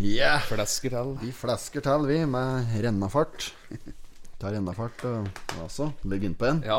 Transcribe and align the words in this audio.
Ja, 0.00 0.38
Flesker 0.48 0.94
til. 0.94 1.10
vi 1.20 1.30
flesker 1.36 1.82
til, 1.84 2.06
vi, 2.08 2.20
med 2.28 2.70
rennafart. 2.84 3.50
Tar 4.40 4.54
rennafart 4.56 5.02
og 5.04 5.26
altså 5.60 5.90
legger 6.08 6.30
innpå 6.30 6.46
en. 6.48 6.62
Ja, 6.64 6.78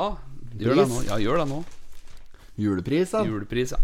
gjør 0.58 0.80
det 0.82 0.88
nå. 0.90 1.02
Ja, 1.06 1.20
gjør 1.22 1.44
det 1.44 1.48
nå. 1.52 1.60
Julepris, 2.62 3.14
da. 3.14 3.22
Julepris, 3.30 3.76
ja. 3.76 3.80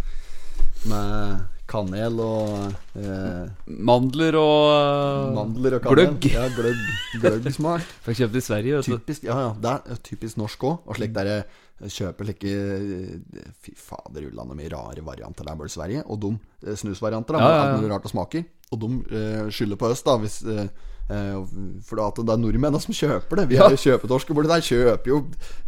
Med 0.89 1.45
kanel 1.67 2.19
og 2.23 2.73
eh, 2.95 3.45
Mandler 3.67 4.37
og 4.39 4.65
uh, 4.71 5.35
mandler 5.35 5.77
og 5.77 5.83
kanel. 5.85 6.13
gløgg. 6.15 6.27
Ja, 6.31 6.47
gløgg. 6.55 6.81
Gløggsmak. 7.21 7.85
Fikk 8.07 8.21
kjøpt 8.23 8.39
i 8.39 8.43
Sverige, 8.45 8.79
vet 8.79 8.89
du. 8.89 8.97
Typisk, 8.97 9.25
ja, 9.27 9.37
ja, 9.45 9.53
det 9.63 9.73
er 9.75 10.01
typisk 10.07 10.39
norsk 10.39 10.67
òg. 10.69 10.77
Og 10.87 10.99
slik 10.99 11.15
der 11.17 11.31
jeg 11.31 11.93
kjøper 11.93 12.25
slike 12.25 12.51
eh, 12.57 13.51
Fy 13.61 13.75
fader, 13.77 14.25
ulland 14.31 14.55
mye 14.57 14.71
rare 14.73 15.03
varianter 15.05 15.45
der 15.45 15.57
borte 15.59 15.69
i 15.73 15.75
Sverige. 15.77 16.05
Og 16.09 16.21
de 16.23 16.31
eh, 16.65 16.77
snusvarianter, 16.79 17.37
da, 17.37 17.43
Ja, 17.43 17.49
ja, 17.51 17.57
ja. 17.57 17.65
alt 17.67 17.81
mulig 17.81 17.91
rart 17.93 18.07
og 18.09 18.15
smaker. 18.15 18.47
Og 18.71 18.81
de 18.83 18.91
eh, 19.13 19.43
skylder 19.53 19.79
på 19.79 19.91
oss, 19.91 20.01
da, 20.07 20.17
hvis 20.23 20.39
eh, 20.47 20.63
eh, 20.65 20.95
For 21.07 22.01
at 22.03 22.17
det 22.19 22.33
er 22.33 22.39
nordmennene 22.41 22.81
som 22.83 22.91
kjøper 22.95 23.39
det. 23.41 23.45
Vi 23.49 23.55
Ja. 23.55 23.69
jo 23.71 23.79
kjøpetorsker 23.79 24.35
borti 24.35 24.49
der. 24.51 24.63
Kjøper 24.67 25.07
jo 25.07 25.19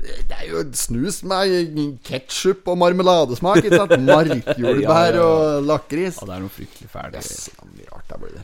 Det 0.03 0.35
er 0.35 0.47
jo 0.49 0.63
snus 0.75 1.21
med 1.23 1.99
ketsjup 2.03 2.67
og 2.67 2.77
marmeladesmak. 2.81 3.61
Ikke 3.63 3.77
sant? 3.79 3.93
Markjordbær 4.09 4.81
Ja, 4.83 5.05
ja, 5.05 5.15
ja. 5.15 5.23
og 5.23 5.63
lakris. 5.63 6.17
Ja, 6.19 6.25
det 6.27 6.35
er 6.35 6.43
noe 6.43 6.49
fryktelig 6.51 6.89
fælt. 6.91 7.15
Yes, 7.15 7.49
er 7.55 7.69
mye 7.71 7.87
rart 7.93 8.09
der 8.09 8.17
blir 8.19 8.35
det. 8.35 8.43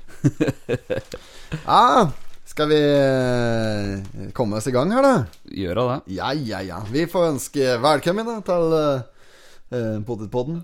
ja, 1.67 2.07
skal 2.45 2.69
vi 2.71 2.79
eh, 2.79 4.31
komme 4.37 4.55
oss 4.61 4.67
i 4.71 4.73
gang 4.75 4.93
her, 4.95 5.03
da? 5.03 5.15
Gjøre 5.51 5.87
det. 5.89 6.15
Ja, 6.15 6.31
ja, 6.31 6.61
ja. 6.63 6.79
Vi 6.91 7.03
får 7.11 7.27
ønske 7.33 7.75
velkommen 7.83 8.25
da, 8.29 8.39
til 8.47 8.77
uh, 8.79 9.99
Potetpodden 10.07 10.63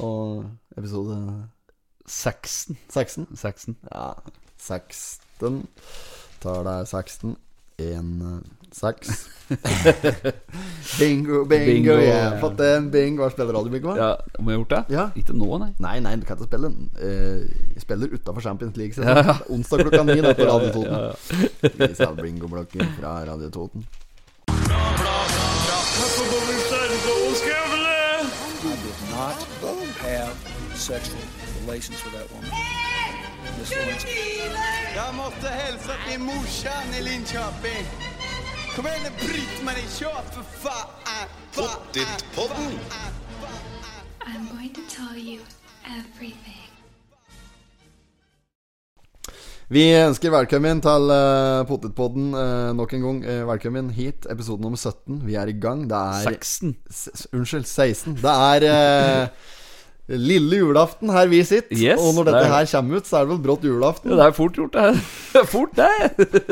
og 0.00 0.44
episode 0.76 1.20
16. 2.08 2.76
16. 2.90 3.26
16. 3.36 3.76
Ja, 3.92 4.10
16. 4.58 5.27
Tar 6.42 6.64
deg 6.66 6.86
16. 6.86 7.36
1, 7.78 8.42
6. 8.72 9.28
bingo, 10.98 11.44
bingo, 11.44 11.66
Bingo, 11.66 11.92
yeah. 11.92 12.02
yeah. 12.02 12.40
Fått 12.40 12.60
en 12.60 12.90
bingo. 12.90 13.22
Hva 13.22 13.30
spiller 13.30 13.54
radiobingo? 13.54 13.94
Ja, 13.96 14.16
Om 14.38 14.50
jeg 14.50 14.56
har 14.56 14.58
gjort 14.58 14.74
det? 14.74 14.82
Ja. 14.96 15.04
Ikke 15.14 15.36
nå, 15.38 15.50
nei. 15.62 15.70
Nei, 15.78 15.94
nei, 16.02 16.16
du 16.18 16.26
kan 16.26 16.36
ikke 16.36 16.50
spille 16.50 16.72
den. 16.72 16.90
Eh, 16.98 17.46
jeg 17.76 17.84
spiller 17.86 18.18
utafor 18.18 18.42
Champions 18.42 18.76
League. 18.76 18.98
Ja, 18.98 19.22
ja. 19.22 19.36
Onsdag 19.54 19.86
klokka 19.86 20.02
ni 20.10 20.18
da, 20.20 20.34
på 20.34 20.50
Radio 20.50 20.74
Toten. 20.74 20.92
Ja, 20.92 21.00
ja. 21.06 21.72
Vi 21.78 21.94
ser 21.94 22.18
bingo-blokken 22.18 22.92
fra 22.98 23.14
Radio 23.30 23.50
Toten. 23.54 23.86
sexual 30.88 31.20
relations 31.60 32.02
with 32.04 32.14
that 32.14 32.30
woman. 32.32 32.50
Miss 33.58 33.70
Lewinsky. 33.72 34.77
Jag 34.98 35.14
måtte 35.14 35.48
hilse 35.60 35.94
til 36.06 36.20
morsan 36.20 36.88
i 36.98 37.02
Linköping. 37.06 37.86
Kom 38.74 38.86
igjen, 38.86 39.04
nu 39.06 39.10
Britt-Marie, 39.20 39.88
kjør, 39.98 40.20
for 40.34 40.46
faen! 40.62 41.28
Pottitpodden. 41.56 42.72
I'm 44.28 44.44
going 44.52 44.72
to 44.78 44.82
tell 44.90 45.16
you 45.18 45.40
everything. 45.98 46.64
Vi 49.68 49.82
ønsker 50.00 50.32
velkommen 50.32 50.80
til 50.80 51.10
uh, 51.12 51.66
Potetpodden 51.68 52.30
uh, 52.34 52.70
nok 52.76 52.92
en 52.96 53.02
gang. 53.04 53.18
Uh, 53.26 53.42
velkommen 53.50 53.90
hit, 53.92 54.26
episode 54.32 54.62
nummer 54.64 54.78
17. 54.80 55.20
Vi 55.26 55.34
er 55.36 55.50
i 55.52 55.58
gang. 55.60 55.84
Det 55.90 55.98
er 55.98 56.22
16. 56.30 56.76
S 56.90 57.08
s- 57.14 57.26
Unnskyld, 57.36 57.64
16. 57.68 58.16
Det 58.22 58.34
er 58.64 59.28
lille 60.08 60.56
julaften 60.62 61.10
her 61.12 61.26
vi 61.28 61.42
sitter. 61.44 61.76
Yes, 61.76 62.00
og 62.00 62.14
når 62.16 62.24
dette 62.30 62.44
er- 62.46 62.52
her 62.54 62.66
kommer 62.70 62.96
ut, 62.96 63.06
så 63.06 63.16
er 63.18 63.26
det 63.26 63.32
vel 63.34 63.42
brått 63.44 63.64
julaften. 63.68 64.10
Ja, 64.10 64.16
det 64.16 64.26
er 64.26 64.36
fort 64.38 64.56
gjort, 64.56 64.72
det. 64.72 65.02
Det 65.34 65.40
er 65.42 65.48
fort, 65.52 65.74
det. 65.76 65.88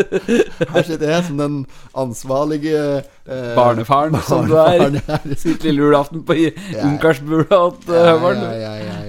Her 0.74 0.82
sitter 0.84 1.08
jeg 1.14 1.24
som 1.24 1.38
den 1.40 1.56
ansvarlige 1.96 2.82
eh, 3.00 3.54
Barnefaren 3.56 4.18
som 4.28 4.44
du 4.50 4.56
er. 4.60 4.98
Sitter 5.36 5.70
lille 5.70 5.86
julaften 5.86 6.22
på 6.28 6.36
ungkarsbula 6.84 7.60
til 7.86 7.94
Ja, 7.96 8.04
høveren. 8.12 8.42
ja, 8.44 8.52
ja, 8.60 8.74
ja. 8.76 9.05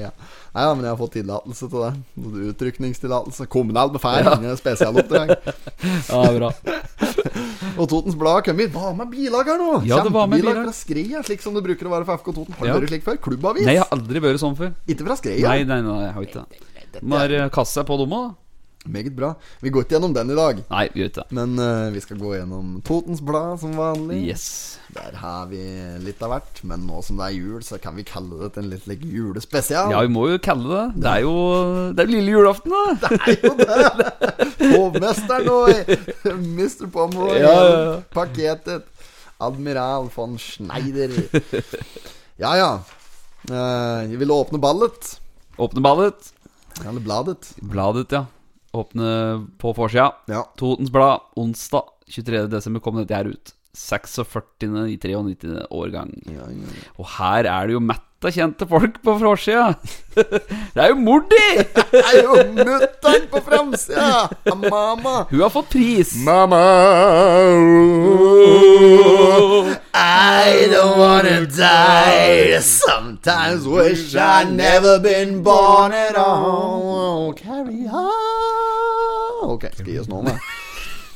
Nei 0.57 0.63
da, 0.65 0.73
men 0.73 0.85
jeg 0.87 0.89
har 0.89 0.97
fått 0.97 1.11
tillatelse 1.13 1.67
til 1.69 1.83
det. 1.83 1.89
Utrykningstillatelse. 2.49 3.45
Kommunal 3.53 3.91
befal. 3.93 4.25
Ja. 4.25 4.55
Spesialoppdrag. 4.57 5.35
Ja, 6.09 6.21
bra. 6.33 6.49
Og 7.77 7.85
Totens 7.91 8.15
Blad 8.17 8.39
har 8.39 8.45
kommet. 8.47 8.71
Hva 8.73 8.89
med 8.97 9.11
bilag 9.13 9.51
her 9.51 9.59
nå? 9.61 9.67
Ja, 9.85 9.99
det 10.01 10.09
var 10.15 10.25
med 10.31 10.41
bilag. 10.41 10.57
fra 10.65 10.73
Skreia, 10.73 11.21
slik 11.27 11.43
som 11.45 11.53
det 11.53 11.61
bruker 11.67 11.85
å 11.85 11.93
være 11.93 12.07
for 12.07 12.17
FK 12.23 12.31
Toten. 12.39 12.57
Har 12.57 12.65
du 12.65 12.71
Ja. 12.71 12.79
vært 12.79 12.89
slik 12.89 13.05
før? 13.05 13.19
Klubbavis? 13.21 13.67
Nei, 13.69 13.75
jeg 13.77 13.83
har 13.85 13.93
aldri 13.93 14.23
vært 14.23 14.41
sånn 14.41 14.57
før. 14.57 14.73
Ikke 14.89 15.05
fra 15.05 15.19
Skreia? 15.21 15.45
Nei, 15.51 15.61
nei, 15.69 15.79
nei, 15.85 15.99
jeg 16.07 16.13
har 16.17 16.25
ikke 16.25 16.45
det. 16.47 17.03
Må 17.05 17.21
kaste 17.53 17.77
seg 17.77 17.85
på 17.85 17.99
dem 18.01 18.17
òg, 18.17 18.33
Meget 18.87 19.15
bra. 19.15 19.33
Vi 19.61 19.71
går 19.73 19.83
ikke 19.83 19.97
gjennom 19.97 20.13
den 20.15 20.31
i 20.31 20.37
dag. 20.37 20.59
Nei, 20.71 20.83
vi 20.93 21.01
gjør 21.01 21.11
ikke 21.11 21.23
det. 21.23 21.35
Men 21.37 21.55
uh, 21.59 21.93
vi 21.93 22.01
skal 22.03 22.19
gå 22.21 22.33
gjennom 22.37 22.73
Totens 22.87 23.21
Blad 23.25 23.61
som 23.61 23.75
vanlig. 23.77 24.21
Yes. 24.29 24.47
Der 24.95 25.17
har 25.19 25.49
vi 25.51 25.59
litt 26.03 26.21
av 26.23 26.31
hvert. 26.33 26.61
Men 26.67 26.85
nå 26.87 27.01
som 27.05 27.19
det 27.19 27.27
er 27.27 27.35
jul, 27.35 27.59
så 27.65 27.79
kan 27.83 27.97
vi 27.99 28.05
kalle 28.07 28.39
det 28.45 28.61
en 28.61 28.69
litt 28.71 28.87
like, 28.89 29.07
julespesial. 29.07 29.91
Ja, 29.93 30.03
vi 30.05 30.13
må 30.13 30.27
jo 30.31 30.39
kalle 30.43 30.67
det 30.71 31.03
Det 31.03 31.11
er 31.11 31.25
jo 31.25 31.35
Det 31.97 32.05
er 32.05 32.11
lille 32.11 32.35
julaften, 32.37 32.73
da. 32.73 32.83
Det 33.03 33.19
er 33.27 33.37
jo 33.43 33.53
det! 33.59 34.13
Hovmesteren 34.73 35.51
og 35.51 35.69
Mr. 36.37 36.87
Pomeroy. 36.91 37.37
Ja, 37.43 37.57
ja. 37.67 37.97
Paketet. 38.15 38.87
Admiral 39.37 40.07
von 40.15 40.39
Schneider. 40.41 41.13
Ja, 42.37 42.55
ja. 42.57 42.71
Uh, 43.49 44.03
jeg 44.09 44.19
vil 44.21 44.33
åpne 44.33 44.59
ballet. 44.61 45.13
Åpne 45.57 45.81
ballet. 45.81 46.33
Eller 46.85 47.01
bladet. 47.01 47.53
Bladet, 47.61 48.11
ja. 48.13 48.25
Åpne 48.75 49.11
på 49.61 49.73
forsida. 49.77 50.11
Ja. 50.31 50.43
Totens 50.59 50.91
Blad, 50.91 51.21
onsdag 51.39 51.83
23. 52.07 52.47
desember 52.51 52.83
kom 52.83 52.99
dette 52.99 53.15
her 53.15 53.29
ut. 53.31 53.53
46. 53.77 54.65
i 54.89 54.97
93. 54.97 55.67
årgang. 55.69 56.11
Ja, 56.25 56.49
ja. 56.49 56.75
Og 56.97 57.07
her 57.19 57.45
er 57.45 57.67
det 57.69 57.77
jo 57.77 57.81
mett 57.83 58.25
av 58.25 58.33
kjente 58.33 58.65
folk 58.65 58.97
på 59.05 59.13
forsida. 59.21 59.75
Det 60.73 60.81
er 60.81 60.89
jo 60.89 60.97
Mordi! 60.97 61.49
Det 61.93 62.01
er 62.01 62.17
jo 62.23 62.39
mutter'n 62.57 63.27
på 63.29 63.41
framsida! 63.45 64.25
Mamma. 64.49 65.27
Hun 65.29 65.43
har 65.45 65.53
fått 65.53 65.69
pris. 65.75 66.15
Mamma 66.25 66.63
I 69.93 70.67
don't 70.71 70.97
wanna 70.97 71.45
die 71.45 72.59
Sometimes 72.61 73.67
wish 73.67 74.15
I'd 74.15 74.51
never 74.51 74.99
been 74.99 75.43
born 75.43 75.93
at 75.93 76.15
all 76.15 77.33
Carry 77.33 77.85
on 77.87 79.53
Ok, 79.53 79.69
skal 79.73 79.91
gi 79.93 79.99
oss 80.01 80.09
noen 80.09 80.33
da 80.33 80.37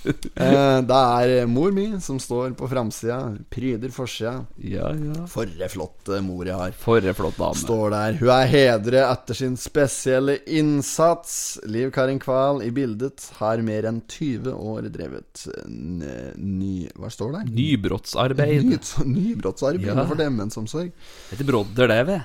Det 0.91 0.97
er 0.97 1.45
mor 1.49 1.71
mi 1.75 1.85
som 2.01 2.17
står 2.21 2.55
på 2.57 2.67
framsida 2.71 3.17
Pryder 3.53 3.91
forsida 3.93 4.45
Ja, 4.57 4.89
ja. 4.97 5.25
For 5.29 5.45
en 5.45 5.69
flott 5.69 6.09
eh, 6.09 6.21
mor 6.25 6.47
jeg 6.49 6.57
har 6.57 6.73
Forre 6.81 7.13
flott 7.17 7.37
dame. 7.37 7.57
Står 7.59 7.93
der 7.93 8.17
Hun 8.21 8.31
er 8.33 8.49
hedret 8.49 9.03
etter 9.05 9.37
sin 9.37 9.57
spesielle 9.61 10.39
innsats 10.49 11.59
Liv 11.69 11.91
Karin 11.93 12.19
Kval 12.23 12.63
i 12.65 12.71
bildet 12.73 13.27
Har 13.37 13.61
mer 13.65 13.85
enn 13.91 14.01
20 14.09 14.55
år 14.57 14.89
drevet 14.93 15.45
Ny... 15.69 16.87
Hva 16.97 17.09
står 17.13 17.35
det? 17.37 17.43
Nybrottsarbeid. 17.53 18.65
Ny, 18.67 18.77
nybrottsarbeid 19.11 19.85
Ja. 19.91 20.03
for 20.09 20.17
demensomsorg. 20.19 20.91
Heter 21.31 21.47
Brodder, 21.47 21.89
det, 21.91 21.99
vi. 22.07 22.17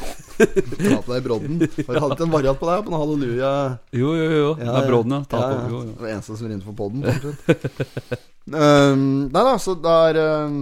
Ta 0.90 1.00
på 1.04 1.12
deg 1.14 1.24
brodden. 1.24 1.58
Har 1.86 1.96
du 1.96 2.00
hatt 2.04 2.22
en 2.24 2.32
variant 2.32 2.58
på 2.60 2.68
deg? 2.68 2.84
På 2.86 2.92
en 2.94 2.98
halleluja? 3.00 3.50
Jo, 3.96 4.12
jo, 4.16 4.28
jo. 4.34 4.50
Det 4.60 4.68
er 4.70 4.86
brodden, 4.88 5.14
ja. 5.16 5.20
Ta 5.30 5.40
Ja, 5.40 5.48
på. 5.50 5.56
Jo, 5.72 5.80
jo. 5.84 5.94
Det 5.94 6.04
var 6.04 6.12
eneste 6.14 6.36
som 6.40 6.48
rinner 6.50 6.64
for 6.66 6.78
podden. 6.78 7.04
Um, 7.24 9.02
nei 9.30 9.42
da, 9.46 9.56
så 9.60 9.74
det 9.78 9.96
er 10.10 10.20
um, 10.46 10.60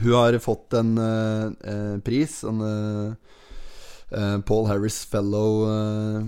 Hun 0.00 0.14
har 0.14 0.38
fått 0.42 0.76
en 0.78 0.94
uh, 0.98 1.50
uh, 1.50 1.98
pris. 2.06 2.40
En 2.46 2.62
uh, 2.62 3.12
Paul 4.42 4.66
Harris 4.66 5.04
Fellow 5.06 5.68
uh, 5.70 6.22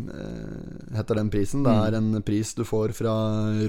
heter 0.95 1.19
den 1.19 1.31
prisen. 1.33 1.65
Det 1.67 1.73
er 1.87 1.97
en 1.99 2.23
pris 2.23 2.53
du 2.55 2.63
får 2.67 2.93
fra 2.95 3.15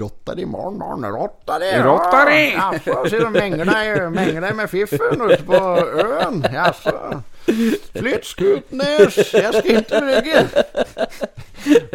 Rotary. 0.01 0.45
Morn, 0.45 0.77
morgen, 0.77 1.07
Rotary! 1.09 1.71
Rotary! 1.81 2.43
Jaså, 2.53 2.99
så 2.99 3.09
sier 3.09 3.25
du 3.25 3.33
menger 3.33 3.65
deg, 3.65 4.11
menger 4.13 4.45
deg 4.45 4.59
med 4.59 4.69
fiffen 4.69 5.23
ute 5.23 5.41
på 5.47 5.61
øen. 6.03 6.43
Jaså. 6.53 7.23
Flytt 7.43 8.29
Skutnes, 8.29 9.17
jeg 9.33 9.53
skal 9.57 9.83
Brygge. 9.89 10.45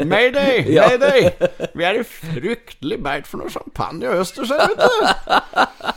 Mayday, 0.05 0.65
mayday. 0.79 1.31
Vi 1.76 1.87
er 1.87 2.00
i 2.00 2.05
fryktelig 2.06 2.99
beit 3.05 3.29
for 3.29 3.43
noe 3.43 3.53
champagne 3.53 4.09
og 4.11 4.25
østers 4.25 4.53
her, 4.55 4.69
vet 4.73 4.81
du. 4.82 5.97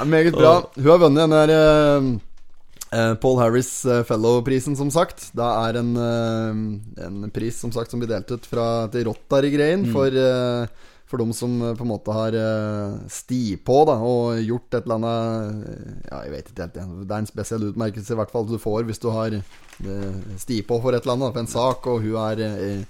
Ja, 0.00 0.04
meget 0.08 0.34
bra. 0.36 0.54
Hun 0.76 0.90
har 0.90 1.00
vunnet 1.02 1.24
den 1.24 1.34
der 1.36 1.54
eh, 2.90 3.14
Paul 3.22 3.38
Harris 3.40 3.72
eh, 3.84 4.02
Fellow-prisen, 4.08 4.76
som 4.78 4.90
sagt. 4.94 5.30
Det 5.36 5.48
er 5.66 5.80
en, 5.80 5.90
uh, 5.96 7.06
en 7.06 7.32
pris 7.34 7.58
som 7.60 7.72
sagt 7.74 7.92
som 7.92 8.02
blir 8.02 8.10
delt 8.10 8.30
ut 8.32 8.46
fra, 8.48 8.86
til 8.92 9.06
Rotary-greien 9.10 9.86
for 9.94 10.08
eh, 10.08 10.88
for 11.10 11.18
de 11.18 11.34
som 11.34 11.56
eh, 11.62 11.74
på 11.74 11.84
en 11.84 11.90
måte 11.90 12.14
har 12.14 12.36
eh, 12.38 12.98
sti 13.10 13.56
på 13.66 13.78
da 13.88 13.96
og 14.06 14.38
gjort 14.46 14.76
et 14.78 14.84
eller 14.84 15.00
annet 15.00 15.70
eh, 15.70 15.94
Ja, 16.06 16.20
jeg 16.26 16.34
vet 16.36 16.50
ikke 16.50 16.66
helt. 16.66 16.76
Det 16.78 17.14
er 17.14 17.18
en 17.18 17.30
spesiell 17.30 17.68
utmerkelse 17.70 18.14
i 18.14 18.20
hvert 18.20 18.34
fall 18.34 18.48
du 18.48 18.58
får 18.62 18.86
hvis 18.88 19.02
du 19.02 19.10
har 19.14 19.34
sti 19.80 20.60
på 20.66 20.76
for 20.82 20.92
et 20.92 21.06
eller 21.06 21.16
annet, 21.16 21.32
for 21.32 21.40
en 21.40 21.48
sak, 21.48 21.86
og 21.88 22.02
hun 22.04 22.18
er 22.20 22.82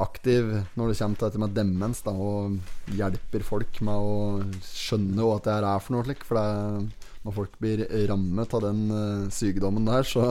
aktiv 0.00 0.50
når 0.76 0.90
det 0.90 0.96
kommer 0.98 1.16
til 1.16 1.26
dette 1.26 1.40
med 1.40 1.54
demens, 1.56 2.02
da, 2.04 2.12
og 2.12 2.58
hjelper 2.96 3.44
folk 3.46 3.80
med 3.86 4.04
å 4.04 4.18
skjønne 4.66 5.24
hva 5.24 5.38
det 5.40 5.54
her 5.54 5.68
er 5.70 5.80
for 5.80 5.96
noe 5.96 6.04
slik. 6.04 6.26
For 6.28 6.36
det, 6.36 7.06
når 7.24 7.36
folk 7.38 7.56
blir 7.62 7.86
rammet 8.10 8.52
av 8.58 8.66
den 8.66 8.84
sykdommen 9.32 9.88
der, 9.88 10.04
så 10.04 10.26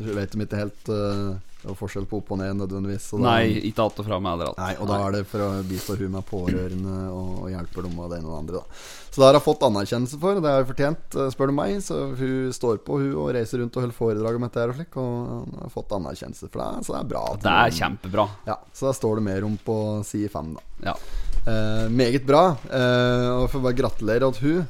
vet 0.00 0.34
de 0.34 0.42
ikke 0.42 0.64
helt 0.64 0.90
uh, 0.90 1.38
det 1.60 1.68
var 1.68 1.76
forskjell 1.76 2.06
på 2.08 2.18
opp 2.22 2.30
og 2.32 2.38
ned 2.40 2.54
nødvendigvis. 2.56 3.10
Da- 3.12 3.18
Nei, 3.20 3.60
ikke 3.68 3.82
alt 3.84 3.98
og 4.00 4.06
fra 4.06 4.18
meg 4.18 4.32
heller. 4.32 4.48
alt. 4.48 4.58
Nei, 4.58 4.74
og 4.80 4.88
da 4.88 4.96
er 5.06 5.12
det 5.12 5.26
for 5.28 5.40
å 5.44 5.48
bistå 5.68 5.96
hun 6.00 6.10
med 6.14 6.24
pårørende 6.24 6.94
og, 7.12 7.42
og 7.44 7.50
hjelper 7.52 7.82
dem 7.84 7.98
og 8.00 8.08
det 8.10 8.18
ene 8.20 8.30
og 8.30 8.32
det 8.32 8.38
andre. 8.40 8.62
Da. 8.62 8.80
Så 9.10 9.18
det 9.20 9.26
har 9.26 9.36
hun 9.36 9.44
fått 9.44 9.66
anerkjennelse 9.68 10.20
for, 10.22 10.40
det 10.40 10.48
har 10.54 10.62
hun 10.64 10.70
fortjent, 10.70 11.16
eh, 11.20 11.28
spør 11.34 11.50
du 11.52 11.54
meg. 11.58 11.76
Så 11.84 11.98
hun 12.16 12.52
står 12.56 12.80
på, 12.86 12.96
hun, 13.02 13.12
og 13.20 13.30
reiser 13.36 13.60
rundt 13.60 13.76
og 13.76 13.84
holder 13.84 13.98
foredrag 13.98 14.38
om 14.40 14.46
dette 14.48 14.62
her 14.62 14.72
og 14.72 14.78
slik, 14.80 14.96
og 14.96 15.54
har 15.60 15.74
fått 15.76 15.92
anerkjennelse 15.98 16.48
for 16.48 16.62
det. 16.64 16.84
Så 16.86 16.94
det 16.96 17.00
er 17.02 17.10
bra. 17.12 17.24
Det 17.44 17.54
er 17.58 17.76
kjempebra. 17.82 18.28
Ja, 18.48 18.56
så 18.72 18.88
der 18.88 18.96
står 19.02 19.20
det 19.20 19.26
mer 19.28 19.44
om 19.50 19.58
på 19.66 19.76
side 20.08 20.30
fem, 20.32 20.54
da. 20.56 20.64
Ja. 20.92 20.96
Eh, 21.44 21.88
meget 21.92 22.24
bra. 22.28 22.56
Eh, 22.70 23.28
og 23.42 23.50
får 23.52 23.62
bare 23.68 23.76
gratulere 23.84 24.32
til 24.32 24.48
hun. 24.54 24.68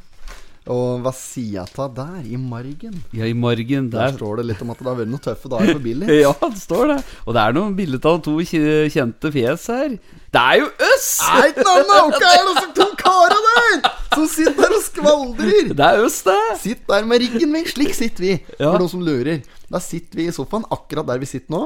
Og 0.68 1.00
hva 1.00 1.10
sier 1.16 1.64
til 1.72 1.88
der, 1.96 2.18
i 2.28 2.36
margen? 2.36 2.98
ja, 3.16 3.24
i 3.24 3.32
margen 3.32 3.88
Der 3.90 4.10
der 4.10 4.18
står 4.18 4.36
det 4.36 4.44
litt 4.50 4.60
om 4.62 4.70
at 4.74 4.78
det 4.78 4.86
har 4.90 4.98
vært 4.98 5.08
noen 5.08 5.22
tøffe 5.24 5.48
dager 5.48 5.72
for 5.72 5.80
Billy. 5.86 6.06
Ja, 6.20 6.34
det 6.42 6.60
står 6.60 6.84
det. 6.92 6.98
Og 7.24 7.34
det 7.34 7.40
er 7.46 7.56
noen 7.56 7.74
bilder 7.78 8.06
av 8.10 8.18
to 8.26 8.34
kjente 8.44 9.32
fjes 9.32 9.64
her. 9.72 9.96
Det 10.30 10.42
er 10.42 10.60
jo 10.60 10.68
øss! 10.90 11.08
Nei, 11.24 11.48
Nanna! 11.56 12.02
Hva 12.12 12.28
er 12.36 12.44
det 12.50 12.54
som 12.60 12.74
to 12.76 12.86
karer 13.00 13.40
der? 13.48 13.90
Som 14.12 14.28
sitter 14.28 14.60
der 14.60 14.76
og 14.76 14.84
skvaldrer? 14.84 15.72
Det 15.72 15.86
er 15.88 16.04
øss, 16.04 16.20
det. 16.28 16.38
Sitt 16.60 16.84
der 16.92 17.08
med 17.08 17.24
ryggen 17.24 17.52
min. 17.56 17.66
Slik 17.66 17.94
sitter 17.96 18.26
vi, 18.28 18.32
Ja. 18.58 18.70
for 18.70 18.78
noen 18.84 18.92
som 18.92 19.02
lurer. 19.06 19.40
Da 19.70 19.80
sitter 19.82 20.20
vi 20.20 20.28
i 20.28 20.34
sofaen, 20.34 20.68
akkurat 20.70 21.06
der 21.08 21.18
vi 21.22 21.26
sitter 21.30 21.56
nå, 21.56 21.64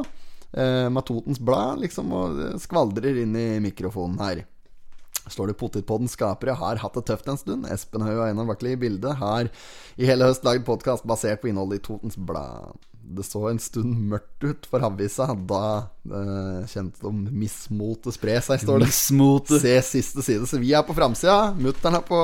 eh, 0.54 0.88
med 0.92 1.04
Totens 1.08 1.40
Blad, 1.42 1.80
liksom, 1.82 2.12
og 2.14 2.40
eh, 2.46 2.58
skvaldrer 2.62 3.22
inn 3.24 3.34
i 3.36 3.46
mikrofonen 3.64 4.20
her. 4.22 4.44
Står 5.30 5.48
det 5.50 5.58
Potetpodden 5.60 6.10
skapere 6.10 6.56
har 6.58 6.80
hatt 6.82 6.96
det 6.98 7.06
tøft 7.08 7.28
en 7.32 7.40
stund. 7.40 7.68
Espen 7.72 8.04
Høie 8.04 8.18
og 8.18 8.26
Einar 8.28 8.48
Vakli 8.50 8.74
i 8.74 8.80
bildet 8.80 9.16
har 9.20 9.48
i 9.96 10.08
hele 10.08 10.28
høst 10.28 10.44
lagd 10.44 10.66
podkast 10.66 11.06
basert 11.08 11.40
på 11.40 11.48
innholdet 11.48 11.80
i 11.80 11.86
Totens 11.86 12.18
Blad. 12.20 12.76
Det 13.04 13.24
så 13.26 13.42
en 13.50 13.60
stund 13.60 13.98
mørkt 14.08 14.44
ut 14.44 14.68
for 14.68 14.84
avisa 14.84 15.26
da 15.48 15.64
eh, 16.08 16.60
kjente 16.70 17.02
de 17.02 17.34
mismotet 17.36 18.16
spre 18.16 18.38
seg, 18.44 18.62
står 18.64 18.80
det. 18.80 18.88
Mismote. 18.88 19.60
Se 19.60 19.74
siste 19.84 20.24
side. 20.24 20.48
Så 20.48 20.60
vi 20.60 20.72
er 20.76 20.84
på 20.86 20.96
framsida. 20.96 21.52
Mutter'n 21.56 21.98
er 22.00 22.06
på 22.08 22.20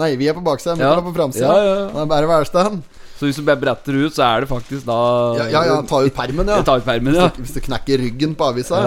Nei, 0.00 0.12
vi 0.20 0.28
er 0.28 0.36
på 0.36 0.44
baksida. 0.44 0.76
Ja. 0.80 0.98
Er 0.98 1.06
på 1.06 1.14
framsida. 1.16 1.48
Ja, 1.48 1.64
ja, 1.64 1.78
ja. 1.80 1.88
Det 1.94 2.04
er 2.04 2.12
bare 2.12 2.28
værstand. 2.28 2.84
Så 3.22 3.28
hvis 3.28 3.36
du 3.38 3.44
bare 3.46 3.60
bretter 3.62 3.94
ut, 3.94 4.10
så 4.16 4.24
er 4.26 4.42
det 4.42 4.48
faktisk 4.50 4.82
da 4.88 4.98
Ja, 5.38 5.44
ja, 5.52 5.60
ja, 5.68 5.76
ta 5.86 6.00
ut 6.02 6.14
permen, 6.16 6.48
ja. 6.50 6.56
Ta 6.58 6.64
tar 6.72 6.80
ut 6.82 6.88
permen, 6.88 7.14
ja. 7.14 7.28
Hvis 7.38 7.54
du 7.54 7.60
knekker 7.62 8.02
ryggen 8.02 8.34
på 8.34 8.48
avisa, 8.50 8.80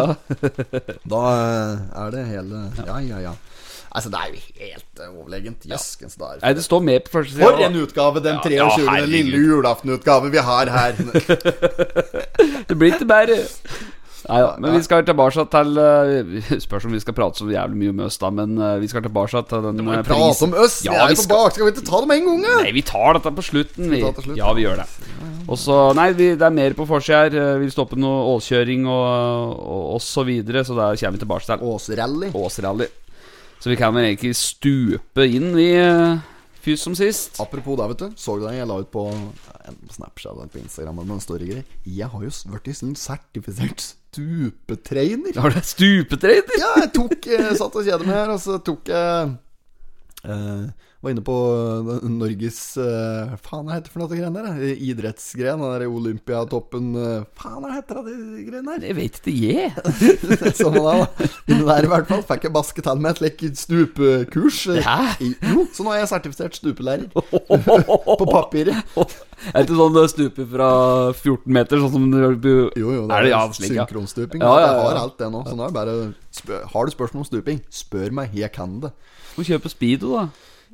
da 1.08 1.22
eh, 1.32 1.86
er 2.04 2.12
det 2.12 2.24
hele 2.34 2.66
Ja, 2.84 3.00
ja, 3.00 3.22
ja. 3.30 3.36
Altså, 3.96 4.12
det 4.12 4.20
er 4.20 4.28
jo 4.34 4.42
helt 4.60 5.00
uh, 5.00 5.20
overlegent. 5.22 5.66
Jøskens 5.72 6.18
dager. 6.20 6.42
Nei, 6.42 6.52
det 6.58 6.66
står 6.66 6.82
med 6.84 7.06
på 7.06 7.14
første 7.14 7.32
side. 7.32 7.48
For 7.48 7.64
en 7.64 7.78
utgave, 7.80 8.24
den 8.26 8.42
23. 8.44 8.84
ja, 8.84 8.98
lille 9.08 9.40
julaftenutgave 9.40 10.32
vi 10.34 10.44
har 10.50 10.72
her. 10.74 11.00
Det 12.68 12.76
blir 12.76 12.92
ikke 12.92 13.08
bedre. 13.08 13.40
Nei 14.26 14.40
da, 14.42 14.54
men 14.58 14.74
vi 14.74 14.82
skal 14.82 15.04
tilbake 15.06 15.44
til 15.54 15.76
uh, 15.78 16.48
Spørs 16.66 16.88
om 16.88 16.96
vi 16.96 17.02
skal 17.04 17.14
prate 17.18 17.38
så 17.42 17.46
jævlig 17.52 17.78
mye 17.78 17.94
om 17.94 18.00
Øst, 18.08 18.22
da, 18.24 18.32
men 18.34 18.56
eh, 18.58 18.78
vi 18.82 18.90
skal 18.90 19.06
tilbake 19.06 19.42
til 19.52 19.68
den 19.68 19.84
prisen. 19.86 20.08
Prate 20.08 20.48
om 20.48 20.56
oss! 20.64 20.80
vi 20.82 20.90
er 20.90 21.14
jo 21.14 21.20
på 21.20 21.26
skal- 21.28 21.44
bak. 21.44 21.54
Skal 21.56 21.68
vi 21.68 21.74
ikke 21.76 21.86
ta 21.86 22.02
det 22.02 22.10
med 22.10 22.18
en 22.24 22.28
gang? 22.32 22.64
Nei, 22.64 22.74
vi 22.76 22.86
tar 22.86 23.20
dette 23.20 23.34
på 23.38 23.46
slutten. 23.46 23.94
Vi. 23.94 24.02
slutt? 24.02 24.34
Ja, 24.40 24.52
vi 24.58 24.66
gjør 24.66 24.82
det. 24.82 24.88
Og 25.46 25.60
så, 25.62 25.78
nei, 25.94 26.08
vi, 26.18 26.32
det 26.34 26.48
er 26.48 26.58
mer 26.58 26.74
på 26.78 26.88
forsida 26.90 27.24
her. 27.28 27.38
Eh, 27.42 27.62
Vi 27.62 27.72
stoppe 27.74 28.00
noe 28.02 28.26
åskjøring 28.36 28.88
og, 28.90 29.58
og, 29.62 29.82
og 29.98 30.02
så 30.04 30.26
videre, 30.26 30.66
så 30.66 30.78
da 30.78 30.92
kommer 30.98 31.20
vi 31.20 31.26
tilbake 31.26 31.50
til 31.52 31.68
Åsrally. 31.70 32.32
Åsrally. 32.34 32.90
Så 33.62 33.72
vi 33.72 33.78
kan 33.80 33.94
vel 33.96 34.10
egentlig 34.10 34.34
stupe 34.38 35.26
inn, 35.26 35.52
vi, 35.58 35.70
Fys 36.66 36.82
som 36.82 36.96
sist. 36.98 37.38
Apropos 37.38 37.78
det, 37.78 37.86
vet 37.92 38.00
du. 38.02 38.14
Så 38.18 38.40
du 38.40 38.48
det 38.48 38.56
jeg 38.56 38.66
la 38.66 38.80
ut 38.82 38.90
på 38.90 39.04
en 39.12 39.28
Snapchat 39.94 40.32
eller 40.34 40.50
på 40.50 40.58
Instagram? 40.64 41.04
Jeg 41.86 42.10
har 42.10 42.24
jo 42.26 42.32
blitt 42.50 42.80
sånn 42.80 42.96
sertifisert 42.98 43.92
stupetrener. 44.16 45.40
Har 45.42 45.54
du 45.56 45.62
stupetrener? 45.64 46.60
Ja, 46.62 46.72
jeg 46.84 46.92
tok 46.96 47.28
jeg 47.30 47.58
Satt 47.60 47.76
og 47.76 47.84
kjedet 47.86 48.06
meg 48.08 48.16
her, 48.16 48.32
og 48.36 48.42
så 48.44 48.60
tok 48.64 48.92
jeg 48.92 49.34
eh, 50.26 50.92
Var 51.06 51.14
inne 51.14 51.22
på 51.22 51.36
eh, 51.94 52.06
Norges 52.10 52.60
uh, 52.82 53.36
Faen, 53.46 53.68
hva 53.68 53.76
heter 53.76 53.86
det 53.86 53.94
for 53.94 54.02
noe 54.02 54.10
det 54.10 54.18
greiene 54.18 54.42
der? 54.42 54.72
Idrettsgren. 54.88 55.62
Den 55.62 55.76
der 55.76 55.86
Olympiatoppen 55.92 56.88
uh, 56.98 57.28
Faen, 57.38 57.60
hva 57.62 57.76
heter 57.76 58.00
det 58.02 58.16
de 58.16 58.46
greiene 58.48 58.78
der? 58.80 58.88
Jeg 58.90 58.98
vet 58.98 59.20
ikke, 59.22 59.36
jeg. 59.36 60.56
Sånn 60.60 60.80
da, 60.80 60.96
da. 61.04 61.30
Inni 61.46 61.68
der 61.68 61.86
i 61.86 61.92
hvert 61.92 62.10
fall 62.10 62.26
fikk 62.26 62.48
jeg 62.50 62.56
basket 62.56 62.88
til 62.90 63.04
med 63.06 63.14
et 63.14 63.22
slikt 63.22 63.62
stupekurs. 63.62 64.64
Ja. 64.80 64.98
Jo, 65.22 65.68
så 65.76 65.86
nå 65.86 65.94
er 65.94 66.02
jeg 66.02 66.12
sertifisert 66.16 66.58
stupelærer. 66.58 67.06
På 67.14 68.26
papiret. 68.26 68.98
Er 69.52 69.62
det 69.62 69.66
ikke 69.68 69.78
sånn 69.78 69.98
stupe 70.10 70.46
fra 70.50 70.70
14 71.12 71.54
meter, 71.54 71.82
sånn 71.84 71.94
som 71.94 72.06
du 72.42 72.50
Jo, 72.80 72.94
jo, 72.96 73.04
Er 73.12 73.28
det 73.28 73.34
ja, 73.34 73.42
slik, 73.54 73.76
ja. 73.76 73.84
synkronstuping. 73.84 74.42
Ja, 74.42 74.54
ja, 74.58 74.66
ja. 74.66 74.72
Jeg 74.80 74.88
har 74.88 75.02
alt 75.04 75.20
det 75.22 75.30
nå. 75.34 75.44
Så 75.46 75.58
nå 75.58 75.68
er 75.68 75.74
det 75.74 75.78
bare 75.78 76.64
Har 76.74 76.88
du 76.88 76.96
spørsmål 76.96 77.26
om 77.26 77.30
stuping, 77.30 77.62
spør 77.70 78.16
meg. 78.24 78.34
Jeg 78.38 78.54
kan 78.56 78.80
det. 78.84 78.96
Må 79.36 79.46
kjøpe 79.48 79.72
speedo, 79.72 80.16
da. 80.16 80.28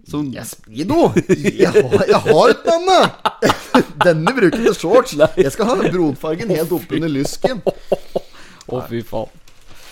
Som 0.08 0.32
Ja, 0.34 0.44
Speedo! 0.48 1.12
Jeg 1.30 1.70
har, 1.70 2.06
jeg 2.10 2.22
har 2.26 2.54
ikke 2.54 2.72
denne! 2.72 3.00
Denne 4.06 4.34
bruker 4.34 4.58
til 4.58 4.74
shorts. 4.78 5.14
Jeg 5.38 5.52
skal 5.54 5.70
ha 5.70 5.76
bronfargen 5.94 6.50
helt 6.54 6.74
oppunder 6.74 7.12
lysken. 7.12 7.62
Å, 7.62 8.82
fy 8.90 9.04
faen. 9.06 9.38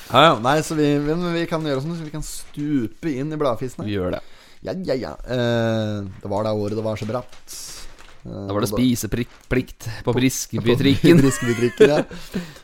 Ja, 0.09 0.21
ja, 0.25 0.35
nei, 0.41 0.55
så 0.65 0.73
vi, 0.73 0.87
vi, 1.05 1.13
vi 1.35 1.43
kan 1.49 1.65
gjøre 1.65 1.83
sånn 1.83 1.97
så 1.99 2.05
vi 2.07 2.13
kan 2.13 2.25
stupe 2.25 3.11
inn 3.13 3.29
i 3.29 3.37
bladfisen. 3.37 3.85
Vi 3.85 3.93
gjør 3.93 4.15
det. 4.17 4.23
Ja, 4.65 4.73
ja, 4.73 4.95
ja. 4.97 5.11
Eh, 5.29 5.99
det 6.23 6.31
var 6.31 6.47
det 6.47 6.55
året 6.57 6.79
det 6.79 6.85
var 6.85 6.97
så 6.97 7.05
bratt. 7.09 7.37
Eh, 8.25 8.47
Da 8.49 8.53
var 8.53 8.61
det 8.65 8.69
spiseplikt 8.71 9.87
på 10.03 10.13
briskebytrikken 10.13 11.19
På 11.19 11.23
Briskeby-trikken, 11.23 11.89
ja. 11.89 12.03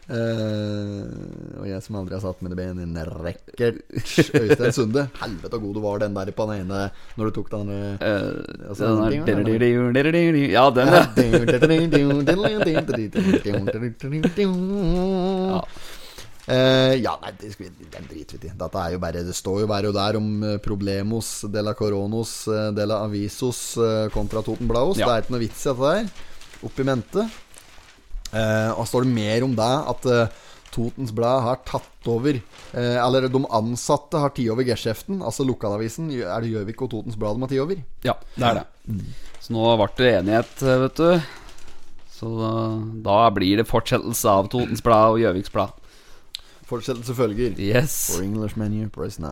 uh, 0.06 1.62
og 1.62 1.68
jeg 1.70 1.82
som 1.86 1.96
aldri 2.02 2.18
har 2.18 2.24
satt 2.26 2.42
mine 2.46 2.58
ben 2.60 2.82
i 2.82 2.86
en 2.86 2.98
racket. 3.24 3.80
Øystein 4.36 4.76
Sunde. 4.76 5.08
Helvete 5.22 5.60
god 5.64 5.74
du 5.78 5.82
var 5.84 6.04
den 6.04 6.18
der 6.18 6.32
på 6.36 6.48
den 6.50 6.66
ene 6.66 6.90
når 7.16 7.30
du 7.32 7.36
tok 7.40 7.50
den 7.56 7.72
Eh, 7.76 8.70
Altså, 8.70 8.92
Ja, 10.52 10.70
den, 10.76 10.88
ja. 10.94 11.04
Eh, 16.46 16.96
ja, 17.02 17.16
nei, 17.24 17.32
det, 17.42 17.56
vi- 17.58 17.72
den 17.92 18.06
driter 18.10 18.38
vi 18.38 18.52
i. 18.52 18.54
Dette 18.54 18.78
er 18.84 18.92
jo 18.94 19.00
bare 19.02 19.24
Det 19.26 19.34
står 19.34 19.64
jo 19.64 19.68
bare 19.72 19.92
der 19.96 20.18
om 20.20 20.28
eh, 20.46 20.58
problemos 20.62 21.42
de 21.50 21.64
la 21.66 21.74
coronos 21.74 22.48
eh, 22.48 22.70
de 22.78 22.86
la 22.86 23.00
avisos 23.08 23.64
kontra 24.14 24.44
Toten 24.46 24.70
Blaos. 24.70 24.98
Ja. 25.02 25.08
Det 25.08 25.14
er 25.16 25.26
ikke 25.26 25.36
noe 25.38 25.46
vits 25.46 25.66
i 25.66 25.70
dette 25.72 25.94
der. 25.96 26.12
Oppi 26.66 26.86
mente. 26.88 27.26
Uh, 28.36 28.74
og 28.76 28.88
står 28.90 29.06
det 29.06 29.14
mer 29.16 29.44
om 29.46 29.54
det 29.56 29.68
at 29.94 30.06
uh, 30.12 30.46
Totens 30.74 31.14
Blad 31.16 31.44
har 31.46 31.60
tatt 31.64 32.08
over 32.12 32.36
eh, 32.36 32.96
Eller 33.00 33.30
de 33.32 33.40
ansatte 33.54 34.20
har 34.20 34.34
tatt 34.34 34.50
over 34.52 34.66
geskjeften. 34.68 35.22
Altså 35.24 35.46
lokalavisen. 35.48 36.10
Er 36.20 36.44
det 36.44 36.52
Gjøvik 36.52 36.82
og 36.84 36.92
Totens 36.92 37.16
Blad 37.16 37.38
de 37.38 37.46
har 37.46 37.54
tatt 37.54 37.64
over? 37.64 37.80
ja, 38.04 38.18
det 38.36 38.50
er 38.50 38.60
det. 38.60 38.66
Så 39.40 39.56
nå 39.56 39.70
ble 39.80 39.88
det 40.02 40.10
enighet, 40.18 40.66
vet 40.84 41.00
du. 41.00 41.32
Så 42.16 42.34
da, 42.42 42.52
da 43.08 43.18
blir 43.38 43.62
det 43.62 43.70
fortsettelse 43.70 44.28
av 44.42 44.50
Totens 44.52 44.84
Blad 44.84 45.16
og 45.16 45.22
Gjøviks 45.24 45.54
Blad. 45.54 45.72
Fortsettelse 46.66 47.14
følger. 47.14 47.54
Yes. 47.62 47.96
For 48.16 48.24
English 48.26 48.58
menu, 48.58 48.88
press 48.94 49.20
9. 49.22 49.28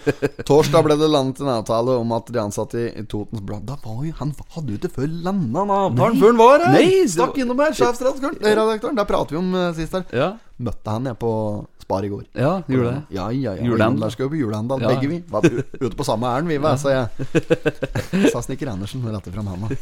Torsdag 0.48 0.86
ble 0.86 0.96
det 1.00 1.10
landet 1.12 1.42
en 1.44 1.50
avtale 1.58 1.96
om 2.00 2.12
at 2.16 2.30
de 2.32 2.40
ansatte 2.40 2.84
i 2.88 3.04
Totens 3.04 3.42
Blad 3.44 3.66
Da 3.68 3.76
var 3.84 3.98
jo 4.06 4.14
Han 4.20 4.32
hadde 4.56 4.72
jo 4.72 4.78
ikke 4.80 4.92
før 4.94 5.10
landa 5.26 5.64
avtalen 5.66 6.20
før 6.22 6.32
han 6.32 6.40
var 6.40 6.64
her! 6.64 6.76
Nei, 6.78 7.02
Stakk 7.10 7.36
innom 7.42 7.60
her, 7.60 7.76
sjefsredaktøren. 7.76 8.38
eh, 8.40 8.54
redaktøren. 8.56 8.96
Der 8.96 9.08
prater 9.08 9.36
vi 9.36 9.42
om 9.42 9.52
uh, 9.56 9.66
sist 9.76 9.92
her. 9.98 10.06
Ja, 10.16 10.30
Møtte 10.60 10.92
han 10.92 11.06
jeg 11.08 11.16
på 11.20 11.30
Spar 11.80 12.04
i 12.04 12.10
går. 12.12 12.24
ja 12.36 12.50
gjorde 12.68 12.90
det. 12.92 13.16
Ja, 13.16 13.30
ja, 13.32 13.54
ja. 13.56 13.64
Julehandel. 13.64 14.10
Skal 14.12 14.28
vi 14.28 14.36
på 14.36 14.40
julehandel, 14.44 14.82
Ja. 14.84 14.88
begge 14.92 15.08
vi. 15.08 15.18
Var 15.26 15.46
ute 15.80 15.96
på 15.96 16.04
samme 16.04 16.28
ærend, 16.28 16.48
vi, 16.52 16.58
var, 16.62 16.76
sa 16.78 16.92
jeg. 16.92 17.08
Sa 18.30 18.42
snekker 18.44 18.68
Andersen 18.70 19.02
og 19.02 19.14
retter 19.16 19.32
fram 19.34 19.48
handa. 19.48 19.72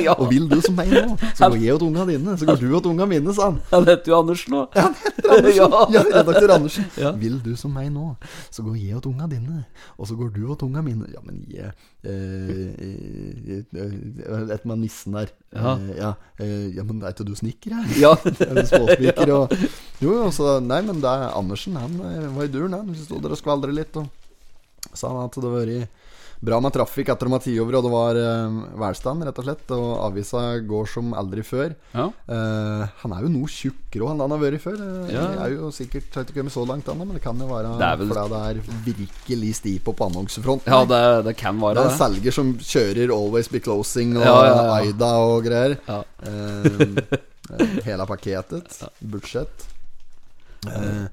Ja, 0.00 0.14
Og 0.18 0.30
vil 0.30 0.46
du 0.48 0.58
som 0.64 0.76
meg 0.78 0.90
nå, 0.92 1.14
så 1.36 1.48
går 1.50 1.58
jeg 1.62 1.74
åt 1.76 1.82
unga 1.86 2.04
dine. 2.08 2.34
Så 2.40 2.46
går 2.48 2.60
du 2.60 2.68
åt 2.78 2.86
unga 2.90 3.06
mine, 3.10 3.32
sa 3.36 3.50
han. 3.50 3.58
Han 3.72 3.86
heter 3.88 4.12
jo 4.12 4.18
Andersen 4.20 4.54
nå. 4.54 4.62
Ja, 4.76 4.86
han 4.88 4.94
heter 4.98 5.30
Andersen. 5.36 5.56
Ja. 5.60 5.86
Ja, 5.94 6.02
redaktør 6.18 6.54
Andersen. 6.56 6.90
Vil 7.20 7.38
du 7.44 7.52
som 7.60 7.74
meg 7.76 7.90
nå, 7.94 8.10
så 8.50 8.64
går 8.66 8.76
jeg 8.80 8.96
åt 9.00 9.06
unga 9.10 9.28
dine. 9.30 9.62
Og 9.98 10.08
så 10.10 10.16
går 10.18 10.32
du 10.36 10.42
åt 10.52 10.62
unga 10.66 10.82
mine. 10.84 11.08
Ja, 11.14 11.20
men 11.26 11.42
jeg 11.50 11.70
eh, 12.02 12.10
eh, 12.10 13.62
eh, 13.76 14.54
Et 14.56 14.64
med 14.66 14.78
nissen 14.84 15.16
der. 15.16 15.30
Ja. 15.50 15.74
Eh, 15.74 15.96
ja, 15.98 16.14
eh, 16.38 16.66
ja, 16.76 16.84
men 16.86 17.02
ikke 17.08 17.26
du 17.26 17.32
snekker 17.34 17.74
her? 17.74 17.94
Ja. 17.98 18.12
Eller 18.48 18.68
småspiker 18.68 19.32
og 19.34 19.54
Jo, 20.00 20.12
jo, 20.14 20.28
så 20.34 20.58
Nei, 20.62 20.78
men 20.86 21.02
det 21.02 21.10
er 21.10 21.32
Andersen. 21.34 21.78
Han 21.80 21.96
eh, 22.06 22.28
var 22.36 22.46
i 22.46 22.52
duren, 22.52 22.76
han. 22.78 22.92
Vi 22.92 23.02
sto 23.02 23.18
der 23.22 23.34
og 23.34 23.40
skvaldret 23.40 23.74
litt. 23.74 23.98
Og 23.98 24.06
sa 24.94 25.10
han 25.10 25.26
at 25.26 25.34
det 25.34 25.42
hadde 25.42 25.56
vært 25.56 25.99
Bra 26.40 26.56
med 26.64 26.72
trafikk 26.72 27.10
etter 27.12 27.28
de 27.28 27.34
har 27.34 27.42
tatt 27.44 27.58
over, 27.60 27.74
og 27.76 27.82
det 27.84 27.90
var 27.92 28.16
uh, 28.16 28.54
velstand, 28.80 29.24
rett 29.28 29.38
og 29.42 29.44
slett. 29.44 29.72
Og 29.76 29.88
avisa 30.06 30.40
går 30.64 30.86
som 30.88 31.10
aldri 31.12 31.42
før. 31.44 31.74
Ja. 31.92 32.06
Uh, 32.24 32.86
han 33.02 33.12
er 33.12 33.26
jo 33.26 33.32
noe 33.34 33.50
tjukkere 33.52 34.08
enn 34.08 34.22
han 34.24 34.32
har 34.32 34.40
vært 34.40 34.62
før. 34.64 34.78
Eh, 34.80 35.10
Ja. 35.12 35.26
Jeg 35.34 35.40
er 35.44 35.56
jo 35.58 35.68
sikkert 35.76 36.08
vet 36.16 36.30
ikke 36.32 36.38
kommet 36.40 36.54
så 36.54 36.64
langt 36.64 36.88
ennå, 36.88 37.04
men 37.04 37.18
det 37.18 37.22
kan 37.26 37.36
jo 37.36 37.48
være 37.50 37.74
Det 37.82 37.90
vel- 38.00 38.08
fordi 38.14 38.24
det 38.32 38.40
er 38.48 38.80
virkelig 38.88 39.50
sti 39.60 39.74
på 39.84 39.94
annonsefronten. 40.06 40.72
Ja, 40.72 40.80
det, 40.88 41.02
det 41.28 41.36
kan 41.36 41.60
være 41.60 41.74
det 41.76 41.84
er 41.84 41.90
det. 41.90 41.92
er 41.92 42.00
selger 42.06 42.32
som 42.38 42.54
kjører 42.56 43.12
Always 43.18 43.48
Be 43.52 43.60
Closing 43.60 44.16
og 44.16 44.24
Ja. 44.24 44.78
Aida 44.78 45.10
og 45.20 45.44
greier. 45.44 45.76
Ja. 45.88 46.00
Eh, 46.24 46.80
eh, 47.60 47.76
hele 47.84 48.06
pakketet. 48.08 48.80
Budsjett. 49.04 49.68
Eh, 50.68 51.06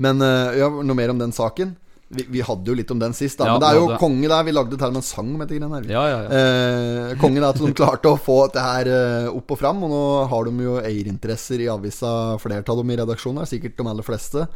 men 0.00 0.20
eh, 0.24 0.58
ja, 0.60 0.68
noe 0.72 0.96
mer 0.96 1.12
om 1.12 1.20
den 1.20 1.32
saken? 1.36 1.76
Vi, 2.10 2.24
vi 2.26 2.40
hadde 2.42 2.66
jo 2.66 2.74
litt 2.74 2.90
om 2.90 2.98
den 2.98 3.12
sist, 3.14 3.38
da. 3.38 3.46
Ja, 3.46 3.52
men 3.54 3.62
det 3.62 3.68
er 3.70 3.76
jo 3.78 3.84
hadde. 3.86 3.98
konge 4.02 4.28
der. 4.32 4.42
Vi 4.48 4.54
lagde 4.56 4.74
til 4.76 4.86
og 4.88 4.94
med 4.96 4.98
en 5.02 5.06
sang 5.06 5.28
om 5.30 5.44
dette 5.44 5.54
greiene 5.54 5.76
her. 5.78 5.84
Ja, 5.92 6.02
ja, 6.10 6.18
ja. 6.24 6.40
Eh, 6.40 7.14
kongen 7.22 7.38
der 7.44 7.52
at 7.52 7.60
de 7.62 7.70
klarte 7.78 8.10
å 8.10 8.18
få 8.18 8.38
dette 8.48 8.64
her 8.66 8.90
eh, 8.90 9.28
opp 9.30 9.54
og 9.54 9.60
fram. 9.60 9.84
Og 9.86 9.92
nå 9.94 10.00
har 10.32 10.50
de 10.50 10.66
jo 10.66 10.76
eierinteresser 10.82 11.62
i 11.62 11.70
avisa, 11.70 12.10
Flertallet 12.42 12.82
om 12.82 12.90
i 12.90 12.98
redaksjonen. 12.98 13.44
her, 13.44 13.50
Sikkert 13.52 13.78
de 13.78 13.86
aller 13.92 14.06
fleste. 14.10 14.48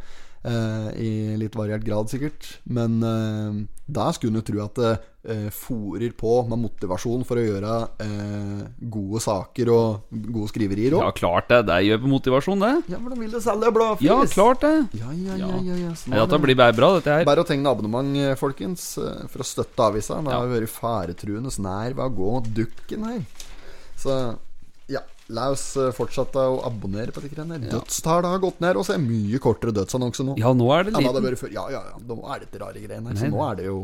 eh, 0.43 0.89
I 0.99 1.11
litt 1.39 1.55
variert 1.55 1.85
grad, 1.87 2.11
sikkert. 2.11 2.57
Men 2.67 2.99
eh, 3.01 3.63
da 3.87 4.11
skulle 4.11 4.35
en 4.35 4.43
jo 4.43 4.49
tro 4.51 4.65
at 4.67 4.83
det 5.25 5.35
uh, 5.45 5.49
fòrer 5.53 6.13
på 6.17 6.33
med 6.49 6.61
motivasjon 6.65 7.23
for 7.27 7.39
å 7.39 7.43
gjøre 7.45 7.73
eh, 8.03 8.61
gode 8.91 9.21
saker 9.23 9.71
og 9.73 10.13
gode 10.25 10.49
skriverier 10.51 10.95
Ja, 10.99 11.09
klart 11.15 11.49
det. 11.51 11.61
Det 11.69 11.79
gjør 11.87 12.01
på 12.03 12.11
motivasjon, 12.11 12.61
det. 12.61 12.73
Ja, 12.93 12.99
hvordan 13.01 13.21
vil 13.23 13.33
du 13.33 13.39
selge 13.43 13.71
bladflis? 13.75 14.07
Ja, 14.07 14.19
klart 14.31 14.61
det. 14.65 14.73
Ja, 14.99 15.11
ja, 15.11 15.37
ja, 15.39 15.49
ja, 15.55 15.79
ja. 15.81 15.91
Ja, 15.91 16.21
dette 16.23 16.35
det. 16.37 16.41
blir 16.45 16.59
bare 16.59 16.75
bra, 16.77 16.91
dette 16.99 17.17
her. 17.19 17.27
Bare 17.27 17.45
å 17.45 17.47
tegne 17.47 17.71
abonnement, 17.71 18.15
eh, 18.21 18.35
folkens, 18.39 18.87
eh, 19.01 19.25
for 19.31 19.43
å 19.43 19.47
støtte 19.47 19.89
avisa. 19.89 20.21
Det 20.25 20.33
har 20.35 20.51
vært 20.51 20.71
faretruende 20.73 21.53
nær 21.65 21.95
ved 21.97 22.05
å 22.05 22.13
gå 22.21 22.31
dukken 22.61 23.09
her. 23.09 23.21
Så 23.99 24.15
ja, 24.91 25.01
la 25.33 25.49
oss 25.53 25.65
eh, 25.81 25.91
fortsette 25.95 26.37
å 26.37 26.61
abonnere 26.67 27.13
på 27.15 27.23
de 27.23 27.31
greiene 27.31 27.57
der. 27.57 27.71
Dødstallet 27.73 28.29
har 28.35 28.41
gått 28.43 28.61
ned, 28.63 28.77
og 28.77 28.85
så 28.85 28.95
er 28.97 29.03
mye 29.03 29.41
kortere 29.41 29.73
dødsannonse 29.75 30.25
nå. 30.27 30.37
Ja, 30.41 30.53
nå 30.53 30.69
er 30.75 30.85
det 30.87 30.99
Ja, 30.99 31.11
det 31.15 31.23
liten 31.23 31.39
før. 31.41 31.53
ja, 31.55 31.67
ja, 31.73 31.83
ja, 31.93 32.01
nå 32.05 32.19
er 32.29 32.43
det 32.43 32.49
ikke 32.51 32.61
rare 32.65 32.83
greiene 32.83 33.13
her. 33.13 33.21
Så 33.23 33.31
nå 33.31 33.41
er 33.49 33.61
det 33.61 33.69
jo 33.71 33.79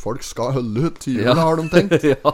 Folk 0.00 0.22
skal 0.24 0.52
holde 0.56 0.86
ut. 0.88 1.06
Jula, 1.06 1.26
Ja. 1.28 1.34
har 1.44 1.56
de 1.60 1.68
tenkt. 1.68 2.04
ja. 2.12 2.32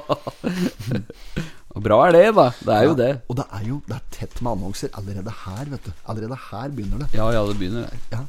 Og 1.76 1.82
bra 1.84 1.98
er 2.08 2.12
det, 2.16 2.24
da. 2.36 2.46
Det 2.64 2.74
er 2.78 2.84
jo 2.88 2.94
det. 2.96 3.10
Og 3.28 3.36
det 3.36 3.44
er 3.58 3.66
jo 3.68 3.80
det 3.88 3.96
er 3.98 4.04
tett 4.14 4.38
med 4.40 4.54
annonser 4.56 4.88
allerede 4.96 5.32
her, 5.44 5.64
vet 5.74 5.84
du. 5.84 5.92
Allerede 6.08 6.38
her 6.50 6.70
begynner 6.72 7.02
det. 7.04 7.08
Ja, 7.18 7.26
ja, 7.34 7.42
det 7.50 7.58
begynner 7.60 7.84
der. 7.90 8.24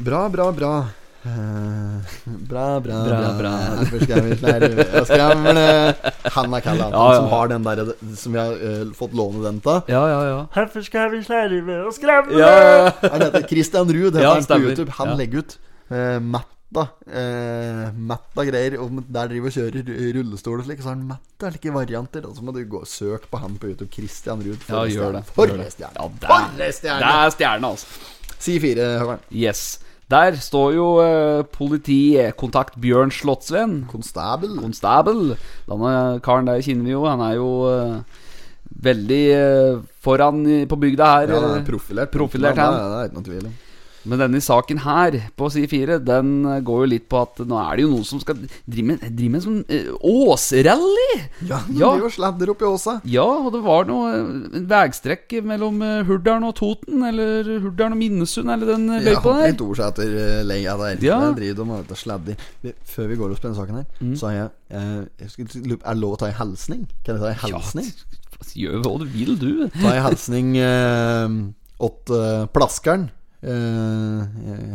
Bra, 0.00 0.22
bra, 0.32 0.46
bra. 0.56 0.72
Eh, 1.20 2.12
bra, 2.48 2.80
bra, 2.80 3.00
Bra, 3.04 3.18
bra. 3.20 3.32
bra. 3.36 3.50
Hvorfor 3.76 4.00
skal 4.06 4.22
vi 4.24 4.36
skravle? 4.40 5.66
Hanna 6.32 6.60
Kalla, 6.64 6.86
Ja, 6.94 7.02
ja, 7.10 7.16
som 7.18 7.26
har 7.28 7.50
den 7.50 7.66
der 7.66 7.82
Som 8.16 8.32
vi 8.32 8.38
har 8.40 8.54
uh, 8.56 8.92
fått 8.96 9.12
låne 9.12 9.42
den 9.44 9.58
av. 9.68 9.82
Ja, 9.92 10.00
ja, 10.08 10.22
ja. 10.30 10.38
Hvorfor 10.54 10.86
skal 10.86 11.10
vi 11.12 11.20
slerve 11.26 11.76
og 11.84 11.92
skravle? 11.98 12.40
Ja. 12.40 12.88
Han 13.04 13.20
heter 13.26 13.44
Christian 13.52 13.92
Ruud, 13.92 14.14
heter 14.16 14.24
Ja, 14.24 14.32
han 14.38 14.48
på. 14.48 14.62
YouTube. 14.64 14.96
Han 14.96 15.12
Ja. 15.12 15.18
legger 15.20 15.44
ut 15.44 15.58
eh, 15.92 16.16
Matta 16.70 16.84
eh, 17.10 17.90
Matta 17.98 18.44
greier 18.46 18.76
om 18.78 19.00
der 19.02 19.26
driver 19.32 19.50
og 19.50 19.56
kjører 19.56 19.88
rullestol 20.14 20.60
og 20.62 20.66
slik. 20.68 20.80
Så 20.84 20.92
har 20.92 20.94
han 20.98 21.06
Matta 21.08 21.50
like 21.50 21.72
varianter. 21.74 22.26
Og 22.28 22.36
så 22.36 22.44
må 22.46 22.54
du 22.54 22.60
gå 22.70 22.80
og 22.84 22.86
søke 22.86 23.26
på 23.30 23.40
han 23.42 23.56
på 23.58 23.72
YouTube. 23.72 23.90
Christian 23.92 24.42
Ruud. 24.44 24.62
Ja, 24.70 24.84
gjør 24.86 25.16
det. 25.18 25.24
For 25.34 25.50
Gjør 25.50 25.64
det. 25.64 25.72
stjerne. 25.74 25.98
Ja, 25.98 26.08
det 26.08 26.28
For 26.30 26.38
er, 26.38 26.56
det 26.60 26.72
stjerne! 26.78 27.12
er 27.26 27.34
stjerne, 27.34 27.70
altså. 27.74 27.86
Si 28.40 28.58
fire, 28.62 28.86
Høveren. 29.02 29.24
Yes. 29.34 29.64
Der 30.10 30.34
står 30.42 30.72
jo 30.74 30.86
eh, 31.04 31.42
politikontakt 31.54 32.78
Bjørn 32.82 33.12
Slottsven. 33.14 33.76
Konstabel. 33.90 34.56
Konstabel. 34.58 35.36
Denne 35.68 35.92
karen 36.24 36.48
der 36.48 36.62
kjenner 36.66 36.86
vi 36.88 36.94
jo. 36.94 37.04
Han 37.06 37.22
er 37.26 37.34
jo 37.36 37.50
eh, 37.70 38.22
veldig 38.88 39.20
eh, 39.36 39.82
foran 40.02 40.40
på 40.70 40.78
bygda 40.86 41.10
her. 41.16 41.34
Ja, 41.34 41.42
han 41.44 41.50
eh, 41.52 41.60
er 41.60 41.66
profilert. 41.68 42.10
profilert, 42.14 42.58
han. 42.58 42.74
Ja, 42.78 42.88
det 42.94 43.02
er 43.04 43.10
ikke 43.10 43.20
noe 43.20 43.28
tvil 43.28 43.50
om. 43.50 43.58
Men 44.08 44.18
denne 44.22 44.40
saken 44.40 44.78
her, 44.80 45.16
på 45.36 45.50
side 45.52 45.68
4, 45.68 45.98
den 46.00 46.28
eh, 46.48 46.60
går 46.64 46.78
jo 46.84 46.88
litt 46.88 47.08
på 47.12 47.18
at 47.20 47.42
nå 47.44 47.58
er 47.60 47.76
det 47.76 47.82
jo 47.84 47.90
noen 47.90 48.06
som 48.08 48.20
skal 48.22 48.38
drive 48.64 48.86
med, 48.88 49.02
drive 49.18 49.32
med 49.34 49.42
sånn 49.44 49.58
uh, 49.68 49.90
åsrally. 50.08 51.08
Ja, 51.44 51.58
han 51.66 51.76
Ja. 51.76 51.90
driver 51.92 52.06
og 52.08 52.14
sladder 52.14 52.52
oppi 52.54 52.64
åsa. 52.64 52.94
Ja, 53.04 53.26
og 53.26 53.50
det 53.52 53.60
var 53.66 53.84
noe 53.90 54.08
eh, 54.14 54.30
en 54.56 54.64
vegstrekk 54.70 55.36
mellom 55.44 55.82
eh, 55.84 56.00
Hurdalen 56.08 56.48
og 56.48 56.54
Toten, 56.56 57.04
eller 57.10 57.44
Hurdalen 57.60 57.92
og 57.98 58.00
Minnesund, 58.00 58.48
eller 58.54 58.72
den 58.72 58.88
løypa 58.88 59.12
Ja, 59.12 59.20
der. 59.20 59.42
der. 59.42 59.52
et 59.52 59.66
ordsetter 59.68 60.16
uh, 60.16 60.40
leia 60.48 60.78
der. 60.80 61.04
Ja. 61.04 61.20
Der 61.26 61.36
driver 61.42 61.60
de 61.84 61.92
og 61.92 62.00
sladder. 62.00 62.40
Før 62.94 63.06
vi 63.12 63.20
går 63.20 63.36
oss 63.36 63.40
på 63.44 63.50
denne 63.50 63.60
saken 63.60 63.82
her, 63.82 63.86
Mm. 64.00 64.16
så 64.16 64.26
har 64.30 64.34
jeg, 64.38 64.50
Er 64.70 65.94
det 65.94 66.00
lov 66.00 66.14
å 66.14 66.18
ta 66.24 66.26
en 66.32 66.38
hilsning? 66.40 66.86
Kan 67.04 67.16
jeg 67.16 67.22
ta 67.22 67.30
en 67.34 67.40
hilsning? 67.52 67.92
Gjør 68.56 68.80
hva 68.84 68.98
du 68.98 69.04
vil, 69.12 69.36
du. 69.36 69.68
Ta 69.76 69.92
en 69.92 70.04
hilsning 70.08 70.54
åt 71.80 72.12
Plaskeren. 72.54 73.10
Uh, 73.40 74.20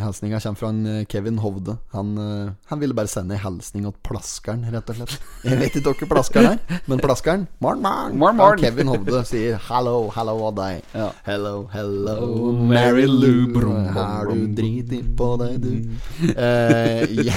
Hilsninga 0.01 0.39
kommer 0.41 0.57
fra 0.57 0.69
en 0.73 0.85
eh, 0.89 1.03
Kevin 1.05 1.37
Hovde. 1.37 1.75
Han, 1.93 2.15
eh, 2.17 2.47
han 2.71 2.79
ville 2.81 2.95
bare 2.97 3.11
sende 3.11 3.35
ei 3.37 3.41
hilsning 3.43 3.85
til 3.85 3.93
Plaskeren, 4.07 4.63
rett 4.73 4.89
og 4.89 4.97
slett. 4.97 5.13
Jeg 5.45 5.59
vet 5.59 5.77
ikke 5.77 5.93
hvem 6.01 6.09
Plaskeren 6.09 6.47
er, 6.55 6.79
men 6.89 7.03
Plaskeren 7.03 7.45
Morn, 7.61 7.83
morn. 7.85 8.17
Morn, 8.17 8.39
morn. 8.39 8.57
Kevin 8.63 8.89
Hovde 8.89 9.21
sier 9.29 9.59
'hallo, 9.67 10.09
hallo 10.17 10.35
og 10.49 10.55
deg'. 10.57 10.81
Ja. 10.97 11.11
Hello, 11.27 11.67
hello, 11.73 12.17
Oh, 12.25 12.53
Mary 12.57 13.05
Lou. 13.05 13.53
Brum, 13.53 13.85
Har 13.93 14.25
du 14.33 14.47
driti 14.57 15.03
på 15.15 15.37
deg, 15.37 15.61
du? 15.61 15.73
Eh, 16.45 17.05
ja. 17.21 17.33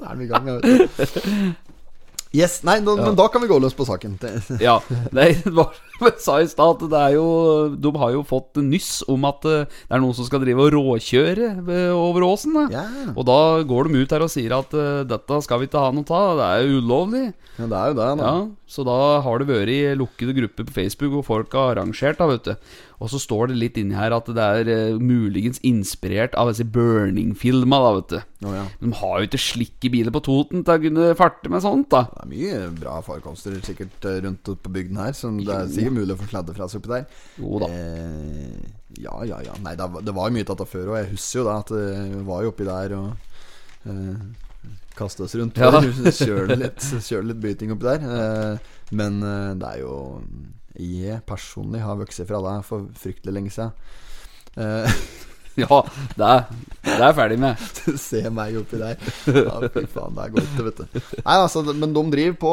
Da 0.00 0.10
er 0.10 0.16
vi 0.18 0.24
i 0.24 0.28
gang, 0.28 0.46
vet 0.50 0.64
du. 0.66 1.69
Yes, 2.30 2.60
nei, 2.62 2.76
da, 2.86 2.92
men 2.94 3.16
da 3.18 3.24
kan 3.26 3.42
vi 3.42 3.48
gå 3.50 3.56
løs 3.58 3.74
på 3.74 3.86
saken. 3.88 4.12
Ja, 4.62 4.76
nei, 5.16 5.32
jeg 5.34 6.12
sa 6.22 6.36
i 6.38 6.46
stad 6.48 6.76
at 6.76 6.92
det 6.92 7.00
jo 7.16 7.24
De 7.74 7.90
har 7.98 8.12
jo 8.14 8.20
fått 8.26 8.60
nyss 8.62 9.00
om 9.10 9.26
at 9.28 9.44
eh, 9.50 9.64
det 9.66 9.96
er 9.96 10.02
noen 10.02 10.14
som 10.14 10.28
skal 10.28 10.42
drive 10.44 10.62
og 10.68 10.70
råkjøre 10.76 11.50
over 11.96 12.26
åsen. 12.28 12.54
Da. 12.54 12.64
Ja. 12.78 12.84
Og 13.16 13.26
da 13.26 13.38
går 13.66 13.90
de 13.90 14.04
ut 14.04 14.14
her 14.14 14.24
og 14.26 14.30
sier 14.32 14.54
at 14.60 14.76
eh, 14.78 15.02
dette 15.10 15.40
skal 15.44 15.62
vi 15.62 15.68
ikke 15.68 15.82
ha 15.82 15.90
noe 15.96 16.20
av, 16.20 16.38
det 16.38 16.46
er 16.46 16.68
jo 16.68 16.84
ulovlig. 16.84 17.24
Ja, 17.58 17.66
det 17.66 17.80
er 17.80 17.90
jo 17.90 17.98
det, 17.98 18.08
da. 18.22 18.30
Ja, 18.30 18.36
Så 18.76 18.86
da 18.86 18.98
har 19.26 19.42
det 19.42 19.50
vært 19.50 19.74
i 19.74 19.80
lukkede 19.98 20.36
grupper 20.38 20.70
på 20.70 20.76
Facebook 20.78 21.18
hvor 21.18 21.26
folk 21.32 21.58
har 21.58 21.74
arrangert, 21.74 22.22
da, 22.22 22.30
vet 22.30 22.46
du. 22.46 22.70
Og 23.00 23.08
så 23.08 23.16
står 23.16 23.48
det 23.48 23.54
litt 23.56 23.78
inni 23.80 23.96
her 23.96 24.12
at 24.12 24.26
det 24.36 24.44
er 24.44 24.68
eh, 24.68 24.98
muligens 25.00 25.56
inspirert 25.64 26.34
av 26.36 26.50
disse 26.50 26.66
Burning-filma, 26.68 27.78
da, 27.80 27.92
vet 27.96 28.10
du. 28.12 28.18
Oh, 28.44 28.52
ja. 28.52 28.64
De 28.82 28.90
har 28.98 29.14
jo 29.22 29.28
ikke 29.30 29.40
slikk 29.40 29.86
i 29.88 29.92
biler 29.94 30.12
på 30.12 30.20
Toten 30.26 30.60
til 30.66 30.74
å 30.76 30.82
kunne 30.82 31.06
farte 31.16 31.48
med 31.52 31.64
sånt, 31.64 31.88
da. 31.94 32.02
Det 32.12 32.26
er 32.26 32.30
mye 32.34 32.58
bra 32.76 32.98
forekomster 33.06 33.56
sikkert 33.64 34.04
eh, 34.04 34.18
rundt 34.26 34.52
på 34.52 34.74
bygden 34.76 35.00
her, 35.00 35.16
som 35.16 35.40
det 35.40 35.48
er 35.56 35.72
sikkert 35.72 35.96
mulig 35.96 36.12
å 36.12 36.20
få 36.20 36.28
sladde 36.34 36.56
fra 36.58 36.68
seg 36.68 36.82
oppi 36.82 36.92
der. 36.92 37.08
Jo 37.40 37.62
da. 37.64 37.70
Eh, 37.72 38.68
ja, 39.00 39.16
ja, 39.32 39.40
ja. 39.48 39.56
Nei, 39.64 39.74
det, 39.80 39.88
var- 39.88 40.28
jo 40.28 40.36
mye 40.36 40.50
tatt 40.52 40.60
av 40.66 40.68
før, 40.68 40.92
og 40.92 41.00
jeg 41.00 41.10
husker 41.14 41.40
jo 41.40 41.48
da 41.48 41.56
at 41.64 41.72
det 41.72 41.88
vi 42.12 42.22
var 42.28 42.44
jo 42.44 42.52
oppi 42.52 42.68
der 42.68 42.96
og 43.00 43.88
eh, 43.88 44.22
kaste 45.00 45.24
oss 45.24 45.38
rundt. 45.40 45.56
Ja. 45.56 45.72
Kjøre 46.20 46.60
litt, 46.66 46.84
litt 47.32 47.40
byting 47.48 47.72
oppi 47.78 47.88
der. 47.94 48.04
Eh, 48.12 48.72
men 48.92 49.22
eh, 49.24 49.52
det 49.56 49.72
er 49.76 49.84
jo 49.86 49.94
Jeg 50.78 51.22
personlig 51.26 51.82
har 51.82 51.98
vokst 51.98 52.22
fra 52.28 52.44
det 52.44 52.60
for 52.68 52.86
fryktelig 53.00 53.34
lenge 53.34 53.54
siden. 53.54 53.74
Uh, 54.58 54.86
Ja, 55.58 55.80
det 56.16 56.26
er, 56.26 56.42
det 56.84 56.92
er 56.94 57.02
jeg 57.04 57.16
ferdig 57.18 57.38
med. 57.42 57.62
Se 58.00 58.20
meg 58.32 58.56
oppi 58.60 58.78
der. 58.80 59.00
Ja, 59.34 59.56
fy 59.66 59.84
faen, 59.90 60.16
det 60.16 60.24
er 60.24 60.34
godt, 60.36 60.60
vet 60.66 60.80
du. 60.80 61.00
Nei, 61.18 61.36
altså, 61.36 61.62
men 61.66 61.94
de 61.96 62.04
driver 62.14 62.36
på. 62.44 62.52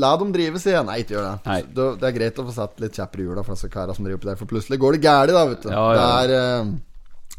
La 0.00 0.14
dem 0.20 0.32
drive, 0.34 0.60
sier 0.62 0.78
jeg. 0.78 0.86
Nei, 0.88 1.00
ikke 1.04 1.16
gjør 1.16 1.26
det. 1.28 1.58
Det, 1.76 1.88
det 2.00 2.08
er 2.08 2.16
greit 2.16 2.40
å 2.40 2.46
få 2.48 2.54
satt 2.56 2.80
litt 2.82 2.98
kjepper 2.98 3.22
i 3.22 3.28
hjula 3.28 3.44
for 3.46 3.58
disse 3.58 3.70
kara 3.72 3.96
som 3.96 4.06
driver 4.06 4.20
oppi 4.20 4.30
der, 4.30 4.40
for 4.40 4.50
plutselig 4.50 4.80
går 4.82 4.96
det 4.96 5.02
galt, 5.04 5.34
da, 5.36 5.44
vet 5.50 5.66
du. 5.66 5.72
Ja, 5.74 5.84
ja. 5.92 5.98
Det 5.98 6.38
er 6.38 6.64
uh, 6.64 6.76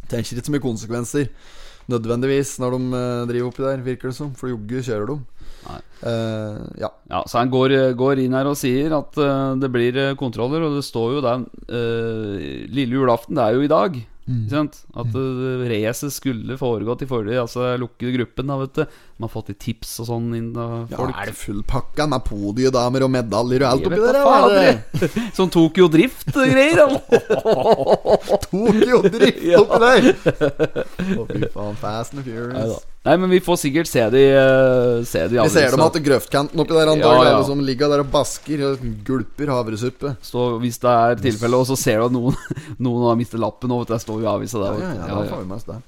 Tenker 0.10 0.38
ikke 0.38 0.48
så 0.48 0.54
mye 0.56 0.64
konsekvenser 0.64 1.28
nødvendigvis 1.90 2.56
når 2.62 2.76
de 2.76 2.80
uh, 2.94 3.02
driver 3.30 3.50
oppi 3.50 3.66
der, 3.66 3.86
virker 3.86 4.12
det 4.12 4.18
som. 4.18 4.32
For 4.38 4.54
jogge 4.54 4.86
kjører 4.86 5.14
de. 5.14 5.39
Eh, 5.68 6.60
ja. 6.80 6.92
Ja, 7.10 7.24
Så 7.28 7.42
han 7.42 7.52
går, 7.52 7.76
går 8.00 8.24
inn 8.24 8.38
her 8.38 8.48
og 8.48 8.58
sier 8.60 8.94
at 8.96 9.18
uh, 9.20 9.58
det 9.60 9.72
blir 9.74 9.98
eh, 9.98 10.16
kontroller, 10.20 10.64
og 10.64 10.78
det 10.78 10.86
står 10.88 11.18
jo 11.18 11.26
der 11.26 11.44
uh, 11.44 12.38
Lille 12.72 13.02
julaften, 13.02 13.36
det 13.36 13.44
er 13.46 13.58
jo 13.58 13.66
i 13.66 13.72
dag. 13.72 14.00
Mm. 14.30 14.44
sant? 14.46 14.76
At 14.94 15.16
uh, 15.18 15.64
racet 15.66 16.14
skulle 16.14 16.54
foregått 16.60 17.02
i 17.02 17.08
forrige 17.10 17.42
Altså 17.42 17.72
lukkede 17.82 18.14
gruppen, 18.14 18.52
da, 18.52 18.60
vet 18.62 18.76
du. 18.78 18.84
De 18.86 19.26
har 19.26 19.32
fått 19.34 19.50
litt 19.50 19.60
tips 19.64 19.96
og 20.04 20.10
sånn 20.12 20.28
inn 20.38 20.52
av 20.54 20.94
ja, 20.94 21.08
er 21.10 21.32
det 21.32 21.36
full 21.40 21.64
pakka 21.68 22.06
med 22.12 22.22
podiedamer 22.28 23.08
og 23.08 23.12
medaljer 23.16 23.66
og 23.66 23.72
alt 23.72 23.90
oppi 23.90 24.00
der? 24.04 24.20
da 24.20 24.22
er 24.36 24.78
fader. 24.94 25.34
Sånn 25.34 25.50
Tokyo 25.52 25.90
Drift-greier. 25.92 26.94
Tokyo 28.46 29.02
drift 29.10 29.50
oppi 29.64 29.82
der! 29.88 30.12
Å, 31.18 31.28
fy 31.34 31.44
faen. 31.50 31.82
Fast 31.82 32.16
and 32.16 32.24
Furious. 32.28 32.86
Nei, 33.08 33.16
men 33.16 33.32
vi 33.32 33.40
får 33.40 33.62
sikkert 33.62 33.88
se 33.88 34.02
de, 34.12 34.24
eh, 34.36 35.04
se 35.08 35.22
de 35.32 35.38
Vi 35.40 35.52
ser 35.54 35.72
dem 35.72 35.86
at 35.86 36.00
grøftkanten 36.04 36.60
oppi 36.60 36.76
der 36.76 36.90
Ja, 36.90 36.96
antagelig 36.98 37.30
ja. 37.30 37.36
Alle 37.38 37.46
som 37.48 37.62
ligger 37.64 37.94
der 37.94 38.04
og 38.04 38.10
basker 38.12 38.66
og 38.68 38.82
gulper 39.08 39.54
havresuppe. 39.54 40.18
Så 40.22 40.50
hvis 40.60 40.82
det 40.84 40.92
er 40.92 41.22
tilfelle, 41.24 41.62
og 41.62 41.70
så 41.70 41.78
ser 41.80 42.02
du 42.02 42.10
at 42.10 42.18
noen, 42.18 42.36
noen 42.86 43.08
har 43.08 43.16
mistet 43.20 43.40
lappen, 43.40 43.72
og 43.72 43.88
det 43.88 44.02
står 44.04 44.20
jo 44.20 44.28
i 44.28 44.34
avisa 44.34 44.66
der. 44.66 44.84
Ja, 44.84 44.92
ja, 44.92 45.00
du. 45.00 45.08
ja, 45.08 45.16
da 45.16 45.32
får 45.32 45.42
vi 45.46 45.48
med 45.48 45.58
oss 45.62 45.70
det. 45.70 45.80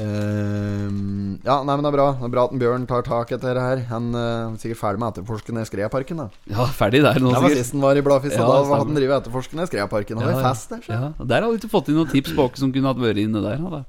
Ehm, 0.00 1.40
ja, 1.44 1.58
nei, 1.60 1.74
men 1.74 1.84
det 1.84 1.90
er 1.90 1.96
bra. 1.96 2.06
Det 2.16 2.28
er 2.28 2.32
bra 2.32 2.44
at 2.48 2.54
Bjørn 2.62 2.86
tar 2.88 3.04
tak 3.04 3.32
etter 3.36 3.58
det 3.58 3.64
her. 3.64 3.82
Han 3.90 4.06
uh, 4.14 4.22
er 4.22 4.54
sikkert 4.62 4.80
ferdig 4.80 5.02
med 5.02 5.12
etterforskende 5.12 5.64
i 5.64 5.68
Skreaparken. 5.68 6.22
da 6.22 6.28
Ja, 6.54 6.68
ferdig 6.76 7.02
der 7.04 7.20
nå, 7.20 7.34
Det 7.34 7.42
var 7.44 7.56
sist 7.58 7.76
han 7.76 7.84
var 7.84 8.00
i 8.00 8.04
Bladfisk, 8.06 8.38
Ja, 8.38 8.46
da 8.48 8.62
hadde 8.70 8.78
han 8.86 8.96
drevet 8.96 9.18
etterforskende 9.18 9.66
i 9.66 9.72
Skreaparken. 9.72 10.22
Ja, 10.24 10.38
der, 10.40 10.56
så. 10.56 10.80
Ja, 10.88 11.02
Der 11.20 11.44
har 11.44 11.50
vi 11.50 11.60
ikke 11.60 11.72
fått 11.74 11.92
inn 11.92 12.00
noen 12.00 12.08
tips 12.12 12.32
på 12.32 12.48
hvem 12.48 12.62
som 12.62 12.72
kunne 12.72 12.94
hatt 12.94 13.02
vært 13.02 13.20
inne 13.20 13.44
der. 13.44 13.60
Da. 13.60 13.82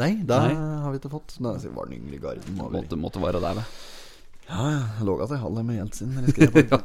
Nei, 0.00 0.12
det 0.24 0.38
har 0.38 0.92
vi 0.92 1.00
ikke 1.00 1.10
fått. 1.12 1.34
Nei, 1.44 1.56
så 1.60 1.72
var 1.76 1.90
det 1.90 1.98
Yngre 1.98 2.20
Garden. 2.22 2.54
må 2.56 2.70
Måtte, 2.72 2.96
måtte 2.96 3.20
være 3.20 3.42
der, 3.44 3.60
det. 3.60 3.66
Ja, 4.48 4.62
ja. 4.72 4.80
Lå 5.04 5.18
til 5.20 5.40
halv 5.42 5.60
med 5.64 5.78
Jeltsin. 5.78 6.14
Ja. 6.16 6.80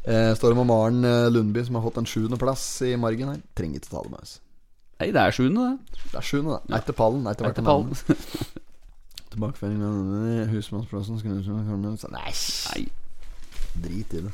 Eh, 0.00 0.30
står 0.34 0.54
det 0.54 0.56
med 0.56 0.66
Maren 0.72 1.04
eh, 1.04 1.26
Lundby, 1.32 1.64
som 1.66 1.76
har 1.76 1.84
fått 1.88 1.98
en 2.00 2.08
sjuendeplass 2.08 2.64
i 2.86 2.94
margen 2.96 3.34
her. 3.34 3.42
Trenger 3.58 3.82
ikke 3.82 3.92
ta 3.92 4.04
det 4.06 4.14
med 4.14 4.22
oss. 4.22 4.38
Nei, 5.00 5.10
det 5.16 5.20
er 5.22 5.34
sjuende, 5.34 5.66
det. 5.66 6.02
Det 6.12 6.18
er 6.20 6.26
sjuende, 6.26 6.60
det. 6.64 6.76
Etter 6.78 6.96
pallen. 6.96 7.26
Etter 7.30 7.48
hvert 7.48 7.62
pallen. 7.64 7.92
Tilbakeføring 9.30 9.82
av 9.86 10.48
husmannsplassen 10.50 11.20
Nei, 12.10 12.32
Nei, 12.72 12.80
drit 13.84 14.16
i 14.18 14.24
det. 14.26 14.32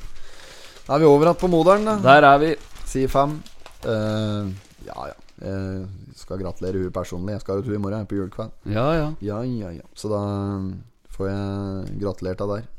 Da 0.87 0.97
er 0.97 1.03
vi 1.03 1.09
over 1.11 1.27
igjen 1.27 1.39
på 1.41 1.51
moderen, 1.53 1.85
da. 1.89 1.99
der 2.05 2.27
er 2.31 2.41
vi. 2.41 2.51
Si 2.87 3.05
fem. 3.11 3.37
Uh, 3.85 4.49
ja, 4.87 5.11
ja. 5.11 5.17
Eh, 5.43 5.83
skal 6.17 6.41
gratulere 6.41 6.81
hun 6.81 6.95
personlig. 6.95 7.37
Jeg 7.37 7.45
skal 7.45 7.61
ut 7.61 7.69
to 7.69 7.75
i 7.77 7.81
morgen, 7.83 8.01
jeg 8.01 8.07
er 8.09 8.13
på 8.13 8.21
julekveld. 8.21 8.55
Ja, 8.73 8.87
ja. 8.97 9.11
Ja, 9.21 9.43
ja, 9.45 9.75
ja. 9.83 9.85
Så 9.95 10.09
da 10.13 10.23
um, 10.23 10.71
får 11.13 11.29
jeg 11.33 12.01
gratulert 12.01 12.41
deg 12.41 12.55
der. 12.55 12.73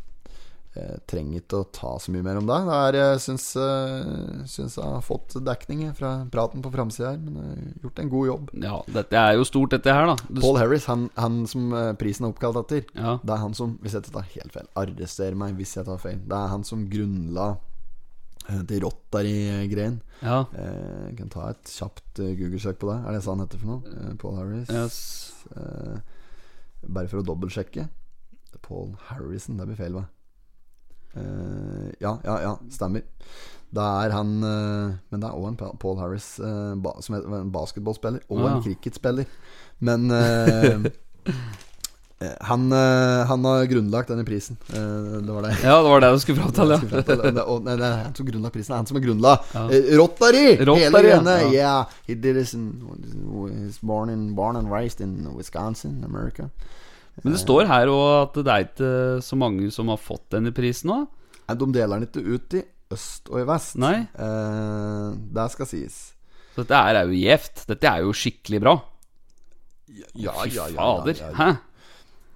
Jeg 0.78 1.00
trenger 1.10 1.42
ikke 1.42 1.60
å 1.64 1.66
ta 1.74 1.92
så 1.98 2.12
mye 2.14 2.22
mer 2.22 2.38
om 2.38 2.46
det. 2.46 2.58
det 2.68 2.76
er, 2.78 2.98
jeg 3.00 3.22
syns, 3.24 3.46
eh, 3.58 4.44
syns 4.50 4.76
jeg 4.78 4.86
har 4.86 5.02
fått 5.06 5.34
dekning 5.42 5.88
fra 5.98 6.12
praten 6.34 6.62
på 6.62 6.70
framsida 6.74 7.16
her. 7.16 7.22
Men 7.22 7.40
jeg 7.40 7.48
har 7.48 7.88
gjort 7.88 8.02
en 8.04 8.12
god 8.12 8.28
jobb. 8.30 8.52
Ja, 8.62 8.76
dette 9.00 9.24
er 9.24 9.38
jo 9.40 9.48
stort, 9.50 9.74
dette 9.74 9.94
her, 9.94 10.12
da. 10.12 10.18
Du, 10.30 10.42
Paul 10.44 10.60
Harris, 10.62 10.86
han, 10.86 11.08
han 11.18 11.40
som 11.50 11.72
eh, 11.74 11.94
prisen 11.98 12.28
er 12.28 12.34
oppkalt 12.36 12.62
etter, 12.62 12.86
Ja. 12.98 13.18
det 13.24 13.34
er 13.38 13.42
han 13.42 13.58
som 13.58 13.78
Hvis 13.82 13.98
jeg 13.98 14.06
tar 14.12 14.30
helt 14.36 14.54
feil, 14.54 14.70
arrester 14.78 15.38
meg 15.38 15.58
hvis 15.58 15.74
jeg 15.80 15.86
tar 15.90 15.98
feil. 16.02 16.22
Det 16.26 16.38
er 16.38 16.54
han 16.54 16.66
som 16.68 16.86
grunnla 16.92 17.56
eh, 18.50 18.62
til 18.68 19.28
i 19.28 19.68
greien 19.72 20.02
ja. 20.22 20.46
Eh, 20.58 21.16
kan 21.18 21.30
ta 21.30 21.50
et 21.52 21.70
kjapt 21.70 22.22
eh, 22.24 22.34
Google-søk 22.40 22.80
på 22.82 22.90
det. 22.90 22.98
Er 23.06 23.16
det 23.16 23.24
så 23.24 23.36
han 23.36 23.44
heter 23.44 23.62
for 23.62 23.72
noe? 23.72 23.94
Eh, 23.94 24.14
Paul 24.22 24.38
Harris. 24.40 24.72
Yes. 24.74 25.00
Eh, 25.54 25.98
bare 26.88 27.10
for 27.12 27.22
å 27.22 27.28
dobbeltsjekke. 27.28 27.88
Paul 28.66 28.96
Harrison, 29.10 29.60
det 29.60 29.68
blir 29.70 29.80
feil, 29.80 29.98
hva? 29.98 30.08
Ja, 31.98 32.12
ja, 32.22 32.34
ja, 32.44 32.50
stemmer. 32.70 33.02
Det 33.74 33.82
er 33.82 34.12
han 34.14 34.36
Men 34.38 35.18
det 35.18 35.26
er 35.26 35.34
òg 35.34 35.48
en 35.50 35.58
Paul 35.82 35.98
Harris 35.98 36.28
som 36.38 37.16
er 37.18 37.26
en 37.40 37.50
basketballspiller. 37.54 38.28
Og 38.30 38.44
ja. 38.44 38.52
en 38.52 38.62
cricketspiller. 38.66 39.26
Men 39.82 40.12
han, 42.20 42.72
eh, 42.74 43.26
han 43.30 43.44
har 43.46 43.66
grunnlagt 43.70 44.10
denne 44.10 44.24
prisen. 44.26 44.58
Eh, 44.74 45.18
det 45.22 45.34
var 45.34 45.46
det. 45.46 45.52
Ja, 45.62 45.76
det 45.84 45.90
var 45.92 46.02
det 46.02 46.10
du 46.16 46.20
skulle 46.24 46.42
fram 46.42 46.54
til, 46.56 46.72
ja. 46.74 46.80
Nei, 46.82 47.76
det 47.78 47.86
er 47.86 48.00
han 48.08 48.16
som 48.18 48.26
grunnla 48.26 48.50
prisen. 48.50 48.72
Det 48.72 48.74
er 48.74 48.80
han 48.82 48.90
som 48.90 48.98
har 48.98 49.04
grunnla 49.06 49.34
Ja. 49.54 49.66
eh, 49.70 49.92
Rotary! 50.00 50.48
Rotary, 50.58 50.82
hele 50.82 50.98
ja. 50.98 51.04
greiene. 51.06 51.36
Ja. 51.44 51.52
Yeah, 51.54 52.00
he 52.08 52.16
did 52.16 52.40
this 52.40 52.56
in 52.58 52.72
was 53.30 53.78
born, 53.86 54.10
in, 54.10 54.34
born 54.36 54.58
and 54.58 54.72
raised 54.74 55.02
in 55.02 55.28
Wisconsin, 55.36 56.02
America. 56.08 56.50
Men 57.22 57.34
det 57.34 57.42
står 57.42 57.70
her 57.70 57.90
òg 57.90 58.10
at 58.24 58.42
det 58.46 58.54
er 58.54 58.66
ikke 58.66 58.92
så 59.26 59.38
mange 59.38 59.70
som 59.74 59.90
har 59.94 60.02
fått 60.02 60.26
denne 60.34 60.52
prisen 60.54 60.90
nå. 60.90 61.00
De 61.48 61.70
deler 61.74 62.02
den 62.02 62.10
ikke 62.10 62.26
ut 62.26 62.58
i 62.58 62.66
øst 62.94 63.30
og 63.30 63.42
i 63.44 63.46
vest. 63.48 63.78
Nei. 63.78 63.96
Eh, 64.18 65.08
det 65.38 65.48
skal 65.54 65.70
sies. 65.70 66.02
Så 66.56 66.66
dette 66.66 66.82
er 66.82 67.04
jo 67.06 67.14
gjevt. 67.14 67.68
Dette 67.70 67.94
er 67.94 68.06
jo 68.06 68.14
skikkelig 68.26 68.66
bra. 68.66 68.76
Ja, 70.18 70.34
Fy 70.42 70.58
fader. 70.74 71.26
Hæ? 71.38 71.50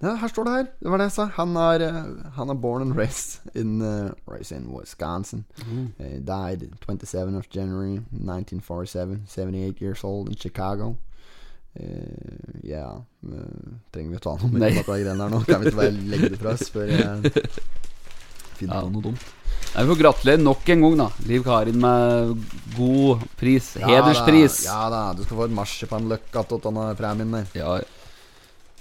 Ja, 0.02 0.16
her 0.18 0.28
står 0.32 0.44
det 0.48 0.52
her. 0.56 0.64
Det 0.82 0.90
var 0.90 0.98
det 0.98 1.04
jeg 1.06 1.14
sa. 1.14 1.26
Han 1.36 1.52
er, 1.56 1.82
eh, 1.86 2.30
han 2.36 2.50
er 2.50 2.54
born 2.58 2.82
and 2.82 2.96
raised 2.98 3.40
in, 3.54 3.76
uh, 3.82 4.10
in 4.50 4.64
Wisconsin. 4.74 5.44
Mm. 5.62 5.92
He 5.98 6.18
died 6.18 6.64
27 6.84 7.36
of 7.38 7.46
January 7.54 8.00
1947. 8.10 9.20
78 9.28 9.80
years 9.80 10.02
old 10.04 10.28
in 10.28 10.34
Chicago. 10.34 10.96
Eh, 11.74 12.66
ja 12.68 12.88
uh, 13.00 13.76
Trenger 13.94 14.10
vi 14.10 14.18
å 14.18 14.20
ta 14.20 14.34
noe 14.42 14.50
mer 14.52 14.74
om 14.76 14.84
greiene 14.84 15.14
her 15.22 15.30
nå? 15.32 15.38
Kan 15.46 15.62
vi 15.62 15.70
ikke 15.70 15.78
bare 15.78 15.94
legge 16.12 16.28
det 16.34 16.40
fra 16.42 16.52
oss 16.52 16.66
før 16.68 16.90
jeg 16.92 17.30
finner 18.58 18.74
Ja. 18.74 18.82
på 18.82 18.90
noe 18.92 19.06
dumt? 19.06 19.24
Jeg 19.72 19.88
får 19.88 19.96
gratulere 20.02 20.42
nok 20.42 20.68
en 20.74 20.82
gang, 20.84 20.98
da. 21.00 21.06
Liv 21.30 21.46
Karin 21.46 21.78
med 21.80 22.34
god 22.76 23.22
pris. 23.40 23.70
Ja 23.80 23.88
Hederspris. 23.88 24.58
Da, 24.66 24.74
ja 24.74 24.90
da, 24.92 25.00
du 25.16 25.22
skal 25.24 25.38
få 25.38 25.46
et 25.46 25.54
marsipanløkk 25.56 26.36
av 26.42 26.50
denne 26.66 26.90
premien 26.98 27.32
der. 27.38 27.46
Ja, 27.56 27.78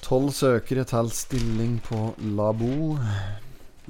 Tolv 0.02 0.32
søkere 0.36 0.84
til 0.90 1.10
stilling 1.14 1.78
på 1.86 2.12
Labo. 2.36 2.98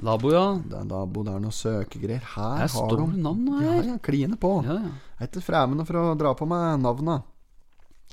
Labo, 0.02 0.32
ja. 0.34 0.44
Det 0.60 0.78
er 0.78 0.86
Labo, 0.90 1.22
det 1.24 1.32
er 1.34 1.42
noen 1.42 1.54
søkegreier. 1.54 2.24
Her, 2.34 2.64
jeg 2.64 2.72
har 2.76 2.96
de 2.98 3.06
navn 3.22 3.48
her. 3.60 3.82
ja, 3.92 3.98
kline 4.02 4.38
på. 4.40 4.56
Ja, 4.66 4.76
ja. 4.80 4.94
Jeg 5.18 5.28
er 5.28 5.30
ikke 5.30 5.44
fremmede 5.46 5.86
for 5.88 6.00
å 6.00 6.16
dra 6.18 6.32
på 6.38 6.48
meg 6.50 6.80
navna. 6.82 7.20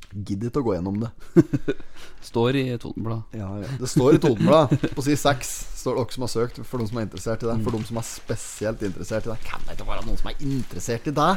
Gidder 0.09 0.49
ikke 0.49 0.61
å 0.61 0.65
gå 0.65 0.73
gjennom 0.77 1.01
det. 1.03 1.09
Står 2.29 2.57
i 2.57 2.63
Totenbladet. 2.81 3.35
Ja, 3.37 3.49
ja. 3.61 3.67
Det 3.81 3.89
står 3.89 4.15
i 4.17 4.21
Totenbladet. 4.23 4.87
På 4.95 5.03
side 5.05 5.19
seks 5.21 5.51
står 5.79 5.95
det 5.97 6.01
dere 6.05 6.15
som 6.15 6.25
har 6.25 6.31
søkt, 6.33 6.57
for 6.67 6.81
de 6.81 6.87
som 6.89 6.97
er 6.99 7.05
interessert 7.05 7.43
i 7.45 7.49
det. 7.49 7.57
For 7.65 7.75
de 7.77 7.89
som 7.89 7.99
er 8.01 8.07
spesielt 8.07 8.81
interessert 8.87 9.27
i 9.27 9.31
det. 9.33 9.37
Kan 9.47 9.67
det 9.67 9.75
ikke 9.77 9.87
være 9.91 10.07
noen 10.07 10.17
som 10.19 10.31
er 10.31 10.41
interessert 10.45 11.07
i 11.11 11.13
det? 11.19 11.29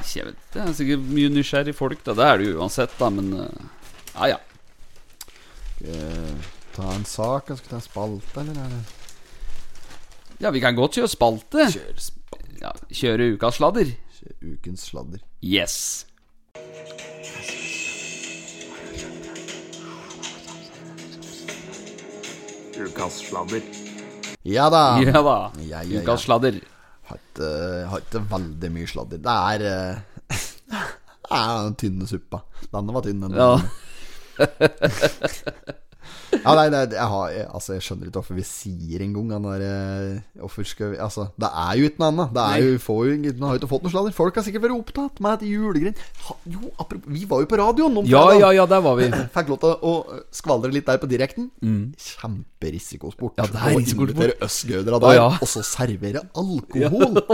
Det 0.55 0.63
er 0.65 0.73
sikkert 0.79 1.05
mye 1.11 1.35
nysgjerrig 1.37 1.77
folk, 1.79 2.03
da. 2.07 2.17
Det 2.19 2.27
er 2.31 2.41
det 2.41 2.49
jo 2.49 2.57
uansett, 2.63 2.97
da, 3.01 3.11
men 3.15 3.31
eh, 3.45 3.69
Ja, 4.17 4.33
ja. 4.35 4.41
Eh, 5.83 6.35
ta 6.77 6.93
en 6.95 7.05
sak? 7.05 7.45
Skal 7.45 7.57
vi 7.57 7.71
ta 7.71 7.77
en 7.77 7.83
spalte, 7.83 8.41
eller 8.41 8.55
er 8.55 8.69
det 8.71 8.83
Ja, 10.43 10.51
vi 10.51 10.61
kan 10.63 10.77
godt 10.79 10.99
kjøre 10.99 11.11
spalte. 11.11 11.67
Kjøre 11.75 11.99
spalte. 11.99 12.55
Ja, 12.63 12.71
kjøre 12.95 13.33
ukas 13.35 13.59
sladder. 13.59 13.91
Kjøre 14.19 14.55
ukens 14.55 14.87
sladder. 14.91 15.23
Yes. 15.43 16.07
Ukas 22.79 23.19
sladder. 23.27 23.63
Ja 24.47 24.71
da. 24.71 24.85
Ja 25.03 25.23
da. 25.23 25.37
Ja, 25.59 25.83
ja, 25.83 25.83
ja. 25.83 26.03
Ukas 26.03 26.27
sladder. 26.29 26.61
Har 27.11 27.19
ikke, 27.19 27.49
har 27.91 28.07
ikke 28.07 28.27
veldig 28.31 28.71
mye 28.75 28.91
sladder. 28.91 29.23
Det 29.23 29.39
er 29.55 29.67
uh, 29.67 30.29
Det 31.33 31.39
er 31.39 31.65
den 31.67 31.79
tynne 31.81 32.07
suppa. 32.07 32.45
Denne 32.71 32.95
var 32.95 33.03
tynn. 33.07 33.23
Den. 33.27 33.35
Ja. 33.35 33.57
Ja, 36.33 36.55
nei, 36.57 36.69
nei, 36.73 36.81
jeg, 36.89 37.07
har, 37.13 37.27
jeg, 37.33 37.45
altså, 37.53 37.75
jeg 37.77 37.85
skjønner 37.85 38.09
ikke 38.09 38.21
hvorfor 38.23 38.37
vi 38.39 38.45
sier 38.47 39.03
engang 39.05 39.29
der 39.45 39.65
eh, 39.67 40.47
Altså, 41.05 41.27
det 41.39 41.51
er 41.51 41.75
jo 41.79 41.91
ikke 41.91 42.01
noe 42.03 42.09
annet. 42.13 42.33
Det 42.35 42.45
er 42.47 42.65
jo, 42.65 42.79
får 42.83 43.01
vi 43.03 43.33
har 43.43 43.53
jo 43.53 43.61
ikke 43.61 43.71
fått 43.71 43.85
noe 43.85 43.93
sladder. 43.93 44.17
Folk 44.17 44.39
har 44.41 44.47
sikkert 44.47 44.65
vært 44.67 44.79
opptatt 44.79 45.21
med 45.25 45.37
et 45.37 45.51
julegrin. 45.53 45.99
Ha, 46.29 46.39
jo, 46.55 46.73
vi 47.07 47.27
var 47.29 47.45
jo 47.45 47.51
på 47.53 47.61
radioen 47.61 48.01
om 48.01 48.09
Ja, 48.09 48.25
ja, 48.39 48.53
ja, 48.57 48.67
der 48.71 48.83
var 48.85 48.97
vi. 48.99 49.11
Fikk 49.37 49.53
lov 49.53 49.61
til 49.63 49.77
å 49.77 49.95
skvaldre 50.35 50.73
litt 50.75 50.89
der 50.89 51.03
på 51.03 51.11
direkten. 51.11 51.51
Kjemperisikosport. 52.63 53.35
Ja, 53.39 53.47
det 53.51 53.59
er 53.59 53.77
risikosport. 53.77 54.11
invitere 54.15 54.47
østgaudere 54.47 55.01
der, 55.03 55.15
ja. 55.19 55.27
og 55.43 55.49
så 55.51 55.63
servere 55.67 56.23
alkohol. 56.39 57.23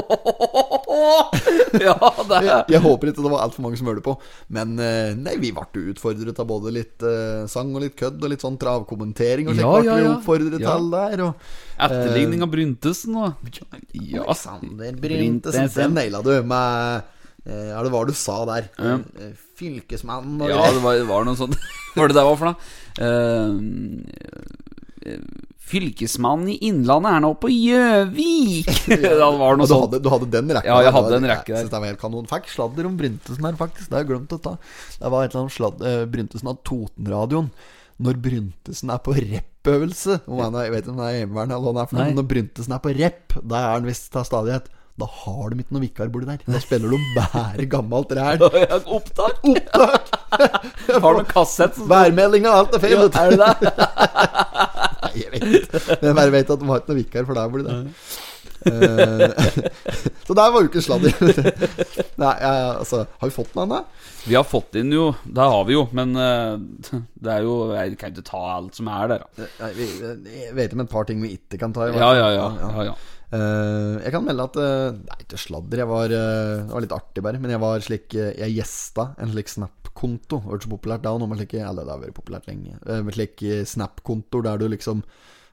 Ja, 1.79 1.95
det 2.27 2.37
er 2.49 2.71
jeg 2.73 2.81
håper 2.83 3.11
ikke 3.11 3.23
det 3.23 3.31
var 3.31 3.43
altfor 3.45 3.63
mange 3.63 3.77
som 3.79 3.89
hørte 3.91 4.03
på. 4.05 4.15
Men 4.55 4.73
eh, 4.83 5.13
nei, 5.19 5.35
vi 5.41 5.51
ble 5.55 5.83
utfordret 5.93 6.39
av 6.41 6.49
både 6.49 6.73
litt 6.75 7.05
uh, 7.05 7.45
sang 7.51 7.75
og 7.77 7.85
litt 7.85 7.95
kødd 7.99 8.23
og 8.25 8.33
litt 8.33 8.43
sånn 8.45 8.57
travkommentering. 8.61 9.51
Og 9.51 9.57
slik 9.59 9.67
Ja, 9.67 9.83
ja, 9.85 9.99
ja. 10.03 10.15
oppfordret 10.17 10.59
Ja. 10.65 10.77
til 10.79 10.89
der. 10.95 11.23
Og, 11.29 11.45
Etterligning 11.79 12.43
av 12.43 12.51
Bryntesen, 12.51 13.15
og 13.21 13.53
Ja. 13.93 14.25
Alexander 14.25 14.97
Bryntesen, 14.97 15.69
Bryntesen. 15.69 15.77
den 15.77 15.95
naila 16.01 16.23
du 16.25 16.33
med 16.43 17.03
eh, 17.47 17.69
Ja, 17.75 17.83
det 17.85 17.93
var 17.93 18.09
det 18.09 18.17
du 18.17 18.19
sa 18.19 18.39
der. 18.49 18.71
Eh, 18.81 19.33
Fylkesmannen 19.61 20.41
og 20.43 20.49
Ja, 20.51 20.71
det 20.73 20.83
var, 20.83 20.95
det 20.99 21.07
var 21.09 21.25
noe 21.29 21.37
sånt 21.39 21.55
Hva 21.95 22.03
var 22.03 22.09
det 22.09 22.19
der 22.19 22.27
var 22.29 22.37
for 22.41 22.51
noe? 22.51 22.57
Eh, 22.99 23.53
eh, 24.25 24.68
Fylkesmannen 25.69 26.49
i 26.55 26.57
Innlandet 26.71 27.13
er 27.13 27.23
nå 27.25 27.33
på 27.41 27.51
Gjøvik! 27.53 28.69
det 29.05 29.15
var 29.19 29.59
noe 29.59 29.69
du 29.69 29.75
hadde, 29.75 30.01
du 30.05 30.09
hadde 30.13 30.29
den 30.33 30.53
rekka 30.57 30.71
Ja, 30.71 30.79
jeg 30.87 30.95
hadde 30.97 31.13
den 31.13 31.27
en 31.27 31.33
rekke 31.35 31.53
der. 31.53 31.65
Jeg 31.67 31.73
det 31.73 31.81
var 31.83 31.91
helt 31.91 32.01
kanon. 32.01 32.29
Fikk 32.31 32.49
sladder 32.53 32.89
om 32.89 32.97
Bryntesen 33.01 33.49
her, 33.49 33.59
faktisk. 33.61 33.91
Det 33.91 33.99
har 33.99 34.07
jeg 34.07 34.13
glemt 34.15 34.33
å 34.37 34.41
ta. 34.45 34.55
Det 34.97 35.13
var 35.13 35.27
et 35.27 35.35
eller 35.35 35.45
annet 35.45 35.57
sladd, 35.59 35.85
uh, 35.85 36.07
Bryntesen 36.09 36.53
av 36.55 36.63
Totenradioen. 36.69 37.53
Når 37.99 38.19
Bryntesen 38.23 38.95
er 38.95 39.03
på 39.03 39.17
er- 39.19 40.65
Jeg 40.65 40.73
vet 40.73 40.85
ikke 40.87 40.95
om 40.95 41.01
det 41.03 41.09
er 41.11 41.19
hjemmevern 41.19 41.51
eller 41.53 41.65
hva 41.67 41.73
det 41.75 41.83
er 41.83 41.91
for 41.91 41.99
men 41.99 42.15
når 42.17 42.29
Bryntesen 42.31 42.75
er 42.77 42.83
på 42.85 42.95
rep, 42.97 43.35
da 43.43 43.59
er 43.59 43.73
han 43.75 43.89
visst 43.91 44.13
til 44.15 44.25
stadighet. 44.25 44.71
Da 44.99 45.07
har 45.07 45.53
de 45.53 45.63
ikke 45.63 45.75
noe 45.77 45.85
vikarbordi 45.85 46.27
der. 46.27 46.41
Da 46.49 46.59
spiller 46.63 46.91
de 46.91 46.99
bare 47.15 47.67
gammelt 47.71 48.15
ræl. 48.19 48.43
Opptak? 48.97 49.45
Har 51.05 51.21
du 51.21 51.29
kassett? 51.29 51.79
Værmeldinga 51.79 52.51
og 52.51 52.65
alt 52.65 52.75
er 52.79 52.83
feil. 52.83 52.97
Ja, 52.97 53.07
er 53.23 53.31
det 53.31 53.39
det? 53.39 54.68
Jeg 55.19 55.35
vet. 55.35 55.45
Men 55.99 56.11
jeg 56.11 56.19
bare 56.21 56.35
vet 56.35 56.51
at 56.55 56.63
de 56.63 56.71
har 56.71 56.83
ikke 56.83 56.93
noen 56.93 57.03
vikar 57.03 57.29
for 57.29 57.39
der 57.39 57.53
blir 57.53 57.69
det. 57.69 57.79
Eh, 58.67 59.31
så 60.27 60.35
der 60.35 60.53
var 60.53 60.63
jo 60.63 60.69
ikke 60.71 60.83
sladder. 60.83 61.15
Nei, 62.19 62.33
altså 62.43 63.05
Har 63.07 63.31
vi 63.31 63.35
fått 63.35 63.53
den 63.55 63.65
ennå? 63.67 63.83
Vi 64.29 64.35
har 64.35 64.47
fått 64.47 64.75
inn 64.81 64.91
jo 64.93 65.13
Det 65.23 65.45
har 65.53 65.63
vi 65.69 65.77
jo, 65.77 65.85
men 65.95 66.17
eh, 66.19 66.57
det 67.23 67.37
er 67.37 67.47
jo 67.47 67.55
Jeg 67.77 67.95
kan 68.01 68.11
ikke 68.13 68.27
ta 68.27 68.43
alt 68.57 68.79
som 68.79 68.91
er 68.93 69.13
der, 69.13 69.23
da. 69.23 69.47
Nei, 69.63 69.71
vi, 69.77 69.87
jeg 70.41 70.57
vet 70.59 70.75
om 70.75 70.83
et 70.85 70.91
par 70.91 71.07
ting 71.09 71.23
vi 71.23 71.37
ikke 71.39 71.61
kan 71.63 71.77
ta. 71.77 71.87
Ja, 71.93 72.11
ja, 72.19 72.29
ja. 72.35 72.51
ja, 72.65 72.91
ja. 72.91 72.99
Uh, 73.29 74.01
jeg 74.01 74.09
kan 74.15 74.25
melde 74.25 74.45
at 74.49 74.55
eh, 74.57 74.99
Nei, 75.05 75.17
ikke 75.21 75.41
sladder. 75.41 75.83
Jeg 75.83 75.89
var, 75.91 76.09
uh, 76.09 76.63
det 76.65 76.73
var 76.73 76.85
litt 76.85 76.95
artig, 76.97 77.25
bare. 77.27 77.41
Men 77.43 77.53
jeg 77.53 77.61
var 77.61 77.85
slik 77.85 78.17
Jeg 78.17 78.55
gjesta 78.55 79.11
en 79.21 79.35
slik 79.35 79.53
Snap-konto. 79.99 80.39
Det 80.43 80.53
vært 80.53 80.67
så 80.67 80.71
populært 80.71 81.07
og 81.11 81.21
nå 81.21 81.29
med 81.29 81.39
slike 81.41 81.59
Eller 81.65 81.85
det 81.85 81.93
har 81.95 82.03
vært 82.05 82.15
populært 82.19 82.47
lenge. 82.49 82.79
Eh, 82.87 83.03
Med 83.03 83.15
slik 83.15 83.43
eh, 83.43 83.65
Snap-kontoer 83.65 84.43
der 84.45 84.59
du 84.59 84.69
liksom 84.69 85.03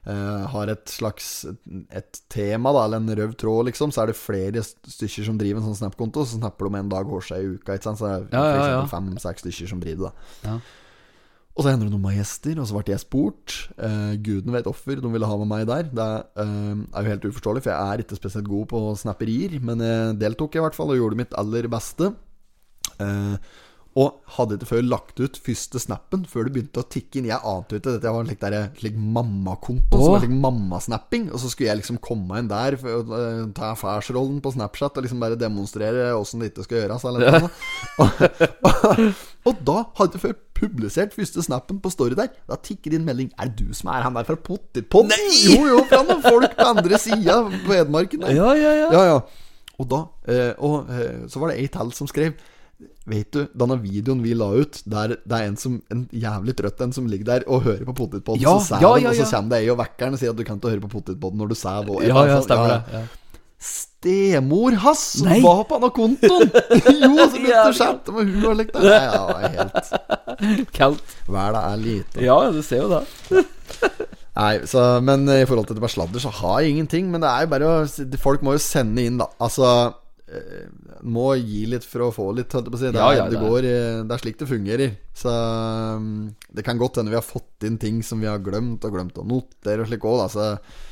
Uh, 0.06 0.46
har 0.46 0.68
et 0.70 0.86
slags 0.86 1.44
Et 1.90 2.18
tema, 2.30 2.70
da, 2.70 2.84
eller 2.84 3.00
en 3.00 3.10
rød 3.18 3.32
tråd, 3.42 3.66
liksom. 3.66 3.90
Så 3.90 4.04
er 4.04 4.06
det 4.12 4.14
flere 4.14 4.62
stykker 4.62 5.24
som 5.26 5.36
driver 5.36 5.58
en 5.58 5.66
sånn 5.66 5.80
Snap-konto. 5.80 6.22
Så 6.22 6.38
snapper 6.38 6.68
de 6.68 6.78
en 6.78 6.88
dag 6.92 7.10
seg 7.26 7.42
i 7.42 7.48
uka. 7.56 7.74
Ikke 7.74 7.88
sant? 7.88 7.98
Så 7.98 8.06
det 8.06 8.12
er 8.14 8.28
Ja, 8.30 8.44
ja, 8.44 8.60
for 8.60 8.70
ja. 8.70 8.84
fem-seks 8.92 9.42
stykker 9.42 9.66
som 9.72 9.80
driver 9.82 10.06
det. 10.06 10.12
da 10.44 10.48
Ja. 10.52 10.60
og 11.56 11.64
så 11.64 11.70
hender 11.72 11.86
det 11.88 11.90
noen 11.96 12.06
med 12.06 12.18
gjester, 12.20 12.54
og 12.60 12.68
så 12.68 12.78
ble 12.78 12.94
jeg 12.94 13.02
spurt. 13.02 13.56
Uh, 13.82 14.14
guden 14.22 14.52
vet 14.54 14.70
offer, 14.70 14.94
de 14.94 15.10
ville 15.10 15.26
ha 15.26 15.36
med 15.42 15.48
meg 15.48 15.66
der. 15.66 15.82
Det 15.90 16.26
eh, 16.38 16.74
er 16.94 17.02
jo 17.02 17.10
helt 17.10 17.26
uforståelig, 17.32 17.64
for 17.64 17.72
jeg 17.74 17.82
er 17.98 18.04
ikke 18.06 18.20
spesielt 18.22 18.46
god 18.46 18.68
på 18.68 18.84
snapperier. 19.02 19.58
Men 19.60 19.80
jeg 19.82 20.18
deltok 20.22 20.54
i 20.54 20.62
hvert 20.62 20.78
fall, 20.78 20.94
og 20.94 21.02
gjorde 21.02 21.18
mitt 21.18 21.34
aller 21.34 21.66
beste. 21.66 22.14
Eh, 23.00 23.36
og 23.96 24.18
hadde 24.36 24.58
ikke 24.58 24.66
før 24.68 24.82
lagt 24.84 25.20
ut 25.24 25.38
første 25.40 25.80
snappen 25.80 26.26
før 26.28 26.44
det 26.44 26.52
begynte 26.52 26.82
å 26.82 26.88
tikke 26.92 27.16
inn. 27.22 27.28
Jeg 27.30 27.40
ante 27.48 27.78
ikke 27.78 27.94
dette 27.94 28.10
var 28.12 28.20
en 28.20 28.28
slik, 28.28 28.40
der- 28.42 28.66
slik 28.76 28.96
mammakonto, 29.00 29.96
som 29.96 30.12
var 30.12 30.20
slik 30.20 30.34
mammasnapping. 30.42 31.30
Og 31.32 31.40
så 31.40 31.48
skulle 31.48 31.70
jeg 31.70 31.78
liksom 31.80 31.96
komme 32.04 32.36
inn 32.42 32.50
der 32.50 32.76
for 32.80 33.14
eh, 33.16 33.44
ta 33.56 33.70
affærsrollen 33.72 34.42
på 34.44 34.52
Snapchat 34.52 34.98
og 35.00 35.06
liksom 35.06 35.22
bare 35.24 35.38
demonstrere 35.40 36.10
åssen 36.18 36.42
det 36.44 36.50
ikke 36.52 36.66
skal 36.66 36.82
gjøres. 36.82 37.06
Eller 37.08 37.24
noe. 37.38 37.50
og, 38.04 38.20
og, 38.68 39.00
og 39.48 39.62
da 39.70 39.78
hadde 40.00 40.18
jeg 40.18 40.24
før 40.26 40.36
publisert 40.56 41.16
første 41.16 41.42
snappen 41.46 41.80
på 41.80 41.90
Story 41.92 42.16
der. 42.18 42.28
Da 42.50 42.58
tikker 42.60 42.92
det 42.92 43.00
inn 43.00 43.08
melding 43.08 43.30
Er 43.40 43.48
det 43.48 43.64
du 43.68 43.72
som 43.76 43.90
er 43.92 44.04
han 44.04 44.14
der 44.16 44.28
fra 44.28 44.36
Pottitpodden? 44.36 45.16
Jo, 45.46 45.62
jo, 45.72 45.80
fra 45.88 46.02
noen 46.04 46.20
folk 46.24 46.52
på 46.58 46.68
andre 46.74 47.00
sida 47.00 47.38
på 47.64 47.72
Hedmarken. 47.72 48.20
der. 48.28 48.36
Ja, 48.36 48.52
ja, 48.60 48.74
ja. 48.82 48.92
Ja, 48.92 49.06
ja. 49.14 49.18
Og 49.80 49.88
da 49.90 50.02
eh, 50.28 50.52
Og 50.64 50.88
eh, 50.92 51.24
så 51.32 51.40
var 51.40 51.52
det 51.52 51.58
ei 51.64 51.66
til 51.72 51.90
som 51.96 52.08
skrev 52.12 52.36
Vet 53.08 53.30
du, 53.32 53.46
denne 53.56 53.76
videoen 53.80 54.18
vi 54.20 54.34
la 54.36 54.50
ut 54.52 54.82
Der 54.84 55.14
det 55.16 55.36
er 55.36 55.46
en 55.48 55.54
som 55.56 55.78
En 55.92 56.02
jævlig 56.12 56.52
trøtt 56.58 56.82
en 56.84 56.90
som 56.92 57.06
ligger 57.08 57.28
der 57.30 57.44
og 57.48 57.62
hører 57.64 57.86
på 57.88 57.94
Potetpodden 57.96 58.42
Ja, 58.44 58.58
Så 58.60 58.76
ja, 58.82 58.90
ja, 59.00 59.12
og 59.14 59.16
så 59.16 59.28
kommer 59.30 59.54
det 59.54 59.60
ei 59.62 59.70
og 59.72 59.78
vekker 59.80 60.10
den 60.10 60.16
Og 60.18 60.20
sier 60.20 60.34
at 60.34 60.36
du 60.36 60.44
kan 60.44 60.58
ikke 60.60 60.74
høre 60.74 60.82
på 60.84 60.90
Potetpodden 60.98 61.40
når 61.40 61.54
du 61.54 61.56
sover. 61.56 62.04
Ja, 62.04 62.26
ja, 62.28 62.36
stemmer 62.44 62.74
det. 62.74 62.98
Ja. 62.98 63.00
Stemor 63.66 64.76
hans 64.84 65.06
Nei. 65.24 65.38
var 65.40 65.62
på 65.70 65.78
denne 65.80 65.92
kontoen 65.96 66.52
Jo, 67.00 67.14
så 67.16 67.32
begynte 67.32 67.48
det 67.48 67.62
å 67.62 67.74
chatte 67.80 68.12
med 68.12 68.34
hun 68.34 68.44
og 68.50 68.58
likt 68.60 68.76
det 68.76 68.92
ja, 68.92 69.24
helt 69.46 70.68
Kaldt. 70.76 71.16
Verden 71.32 71.62
er 71.62 71.80
lite 71.80 72.26
Ja, 72.28 72.36
du 72.52 72.60
ser 72.66 72.84
jo 72.84 72.90
det. 72.92 73.44
Nei, 74.36 74.52
så, 74.68 74.82
men 75.00 75.24
i 75.32 75.46
forhold 75.48 75.70
til 75.70 75.78
det 75.78 75.86
med 75.86 75.94
sladder 75.96 76.20
Så 76.28 76.34
har 76.42 76.60
jeg 76.60 76.74
ingenting 76.76 77.08
Men 77.08 77.24
det 77.24 77.32
er 77.32 77.46
jo 77.46 77.54
bare 77.56 77.70
å 77.72 78.18
Folk 78.20 78.44
må 78.44 78.58
jo 78.58 78.60
sende 78.60 79.06
inn 79.08 79.16
da 79.22 79.30
Altså 79.40 79.70
Må 81.06 81.28
gi 81.38 81.60
litt 81.70 81.84
for 81.86 82.08
å 82.08 82.10
få 82.14 82.24
litt 82.34 82.50
det, 82.50 82.90
Ja, 82.90 83.12
er, 83.12 83.18
ja, 83.20 83.26
det, 83.28 83.36
det 83.36 83.42
går, 83.44 83.68
eh, 83.68 84.00
det 84.02 84.16
er 84.16 84.22
slik 84.24 84.40
det 84.40 84.48
fungerer. 84.50 84.96
Så 85.14 85.30
um, 85.30 86.08
Det 86.50 86.64
kan 86.66 86.80
godt 86.80 86.98
hende 86.98 87.14
vi 87.14 87.18
har 87.18 87.24
fått 87.24 87.64
inn 87.64 87.78
ting 87.80 88.02
Som 88.04 88.20
vi 88.20 88.28
har 88.28 88.42
glemt 88.44 88.84
Og 88.84 88.92
glemt 88.92 89.16
å 89.16 89.24
notere 89.24 89.84
og 89.84 89.88
slik 89.88 90.04
da. 90.04 90.26
Så 90.32 90.42
eh, 90.50 90.82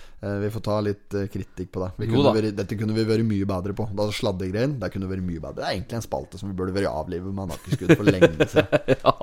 vi 0.43 0.51
får 0.55 0.63
ta 0.65 0.77
litt 0.85 1.17
eh, 1.19 1.27
kritikk 1.33 1.71
på 1.75 1.83
det 1.83 1.91
vi 1.99 2.09
kunne 2.11 2.33
vært, 2.37 2.55
Dette 2.57 2.79
kunne 2.79 2.97
vi 2.97 3.05
vært 3.09 3.27
mye 3.27 3.49
bedre 3.49 3.75
på 3.77 3.87
Da 3.97 4.07
sladdegreien 4.15 4.77
Det 4.81 4.91
kunne 4.95 5.09
vært 5.11 5.25
mye 5.27 5.43
bedre 5.43 5.59
Det 5.59 5.67
er 5.67 5.77
egentlig 5.77 5.99
en 5.99 6.07
spalte 6.07 6.41
som 6.41 6.51
vi 6.51 6.57
burde 6.59 6.75
vært 6.77 6.91
avlivet 6.91 7.35
Med 7.35 7.53
nakkeskudd 7.53 7.95
for 7.95 8.09
lenge 8.09 8.49
siden 8.55 8.95
ja. 8.95 9.15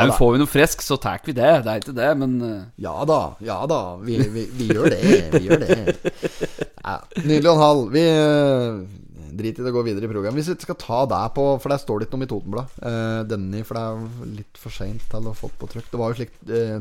er 0.04 0.14
får 0.16 0.32
vi 0.34 0.40
noe 0.42 0.50
frisk, 0.50 0.82
så 0.84 0.96
tar 1.00 1.20
vi 1.24 1.34
det. 1.36 1.50
Det 1.64 1.72
er 1.72 1.82
ikke 1.82 1.96
det, 1.96 2.10
men 2.20 2.36
eh, 2.46 2.62
Ja 2.84 2.94
da, 3.08 3.20
ja 3.44 3.58
da. 3.70 3.80
Vi, 4.04 4.16
vi, 4.32 4.46
vi 4.56 4.70
gjør 4.70 4.92
det. 4.92 5.00
Vi 5.34 5.42
gjør 5.46 5.62
det. 5.64 5.78
Ja, 6.80 6.96
nydelig 7.24 7.50
og 7.50 7.54
en 7.54 7.62
halv. 7.64 7.82
Vi 7.94 8.04
eh, 9.40 9.44
driter 9.44 9.64
i 9.64 9.68
det 9.68 9.74
gå 9.74 9.84
videre 9.86 10.06
i 10.06 10.12
programmet. 10.12 10.40
Hvis 10.40 10.52
vi 10.52 10.68
skal 10.68 10.78
ta 10.80 11.02
deg 11.10 11.32
på 11.36 11.46
For 11.60 11.72
der 11.72 11.80
står 11.82 12.00
det 12.00 12.08
ikke 12.08 12.18
noe 12.18 12.20
om 12.20 12.26
i 12.26 12.30
Totenblad. 12.30 12.78
Uh, 12.84 13.20
denne, 13.30 13.64
for 13.66 13.78
det 13.78 13.84
er 13.88 14.34
litt 14.40 14.60
for 14.60 14.74
seint 14.74 15.04
til 15.10 15.30
å 15.30 15.34
få 15.36 15.50
det 15.50 15.60
på 15.60 15.70
trykk. 15.74 15.90
Det 15.90 16.00
var 16.00 16.12
jo 16.12 16.20
slikt 16.20 16.52
uh, 16.52 16.78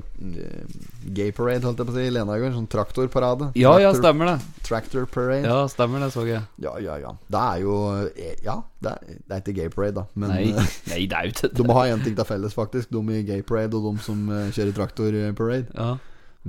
gay 1.15 1.33
parade, 1.35 1.65
holdt 1.65 1.81
jeg 1.81 1.89
på 1.89 1.95
å 1.95 1.97
si, 1.97 2.07
i 2.09 2.43
går. 2.43 2.53
Sånn 2.55 2.69
traktorparade. 2.71 3.51
Ja, 3.59 3.73
ja, 3.81 3.93
stemmer 3.97 4.33
det. 4.33 4.37
Tractor 4.69 5.05
parade. 5.09 5.47
Ja, 5.47 5.67
stemmer 5.71 6.03
det, 6.03 6.11
så 6.13 6.25
jeg. 6.27 6.43
Ja, 6.61 6.75
ja, 6.83 6.97
ja. 7.01 7.15
Det 7.27 7.41
er 7.41 7.63
jo 7.63 7.77
eh, 8.09 8.35
Ja, 8.45 8.59
det 8.83 8.93
er, 8.93 9.17
det 9.25 9.37
er 9.37 9.43
ikke 9.43 9.57
gay 9.61 9.73
parade, 9.73 9.95
da. 10.01 10.05
Men 10.13 10.33
Nei, 10.35 10.43
eh, 10.51 10.75
nei, 10.91 11.01
det 11.09 11.17
er 11.17 11.29
jo 11.29 11.35
ikke 11.35 11.51
de 11.57 11.67
må 11.67 11.77
ha 11.79 11.87
én 11.89 12.05
ting 12.05 12.17
til 12.17 12.29
felles, 12.29 12.57
faktisk. 12.57 12.93
De 12.93 13.03
i 13.17 13.23
gay 13.27 13.45
parade 13.45 13.77
og 13.77 13.89
de 13.89 14.05
som 14.05 14.29
eh, 14.35 14.51
kjører 14.55 14.75
traktor 14.77 15.21
parade. 15.37 15.67
Ja. 15.73 15.95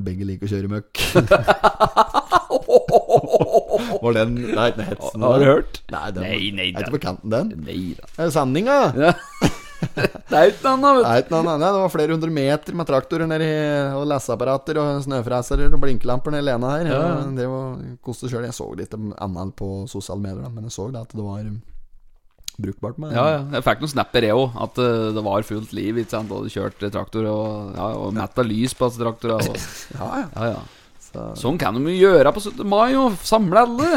Begge 0.01 0.29
liker 0.29 0.49
å 0.49 0.53
kjøre 0.53 0.75
møkk. 0.77 2.20
Var 4.05 4.17
den 4.17 4.35
Nei, 4.55 4.69
den 4.77 4.87
hetsen 4.91 5.25
Har 5.25 5.41
du 5.43 5.47
hørt? 5.49 5.81
Nei, 5.93 6.05
den, 6.17 6.23
Nei, 6.27 6.39
nei, 6.57 6.69
Er 6.75 6.85
ikke 6.87 6.97
på 6.99 7.03
kanten, 7.07 7.33
den? 7.33 7.51
Nei 7.67 7.81
da. 7.99 8.29
Sandinga? 8.35 8.79
Ja. 8.99 9.15
Det 9.81 10.37
er 10.37 10.51
ikke 10.53 10.75
noe 10.77 10.91
annet, 11.01 11.63
det 11.65 11.69
var 11.81 11.89
flere 11.93 12.13
hundre 12.13 12.29
meter 12.37 12.77
med 12.77 12.85
traktorer 12.87 13.25
nedi 13.31 13.47
og 13.97 14.03
leseapparater 14.11 14.77
og 14.77 14.99
snøfreser 15.07 15.63
og 15.71 15.79
blinkelamper 15.81 16.35
nedi 16.35 16.45
Lena 16.51 16.75
her. 16.77 16.91
Ja. 16.93 16.99
Det 17.37 17.47
var 17.49 17.79
koste 18.05 18.29
sjøl. 18.29 18.45
Jeg 18.45 18.55
så 18.59 18.67
litt 18.77 18.93
annet 18.95 19.55
på 19.57 19.71
sosiale 19.91 20.21
medier, 20.21 20.53
men 20.53 20.69
jeg 20.69 20.75
så 20.77 20.91
da 20.93 21.01
at 21.07 21.15
det 21.17 21.25
var 21.25 21.41
um, 21.49 21.57
brukbart 22.61 23.01
med 23.01 23.17
Ja, 23.17 23.25
ja. 23.39 23.41
Jeg 23.57 23.65
fikk 23.71 23.81
noen 23.87 23.95
snapper, 23.95 24.27
jeg 24.29 24.37
òg. 24.37 24.59
At 24.67 24.83
eh, 24.85 25.07
det 25.17 25.25
var 25.31 25.49
fullt 25.49 25.73
liv. 25.81 26.03
Ikke 26.05 26.13
sant? 26.19 26.35
Og 26.37 26.45
du 26.45 26.53
kjørte 26.53 26.93
traktor 26.93 27.31
og, 27.33 27.73
ja, 27.81 27.89
og 28.05 28.13
metta 28.21 28.45
lys 28.45 28.77
på 28.77 28.91
disse 28.93 29.01
traktorene. 29.01 29.49
og- 29.49 29.57
Ja, 29.97 30.11
ja. 30.13 30.29
Ja, 30.37 30.51
ja. 30.59 30.61
Så, 31.11 31.27
Sånn 31.41 31.59
kan 31.59 31.75
de 31.75 31.83
jo 31.91 32.07
gjøre 32.07 32.33
på 32.37 32.43
17. 32.45 32.63
mai, 32.71 32.95
og 32.95 33.19
samle 33.27 33.65
alle. 33.67 33.91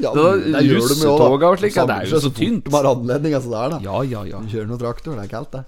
ja 0.00 0.12
Det 0.12 0.24
det 0.52 0.62
gjør 0.66 0.86
de 0.92 0.96
jo, 1.00 1.16
da. 1.40 1.50
slik, 1.60 1.76
det 1.76 1.96
er 1.96 2.08
jo 2.10 2.20
så 2.20 2.32
tynt. 2.36 2.64
De 2.68 2.74
har 2.76 2.88
anledning, 2.90 3.36
altså, 3.36 3.52
det 3.52 3.60
er 3.64 3.74
det. 3.74 3.82
Ja, 3.88 4.00
ja, 4.14 4.24
ja. 4.28 4.40
De 4.44 4.52
kjører 4.52 4.68
noe 4.68 4.80
traktor, 4.80 5.16
det 5.16 5.24
er 5.28 5.32
kaldt, 5.32 5.56
det. 5.56 5.64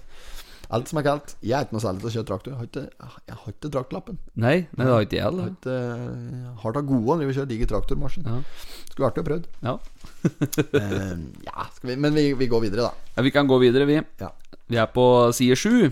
Alt 0.73 0.89
som 0.89 0.97
er 0.97 1.05
kaldt. 1.05 1.33
Jeg 1.45 1.53
er 1.57 1.65
ikke 1.67 1.75
noe 1.75 1.83
særlig 1.83 2.01
til 2.01 2.09
å 2.09 2.13
kjøre 2.15 2.27
traktor. 2.29 2.53
Jeg 2.53 3.35
har 3.37 3.51
ikke, 3.51 3.69
traktlappen. 3.75 4.15
Nei, 4.33 4.55
nei, 4.73 4.85
det 4.87 4.93
har 4.93 5.03
ikke 5.05 5.17
jeg 5.19 5.25
heller. 5.27 5.51
har 5.67 6.61
har 6.63 6.75
da 6.77 6.81
gode 6.87 7.13
å 7.13 7.17
drive 7.19 7.33
og 7.33 7.37
kjøre 7.37 7.49
diger 7.51 7.69
traktormaskin. 7.69 8.25
Ja. 8.25 8.39
Skulle 8.89 9.09
vært 9.09 9.19
og 9.21 9.27
prøvd. 9.29 9.49
Ja. 9.65 9.77
Eh, 10.23 11.17
ja, 11.43 11.65
vi, 11.83 11.97
men 11.99 12.15
vi, 12.15 12.29
vi 12.39 12.47
går 12.47 12.61
videre, 12.63 12.87
da. 12.87 13.09
ja, 13.17 13.23
Vi 13.25 13.31
kan 13.35 13.47
gå 13.49 13.57
videre, 13.61 13.85
vi. 13.89 13.99
Ja. 14.21 14.29
Vi 14.71 14.79
er 14.79 14.87
på 14.89 15.05
side 15.35 15.57
sju. 15.59 15.89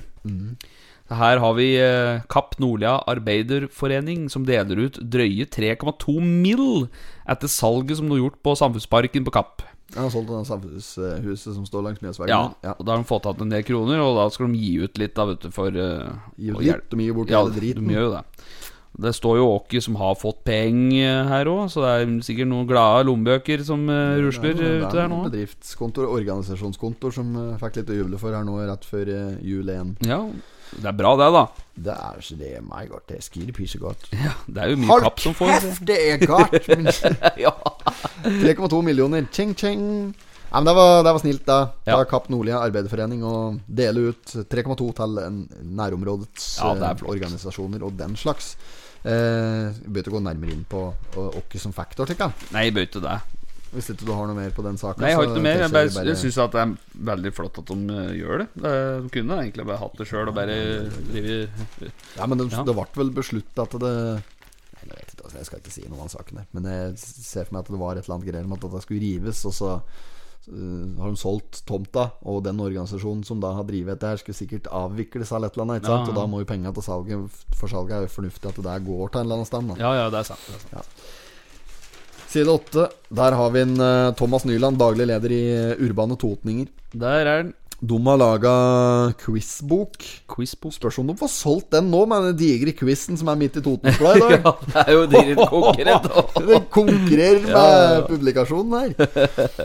Her 1.11 1.41
har 1.43 1.55
vi 1.57 1.73
eh, 1.75 2.21
Kapp 2.31 2.55
Nordlia 2.63 3.01
Arbeiderforening, 3.11 4.29
som 4.31 4.45
deler 4.47 4.85
ut 4.87 4.99
drøye 5.01 5.47
3,2 5.51 6.17
mill. 6.23 6.87
etter 7.27 7.51
salget 7.51 7.99
som 7.99 8.07
ble 8.09 8.21
gjort 8.21 8.39
på 8.43 8.55
Samfunnsparken 8.55 9.27
på 9.27 9.35
Kapp. 9.35 9.65
Ja, 9.91 10.05
solgt 10.07 10.29
det 10.31 10.45
samfunnshuset 10.47 11.55
som 11.57 11.65
står 11.67 11.83
langs 11.83 11.99
Mjøsvegen. 12.03 12.31
Ja, 12.31 12.53
ja. 12.63 12.75
og 12.77 12.85
Da 12.87 12.93
har 12.93 13.01
de 13.01 13.09
fått 13.09 13.25
tatt 13.27 13.41
en 13.43 13.51
del 13.51 13.63
kroner, 13.67 13.99
og 13.99 14.15
da 14.15 14.29
skal 14.31 14.47
de 14.47 14.61
gi 14.61 14.85
ut 14.85 15.01
litt 15.01 15.17
da, 15.17 15.25
vet 15.27 15.43
du, 15.43 15.49
for 15.51 15.75
uh, 15.75 16.13
Gi 16.39 16.53
ut 16.53 16.63
litt, 16.63 16.85
de 16.93 17.07
gir 17.07 17.17
bort 17.17 17.33
ja, 17.33 17.41
hele 17.43 17.57
driten. 17.57 17.89
De 17.89 17.97
gjør 17.97 18.07
jo 18.07 18.13
det. 18.13 18.23
Det 19.01 19.13
står 19.17 19.39
jo 19.39 19.47
Åki 19.55 19.81
som 19.81 19.97
har 19.97 20.15
fått 20.19 20.43
penger 20.45 21.25
her 21.29 21.49
òg, 21.49 21.65
så 21.73 21.81
det 21.85 21.91
er 21.95 22.13
sikkert 22.27 22.51
noen 22.51 22.69
glade 22.69 23.07
lommebøker 23.09 23.63
som 23.65 23.87
uh, 23.89 24.17
rusler 24.21 24.53
Det 24.57 24.67
er 24.67 24.79
ute 24.85 24.95
der 24.99 25.11
nå. 25.11 25.19
Bedriftskontor 25.29 26.07
og 26.07 26.17
organisasjonskontor 26.19 27.15
som 27.15 27.35
uh, 27.39 27.59
fikk 27.61 27.81
litt 27.81 27.91
å 27.93 27.99
juble 28.01 28.21
for 28.21 28.37
her 28.37 28.45
nå 28.47 28.59
rett 28.69 28.87
før 28.87 29.09
uh, 29.09 29.37
jul 29.45 29.71
1. 29.73 29.95
Ja, 30.05 30.21
det 30.71 30.87
er 30.87 30.97
bra, 30.97 31.15
det, 31.19 31.29
da. 31.35 31.45
Det 31.89 31.95
er 31.97 32.21
så 32.23 32.37
det 32.39 32.51
er 32.59 32.65
meg 32.65 32.91
godt. 32.93 33.07
Det 33.09 33.17
er 33.19 33.25
skide 33.25 33.79
godt. 33.81 34.09
Ja, 34.25 34.35
Det 34.45 34.65
er 34.65 34.73
jo 34.75 34.81
mye 34.83 34.99
kapp 35.07 35.23
som 35.23 35.37
får 35.37 35.55
kjeft, 35.57 35.85
det 35.89 36.01
er 36.11 36.27
godt! 36.27 36.59
Men- 36.69 36.91
3,2 38.45 38.83
millioner. 38.85 39.25
Ching, 39.33 39.55
ching. 39.57 40.13
Ja, 40.51 40.59
men 40.59 40.65
det 40.67 40.73
var, 40.75 41.03
det 41.03 41.11
var 41.15 41.19
snilt, 41.23 41.45
da. 41.47 41.57
Ja. 41.87 41.95
Da 41.95 42.05
Kapp 42.11 42.27
Nordlia 42.29 42.59
Arbeiderforening 42.59 43.23
og 43.23 43.61
dele 43.71 44.09
ut 44.11 44.33
3,2 44.51 44.89
til 44.97 45.21
nærområdets 45.79 46.47
Ja, 46.59 46.73
det 46.75 46.89
er 46.89 47.03
eh, 47.05 47.11
organisasjoner 47.13 47.85
og 47.87 47.95
den 47.99 48.17
slags. 48.19 48.57
Eh, 49.03 49.71
Vi 49.81 49.89
bør 49.95 50.03
ikke 50.03 50.13
gå 50.17 50.21
nærmere 50.23 50.53
inn 50.53 50.65
på 50.69 50.81
hvem 51.15 51.59
som 51.61 51.73
faktor, 51.73 52.05
tenker 52.09 52.29
jeg. 52.29 52.51
Nei, 52.53 52.67
bør 52.75 52.85
ikke 52.87 53.01
det. 53.05 53.19
Hvis 53.71 53.87
ikke 53.93 54.03
du 54.05 54.11
har 54.11 54.27
noe 54.27 54.35
mer 54.35 54.51
på 54.51 54.63
den 54.65 54.75
saken. 54.77 54.99
Nei, 54.99 55.13
jeg 55.13 55.17
har 55.17 55.23
ikke 55.29 55.37
noe 55.39 55.45
mer. 55.45 55.61
Jeg, 55.63 55.71
bare, 55.71 56.03
jeg 56.09 56.17
syns 56.19 56.35
det 56.51 56.59
er 56.59 56.73
veldig 57.11 57.31
flott 57.37 57.59
at 57.61 57.69
de 57.71 57.77
eh, 57.95 58.11
gjør 58.19 58.41
det. 58.43 58.47
De 58.59 59.11
kunne 59.15 59.37
egentlig 59.45 59.65
bare 59.69 59.79
hatt 59.79 59.95
det 60.01 60.07
sjøl 60.09 60.27
og 60.27 60.35
bare 60.35 60.57
drevet 61.07 61.87
Ja, 62.17 62.27
men 62.27 62.37
det, 62.41 62.49
Ja. 62.51 62.65
det 62.67 62.75
ble 62.75 62.85
vel 62.99 63.13
besluttet 63.15 63.63
at 63.63 63.77
det 63.79 63.93
Jeg 64.81 64.89
vet 64.91 65.13
ikke, 65.13 65.23
altså, 65.23 65.37
jeg 65.37 65.45
skal 65.47 65.59
ikke 65.61 65.71
si 65.77 65.85
noe 65.87 66.01
om 66.03 66.09
saken 66.11 66.41
der. 66.41 66.47
Men 66.57 66.67
jeg 66.67 66.97
ser 66.99 67.45
for 67.47 67.53
meg 67.55 67.63
at 67.63 67.71
det 67.71 67.79
var 67.79 67.95
et 67.95 68.03
eller 68.03 68.15
annet 68.17 68.27
greier 68.33 68.45
om 68.49 68.53
at 68.59 68.67
det 68.75 68.81
skulle 68.83 69.01
rives, 69.07 69.45
og 69.47 69.53
så 69.55 69.71
har 70.49 71.11
de 71.13 71.19
solgt 71.19 71.61
tomta, 71.69 72.07
og 72.25 72.41
den 72.45 72.59
organisasjonen 72.59 73.23
som 73.27 73.41
da 73.43 73.53
har 73.57 73.67
drevet 73.67 73.93
dette 73.93 74.09
her, 74.09 74.21
skulle 74.21 74.37
sikkert 74.37 74.69
avvikles 74.73 75.31
eller 75.31 75.51
et 75.51 75.57
eller 75.57 75.67
annet. 75.67 75.81
Ikke 75.81 75.91
sant? 75.91 76.01
Ja, 76.01 76.09
ja. 76.09 76.13
Og 76.13 76.17
da 76.17 76.27
må 76.31 76.41
jo 76.41 76.49
pengene 76.49 76.73
til 76.75 76.85
salget 76.85 77.41
For 77.59 77.71
salget 77.71 77.97
er 77.97 78.05
jo 78.07 78.13
fornuftig 78.15 78.49
at 78.49 78.57
det 78.57 78.65
der 78.65 78.85
går 78.87 79.11
til 79.11 79.21
en 79.21 79.27
eller 79.27 79.39
annen 79.39 79.49
sted. 79.51 79.69
Da. 79.69 79.77
Ja, 79.83 79.91
ja, 79.99 80.09
det 80.13 80.21
er 80.23 80.29
sant. 80.31 80.47
Det 80.49 80.57
er 80.57 80.85
sant. 80.87 81.09
Side 82.31 82.47
8. 82.47 82.87
Der 83.21 83.35
har 83.35 83.49
vi 83.51 83.63
en 83.65 83.73
eh, 83.83 84.13
Thomas 84.15 84.45
Nyland, 84.47 84.79
daglig 84.79 85.07
leder 85.09 85.33
i 85.35 85.41
eh, 85.51 85.81
Urbane 85.83 86.15
Totninger. 86.15 86.69
Der 86.95 87.27
er 87.27 87.43
den. 87.43 87.53
De 87.81 87.97
har 88.05 88.17
laga 88.21 88.51
quizbok. 89.23 90.03
Quizbok. 90.29 90.73
Spørs 90.75 90.99
om 91.01 91.07
de 91.09 91.15
får 91.17 91.31
solgt 91.33 91.71
den 91.73 91.87
nå, 91.89 92.03
med 92.09 92.27
den 92.29 92.35
digre 92.37 92.75
quizen 92.77 93.17
som 93.17 93.31
er 93.33 93.39
midt 93.41 93.57
i 93.57 93.63
Totensbladet 93.65 94.21
i 94.21 94.21
dag. 94.27 94.35
Ja, 94.45 94.53
det 94.67 94.83
er 94.85 94.93
jo 94.99 95.07
direkte 95.09 95.47
konkurrent. 95.49 96.05
Den 96.51 96.67
konkurrerer 96.77 97.41
med 97.41 97.49
Ja, 97.55 97.63
ja. 97.95 98.03
publikasjonen 98.05 98.77
her. 98.77 98.93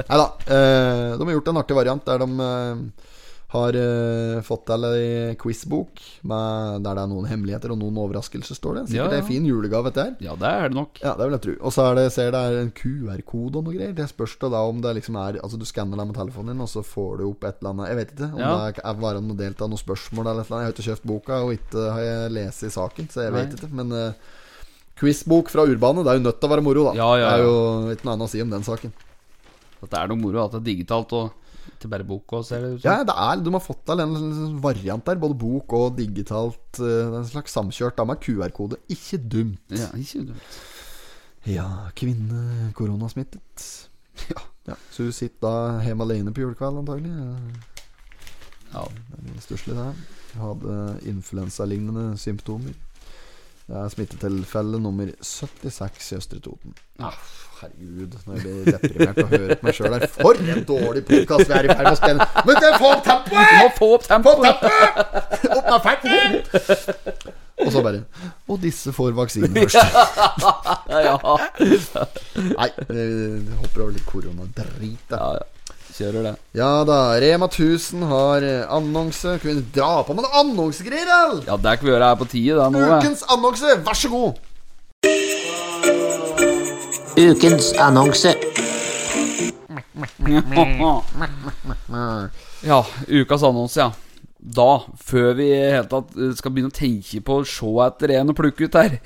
Nei 0.09 0.22
da. 0.22 0.26
Eh, 0.48 1.12
de 1.20 1.29
har 1.29 1.37
gjort 1.37 1.52
en 1.52 1.61
artig 1.61 1.76
variant 1.76 2.09
der 2.09 2.24
de 2.24 2.48
eh, 2.48 3.12
har 3.57 3.77
uh, 3.81 4.42
fått 4.47 4.62
til 4.69 4.85
ei 4.88 5.35
quizbok 5.40 6.01
med, 6.29 6.83
der 6.85 6.97
det 6.99 7.03
er 7.03 7.11
noen 7.11 7.27
hemmeligheter 7.31 7.73
og 7.75 7.79
noen 7.81 7.99
overraskelser, 8.05 8.59
står 8.59 8.79
det. 8.79 8.85
Sikkert 8.90 9.12
Ja, 9.12 9.19
ja. 9.19 9.23
en 9.23 9.29
fin 9.29 9.49
julegave, 9.49 9.90
dette 9.90 10.05
her. 10.05 10.14
Ja, 10.25 10.37
det 10.38 10.51
er 10.53 10.69
det 10.71 10.79
nok. 10.79 11.01
Ja, 11.03 11.14
det 11.19 11.27
vil 11.31 11.37
jeg 11.38 11.45
tro. 11.49 11.55
Og 11.66 11.75
så 11.77 11.87
er 11.90 11.99
det, 11.99 12.07
ser 12.14 12.31
det 12.37 12.42
er 12.47 12.59
en 12.62 12.71
QR-kode 12.77 13.61
og 13.61 13.66
noe 13.69 13.75
greier. 13.77 13.92
Det 13.97 14.07
spørs 14.12 14.37
da 14.47 14.62
om 14.69 14.81
det 14.85 14.95
liksom 15.01 15.19
er 15.21 15.40
Altså 15.42 15.59
du 15.61 15.64
skanner 15.69 15.99
deg 16.01 16.11
med 16.12 16.16
telefonen 16.21 16.55
din, 16.55 16.62
og 16.64 16.71
så 16.73 16.85
får 16.87 17.19
du 17.21 17.27
opp 17.31 17.45
et 17.49 17.59
eller 17.61 17.73
annet 17.75 17.88
Jeg 17.92 17.97
vet 18.03 18.14
ikke 18.16 18.31
om 18.33 18.40
Ja. 18.45 18.55
det 18.71 18.83
er 18.85 19.01
bare 19.03 19.21
noe 19.25 19.37
delt 19.42 19.62
av 19.64 19.71
noen 19.73 19.83
spørsmål 19.83 20.27
eller 20.31 20.42
et 20.45 20.51
eller 20.51 20.59
annet. 20.61 20.66
Jeg 20.66 20.73
har 20.73 20.77
ikke 20.77 20.88
kjøpt 20.90 21.07
boka, 21.12 21.40
og 21.47 21.55
ikke 21.57 21.87
har 21.97 22.03
jeg 22.07 22.35
lest 22.37 22.62
i 22.69 22.73
saken, 22.77 23.09
så 23.12 23.25
jeg 23.27 23.33
vet 23.37 23.49
Nei. 23.53 23.59
ikke. 23.61 23.73
Men 23.83 23.92
uh, 23.92 24.12
quizbok 25.01 25.51
fra 25.53 25.64
Urbane, 25.69 26.05
det 26.05 26.12
er 26.14 26.21
jo 26.21 26.25
nødt 26.25 26.38
til 26.40 26.49
å 26.49 26.53
være 26.55 26.64
moro, 26.64 26.85
da. 26.88 26.95
Ja, 26.97 27.09
ja, 27.21 27.27
Det 27.29 27.40
er 27.40 27.45
jo 27.45 27.97
ikke 27.97 28.07
noe 28.09 28.14
annet 28.16 28.29
å 28.29 28.33
si 28.33 28.40
om 28.45 28.51
den 28.55 28.64
saken. 28.64 28.92
At 29.83 29.90
det 29.92 29.99
er 30.01 30.09
noe 30.09 30.21
moro 30.21 30.45
at 30.47 30.55
det 30.57 30.61
er 30.62 30.69
digitalt 30.71 31.12
og 31.12 31.35
ikke 31.74 31.90
bare 31.92 32.07
bok 32.09 32.33
òg, 32.38 32.44
ser 32.48 32.62
det 32.64 32.70
ut 32.74 32.81
som. 32.83 32.88
Ja, 32.90 33.05
det 33.09 33.14
er, 33.26 33.42
de 33.44 33.52
har 33.57 33.62
fått 33.64 33.83
til 33.88 34.02
en 34.05 34.14
variant 34.64 35.05
der, 35.07 35.18
både 35.22 35.37
bok 35.40 35.72
og 35.79 35.96
digitalt. 35.98 36.81
eh, 36.81 37.16
En 37.20 37.26
slags 37.29 37.52
samkjørt 37.57 37.96
da 37.98 38.05
med 38.09 38.20
QR-kode. 38.24 38.79
Ikke 38.92 39.18
dumt. 39.22 39.61
Ja, 39.74 39.88
ikke 39.98 40.24
dumt. 40.31 40.59
Ja, 41.46 41.66
kvinne 41.94 42.72
koronasmittet. 42.74 43.66
Ja. 44.31 44.40
ja. 44.72 44.74
Så 44.90 45.05
du 45.07 45.12
sitter 45.12 45.44
da 45.46 45.85
hjemme 45.85 46.02
alene 46.07 46.33
på 46.35 46.40
julekveld, 46.42 46.79
antagelig? 46.81 47.12
Ja. 48.72 48.83
Det 49.12 49.37
er 49.37 49.42
stusslig, 49.44 49.76
det. 49.76 49.90
Hadde 50.40 50.79
influensalignende 51.09 52.16
symptomer. 52.20 52.74
Det 53.66 53.74
er 53.74 53.88
smittetilfelle 53.90 54.79
nummer 54.79 55.09
76 55.26 56.12
i 56.12 56.16
Østre 56.20 56.38
Toten. 56.44 56.74
Ah, 57.02 57.16
Herregud, 57.57 58.12
når 58.26 58.37
jeg 58.37 58.44
jeg 58.44 58.74
deprimert 58.76 59.18
av 59.18 59.24
å 59.24 59.38
høre 59.40 59.57
på 59.59 59.66
meg 59.66 59.74
sjøl 59.79 59.94
her. 59.96 60.05
For 60.12 60.38
en 60.55 60.61
dårlig 60.68 61.02
podkast 61.09 61.48
vi 61.50 61.57
er 61.57 61.66
i 61.66 61.72
ferd 61.72 61.88
med 61.88 61.96
å 61.96 61.98
spille! 61.98 62.26
Men 62.46 62.61
det 62.62 62.70
få 62.79 62.90
opp 62.92 63.02
tempoet! 63.09 63.50
Du 63.50 63.57
må 63.64 63.72
få 63.81 63.88
opp 63.96 64.07
tempoet! 64.07 64.62
Opp 65.57 65.66
med 65.72 65.81
ferten! 65.88 67.35
Og 67.64 67.72
så 67.72 67.81
bare 67.83 68.02
Og 68.52 68.59
disse 68.61 68.92
får 68.92 69.14
vaksine 69.16 69.48
først. 69.57 69.76
Ja, 70.92 71.16
Nei, 72.52 72.68
eh, 72.87 73.52
hopper 73.64 73.87
over 73.87 73.94
litt 73.96 74.07
koronadrit. 74.07 75.11
ja, 75.11 75.31
ja. 75.40 75.44
Kjører 75.96 76.26
det. 76.26 76.32
Ja 76.59 76.82
da, 76.85 76.96
Rema 77.22 77.46
1000 77.48 78.02
har 78.11 78.44
eh, 78.44 78.66
annonse. 78.76 79.38
Kan 79.40 79.48
vi 79.48 79.62
dra 79.72 80.02
på 80.04 80.12
med 80.12 80.26
noen 80.26 80.35
annonsegreier, 80.42 81.09
da? 81.09 81.20
Ja, 81.46 81.56
det 81.56 81.72
kan 81.78 81.88
vi 81.88 81.92
gjøre 81.94 82.11
her 82.11 82.18
på 82.20 82.26
tide, 82.28 82.59
da, 82.59 82.66
nå. 82.68 82.82
Ukens 82.98 83.22
annonse, 83.32 83.76
vær 83.87 83.96
så 83.96 84.11
god! 84.12 84.32
Ukens 87.16 87.72
annonse. 87.80 88.35
Ja, 92.66 92.80
ukas 93.09 93.42
annonse, 93.46 93.80
ja. 93.80 93.92
Da, 94.37 94.70
før 95.00 95.32
vi 95.38 95.48
helt 95.54 95.88
tatt 95.90 96.12
eh, 96.18 96.35
skal 96.37 96.52
begynne 96.52 96.70
å 96.72 96.76
tenke 96.76 97.22
på 97.24 97.40
å 97.40 97.46
se 97.48 97.70
etter 97.87 98.12
en 98.18 98.30
og 98.35 98.37
plukke 98.38 98.68
ut 98.68 98.76
her 98.78 98.98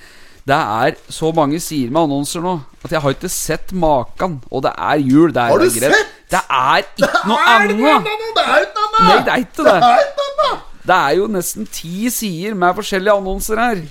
Det 0.50 0.56
er 0.58 0.96
så 1.12 1.30
mange 1.36 1.60
sider 1.62 1.92
med 1.94 2.08
annonser 2.08 2.42
nå 2.42 2.56
at 2.82 2.94
jeg 2.96 3.02
har 3.04 3.14
ikke 3.14 3.28
sett 3.30 3.70
maken. 3.76 4.38
Og 4.50 4.64
det 4.64 4.72
er 4.72 5.02
jul. 5.04 5.30
Det 5.36 5.42
er, 5.44 5.52
Har 5.52 5.60
du 5.60 5.66
det 5.68 5.72
sett? 5.76 6.16
Det 6.30 6.40
er 6.40 6.82
ikke 6.86 7.10
noe 7.28 7.38
annet! 7.52 7.78
Det 7.78 8.42
er 8.42 8.64
ikke 8.64 8.82
noe 8.86 9.04
Nei, 9.04 9.16
det 9.26 9.32
er 9.34 9.44
ikke 9.44 9.66
det. 9.66 9.74
Det 9.84 9.90
er 9.90 10.04
ikke 10.06 10.26
noe 10.40 10.50
Det 10.90 10.96
er 10.96 11.16
jo 11.18 11.26
nesten 11.36 11.66
ti 11.70 12.10
sider 12.14 12.54
med 12.58 12.76
forskjellige 12.78 13.16
annonser 13.20 13.60
her. 13.62 13.82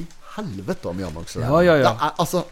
I 0.00 0.04
helvete 0.36 0.90
om 0.90 0.96
mye 1.00 1.08
annonser 1.10 1.44
Ja, 1.44 1.60
ja, 1.66 1.76
ja. 1.84 1.92
Er, 1.94 2.14
altså 2.24 2.44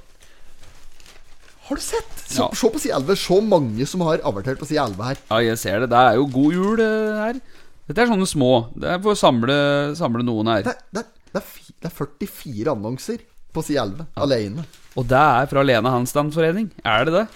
Har 1.69 1.77
du 1.81 1.85
sett? 1.85 2.13
Se, 2.25 2.41
Ja. 2.43 2.49
se 2.55 2.71
på 2.73 2.81
side 2.81 2.95
11. 2.97 3.17
Så 3.21 3.41
mange 3.45 3.87
som 3.89 4.05
har 4.09 4.21
avertert 4.25 4.61
på 4.61 4.69
side 4.69 4.81
11 4.85 5.05
her. 5.11 5.21
Ja, 5.31 5.39
jeg 5.51 5.59
ser 5.61 5.81
det. 5.85 5.91
Det 5.93 5.99
er 5.99 6.17
jo 6.21 6.29
god 6.33 6.53
jul 6.57 6.81
eh, 6.81 7.21
her. 7.25 7.41
Dette 7.89 8.05
er 8.05 8.11
sånne 8.13 8.29
små. 8.29 8.53
Det 8.77 8.89
er 8.95 8.99
for 9.05 9.13
å 9.17 9.19
samle, 9.19 9.57
samle 9.97 10.25
noen 10.25 10.49
her. 10.53 10.65
Det, 10.69 10.75
det, 10.97 11.05
det, 11.33 11.43
er, 11.43 11.75
det 11.83 11.91
er 11.91 11.95
44 11.95 12.75
annonser 12.75 13.23
på 13.55 13.65
side 13.65 13.85
11 13.85 14.09
alene. 14.25 14.65
Og 14.99 15.07
det 15.09 15.21
er 15.21 15.49
fra 15.51 15.63
Lene 15.65 15.93
Handstandforening. 15.93 16.73
Er 16.87 17.09
det 17.09 17.15
det? 17.21 17.27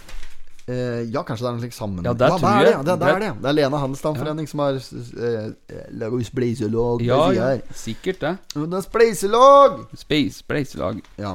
Eh, 0.66 1.00
ja, 1.11 1.22
kanskje 1.26 1.42
det 1.42 1.48
er 1.48 1.55
en 1.57 1.62
slik 1.64 1.74
sammen... 1.74 2.05
Ja, 2.07 2.12
det 2.14 2.26
det 2.26 2.38
tror 2.38 2.59
det. 2.62 2.70
jeg. 2.70 2.85
Det, 2.87 2.94
det 3.00 3.09
er 3.09 3.22
det. 3.22 3.31
Det 3.42 3.48
er 3.50 3.57
Lena 3.59 3.78
ja. 3.83 4.46
som 4.46 4.61
har 4.62 4.76
eh, 4.78 5.87
laga 5.98 6.20
spleiselag 6.24 7.02
Ja, 7.02 7.22
ja, 7.35 7.48
sikkert 7.74 8.20
det. 8.22 8.37
Det 8.55 8.78
er 8.78 8.85
spleiselag! 8.87 9.81
Space, 9.98 10.38
Spleiselag. 10.44 11.02
Ja. 11.18 11.35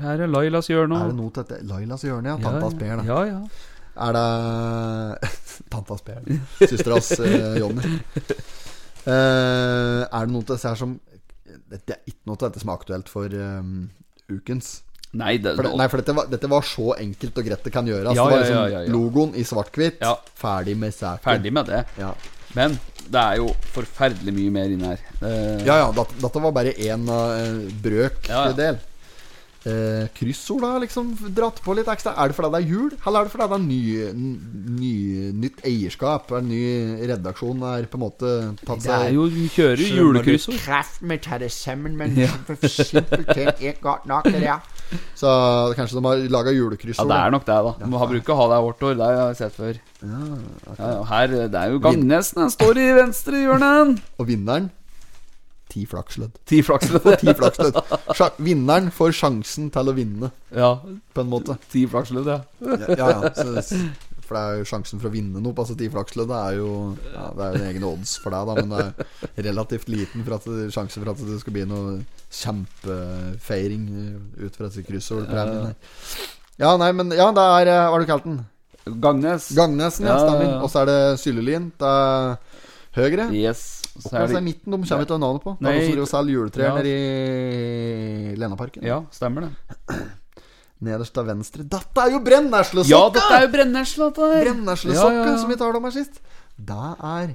Her 0.00 0.24
er 0.24 0.32
Lailas 0.32 0.70
hjørne. 0.72 0.96
Er 0.96 1.12
det 1.12 1.18
noe 1.18 1.30
til 1.34 1.44
dette? 1.44 1.60
Lailas 1.68 2.06
hjørne, 2.06 2.32
ja. 2.32 2.38
Ja, 2.40 2.48
Tantas 2.48 2.78
Per. 2.80 3.04
Ja, 3.04 3.20
ja. 3.28 3.40
Er 4.06 4.16
det 4.16 5.30
Tantas 5.74 6.04
Per. 6.08 6.24
Søstera 6.62 6.96
hans 6.96 7.12
eh, 7.20 7.58
Jonny. 7.60 7.98
Eh, 9.02 10.00
er 10.08 10.24
det 10.24 10.32
noe 10.32 10.46
til 10.46 10.54
disse 10.56 10.72
her 10.72 10.78
som 10.80 10.96
Det 11.72 11.96
er 11.96 12.00
ikke 12.12 12.28
noe 12.28 12.38
av 12.38 12.48
dette 12.48 12.62
som 12.62 12.72
er 12.72 12.80
aktuelt 12.80 13.08
for 13.12 13.36
um, 13.36 13.90
ukens. 14.30 14.82
Nei, 15.12 15.34
det, 15.44 15.56
For 15.58 15.66
det, 15.66 15.72
nei, 15.76 15.86
for 15.92 16.00
dette 16.00 16.14
var, 16.16 16.28
dette 16.32 16.48
var 16.48 16.64
så 16.64 16.94
enkelt 16.96 17.40
og 17.40 17.48
greit 17.48 17.66
det 17.66 17.72
kan 17.74 17.88
gjøres. 17.88 18.14
Ja, 18.16 18.24
det 18.24 18.32
var 18.32 18.40
liksom 18.44 18.60
ja, 18.60 18.68
ja, 18.80 18.92
logoen 18.92 19.34
i 19.36 19.44
svart-hvitt. 19.44 19.98
Ja. 20.00 20.14
Ferdig 20.40 20.76
med 20.80 20.94
saken. 20.96 21.24
Ferdig 21.26 21.52
med 21.52 21.68
det. 21.68 21.82
Ja. 22.00 22.14
Men 22.56 22.78
det 23.12 23.20
er 23.20 23.40
jo 23.40 23.50
forferdelig 23.74 24.32
mye 24.36 24.54
mer 24.54 24.72
inni 24.72 24.88
her. 24.88 25.04
Uh, 25.20 25.60
Ja, 25.66 25.76
ja, 25.82 25.90
dette, 25.96 26.16
dette 26.22 26.42
var 26.46 26.56
bare 26.56 26.72
én 26.76 27.04
uh, 27.08 27.68
brøk 27.84 28.28
Ja, 28.30 28.46
ja. 28.48 28.56
del. 28.56 28.80
Eh, 29.62 30.08
kryssord 30.16 30.64
da? 30.64 30.72
liksom 30.82 31.12
dratt 31.36 31.60
på 31.62 31.74
litt 31.78 31.86
ekstra. 31.90 32.16
Er 32.18 32.32
det 32.32 32.36
fordi 32.36 32.50
det 32.50 32.60
er 32.62 32.72
jul, 32.72 32.88
eller 33.06 33.20
er 33.20 33.28
det 33.28 33.32
fordi 33.34 33.46
det 33.52 33.58
er 33.58 33.66
ny, 33.66 34.32
ny, 34.80 34.94
nytt 35.44 35.62
eierskap? 35.68 36.32
Er 36.32 36.42
det 36.42 36.50
ny 36.50 37.06
redaksjon 37.12 37.62
er 37.70 37.86
på 37.90 38.00
en 38.00 38.02
måte 38.02 38.32
tatt 38.64 38.82
seg 38.82 38.90
det 38.90 38.98
er 38.98 39.14
jo 39.14 39.28
kjører 39.54 39.84
jo 39.84 40.00
julekryssord. 40.00 40.58
Kraft 40.64 41.06
med 41.06 41.22
ta 41.22 41.38
det 41.38 41.52
sammen, 41.54 41.94
men 42.00 42.18
simpelthen 42.58 43.54
ikke 43.54 43.76
godt 43.86 44.10
nok, 44.10 44.26
det 44.32 44.42
der. 44.42 44.66
Så 45.16 45.30
kanskje 45.78 46.00
de 46.00 46.04
har 46.04 46.26
laga 46.34 46.52
Ja, 46.52 47.06
det 47.08 47.20
er 47.22 47.32
nok 47.32 47.46
det, 47.46 47.62
da. 47.68 47.72
Du 47.86 47.96
har 48.02 48.10
brukt 48.10 48.34
å 48.34 48.38
ha 48.42 48.50
det 48.50 48.60
hvert 48.66 48.86
år. 48.88 48.98
Det 48.98 49.08
har 49.08 49.18
jeg 49.30 49.40
sett 49.40 49.56
før. 49.56 49.80
Ja, 50.02 50.20
ja, 50.76 50.92
her, 51.14 51.38
Det 51.46 51.58
er 51.62 51.72
jo 51.72 51.82
Gangnesen. 51.86 52.42
Den 52.42 52.52
står 52.52 52.82
i 52.82 52.92
venstre 52.98 53.46
hjørne. 53.46 53.72
Og 54.18 54.28
vinneren 54.28 54.72
ti 55.72 55.82
flakslodd. 55.88 56.36
Ti 56.48 56.60
flakslodd. 56.66 57.08
Ti 57.24 57.34
flakslodd. 57.38 57.82
Vinneren 58.44 58.92
får 58.94 59.14
sjansen 59.22 59.70
til 59.74 59.88
å 59.92 59.96
vinne, 59.96 60.28
Ja, 60.52 60.74
på 60.84 61.24
en 61.24 61.30
måte. 61.32 61.56
ti 61.72 61.86
flakslodd, 61.88 62.28
ja. 62.28 62.40
Ja, 62.60 62.78
ja, 62.92 63.12
ja. 63.24 63.30
Så, 63.34 63.78
for 64.22 64.36
det 64.38 64.42
er 64.42 64.58
jo 64.60 64.66
sjansen 64.70 65.00
for 65.02 65.08
å 65.10 65.12
vinne 65.12 65.40
noe. 65.42 65.52
Altså 65.58 65.74
ti 65.76 65.88
flakslodd 65.92 66.30
er 66.36 66.54
jo 66.60 66.68
ja, 67.12 67.24
Det 67.36 67.42
er 67.42 67.56
jo 67.56 67.58
en 67.62 67.66
egen 67.72 67.86
odds 67.88 68.12
for 68.22 68.32
deg, 68.36 68.46
da, 68.48 68.54
men 68.62 68.70
det 68.70 69.40
er 69.42 69.48
relativt 69.50 69.88
liten 69.92 70.22
for 70.24 70.36
at 70.38 70.46
det, 70.48 70.68
sjanse 70.76 71.00
for 71.02 71.10
at 71.12 71.24
det 71.26 71.40
skal 71.42 71.56
bli 71.56 71.64
noe 71.68 71.96
kjempefeiring 72.32 73.84
ut 74.46 74.56
fra 74.56 74.68
disse 74.70 74.84
kryssordpremiene. 74.86 75.74
Ja, 76.62 76.76
nei, 76.80 76.92
men 76.96 77.10
Ja, 77.16 77.30
det 77.34 77.42
er 77.42 77.66
eh, 77.72 77.84
Hva 77.88 77.96
har 77.96 78.04
du 78.04 78.08
kalt 78.12 78.26
den? 78.28 78.40
Gangnes. 79.02 79.50
Gangnesen, 79.56 80.06
ja. 80.08 80.16
Ja, 80.16 80.18
ja, 80.18 80.26
Stemmer. 80.26 80.48
ja. 80.48 80.60
Og 80.64 80.70
så 80.72 80.80
er 80.82 80.88
det 80.90 80.98
Syllelien 81.22 81.68
er 81.80 82.36
høyre. 82.96 83.28
Yes. 83.34 83.81
Så 83.92 84.08
er 84.16 84.22
er 84.22 84.26
det 84.32 84.40
i 84.40 84.44
midten? 84.46 84.72
De 84.72 84.88
kommer 84.88 85.04
ikke 85.04 85.12
til 85.12 85.20
navnet 85.20 85.42
på. 85.44 85.52
Det 85.60 85.68
er 85.68 85.76
Nei. 85.76 85.88
noen 85.92 86.06
som 86.06 86.10
selger 86.16 86.32
juletrær 86.38 86.64
Ja. 86.64 86.74
nede 86.78 86.92
i 88.32 88.34
Lenaparken. 88.40 88.82
Ja, 88.88 89.00
stemmer 89.12 89.40
det. 89.46 89.52
Nederst 90.88 91.14
til 91.14 91.26
venstre. 91.28 91.62
Dette 91.76 92.00
er 92.02 92.10
jo 92.16 92.18
brenneslesokka! 92.24 92.90
Ja, 92.90 93.02
dette 93.14 93.36
er 93.36 93.44
jo 93.46 93.50
brenneslesokka. 93.52 94.30
Brenneslesokka 94.42 95.12
Ja, 95.14 95.20
ja, 95.20 95.30
ja. 95.30 95.38
som 95.38 95.52
vi 95.52 95.56
talte 95.60 95.78
om 95.78 95.84
her 95.86 95.94
sist. 95.94 96.20
Det 96.58 96.88
er 97.12 97.34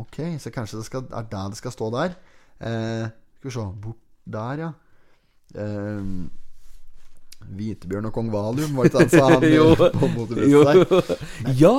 Ok, 0.00 0.16
så 0.40 0.50
kanskje 0.54 0.78
det 0.80 0.86
skal, 0.86 1.04
er 1.12 1.24
det 1.28 1.40
det 1.52 1.58
skal 1.58 1.72
stå 1.74 1.90
der. 1.92 2.12
Eh, 2.62 3.08
skal 3.36 3.50
vi 3.50 3.54
se 3.54 3.64
Bort 3.82 3.98
der, 4.24 4.62
ja. 4.64 4.70
Eh, 5.54 6.02
Hvitebjørn 7.50 8.06
og 8.06 8.12
kong 8.14 8.28
Valium, 8.30 8.76
var 8.78 8.86
det 8.86 8.90
ikke 8.92 9.00
det 9.00 9.06
han 9.06 9.14
sa? 9.14 9.28
Han, 9.34 9.46
Jo. 9.58 9.74
på 9.74 10.08
Jo. 10.46 10.60
Ja, 11.62 11.74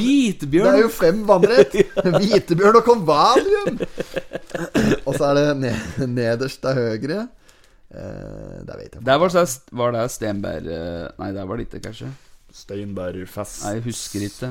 Ja! 0.00 0.36
Det 0.40 0.62
er 0.74 0.82
jo 0.82 0.92
fem 0.92 1.20
vannrett! 1.28 1.76
Hvitebjørn 2.18 2.80
og 2.80 2.86
kong 2.88 3.04
Valium! 3.08 3.78
og 5.04 5.12
så 5.14 5.28
er 5.30 5.38
det 5.38 5.74
nederst 6.10 6.62
til 6.64 6.80
høyre. 6.80 7.20
Eh, 7.88 8.56
der 8.68 8.74
vet 8.76 8.96
jeg 8.98 9.04
Der 9.06 9.20
var 9.20 9.30
det, 9.32 9.44
var 9.72 9.94
det 9.94 10.02
Stenberg 10.12 10.66
eh, 10.68 11.06
Nei, 11.22 11.30
der 11.32 11.46
var 11.48 11.56
det 11.56 11.68
ikke, 11.68 11.80
kanskje. 11.86 12.10
Steinbergfest. 12.52 13.62
Nei, 13.64 13.78
jeg 13.78 13.86
husker 13.86 14.26
ikke. 14.26 14.50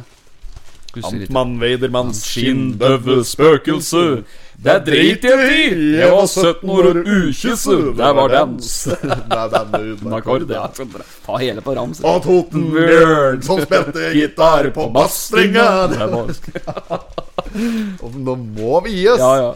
Amtmann 1.04 1.60
Weidermanns 1.62 2.24
Skinndøve 2.26 3.24
spøkelse. 3.26 4.24
Det 4.58 4.86
driter 4.88 5.42
jeg 5.44 5.72
i! 5.72 5.98
Jeg 6.00 6.12
var 6.12 6.26
17 6.26 6.70
år 6.70 6.88
og 6.90 6.96
ukysse. 7.06 7.76
Det 7.98 8.10
var 8.20 8.28
dans. 8.34 8.70
Det 9.30 9.38
er 9.38 9.48
den 9.54 9.68
lyden. 9.84 10.14
Akkord, 10.18 10.50
ja. 10.50 10.66
Ta 11.26 11.38
hele 11.38 11.62
på 11.62 11.76
rams. 11.78 12.00
Og 12.02 12.24
Totenbjørn 12.26 13.42
som 13.46 13.62
spilte 13.62 14.12
gitar 14.16 14.72
på 14.74 14.88
Og 18.04 18.12
Nå 18.18 18.36
må 18.36 18.82
vi 18.86 18.92
gi 18.98 19.08
oss. 19.14 19.22
Ja, 19.22 19.36
ja. 19.44 19.52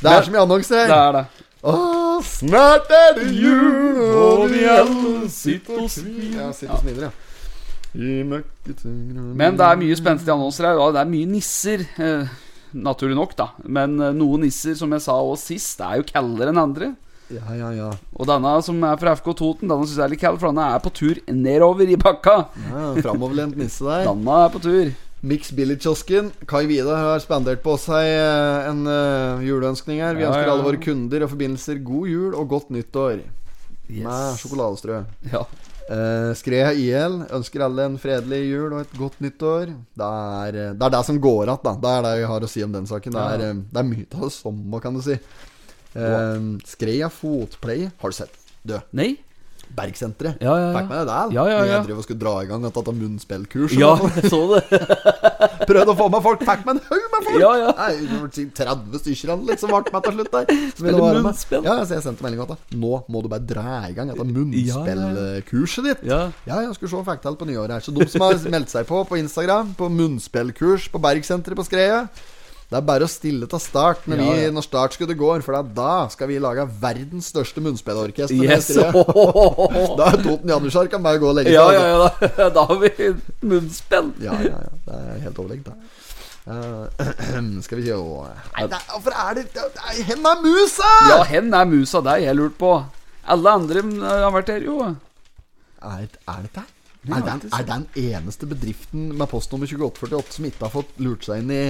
Det 0.00 0.10
er 0.12 0.22
så 0.26 0.30
mye 0.34 0.42
annonser 0.42 0.86
Det 0.90 0.98
er 0.98 1.12
det. 1.18 1.24
Åh, 1.64 2.18
snart 2.28 2.90
er 2.92 3.14
det 3.16 3.30
jul, 3.32 4.00
og 4.20 4.50
vi 4.52 4.66
alle 4.68 5.30
sitter 5.32 5.78
og 5.80 5.90
smiler. 5.90 6.42
Ja, 6.42 6.50
sitter 6.52 6.74
og 6.74 6.82
smiler, 6.82 7.06
ja. 7.06 7.23
Men 7.94 9.56
det 9.58 9.66
er 9.68 9.78
mye 9.80 9.96
spenstige 9.98 10.34
annonser 10.34 10.66
her. 10.70 10.80
Og 10.82 10.94
det 10.96 11.02
er 11.04 11.10
mye 11.10 11.28
nisser. 11.30 11.84
Eh, 12.02 12.32
naturlig 12.74 13.16
nok, 13.18 13.36
da. 13.38 13.50
Men 13.64 13.94
eh, 14.02 14.12
noen 14.16 14.42
nisser, 14.46 14.74
som 14.78 14.90
jeg 14.96 15.04
sa 15.04 15.14
også 15.20 15.52
sist, 15.54 15.80
er 15.84 16.00
jo 16.00 16.08
kaldere 16.10 16.50
enn 16.54 16.58
andre. 16.62 16.92
Ja, 17.32 17.44
ja, 17.56 17.70
ja. 17.72 17.86
Og 18.18 18.26
denne 18.28 18.50
som 18.66 18.82
er 18.84 18.98
fra 19.00 19.14
FK 19.16 19.30
Toten, 19.38 19.70
denne 19.70 19.86
syns 19.86 19.96
jeg 19.96 20.04
er 20.04 20.12
litt 20.12 20.20
kald, 20.20 20.36
for 20.42 20.50
denne 20.52 20.66
er 20.74 20.82
på 20.84 20.92
tur 20.94 21.20
nedover 21.32 21.88
i 21.88 21.96
bakka. 21.96 22.34
ja 22.68 22.82
Framoverlent 23.00 23.56
nisse 23.58 23.86
der. 23.86 24.04
Denne 24.10 24.36
er 24.44 24.52
på 24.52 24.60
tur. 24.62 24.90
Mix 25.24 25.48
Billy-kiosken. 25.56 26.26
Kai 26.50 26.66
Vidar 26.68 26.98
har 27.00 27.22
spandert 27.24 27.62
på 27.64 27.78
seg 27.80 28.04
eh, 28.10 28.66
en 28.68 28.82
uh, 28.84 29.40
juleønskning 29.40 30.02
her. 30.04 30.18
Vi 30.18 30.26
Ja, 30.26 30.34
ønsker 30.34 30.50
ja. 30.50 30.52
alle 30.52 30.66
våre 30.66 30.82
kunder 30.84 31.24
og 31.24 31.30
forbindelser 31.32 31.80
god 31.86 32.10
jul 32.12 32.34
og 32.36 32.50
godt 32.50 32.68
nyttår. 32.76 33.22
Med 33.88 34.36
sjokoladestrø. 34.42 35.00
Ja. 35.32 35.46
Uh, 35.84 36.32
Skred 36.32 36.78
IL 36.80 37.18
ønsker 37.36 37.66
alle 37.66 37.84
en 37.90 37.98
fredelig 38.00 38.40
jul 38.46 38.72
og 38.72 38.84
et 38.84 38.94
godt 38.96 39.18
nyttår. 39.20 39.74
Det 39.92 40.06
er 40.08 40.60
eh, 40.60 40.70
det, 40.72 40.86
er 40.86 40.94
det 40.94 41.02
som 41.10 41.18
går 41.20 41.42
igjen, 41.44 41.60
da. 41.66 41.74
Det 41.82 41.90
er 41.90 42.06
det 42.06 42.14
jeg 42.22 42.30
har 42.30 42.46
å 42.46 42.50
si 42.54 42.64
om 42.64 42.72
den 42.72 42.88
saken. 42.88 43.18
Det 43.18 43.24
er, 43.34 43.44
eh, 43.50 43.60
det 43.74 43.82
er 43.82 43.90
mye 43.90 44.06
av 44.08 44.24
det 44.24 44.32
samme, 44.38 44.80
kan 44.84 44.96
du 44.96 45.02
si. 45.04 45.18
Uh, 45.94 46.56
Skrea 46.66 47.10
Fotplay, 47.12 47.84
har 48.00 48.14
du 48.14 48.16
sett? 48.16 48.40
Du, 48.64 48.78
Nei? 48.96 49.12
Bergsenteret. 49.74 50.38
Ja, 50.44 50.54
ja, 50.58 50.66
ja. 50.70 50.78
Fikk 50.78 50.90
med 50.90 51.00
deg 51.00 51.06
det? 51.08 51.14
der 51.14 51.34
Ja, 51.34 51.44
ja, 51.50 51.58
ja. 51.58 51.72
Jeg 51.74 51.86
driver 51.88 52.02
og 52.02 52.06
skulle 52.06 52.22
dra 52.22 52.34
i 52.44 52.48
gang 52.50 52.62
dette 52.66 52.94
munnspillkurs. 53.00 53.74
Ja, 53.80 53.92
jeg 54.18 54.30
så 54.30 54.40
det. 54.54 54.62
Prøvde 55.68 55.94
å 55.94 55.96
få 55.98 56.06
med 56.12 56.22
folk. 56.24 56.44
Fikk 56.46 56.62
meg 56.66 56.76
en 56.76 56.82
haug 56.90 57.06
med 57.14 57.26
folk! 57.28 57.38
Ja, 57.42 57.50
ja. 57.58 57.70
Nei, 57.78 57.90
det 58.04 58.18
var 58.20 58.30
si 58.36 58.44
30 58.60 59.02
stykker 59.02 59.44
liksom 59.50 59.72
ble 59.74 59.94
med 59.96 60.06
til 60.08 60.16
slutt 60.18 60.32
der. 60.34 60.44
som 60.46 60.54
ville 60.60 60.76
Spille 60.78 61.00
være 61.02 61.18
med. 61.18 61.26
munnspill. 61.28 61.64
Ja, 61.66 61.76
så 61.82 61.96
jeg 61.98 62.04
sendte 62.06 62.26
melding 62.26 62.44
om 62.44 62.54
at 62.54 62.74
nå 62.84 62.92
må 63.10 63.24
du 63.24 63.30
bare 63.32 63.46
dra 63.48 63.76
i 63.88 63.94
gang 63.96 64.12
dette 64.12 64.28
munnspillkurset 64.28 65.88
ditt. 65.90 66.04
Ja. 66.08 66.20
Ja, 66.48 66.60
jeg 66.64 66.74
skulle 66.78 66.92
se 66.92 67.00
hva 67.00 67.06
fikk 67.12 67.24
til 67.24 67.38
på 67.40 67.48
nyåret 67.48 67.78
her. 67.78 67.84
Så 67.84 67.94
de 67.96 68.06
som 68.10 68.24
har 68.26 68.38
meldt 68.52 68.72
seg 68.72 68.86
på 68.88 69.02
på 69.08 69.18
Instagram, 69.20 69.74
på 69.78 69.90
munnspillkurs 69.92 70.88
på 70.92 71.00
Bergsenteret 71.02 71.58
på 71.58 71.66
Skreia 71.66 72.04
det 72.74 72.80
er 72.80 72.86
bare 72.88 73.06
å 73.06 73.10
stille 73.10 73.46
til 73.46 73.60
start 73.62 74.06
når, 74.10 74.18
vi, 74.18 74.46
når 74.50 74.64
startskuddet 74.66 75.14
går, 75.14 75.44
for 75.46 75.54
er 75.54 75.66
da 75.76 75.90
skal 76.10 76.26
vi 76.26 76.40
lage 76.42 76.64
verdens 76.82 77.28
største 77.30 77.62
munnspillorkester. 77.62 78.34
Yes. 78.34 78.72
Da 79.98 80.08
er 80.08 80.18
Toten 80.24 80.50
Janusjar 80.50 80.90
kan 80.90 81.04
bare 81.04 81.20
gå 81.22 81.28
og 81.30 81.36
legge 81.38 81.52
seg. 81.52 81.54
Ja, 81.54 81.68
altså. 81.68 82.26
ja, 82.26 82.30
ja. 82.42 82.48
Da, 82.56 82.64
har 82.66 82.80
vi 82.82 83.12
munnspill. 83.46 84.10
Ja, 84.24 84.34
ja, 84.42 84.58
ja. 84.58 84.72
Det 84.88 84.98
er 84.98 85.22
helt 85.28 85.38
overlegent, 85.44 85.70
det. 85.70 85.76
Uh, 86.44 86.90
skal 87.64 87.78
vi 87.78 87.86
se 87.86 87.94
Nei, 87.96 88.64
det 88.68 88.76
hvorfor 88.90 89.14
er 89.16 89.38
det 89.38 89.44
det 89.54 89.62
er- 89.80 90.02
Hen 90.10 90.26
er 90.28 90.42
musa! 90.42 90.90
Ja, 91.08 91.22
hen 91.24 91.46
er 91.56 91.64
musa 91.64 92.02
Det 92.04 92.18
er 92.18 92.20
jeg 92.26 92.36
lurt 92.36 92.58
på. 92.60 92.74
Alle 93.32 93.54
andre 93.56 93.80
mm, 93.80 93.94
har 94.04 94.34
vært 94.34 94.52
her, 94.52 94.66
jo. 94.66 94.76
Er, 94.84 96.04
er 96.04 96.42
det 96.44 96.52
der? 96.58 96.68
Er 97.16 97.24
den, 97.24 97.48
er 97.48 97.64
den 97.70 97.88
eneste 97.96 98.44
bedriften 98.44 99.08
med 99.16 99.32
postnummer 99.32 99.64
2848 99.72 100.36
som 100.36 100.50
ikke 100.50 100.66
har 100.66 100.74
fått 100.76 101.00
lurt 101.00 101.24
seg 101.24 101.40
inn 101.40 101.56
i 101.56 101.64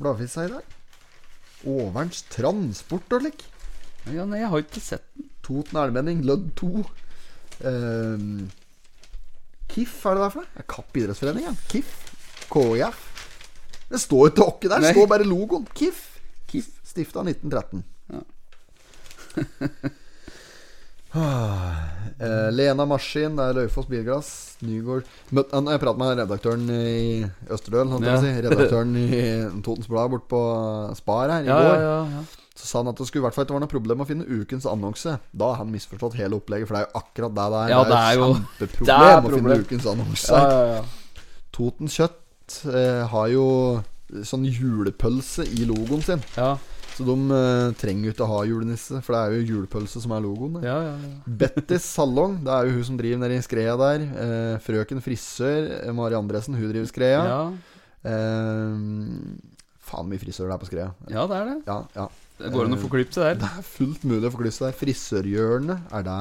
bladfissa 0.00 0.46
i 0.46 0.52
dag? 0.52 0.76
Overens 1.68 2.22
transport 2.32 3.16
og 3.16 3.24
slik. 3.24 3.44
Ja, 4.08 4.24
nei, 4.24 4.40
jeg 4.40 4.50
har 4.52 4.64
ikke 4.64 4.82
sett 4.82 5.04
den. 5.16 5.28
Toten 5.44 5.80
Almenning, 5.80 6.22
Lødd 6.24 6.50
2. 6.60 6.70
Um, 7.68 8.48
KIF, 9.70 9.94
er 10.06 10.16
det 10.16 10.24
der 10.24 10.34
for 10.34 10.42
noe? 10.44 10.66
Kapp 10.70 10.96
idrettsforening, 10.96 11.46
ja. 11.50 11.54
KIF. 11.70 11.94
KIF. 12.50 13.06
Det 13.90 14.00
står 14.00 14.30
ikke 14.30 14.46
åkke 14.46 14.70
der, 14.70 14.84
det 14.84 14.94
står 14.94 15.08
bare 15.10 15.26
logoen. 15.28 15.66
KIF. 15.76 16.04
KIF. 16.50 16.70
Stifta 16.90 17.22
1913. 17.26 17.84
Ja. 18.10 18.24
Eh, 21.14 22.50
Lena 22.52 22.84
Maskin, 22.86 23.34
det 23.36 23.44
er 23.48 23.54
Løyfoss 23.56 23.88
Bilglass. 23.88 24.56
Nygård 24.62 25.04
han- 25.52 25.66
Jeg 25.66 25.80
pratet 25.80 25.98
med 25.98 26.18
redaktøren 26.18 26.68
i 26.70 27.24
Østerdøl, 27.48 28.02
Ja. 28.04 28.20
si. 28.20 28.26
Redaktøren 28.42 28.94
i 28.96 29.62
Totens 29.62 29.88
Blad 29.88 30.10
borte 30.10 30.28
på 30.28 30.96
Spar 30.96 31.28
her 31.30 31.42
i 31.42 31.46
Ja, 31.46 31.56
går. 31.56 31.74
ja, 31.74 31.80
ja, 31.80 32.04
ja. 32.04 32.22
Så 32.54 32.66
sa 32.66 32.78
han 32.80 32.88
at 32.88 32.96
det 32.96 33.06
skulle 33.06 33.22
i 33.22 33.26
hvert 33.26 33.34
fall 33.34 33.44
ikke 33.46 33.54
være 33.54 33.60
noe 33.60 33.68
problem 33.68 33.98
å 34.00 34.06
finne 34.06 34.26
ukens 34.28 34.66
annonse. 34.66 35.18
Da 35.34 35.44
har 35.46 35.54
han 35.56 35.72
misforstått 35.72 36.12
hele 36.14 36.36
opplegget, 36.36 36.68
for 36.68 36.74
det 36.76 36.82
er 36.82 36.88
jo 36.92 37.00
akkurat 37.00 37.34
det 37.34 37.46
det 37.52 37.60
er. 37.60 37.68
Ja, 37.70 37.84
det 37.84 37.92
er 37.96 38.14
jo- 38.18 38.34
kjempeproblem 38.34 39.24
å 39.24 39.34
finne 39.34 39.64
ukens 39.64 39.86
annonse. 39.86 40.28
ja, 40.30 40.50
ja, 40.50 40.74
ja. 40.74 40.82
Toten 41.52 41.88
Kjøtt 41.88 42.74
eh, 42.74 43.06
har 43.06 43.28
jo 43.28 43.82
sånn 44.22 44.44
julepølse 44.44 45.44
i 45.46 45.64
logoen 45.64 46.02
sin. 46.02 46.22
ja. 46.36 46.58
Så 46.96 47.04
de 47.06 47.14
uh, 47.32 47.70
trenger 47.80 48.08
jo 48.08 48.12
ikke 48.14 48.24
å 48.26 48.30
ha 48.34 48.40
julenisse, 48.48 48.98
for 49.06 49.14
det 49.16 49.20
er 49.20 49.36
jo 49.38 49.54
julepølse 49.54 50.02
som 50.02 50.12
er 50.16 50.20
logoen. 50.24 50.58
ja, 50.66 50.76
ja, 50.84 50.94
ja. 51.00 51.12
Bettys 51.42 51.86
salong, 51.96 52.38
det 52.44 52.52
er 52.52 52.68
jo 52.68 52.74
hun 52.78 52.84
som 52.90 52.98
driver 53.00 53.22
nede 53.22 53.38
i 53.38 53.44
Skreia 53.46 53.76
der. 53.80 54.04
Uh, 54.10 54.56
frøken 54.64 55.00
frisør, 55.04 55.70
eh, 55.80 55.92
Mari 55.96 56.18
Andresen, 56.18 56.54
hun 56.58 56.70
driver 56.72 56.90
Skreia. 56.92 57.22
Ja, 57.34 57.42
Uh, 58.00 59.36
faen 59.84 60.06
mye 60.08 60.20
frisører 60.22 60.48
det 60.48 60.54
er 60.54 60.60
på 60.62 60.68
Skreia. 60.70 60.86
ja, 61.12 61.26
det 61.28 61.36
er 61.36 61.48
det. 61.50 61.56
Ja, 61.68 61.74
ja. 61.98 62.06
Det 62.40 62.48
går 62.54 62.64
an 62.70 62.72
å 62.72 62.78
få 62.80 62.88
klippet 62.88 63.18
seg 63.18 63.42
Det 63.42 63.48
er 63.58 63.66
fullt 63.66 64.06
mulig 64.08 64.24
å 64.24 64.32
få 64.32 64.38
klysse 64.40 64.64
der. 64.64 64.76
Frisørhjørnet, 64.78 65.82
er 65.92 66.06
det 66.06 66.14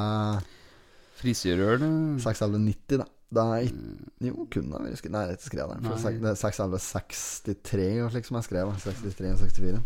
Frisørhjørnet 1.21 2.19
690, 2.25 2.99
da? 2.99 3.07
Det 3.29 3.45
er 3.45 3.67
ikke 3.69 4.27
Jo, 4.27 4.45
kunne 4.51 4.79
det 4.83 4.91
vært 4.97 5.09
Nei, 5.13 5.23
det 5.29 5.35
er 5.35 5.37
ikke 5.37 5.49
skrevet 5.51 5.71
der. 5.77 5.81
For 5.85 5.95
Nei. 5.95 6.03
sek- 6.03 6.19
Det 6.19 6.29
er 6.33 6.39
61163 6.41 7.87
og 8.03 8.11
slik 8.11 8.27
som 8.27 8.39
er 8.39 8.45
skrevet. 8.47 8.83
63 8.83 9.31
og 9.31 9.39
64. 9.45 9.81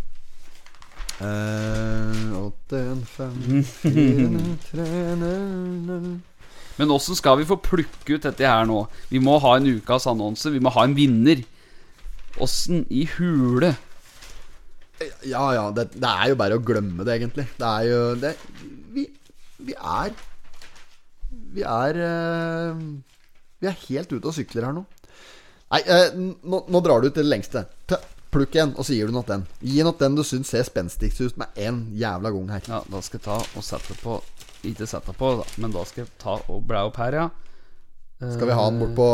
Eh, 1.23 2.35
8, 2.35 2.79
1, 2.79 3.03
5, 3.07 3.63
4, 3.63 4.27
9, 4.33 4.57
3, 4.71 4.85
0, 5.21 5.33
0. 5.87 6.07
Men 6.79 6.91
åssen 6.91 7.15
skal 7.15 7.37
vi 7.39 7.45
få 7.47 7.55
plukke 7.61 8.15
ut 8.17 8.25
dette 8.25 8.47
her 8.49 8.65
nå? 8.65 8.79
Vi 9.11 9.21
må 9.23 9.37
ha 9.43 9.55
en 9.59 9.67
ukas 9.77 10.07
annonse. 10.09 10.49
Vi 10.51 10.61
må 10.63 10.71
ha 10.73 10.83
en 10.87 10.95
vinner. 10.97 11.43
Åssen 12.41 12.79
i 12.89 13.03
hule 13.13 13.75
Ja, 15.29 15.43
ja. 15.53 15.67
Det, 15.75 15.91
det 16.01 16.09
er 16.09 16.31
jo 16.31 16.37
bare 16.39 16.57
å 16.57 16.63
glemme 16.65 17.05
det, 17.05 17.19
egentlig. 17.19 17.45
Det 17.59 17.69
er 17.69 17.85
jo 17.91 17.99
det, 18.17 18.31
vi, 18.95 19.03
vi 19.61 19.75
er 19.77 20.15
Vi 21.53 21.61
er 21.61 21.99
eh, 22.07 22.81
Vi 23.61 23.69
er 23.69 23.77
helt 23.85 24.15
ute 24.17 24.31
og 24.31 24.33
sykler 24.33 24.65
her 24.65 24.73
nå. 24.79 24.83
Nei, 25.73 25.81
eh, 25.89 26.09
nå, 26.17 26.63
nå 26.73 26.81
drar 26.85 27.05
du 27.05 27.11
til 27.11 27.21
det 27.23 27.29
lengste. 27.35 27.63
Ta- 27.89 28.01
Plukk 28.33 28.55
en, 28.57 28.73
og 28.77 28.87
så 28.87 28.95
gir 28.95 29.09
du 29.09 29.13
nok 29.15 29.27
den. 29.29 29.45
Gi 29.61 29.83
nok 29.85 29.99
den 30.01 30.17
du 30.17 30.23
syns 30.25 30.49
ser 30.53 30.65
spenstigst 30.67 31.21
ut 31.21 31.37
med 31.37 31.63
en 31.67 31.83
jævla 31.97 32.31
gang 32.33 32.51
her. 32.55 32.67
Ja, 32.69 32.81
da 32.89 33.01
skal 33.05 33.19
jeg 33.19 33.25
ta 33.27 33.39
og 33.43 33.65
sette 33.65 33.97
på 34.01 34.19
Ikke 34.63 34.87
sette 34.87 35.11
på, 35.11 35.31
da, 35.41 35.47
men 35.59 35.73
da 35.75 35.83
skal 35.85 36.05
jeg 36.05 36.13
ta 36.23 36.37
og 36.47 36.61
blæ 36.67 36.85
opp 36.87 36.97
her, 37.01 37.17
ja. 37.19 37.29
Skal 38.23 38.47
vi 38.47 38.55
ha 38.55 38.67
den 38.69 38.79
bort 38.79 38.93
på 38.95 39.07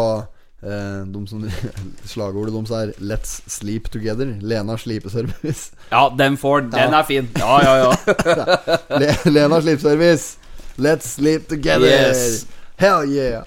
eh, 0.62 1.00
de 1.10 1.22
som 1.28 1.46
Slagordet 2.12 2.54
deres 2.54 2.72
er 2.78 2.94
'Let's 3.00 3.40
sleep 3.50 3.90
together'. 3.90 4.38
Lena 4.42 4.78
slipeservice. 4.78 5.72
Ja, 5.92 6.10
den 6.18 6.38
får 6.38 6.70
Den 6.70 6.94
er 6.94 7.04
fin. 7.04 7.30
Ja, 7.38 7.58
ja, 7.66 7.76
ja. 7.84 7.92
Le 9.00 9.16
Lena 9.26 9.62
slipeservice. 9.62 10.38
Let's 10.78 11.08
sleep 11.18 11.50
together. 11.50 11.90
Yes. 11.90 12.46
Hell 12.78 13.10
yeah. 13.10 13.44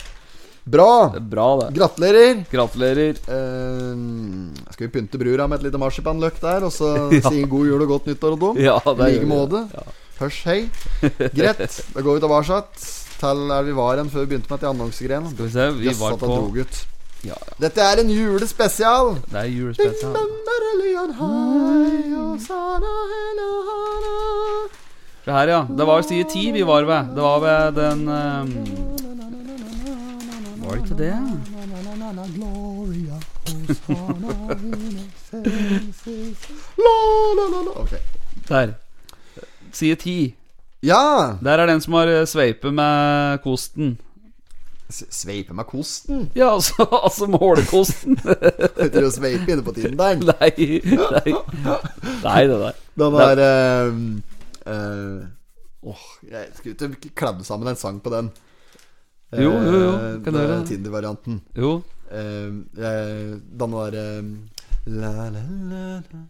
Bra. 0.64 1.10
Det 1.10 1.18
er 1.18 1.26
bra, 1.26 1.46
det. 1.58 1.70
Gratulerer. 1.74 2.44
Gratulerer. 2.52 3.18
Uh, 3.26 4.52
skal 4.70 4.86
vi 4.86 4.92
pynte 4.94 5.18
brura 5.18 5.48
med 5.50 5.58
et 5.58 5.66
lite 5.66 5.80
marsipanløk 5.82 6.38
der, 6.42 6.68
og 6.68 6.72
så 6.74 6.94
si 7.30 7.42
god 7.50 7.72
jul 7.72 7.82
og 7.82 7.96
godt 7.96 8.12
nyttår 8.12 8.36
og 8.36 8.40
dum? 8.44 8.62
Ja, 8.62 8.78
I 8.86 8.96
like 9.02 9.26
måte. 9.26 9.66
måte. 9.66 9.98
Hørs 10.20 10.42
hei. 10.46 10.60
Greit. 11.34 11.80
Da 11.94 12.04
går 12.04 12.14
vi 12.14 12.22
tilbake 12.22 12.62
til 13.22 13.44
der 13.50 13.66
vi 13.66 13.74
var 13.74 13.96
igjen 13.96 14.10
før 14.10 14.24
vi 14.24 14.30
begynte 14.32 14.50
med 14.50 14.62
de 14.62 14.70
annonsegreien. 14.70 15.28
Skal 15.34 15.46
vi 15.46 15.52
se, 15.54 15.68
vi 15.78 15.90
Jøss, 15.90 16.00
var 16.02 16.16
på. 16.18 16.30
Ja, 17.22 17.34
ja. 17.38 17.54
Dette 17.62 17.82
er 17.86 18.02
en 18.02 18.10
julespesial. 18.10 19.16
Det 19.30 19.38
er 19.42 19.50
julespesial. 19.50 20.16
Det 25.22 25.34
her, 25.36 25.52
ja. 25.54 25.60
Det 25.70 25.86
var 25.86 26.02
side 26.02 26.26
ti 26.30 26.48
vi 26.54 26.64
var 26.66 26.86
ved. 26.86 27.14
Det 27.14 27.22
var 27.22 27.38
ved 27.46 27.78
den 27.78 28.08
ehm, 28.10 28.56
Var 30.72 30.78
det 30.78 30.84
ikke 30.90 31.02
det? 31.02 31.14
okay. 37.76 37.96
Der. 38.48 38.72
Side 39.72 39.94
ti. 39.94 40.34
Ja! 40.82 41.36
Der 41.44 41.50
er 41.50 41.66
den 41.66 41.80
som 41.80 41.92
har 41.92 42.06
eh, 42.06 42.26
sveipet 42.26 42.74
med 42.74 43.38
kosten. 43.44 43.98
Sveipe 44.90 45.54
med 45.54 45.64
kosten? 45.64 46.30
Ja, 46.34 46.54
altså, 46.54 46.86
altså 47.04 47.26
målekosten. 47.26 48.16
Heter 48.80 48.96
det 48.96 49.04
å 49.10 49.12
sveipe 49.12 49.52
inne 49.52 49.64
på 49.66 49.74
Tinderen? 49.76 50.24
nei, 50.32 50.80
nei. 50.88 51.34
Nei, 52.22 52.46
det 52.48 52.56
der. 52.62 52.80
Den 53.02 53.18
der 53.18 53.42
uh, 53.44 54.00
uh, 54.72 55.20
oh, 55.92 56.08
jeg 56.30 56.48
skulle 56.56 56.94
ikke 56.96 57.12
klemme 57.12 57.44
sammen 57.44 57.68
en 57.68 57.76
sang 57.76 58.00
på 58.00 58.14
den. 58.16 58.32
Jo, 59.32 59.50
jo, 59.50 59.72
jo, 59.72 59.92
Eh, 59.96 60.20
kan 60.24 60.32
det 60.34 60.40
være 60.42 60.56
er? 60.60 60.64
Tinder-varianten. 60.68 61.40
Jo. 61.56 61.82
Eh, 62.10 62.50
den 62.76 63.70
der 63.72 63.92
eh, 63.96 64.22
la, 64.86 65.12
la, 65.30 65.40
la, 65.70 66.00
la. 66.12 66.20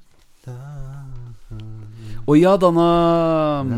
Å 2.26 2.34
ja, 2.38 2.57
denne 2.57 2.86
um, 3.62 3.70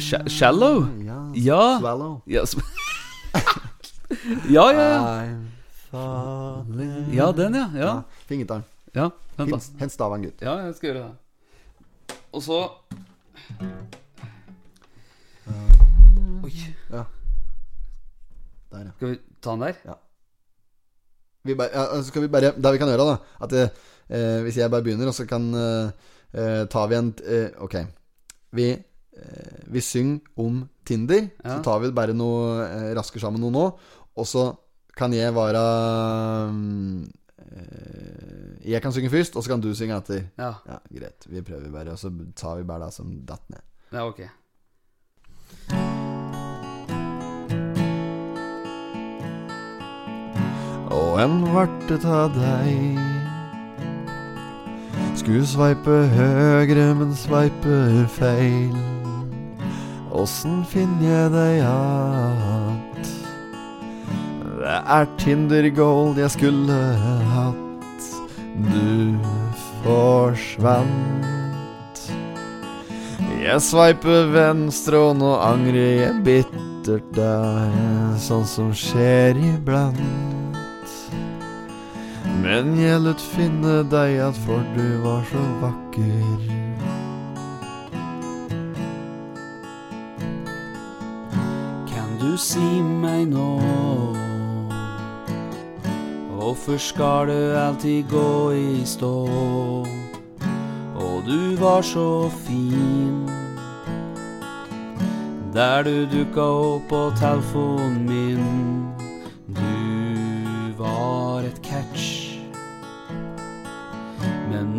Sh- 0.00 0.28
Shallow? 0.28 0.86
Ja. 1.04 1.18
Ja. 1.36 1.78
Swallow. 1.78 2.20
Ja, 2.26 2.44
ja, 4.50 4.64
ja, 4.72 4.88
ja. 4.90 5.00
I'm 5.22 5.44
falling 5.90 7.14
Ja, 7.14 7.32
den, 7.32 7.54
ja. 7.54 7.68
Ja, 7.76 8.02
Fingertaren. 8.28 8.64
ja 8.94 9.10
vent, 9.36 9.50
da. 9.50 9.56
Hent- 9.80 9.92
staven, 9.92 10.22
gutt. 10.26 10.40
Ja, 10.44 10.56
jeg 10.66 10.74
skal 10.76 10.88
gjøre 10.90 11.02
det. 11.04 11.12
Og 12.32 12.42
så 12.42 12.68
Oi. 16.44 16.52
Der, 18.70 18.84
ja. 18.86 18.92
Skal 18.96 19.08
vi 19.14 19.18
ta 19.42 19.50
den 19.56 19.64
der? 19.66 19.98
Vi 21.44 21.54
bare, 21.56 21.70
ja, 21.72 21.86
så 21.96 22.04
skal 22.10 22.22
vi 22.22 22.28
bare 22.28 22.52
Det 22.52 22.72
vi 22.74 22.78
kan 22.78 22.88
gjøre, 22.92 23.06
da 23.08 23.44
At 23.46 23.52
eh, 23.56 24.40
Hvis 24.44 24.58
jeg 24.60 24.70
bare 24.70 24.84
begynner, 24.84 25.08
og 25.08 25.14
så 25.16 25.24
kan 25.26 25.46
eh, 25.56 25.90
eh, 26.36 26.64
Tar 26.70 26.90
vi 26.90 26.98
en 26.98 27.14
eh, 27.24 27.48
Ok. 27.64 27.76
Vi, 28.52 28.66
eh, 28.74 29.62
vi 29.70 29.80
synger 29.80 30.20
om 30.42 30.68
Tinder. 30.84 31.28
Ja. 31.44 31.56
Så 31.56 31.62
tar 31.64 31.78
vi 31.84 31.92
bare 31.94 32.12
noe 32.16 32.64
eh, 32.66 32.90
rasker 32.98 33.22
sammen 33.22 33.40
noe 33.40 33.54
nå. 33.54 33.64
Og 34.18 34.26
så 34.26 34.48
kan 34.98 35.14
jeg 35.14 35.32
være 35.34 35.62
Jeg 38.66 38.82
kan 38.82 38.92
synge 38.92 39.10
først, 39.10 39.36
og 39.36 39.42
så 39.44 39.50
kan 39.54 39.62
du 39.62 39.70
synge 39.74 39.96
etter. 39.96 40.26
Ja. 40.38 40.52
Ja, 40.66 40.78
Greit. 40.92 41.26
Vi 41.30 41.42
prøver 41.46 41.70
bare, 41.72 41.94
og 41.94 41.98
så 41.98 42.10
tar 42.36 42.58
vi 42.60 42.66
bare 42.68 42.86
det 42.90 42.94
som 42.94 43.12
datt 43.26 43.46
ned. 43.50 43.62
Ja, 43.92 44.04
ok. 44.06 44.20
Og 50.90 51.20
en 51.22 51.42
varte 51.54 51.98
ta 52.02 52.24
deg. 52.34 52.98
Skulle 55.14 55.46
sveipe 55.46 55.96
høgre, 56.14 56.90
men 56.98 57.14
sveiper 57.14 58.06
feil. 58.16 58.74
Åssen 60.10 60.64
finner 60.66 61.06
jeg 61.06 61.32
deg 61.34 61.60
att? 61.66 63.10
Det 64.60 64.78
er 64.96 65.06
Tinder 65.18 65.68
Gold 65.76 66.18
jeg 66.18 66.30
skulle 66.34 66.78
hatt. 67.34 68.08
Du 68.72 69.14
forsvant. 69.84 71.30
Jeg 73.40 73.62
sveiper 73.64 74.28
venstre, 74.34 74.98
og 74.98 75.16
nå 75.16 75.30
angrer 75.40 75.94
jeg 76.02 76.18
bittert 76.26 77.06
Det 77.14 77.24
er 77.24 78.18
sånn 78.20 78.44
som 78.48 78.74
skjer 78.76 79.38
iblant 79.38 80.39
men 82.42 82.78
jeg 82.80 83.00
lot 83.04 83.20
finne 83.34 83.80
deg 83.92 84.16
at 84.24 84.38
for 84.46 84.64
du 84.76 84.86
var 85.04 85.24
så 85.28 85.42
vakker. 85.60 86.40
Kan 91.90 92.16
du 92.20 92.36
si 92.40 92.80
meg 92.80 93.28
nå 93.34 93.50
Hvorfor 96.40 96.76
skal 96.76 97.28
du 97.28 97.54
alltid 97.54 98.08
gå 98.10 98.50
i 98.50 98.82
stå? 98.84 99.14
Og 100.96 101.22
du 101.26 101.56
var 101.60 101.82
så 101.82 102.30
fin 102.46 103.28
Der 105.54 105.82
du 105.82 106.06
dukka 106.10 106.40
opp 106.42 106.88
på 106.88 107.02
telefonen 107.20 108.06
min 108.08 108.79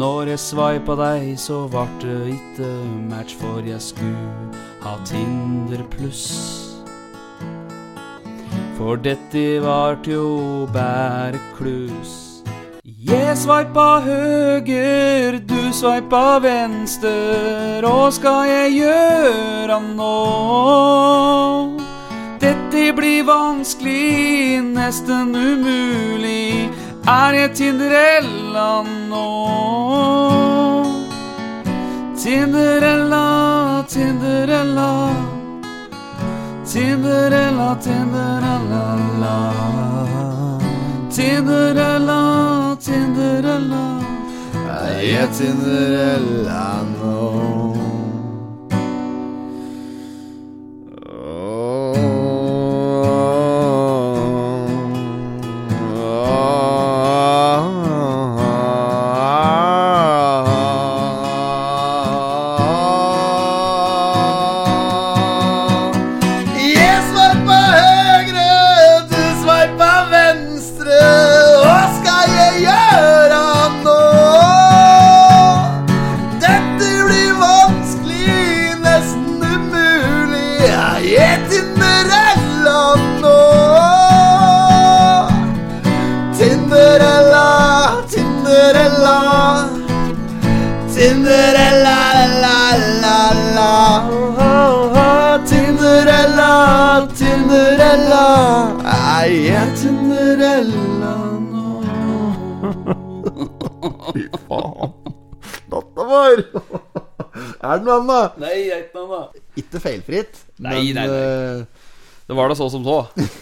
når 0.01 0.31
jeg 0.31 0.41
sveipa 0.41 0.95
deg, 0.97 1.27
så 1.37 1.67
vart 1.69 2.01
det 2.01 2.33
ikke 2.33 2.69
match, 3.11 3.35
for 3.37 3.61
jeg 3.65 3.81
skulle 3.83 4.49
ha 4.81 4.95
Tinder 5.05 5.83
pluss. 5.93 6.25
For 8.79 8.97
dette 8.97 9.61
vart 9.61 10.09
jo 10.09 10.65
bare 10.73 11.37
klus. 11.57 12.17
Jeg 12.81 13.37
sveipa 13.37 14.01
høger, 14.05 15.37
du 15.45 15.69
sveipa 15.73 16.39
venstre. 16.41 17.13
Hva 17.85 18.09
skal 18.13 18.49
jeg 18.49 18.75
gjøre 18.81 19.79
nå? 19.85 20.17
Dette 22.41 22.87
blir 22.97 23.25
vanskelig, 23.29 24.61
nesten 24.73 25.35
umulig. 25.37 26.71
Er 27.11 27.33
jeg 27.35 27.49
Tinderella 27.57 28.83
nå? 29.09 29.27
Tinderella, 32.15 33.83
Tinderella. 33.93 34.91
Tinderella, 36.71 37.67
Tinderella. 37.83 39.35
Tinderella, 41.11 42.21
Tinderella. 42.85 43.83
Er 44.77 45.03
jeg 45.11 45.29
Tinderella 45.35 46.65
nå? 46.95 47.30
Er 107.61 107.77
det 107.79 107.85
noe 107.85 107.97
annet? 108.01 108.37
Nei, 108.41 108.55
er 108.73 108.83
ikke 108.85 108.97
noe 109.01 109.17
annet. 109.17 109.41
Ikke 109.61 109.81
feilfritt, 109.83 110.39
Nei, 110.61 110.73
men 110.73 110.95
nei, 110.95 110.95
nei. 110.97 111.05
eh, 111.07 111.89
Det 112.27 112.37
var 112.37 112.51
da 112.51 112.55
så 112.59 112.67
som 112.73 112.83
så. 112.85 112.97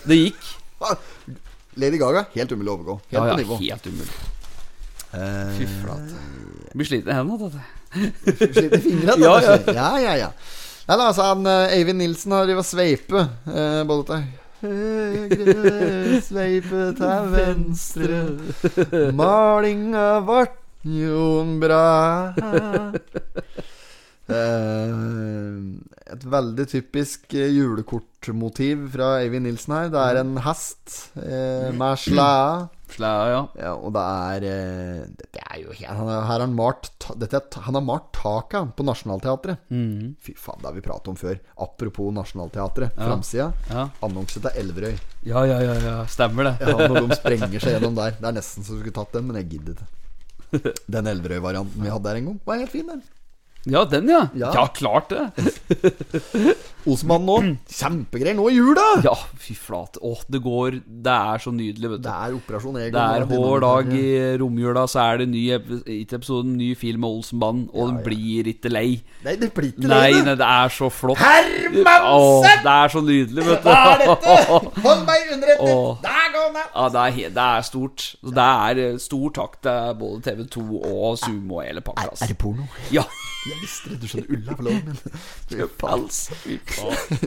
Det 0.10 0.18
gikk. 0.20 0.50
Lady 1.80 2.00
Gaga, 2.02 2.26
helt 2.36 2.52
umulig 2.56 2.72
å 2.72 2.76
overgå. 2.78 2.96
Helt 3.10 3.16
Ja, 3.16 3.26
ja, 3.32 3.36
nivå. 3.40 3.58
helt 3.62 3.86
umulig. 3.88 4.16
Eh, 5.10 5.54
Fy 5.58 5.68
flate. 5.80 6.24
Blir 6.78 6.86
sliten 6.90 7.10
i 7.14 7.18
hendene. 7.18 7.64
Sliter 8.26 8.76
i 8.78 8.82
fingrene, 8.84 9.16
Ja, 9.26 9.36
ja, 9.42 9.56
ja. 9.56 9.74
ja. 9.74 9.90
ja, 10.04 10.18
ja. 10.26 10.30
Nei, 10.90 10.98
da, 10.98 11.08
altså, 11.12 11.24
han, 11.32 11.46
eh, 11.50 11.78
Eivind 11.80 12.02
Nilsen 12.02 12.34
har 12.36 12.46
drevet 12.50 12.66
og 12.66 12.70
sveipe 12.70 13.24
eh, 13.50 13.82
både 13.90 14.04
til 14.10 14.22
høyre, 14.60 16.20
sveipe 16.26 16.82
til 16.98 17.30
venstre. 17.34 18.22
Malinga 19.16 20.08
vart 20.28 20.58
jo 20.84 21.44
bra. 21.60 22.34
Eh, 24.30 24.90
et 26.14 26.24
veldig 26.30 26.66
typisk 26.70 27.34
eh, 27.34 27.48
julekortmotiv 27.50 28.84
fra 28.94 29.08
Eivind 29.24 29.48
Nilsen 29.48 29.74
her. 29.74 29.88
Det 29.90 30.04
er 30.04 30.20
en 30.22 30.36
hest 30.46 30.98
eh, 31.18 31.72
med 31.74 31.98
slede. 31.98 32.68
Slea, 32.94 33.24
ja. 33.30 33.40
Ja, 33.58 33.72
og 33.78 33.92
det 33.94 34.04
er 34.04 34.46
Det 35.34 35.42
er 35.44 35.60
jo 35.64 35.74
han 35.82 36.00
er- 36.10 36.14
Her 36.14 36.24
har 36.30 36.40
han 36.42 36.54
malt 36.58 36.90
dette 37.22 37.42
Han 37.66 37.76
har 37.78 37.84
malt 37.86 38.08
taket 38.18 38.72
på 38.78 38.86
Nationaltheatret. 38.86 39.58
Fy 40.22 40.34
faen, 40.38 40.58
det 40.62 40.70
har 40.72 40.74
vi 40.78 40.86
pratet 40.86 41.08
om 41.10 41.18
før. 41.18 41.38
Apropos 41.58 42.14
Nationaltheatret. 42.14 42.94
Framsida. 42.98 43.52
Ja. 43.70 43.90
Annonse 44.06 44.42
til 44.42 44.52
Elverøy. 44.62 44.94
ja, 45.26 45.44
ja, 45.46 45.60
ja, 45.62 45.74
ja. 45.86 46.06
Stemmer 46.06 46.52
det. 46.52 46.56
Ja, 46.70 46.88
når 46.88 47.10
de 47.10 47.16
sprenger 47.22 47.60
seg 47.62 47.78
gjennom 47.78 47.96
der. 47.98 48.12
Det 48.22 48.26
er 48.30 48.38
nesten 48.42 48.62
så 48.66 48.74
du 48.78 48.82
skulle 48.86 48.94
tatt 49.02 49.14
den, 49.18 49.26
men 49.30 49.42
jeg 49.42 49.50
gidder 49.56 49.74
ikke. 49.78 49.90
Den 50.94 51.08
Elverøy-varianten 51.12 51.84
vi 51.84 51.92
hadde 51.92 52.10
der 52.10 52.20
en 52.20 52.30
gang, 52.32 52.42
var 52.46 52.62
helt 52.62 52.74
fin, 52.74 52.88
den. 52.90 53.04
Ja, 53.68 53.84
den, 53.86 54.08
ja. 54.08 54.30
Ja. 54.40 54.54
Ja, 54.56 54.68
klart 54.72 55.10
det. 55.12 55.26
Osman 56.90 57.26
nå. 57.28 57.36
Kjempegreier 57.68 58.38
nå 58.38 58.46
i 58.50 58.56
jula! 58.56 58.86
Ja, 59.04 59.12
fy 59.42 59.54
flate. 59.60 60.00
Åh, 60.06 60.22
det 60.32 60.40
går 60.46 60.78
Det 60.88 61.12
er 61.12 61.42
så 61.44 61.52
nydelig, 61.52 61.90
vet 61.92 62.00
du. 62.00 62.06
Det 62.08 62.14
er 62.14 62.38
Operasjon 62.38 62.78
Egon. 62.80 62.96
Det 62.96 63.04
er 63.04 63.26
hver 63.28 63.64
dag 63.66 63.92
i 64.00 64.06
romjula, 64.40 64.86
så 64.90 65.02
er 65.04 65.22
det 65.22 65.28
ny 65.34 65.44
ikke 65.60 66.22
episoden, 66.22 66.56
ny 66.58 66.70
film 66.80 67.04
med 67.04 67.10
Olsenbanden, 67.20 67.68
og 67.74 67.92
den 67.92 68.00
blir 68.08 68.48
ikke 68.54 68.72
lei. 68.72 68.88
Nei, 69.28 69.36
det 69.42 69.52
blir 69.58 69.74
ikke 69.74 69.92
Nei, 69.92 70.08
det. 70.16 70.24
nei, 70.30 70.38
det 70.40 70.48
er 70.48 70.74
så 70.80 70.90
flott. 70.94 71.20
Hermansen! 71.20 72.08
Åh, 72.16 72.50
det 72.64 72.76
er 72.78 72.96
så 72.96 73.04
nydelig, 73.06 73.48
vet 73.50 73.60
du. 73.60 73.70
Hva 73.70 73.78
er 73.92 74.06
dette? 74.06 74.38
Hold 74.88 75.06
meg 75.12 75.34
underrettet! 75.36 76.08
Der 76.08 76.32
går 76.38 76.48
den! 76.56 76.64
Ja, 76.64 76.88
det 76.96 77.04
er, 77.04 77.36
det 77.36 77.48
er 77.50 77.68
stort. 77.68 78.08
Det 78.40 78.48
er 78.48 78.84
eh, 78.88 78.98
stor 79.04 79.36
takk 79.36 79.60
til 79.68 79.94
både 80.00 80.24
TV2 80.32 80.66
og 80.80 81.20
Sumo 81.20 81.60
og 81.60 81.68
hele 81.68 81.84
pakka. 81.86 82.08
Er, 82.08 82.24
er 82.24 82.34
det 82.34 82.40
porno? 82.40 82.70
Ja. 82.96 83.04
Jeg 83.50 83.58
visste 83.64 83.86
det. 83.92 83.98
Du 84.04 84.08
skjønner 84.12 84.30
Ulla 84.38 84.52
for 84.60 84.64
loven 84.68 84.86
min. 84.88 85.00
Du 85.50 85.54
er 85.64 85.70
fals. 85.82 86.18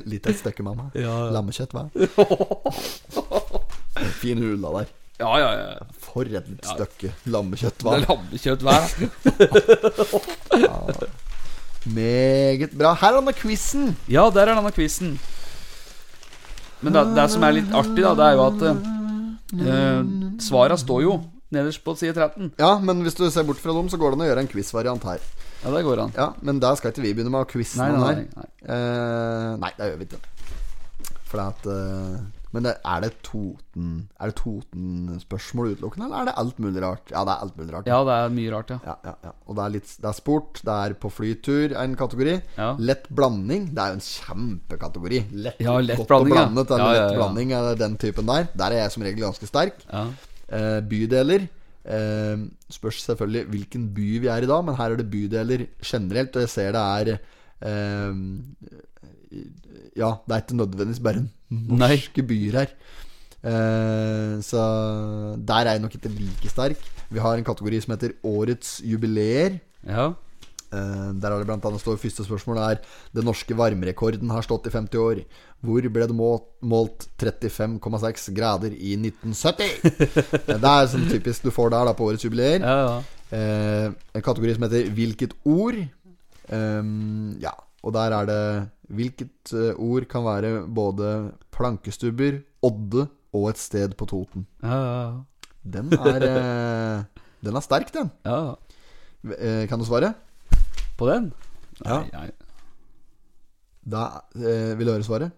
Litt 0.06 0.24
av 0.26 0.30
et 0.34 0.40
stykke, 0.40 0.62
mamma. 0.66 0.84
Ja. 0.98 1.14
Lammekjøtt, 1.34 1.72
hva? 1.74 1.82
Fin 4.22 4.38
Ulla 4.46 4.68
der. 4.80 4.88
Ja, 5.22 5.32
ja, 5.38 5.50
ja. 5.54 5.66
For 6.02 6.22
et 6.26 6.46
stykke 6.66 7.08
lammekjøtt, 7.30 7.78
Det 7.78 7.84
hva? 7.86 7.92
er 7.98 8.02
lammekjøtt 8.08 8.62
hver. 8.66 8.84
Meget 11.98 12.70
bra. 12.78 12.92
Her 12.94 13.08
er 13.12 13.16
denne 13.20 13.32
quizen. 13.34 13.96
Ja, 14.10 14.28
der 14.34 14.46
er 14.52 14.54
denne 14.58 14.70
quizen. 14.74 15.16
Men 16.82 16.94
det, 16.96 17.02
det 17.16 17.28
som 17.30 17.42
er 17.46 17.52
litt 17.58 17.72
artig, 17.78 18.02
da, 18.02 18.12
det 18.18 18.24
er 18.26 18.32
jo 18.38 18.42
at 18.48 18.60
eh, 18.66 18.76
Svara 20.42 20.76
står 20.78 21.00
jo 21.04 21.12
nederst 21.54 21.82
på 21.84 21.94
side 21.98 22.14
13. 22.16 22.52
Ja, 22.58 22.72
men 22.82 23.02
hvis 23.04 23.14
du 23.18 23.24
ser 23.30 23.44
bort 23.46 23.60
fra 23.62 23.72
dem, 23.76 23.88
så 23.92 23.96
går 24.00 24.08
det 24.14 24.18
an 24.18 24.24
å 24.24 24.28
gjøre 24.30 24.42
en 24.46 24.50
quizvariant 24.50 25.04
her. 25.10 25.20
Ja, 25.62 25.70
det 25.70 25.82
går 25.86 26.00
an. 26.02 26.12
Ja, 26.18 26.32
Men 26.42 26.58
der 26.60 26.74
skal 26.78 26.90
ikke 26.92 27.04
vi 27.04 27.14
begynne 27.14 27.30
med 27.30 27.44
å 27.46 27.48
quize 27.50 27.78
Nei, 27.78 27.88
noen 27.94 28.06
her. 28.08 28.14
nei, 28.20 28.28
nei. 28.36 28.76
Eh, 28.76 29.50
nei, 29.62 29.72
det 29.78 29.90
gjør 29.92 29.98
vi 30.00 30.06
ikke. 30.10 30.22
For 31.32 31.40
at 31.40 31.64
uh, 31.64 32.18
Men 32.52 32.66
det, 32.66 32.72
er 32.84 32.98
det 33.00 33.08
Toten 33.24 33.92
Er 34.20 34.28
det 34.28 34.34
Toten-spørsmål 34.42 35.70
utelukkende, 35.72 36.08
eller 36.10 36.18
er 36.20 36.28
det 36.28 36.34
alt 36.42 36.58
mulig 36.60 36.82
rart? 36.84 37.06
Ja, 37.14 37.22
det 37.24 37.32
er 37.32 37.44
alt 37.46 37.56
mulig 37.56 37.72
rart. 37.72 37.86
Ja, 37.88 38.00
det 38.04 38.16
er 38.18 38.34
mye 38.36 38.50
rart, 38.52 38.72
ja. 38.74 38.78
Ja, 38.90 38.96
ja, 39.08 39.14
ja. 39.28 39.32
Og 39.46 39.56
det 39.56 39.64
er, 39.64 39.72
litt, 39.78 39.94
det 40.02 40.10
er 40.10 40.18
sport, 40.18 40.60
det 40.66 40.74
er 40.88 40.96
på 41.00 41.12
flytur 41.14 41.72
en 41.80 41.96
kategori. 41.96 42.34
Lett 42.84 43.08
blanding, 43.08 43.70
det 43.72 43.80
er 43.86 43.94
jo 43.94 44.00
en 44.00 44.04
kjempekategori. 44.10 45.22
Lett, 45.46 45.62
Ja, 45.64 45.78
lett 45.80 46.02
godt 46.02 46.12
blanding, 46.12 46.34
å 46.36 46.42
blande, 46.42 46.66
eller 46.68 46.84
Ja, 46.84 46.92
ja, 46.92 47.06
lett 47.08 47.18
blanding 47.22 47.56
er 47.56 47.80
den 47.86 47.96
typen 48.02 48.28
der. 48.28 48.50
Der 48.52 48.76
er 48.76 48.82
jeg 48.84 48.92
som 48.98 49.06
regel 49.08 49.24
ganske 49.30 49.48
sterk. 49.48 49.80
ja. 49.88 50.04
Uh, 50.52 50.82
bydeler. 50.84 51.46
Eh, 51.82 52.38
spørs 52.70 53.02
selvfølgelig 53.02 53.44
hvilken 53.50 53.88
by 53.94 54.08
vi 54.22 54.30
er 54.30 54.44
i 54.44 54.46
da, 54.50 54.60
men 54.62 54.76
her 54.78 54.94
er 54.94 54.96
det 55.00 55.10
bydeler 55.10 55.66
generelt. 55.84 56.36
Og 56.36 56.44
jeg 56.46 56.48
ser 56.48 56.72
det 56.72 56.82
er 56.82 57.16
eh, 57.68 58.14
Ja, 59.96 60.10
det 60.26 60.34
er 60.34 60.42
ikke 60.42 60.56
nødvendigvis 60.56 61.00
bare 61.04 61.28
norske 61.50 62.22
byer 62.22 62.58
her. 62.62 62.74
Eh, 63.42 64.42
så 64.42 64.62
der 65.36 65.54
er 65.54 65.70
jeg 65.72 65.80
nok 65.82 65.94
ikke 65.94 66.08
like 66.08 66.48
sterk. 66.48 66.78
Vi 67.10 67.18
har 67.18 67.34
en 67.36 67.44
kategori 67.44 67.80
som 67.80 67.96
heter 67.96 68.14
Årets 68.24 68.80
jubileer. 68.84 69.58
ja. 69.86 70.12
Eh, 70.72 71.08
der 71.20 71.30
er 71.34 71.42
det 71.42 71.48
blant 71.50 71.64
annet 71.68 71.82
står 71.82 71.98
første 72.00 72.24
spørsmål 72.24 72.58
er 72.64 72.78
Den 73.12 73.26
norske 73.28 73.54
varmerekorden 73.58 74.30
har 74.32 74.44
stått 74.46 74.66
i 74.70 74.72
50 74.72 74.98
år. 75.02 75.22
Hvor 75.62 75.88
ble 75.94 76.06
det 76.08 76.16
målt, 76.16 76.46
målt 76.64 77.08
35,6 77.20 78.30
grader 78.34 78.72
i 78.74 78.94
1970? 78.96 79.82
det 80.48 80.60
er 80.72 80.88
sånn 80.90 81.08
typisk 81.10 81.44
du 81.46 81.52
får 81.54 81.74
der 81.74 81.90
da 81.90 81.96
på 81.98 82.08
årets 82.08 82.24
jubileer. 82.26 82.60
ja, 82.64 82.78
ja. 82.86 83.02
Eh, 83.32 83.86
en 84.12 84.24
kategori 84.24 84.54
som 84.54 84.64
heter 84.66 84.90
'Hvilket 84.92 85.32
ord?' 85.48 85.88
Ehm, 86.52 87.38
ja, 87.40 87.52
og 87.82 87.94
der 87.94 88.12
er 88.12 88.26
det 88.26 88.68
Hvilket 88.92 89.52
eh, 89.56 89.78
ord 89.78 90.04
kan 90.10 90.24
være 90.26 90.66
både 90.68 91.32
plankestubber, 91.54 92.42
odde 92.62 93.06
og 93.32 93.48
et 93.48 93.58
sted 93.58 93.94
på 93.96 94.04
Toten? 94.10 94.46
ja, 94.62 94.68
ja. 94.68 95.22
Den 95.64 95.92
er 95.94 96.26
eh, 96.26 97.04
Den 97.44 97.56
er 97.56 97.60
sterk, 97.64 97.92
den. 97.94 98.10
ja. 98.26 98.54
Eh, 99.38 99.66
kan 99.70 99.78
du 99.78 99.84
svare? 99.86 100.12
På 101.02 101.08
den? 101.10 101.32
Ja. 101.82 101.96
Nei, 101.98 102.10
nei. 102.14 102.28
Da 103.90 104.02
eh, 104.38 104.78
vil 104.78 104.86
du 104.86 104.92
høre 104.92 105.02
svaret. 105.02 105.32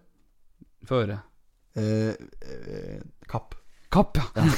Få 0.85 0.99
høre. 0.99 1.15
Eh, 1.73 2.11
eh, 2.13 2.99
kapp. 3.29 3.57
Kapp, 3.89 4.19
ja. 4.21 4.45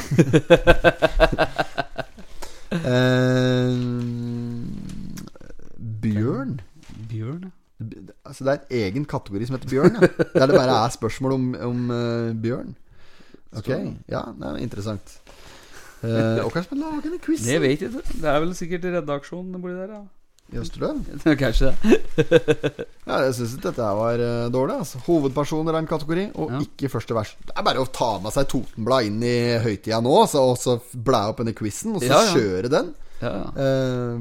Eh, 2.67 3.75
bjørn. 6.03 6.57
Bjørn, 7.07 7.45
ja. 7.47 7.53
Altså 8.27 8.43
Det 8.43 8.51
er 8.51 8.57
et 8.57 8.73
egen 8.81 9.05
kategori 9.07 9.47
som 9.47 9.55
heter 9.55 9.71
bjørn. 9.71 9.95
Ja. 9.95 10.09
Der 10.33 10.51
det 10.51 10.57
bare 10.59 10.75
er 10.83 10.91
spørsmål 10.91 11.37
om, 11.37 11.45
om 11.69 11.89
uh, 11.89 12.35
bjørn. 12.43 12.75
Ok, 13.55 13.69
ja, 14.11 14.25
det 14.35 14.51
er 14.51 14.59
interessant. 14.59 15.15
Eh, 16.03 16.43
og 16.43 16.51
kanskje 16.53 16.77
lager 16.77 17.09
en 17.09 17.19
quiz 17.23 17.47
Det 17.47 17.61
vet 17.61 17.81
jeg 17.81 17.89
ikke. 17.95 18.19
Det 18.21 18.29
er 18.29 18.39
vel 18.43 18.55
sikkert 18.55 18.91
redaksjonen 18.99 19.63
det 19.63 19.77
der, 19.79 19.95
ja. 19.95 20.03
I 20.53 21.35
Kanskje 21.41 21.71
det. 21.71 21.97
Ja, 23.07 23.21
jeg 23.23 23.33
syns 23.37 23.55
dette 23.63 23.87
var 23.97 24.19
uh, 24.19 24.47
dårlig. 24.51 24.77
Altså. 24.83 24.99
Hovedpersoner 25.07 25.75
er 25.75 25.79
en 25.83 25.87
kategori, 25.89 26.25
og 26.35 26.51
Ja. 26.55 26.61
ikke 26.65 26.89
første 26.91 27.15
vers. 27.15 27.33
Det 27.39 27.55
er 27.55 27.63
bare 27.67 27.83
å 27.83 27.87
ta 27.91 28.17
med 28.23 28.33
seg 28.35 28.47
Totenblad 28.51 29.07
inn 29.07 29.21
i 29.23 29.35
høytida 29.63 29.99
nå, 30.03 30.15
så, 30.27 30.43
og 30.51 30.57
så 30.59 30.77
blæ 30.91 31.25
opp 31.31 31.39
denne 31.43 31.55
quizen, 31.55 31.95
og 31.95 32.03
så 32.03 32.09
Ja, 32.11 32.23
ja. 32.25 32.33
kjøre 32.35 32.71
den. 32.73 32.93
Eh, 33.17 34.17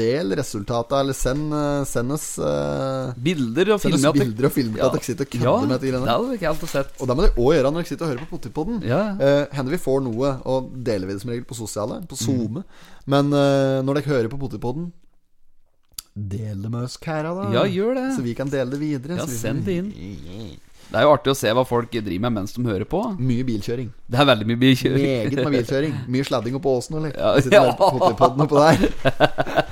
del 0.00 0.32
resultatet, 0.34 0.96
eller 0.98 1.14
send, 1.14 1.52
eh, 1.54 1.84
send 1.86 2.10
oss 2.16 2.24
uh, 2.42 3.12
Bilder 3.14 3.76
og 3.76 3.82
filmer. 3.84 4.10
bilder 4.16 4.48
og 4.48 4.54
filmer 4.56 4.80
til 4.80 4.86
at 4.88 4.96
dere 4.96 5.06
sitter 5.06 5.28
og 5.28 5.30
kødder 5.36 5.46
ja, 5.46 5.52
med 5.60 5.70
dette 5.76 5.84
det 5.86 5.92
greiene. 6.00 6.34
ikke 6.34 6.48
helt 6.48 6.72
sett. 6.72 6.90
Og 6.98 7.06
det 7.06 7.16
må 7.16 7.26
dere 7.26 7.36
òg 7.36 7.52
gjøre 7.54 7.70
når 7.70 7.84
dere 7.84 7.90
sitter 7.92 8.06
og 8.06 8.10
hører 8.14 8.24
på 8.24 8.30
Pottipodden. 8.32 8.80
Ja. 8.88 9.02
Hender 9.54 9.76
vi 9.76 9.82
får 9.84 10.00
noe, 10.08 10.32
og 10.50 10.72
deler 10.88 11.06
vi 11.06 11.14
det 11.14 11.22
som 11.22 11.30
regel 11.30 11.46
på 11.46 11.60
sosiale, 11.60 12.00
på 12.10 12.18
Mm. 12.30 12.64
Men 13.06 13.30
når 13.30 14.00
dere 14.00 14.10
hører 14.10 14.32
på 14.32 14.40
Pottipodden, 14.40 14.90
del 16.28 16.62
det 16.62 16.70
med 16.72 16.88
oss, 16.88 16.96
kæra, 17.00 17.32
da. 17.36 17.46
Ja, 17.54 17.62
gjør 17.68 17.94
det. 17.96 18.08
Så 18.16 18.24
vi 18.24 18.34
kan 18.38 18.50
dele 18.52 18.74
det 18.74 18.80
videre. 18.80 19.20
Ja, 19.20 19.26
send 19.30 19.64
det 19.68 19.78
inn. 19.82 19.94
Det 20.90 20.98
er 20.98 21.04
jo 21.06 21.10
artig 21.14 21.30
å 21.30 21.36
se 21.38 21.50
hva 21.54 21.62
folk 21.62 21.92
driver 21.92 22.22
med 22.24 22.34
mens 22.34 22.56
de 22.56 22.64
hører 22.66 22.82
på. 22.90 22.98
Mye 23.22 23.44
bilkjøring. 23.46 23.92
Det 24.10 24.18
er 24.18 24.26
veldig 24.26 24.46
mye 24.48 24.58
bilkjøring. 24.58 25.04
Meget 25.04 25.36
med 25.38 25.54
bilkjøring. 25.54 25.92
Mye 26.10 26.26
sladding 26.26 26.56
oppå 26.58 26.72
åsen, 26.80 26.96
eller? 26.98 27.12
Ja, 27.14 27.28
Sitter 27.38 27.68
ja. 27.68 27.76
potipodden 27.78 28.42
oppå 28.42 28.64
der. 28.64 28.82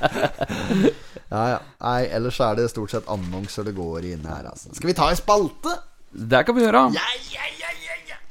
ja, 1.35 1.43
ja. 1.57 1.59
Nei, 1.83 1.99
ellers 2.21 2.39
er 2.47 2.61
det 2.61 2.69
stort 2.71 2.95
sett 2.95 3.11
annonser 3.11 3.67
det 3.67 3.75
går 3.75 4.07
inn 4.13 4.31
her, 4.31 4.47
altså. 4.53 4.71
Skal 4.79 4.93
vi 4.93 4.95
ta 5.01 5.11
ei 5.11 5.19
spalte? 5.19 5.75
Det 6.15 6.45
kan 6.47 6.55
vi 6.55 6.63
gjøre. 6.69 6.87
Ja, 6.95 7.11
ja, 7.35 7.51
ja, 7.65 7.75
ja, 7.89 7.99
ja. 8.13 8.23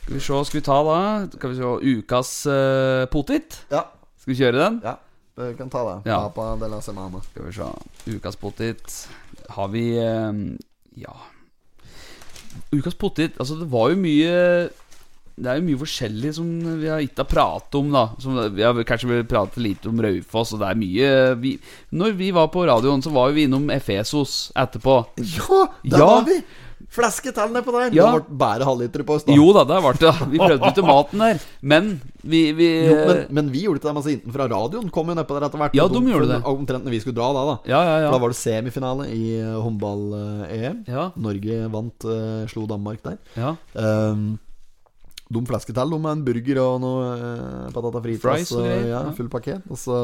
Skal 0.00 0.18
vi 0.18 0.26
se, 0.26 0.42
skal 0.50 0.58
vi 0.58 0.66
ta 0.66 0.82
da 0.90 0.98
Skal 1.30 1.54
vi 1.54 1.62
se 1.62 1.94
ukas 1.94 2.36
uh, 2.50 3.06
potet? 3.14 3.62
Ja, 3.70 3.86
Skal 4.18 4.34
vi 4.34 4.40
kjøre 4.42 4.58
den? 4.66 4.82
ja. 4.82 4.98
Vi 5.36 5.54
kan 5.58 5.70
ta 5.70 5.82
det. 5.88 6.10
Ja. 6.10 6.20
Papa 6.28 6.56
de 6.60 6.68
la 6.70 6.80
semana. 6.84 7.20
Skal 7.30 7.46
vi 7.48 7.52
se. 7.56 7.68
Ukas 8.16 8.36
potet 8.38 8.98
har 9.56 9.68
vi 9.72 9.86
eh, 9.98 10.32
Ja. 11.00 11.14
Ukas 12.70 12.94
potet 12.94 13.34
Altså, 13.40 13.56
det 13.58 13.66
var 13.72 13.90
jo 13.90 13.96
mye 13.98 14.34
Det 15.34 15.48
er 15.50 15.58
jo 15.58 15.64
mye 15.66 15.80
forskjellig 15.80 16.30
som 16.36 16.50
vi 16.78 16.86
har 16.86 17.02
ikke 17.02 17.24
har 17.24 17.30
pratet 17.32 17.74
om, 17.80 17.88
da. 17.90 18.04
Som 18.22 18.36
vi 18.54 18.62
har 18.62 18.78
kanskje 18.86 19.24
pratet 19.26 19.58
lite 19.64 19.90
om 19.90 19.98
Raufoss, 20.04 20.52
og 20.54 20.60
det 20.62 20.68
er 20.70 20.78
mye 20.78 21.08
vi, 21.42 21.56
Når 21.90 22.14
vi 22.20 22.28
var 22.36 22.46
på 22.54 22.62
radioen, 22.70 23.02
så 23.02 23.10
var 23.10 23.32
jo 23.32 23.34
vi 23.40 23.48
innom 23.48 23.66
Efesos 23.74 24.52
etterpå. 24.54 25.00
Ja, 25.18 25.64
der 25.82 25.98
Ja. 25.98 26.06
var 26.06 26.22
vi! 26.30 26.38
Flesketall 26.92 27.52
nedpå 27.54 27.72
der. 27.74 27.94
Ja. 27.96 28.10
Det 28.12 28.24
ble 28.26 28.38
bare 28.44 28.66
halvliter 28.66 29.04
på 29.06 29.16
oss, 29.16 29.24
da. 29.26 29.34
Jo 29.36 29.48
da, 29.56 29.64
det 29.68 29.80
ble 29.84 29.92
det. 30.00 30.12
Vi 30.34 30.40
prøvde 30.42 30.68
ut 30.68 30.78
til 30.78 30.86
maten 30.86 31.24
der. 31.24 31.40
Men 31.60 31.90
vi, 32.24 32.40
vi 32.56 32.68
Jo, 32.86 32.94
men, 33.08 33.18
men 33.36 33.50
vi 33.52 33.64
gjorde 33.66 33.80
ikke 33.80 33.88
det. 33.88 33.96
Altså, 33.96 34.12
jentene 34.14 34.36
fra 34.36 34.46
radioen 34.50 34.88
kom 34.94 35.10
jo 35.12 35.16
nedpå 35.18 35.36
der 35.36 35.48
etter 35.48 35.60
hvert. 35.60 35.76
Ja, 35.76 35.88
de 35.92 36.04
gjorde 36.08 36.30
det. 36.30 36.40
Omtrent 36.48 36.86
når 36.86 36.96
vi 36.96 37.02
skulle 37.04 37.18
dra 37.18 37.28
da, 37.36 37.44
da. 37.50 37.56
Ja, 37.68 37.82
ja, 37.84 37.98
ja. 38.04 38.08
For 38.08 38.16
da 38.16 38.22
var 38.24 38.34
det 38.34 38.40
semifinale 38.40 39.08
i 39.12 39.24
eh, 39.40 39.58
håndball-EM. 39.66 40.80
Ja. 40.88 41.10
Norge 41.26 41.60
vant, 41.74 42.08
uh, 42.08 42.42
slo 42.50 42.64
Danmark 42.70 43.04
der. 43.04 43.20
ja. 43.36 43.54
Ehm, 43.80 44.34
de 45.34 45.42
flasker 45.50 45.76
til, 45.76 45.94
med 46.00 46.10
en 46.16 46.24
burger 46.26 46.60
og 46.64 46.80
noe 46.84 47.10
eh, 47.14 47.68
patata 47.74 48.02
fritas. 48.06 48.52
Og 48.56 48.64
greier, 48.64 48.88
ja, 48.88 49.02
ja. 49.08 49.14
full 49.18 49.28
pakket. 49.32 49.66
Og 49.70 49.80
så 49.80 50.00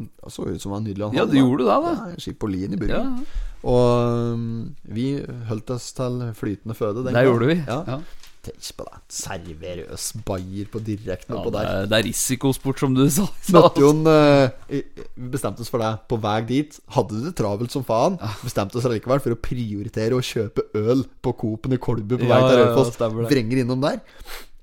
det 0.00 0.32
så 0.36 0.46
ut 0.48 0.60
som 0.62 0.70
det 0.70 0.76
var 0.76 0.86
nydelig 0.86 1.08
å. 1.08 1.12
Ja, 1.16 1.26
det 1.30 1.40
gjorde 1.42 1.66
det, 1.66 1.76
da. 1.88 1.94
Ja, 2.12 2.22
Chipolini 2.26 2.76
Ja, 2.76 2.82
burger. 2.84 3.36
Og 3.60 4.32
um, 4.38 4.48
vi 4.88 5.10
holdt 5.50 5.74
oss 5.74 5.90
til 5.92 6.22
flytende 6.38 6.72
føde. 6.78 7.04
den 7.04 7.12
det 7.16 7.26
gjorde 7.28 7.50
vi. 7.52 7.58
Ja. 7.66 7.82
Ja. 7.96 8.00
Tenk 8.40 8.56
på 8.78 8.84
det. 8.86 8.98
Serverøs 9.12 10.04
bayer 10.24 10.68
på 10.72 10.80
direkten 10.80 11.34
Ja, 11.34 11.42
oppå 11.42 11.50
der. 11.52 11.66
er, 11.82 11.88
det 11.90 11.98
er 11.98 12.06
risikosport, 12.06 12.78
som 12.80 12.94
du 12.96 13.02
sa. 13.12 13.26
Møtte 13.52 13.82
jo 13.84 13.90
en 13.92 14.06
eh, 14.08 14.54
i- 14.78 14.86
Vi 15.12 15.28
bestemte 15.34 15.60
oss 15.60 15.68
for 15.68 15.84
det 15.84 15.90
på 16.08 16.16
vei 16.24 16.38
dit. 16.48 16.78
Hadde 16.96 17.20
det 17.26 17.34
travelt 17.36 17.68
som 17.76 17.84
faen. 17.84 18.16
Bestemte 18.40 18.80
oss 18.80 18.88
allikevel 18.88 19.20
for 19.20 19.36
å 19.36 19.40
prioritere 19.44 20.16
å 20.16 20.24
kjøpe 20.24 20.64
øl 20.80 21.04
på 21.20 21.34
Coop-en 21.36 21.76
i 21.76 21.80
Kolbu 21.84 22.16
på 22.16 22.24
vei 22.24 22.32
Ja, 22.32 22.48
til 22.48 22.56
ja, 22.62 22.64
ja, 22.64 22.70
Raufoss. 22.72 22.96
det. 22.96 23.10
Vrenger 23.28 23.60
innom 23.66 23.84
der. 23.84 24.00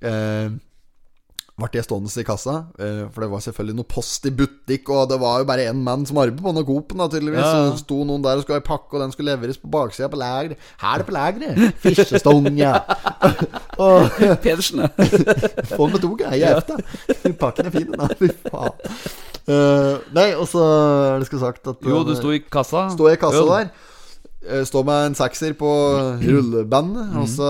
Eh, 0.05 0.49
ble 1.57 1.69
jeg 1.73 1.87
stående 1.87 2.11
i 2.21 2.25
kassa, 2.25 2.67
eh, 2.77 3.07
for 3.09 3.23
det 3.23 3.31
var 3.31 3.41
selvfølgelig 3.41 3.77
noe 3.79 3.89
post 3.89 4.27
i 4.29 4.31
butikk, 4.37 4.91
og 4.93 5.07
det 5.09 5.17
var 5.17 5.39
jo 5.41 5.47
bare 5.49 5.63
én 5.71 5.79
mann 5.81 6.03
som 6.05 6.19
arbeidet 6.21 6.43
på 6.43 6.51
denne 6.51 6.65
Coop-en, 6.67 7.01
tydeligvis. 7.09 7.41
Ja. 7.41 7.71
Så 7.73 7.81
sto 7.81 7.97
noen 8.05 8.21
der 8.21 8.37
og 8.37 8.43
skulle 8.45 8.59
ha 8.59 8.61
ei 8.61 8.67
pakke, 8.67 8.93
og 8.93 9.01
den 9.01 9.15
skulle 9.15 9.33
leveres 9.33 9.57
på 9.57 9.71
baksida 9.73 10.09
på 10.13 10.19
lageret. 10.21 10.61
Her 10.83 10.93
er 10.93 11.01
det 11.01 11.07
på 11.07 11.15
lageret! 11.17 11.81
Fiskestonge. 11.81 12.73
Pedersen, 14.45 14.85
få 15.73 15.89
med 15.89 15.99
to 16.05 16.13
greier 16.21 16.59
efter. 16.59 16.85
Pakken 17.41 17.71
er 17.71 17.73
fin, 17.73 17.89
da. 17.89 18.11
Fy 18.21 18.29
faen. 18.45 18.77
Eh, 19.47 19.93
nei, 20.13 20.29
og 20.35 20.45
så 20.51 20.61
er 20.61 21.21
det 21.21 21.29
skulle 21.29 21.41
sagt 21.41 21.69
at 21.71 21.85
Jo, 21.89 22.03
du 22.05 22.13
sto 22.19 22.35
i 22.35 22.43
kassa. 22.43 22.89
Sto 22.93 23.09
i 23.09 23.17
kassa 23.17 23.45
der. 23.49 23.73
Eh, 24.45 24.63
Står 24.67 24.85
med 24.87 25.05
en 25.11 25.15
sekser 25.17 25.53
på 25.57 25.69
rullebandet. 26.21 27.07
Mm. 27.13 27.21
Og 27.23 27.27
så 27.31 27.47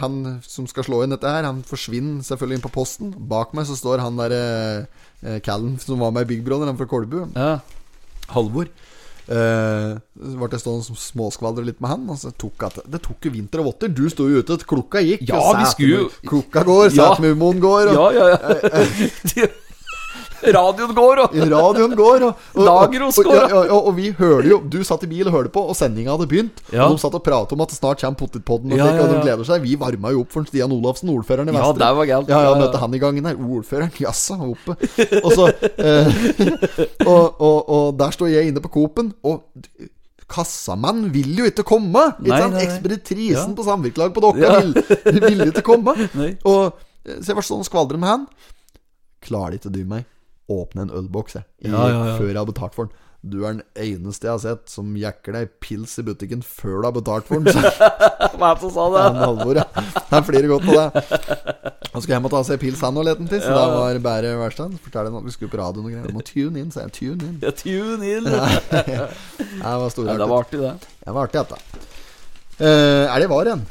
han 0.00 0.20
som 0.46 0.66
skal 0.70 0.86
slå 0.86 1.02
inn 1.04 1.12
dette 1.14 1.28
her, 1.28 1.44
han 1.48 1.62
forsvinner 1.66 2.22
selvfølgelig 2.26 2.60
inn 2.60 2.64
på 2.68 2.72
posten. 2.74 3.12
Bak 3.30 3.52
meg 3.58 3.66
så 3.68 3.76
står 3.78 4.00
han 4.04 4.16
der 4.20 4.36
eh, 4.38 5.40
Callen 5.44 5.76
som 5.82 6.00
var 6.00 6.14
med 6.16 6.24
i 6.28 6.32
Big 6.36 6.44
Brother, 6.46 6.70
han 6.70 6.78
fra 6.80 6.88
Kolbu. 6.90 7.26
Ja. 7.36 7.58
Halvor. 8.34 8.70
Eh, 9.30 9.92
så 10.00 10.34
ble 10.40 10.48
jeg 10.50 10.62
stående 10.64 10.86
som 10.88 10.96
småskvadre 10.98 11.62
litt 11.68 11.78
med 11.82 11.92
han. 11.92 12.08
Og 12.10 12.18
så 12.18 12.32
tok 12.34 12.64
at, 12.66 12.80
det 12.90 13.02
tok 13.04 13.28
jo 13.28 13.34
vinter 13.36 13.62
og 13.62 13.68
votter. 13.72 13.92
Du 13.94 14.06
sto 14.10 14.26
jo 14.30 14.40
ute, 14.42 14.56
klokka 14.66 15.02
gikk. 15.06 15.26
Ja, 15.30 15.42
vi 15.60 15.66
skulle 15.70 16.00
jo- 16.06 16.10
Klokka 16.26 16.64
går, 16.66 16.88
Ja. 16.90 17.10
Sætermoen 17.14 17.60
går. 17.62 17.92
Og, 17.94 18.14
Ja, 18.14 18.30
ja, 18.34 18.38
ja. 19.44 19.50
Radioen 20.40 20.94
går, 20.96 21.20
og 21.24 21.34
Radioen 21.50 21.94
går, 21.98 22.24
og, 22.28 22.44
og, 22.54 22.64
Dagros 22.64 23.18
og, 23.20 23.28
går, 23.28 23.36
ja, 23.36 23.48
ja, 23.52 23.62
ja, 23.68 23.76
og 23.76 23.92
vi 23.98 24.10
hører 24.16 24.48
jo 24.48 24.58
Du 24.72 24.78
satt 24.86 25.04
i 25.04 25.10
bil 25.10 25.28
og 25.28 25.34
hørte 25.36 25.52
på, 25.52 25.62
og 25.68 25.76
sendinga 25.76 26.14
hadde 26.14 26.28
begynt. 26.30 26.62
Ja. 26.72 26.86
Og 26.86 26.96
de 26.96 27.02
satt 27.02 27.16
og 27.18 27.22
pratet 27.26 27.52
om 27.56 27.64
at 27.64 27.72
det 27.72 27.78
snart 27.78 28.00
kommer 28.00 28.20
Potetpodden, 28.22 28.72
og, 28.72 28.80
Ja, 28.80 28.88
ja, 28.94 29.04
og 29.04 29.12
de 29.12 29.20
gleder 29.26 29.46
seg. 29.48 29.62
Vi 29.66 29.76
varma 29.80 30.12
jo 30.14 30.24
opp 30.24 30.32
for 30.32 30.48
Stian 30.48 30.72
Olafsen, 30.72 31.12
ordføreren 31.12 31.52
i 31.52 31.56
Ja, 31.56 31.68
det 31.76 31.92
var 32.00 32.08
galt. 32.08 32.32
Ja, 32.32 32.42
ja, 32.48 32.54
møtte 32.58 32.80
han 32.82 32.96
i 32.96 33.00
gangen 33.02 33.28
her. 33.28 33.38
Ordføreren, 33.40 33.92
jaså, 34.06 34.38
oppe. 34.50 34.76
Og 35.20 35.30
så 35.36 35.48
eh, 35.76 36.20
og, 37.12 37.40
og, 37.40 37.58
og 37.68 37.88
der 38.00 38.14
står 38.16 38.32
jeg 38.32 38.52
inne 38.52 38.62
på 38.64 38.72
Coop-en, 38.80 39.12
og 39.26 39.44
Kassamann 40.30 41.08
vil 41.10 41.32
jo 41.40 41.48
ikke 41.50 41.64
komme! 41.66 42.04
Ikke 42.22 42.30
Nei, 42.30 42.38
sant? 42.38 42.54
nei, 42.54 42.60
nei. 42.60 42.68
Ekspeditrisen 42.68 43.56
på 43.58 43.64
samvirkelaget 43.66 44.14
på 44.14 44.22
Dokka 44.22 44.46
Ja. 44.46 44.60
vil, 44.62 45.20
vil 45.24 45.42
ikke 45.48 45.64
komme. 45.66 45.96
Og 46.52 46.62
eh, 47.02 47.18
Så 47.18 47.32
jeg 47.32 47.38
var 47.40 47.46
sånn 47.48 47.66
skvaldrende 47.66 48.04
med 48.04 48.12
han. 48.14 48.26
Klarer 49.26 49.58
ikke 49.58 49.72
du 49.74 49.82
meg 49.84 50.06
åpne 50.50 50.86
en 50.88 50.90
ølboks 51.02 51.38
jeg, 51.38 51.46
i, 51.64 51.70
Ja, 51.70 51.86
ja, 51.88 52.02
ja. 52.10 52.18
før 52.18 52.28
jeg 52.32 52.40
har 52.42 52.50
betalt 52.50 52.74
for 52.76 52.88
den? 52.90 53.06
Du 53.20 53.42
er 53.44 53.52
den 53.52 53.62
eneste 53.76 54.24
jeg 54.24 54.32
har 54.32 54.40
sett 54.40 54.70
som 54.72 54.94
jekker 54.96 55.34
deg 55.36 55.50
pils 55.60 55.92
i 56.00 56.04
butikken 56.06 56.40
før 56.40 56.78
du 56.80 56.86
har 56.88 56.94
betalt 56.96 57.26
for 57.28 57.42
den. 57.44 57.52
Hva 58.40 58.48
er 58.48 58.54
det 58.56 58.62
som 58.62 58.70
sa 58.72 58.86
det? 58.94 59.02
han 59.04 59.18
Halvor, 59.20 59.58
ja. 59.60 59.66
Han 60.08 60.24
flirer 60.24 60.48
godt 60.48 60.64
på 60.64 60.76
det. 60.78 60.86
Han 61.90 62.00
skulle 62.00 62.14
hjem 62.14 62.28
og 62.30 62.32
ta 62.32 62.40
seg 62.48 62.62
pils, 62.62 62.80
han 62.80 62.96
og 62.96 63.04
liten 63.10 63.28
til, 63.28 63.42
så 63.44 63.50
Ja. 63.52 63.58
da 63.58 63.66
var 63.76 63.98
bare 64.06 64.30
verkstedet. 64.40 64.80
Fortalte 64.86 65.12
han 65.12 65.18
at 65.20 65.26
vi 65.28 65.34
skulle 65.36 65.52
på 65.52 65.60
radioen 65.60 65.84
og 65.90 65.92
greier. 65.92 66.08
Du 66.08 66.16
må 66.16 66.24
tune 66.24 66.62
inn, 66.64 66.70
sa 66.72 66.86
jeg. 66.86 66.94
Tune 66.96 67.28
inn. 67.28 67.36
Ja, 67.44 67.52
tune 67.60 68.08
in. 68.08 68.24
Det 68.30 68.40
var 68.40 69.92
Ja, 70.00 70.16
det 70.16 70.30
var 70.32 70.38
artig, 70.40 70.62
det. 70.64 70.72
Det 71.04 71.12
var 71.18 71.28
artig, 71.28 71.44
dette. 71.44 71.60
Uh, 72.56 73.04
er 73.04 73.20
det 73.20 73.28
var 73.36 73.52
en? 73.52 73.66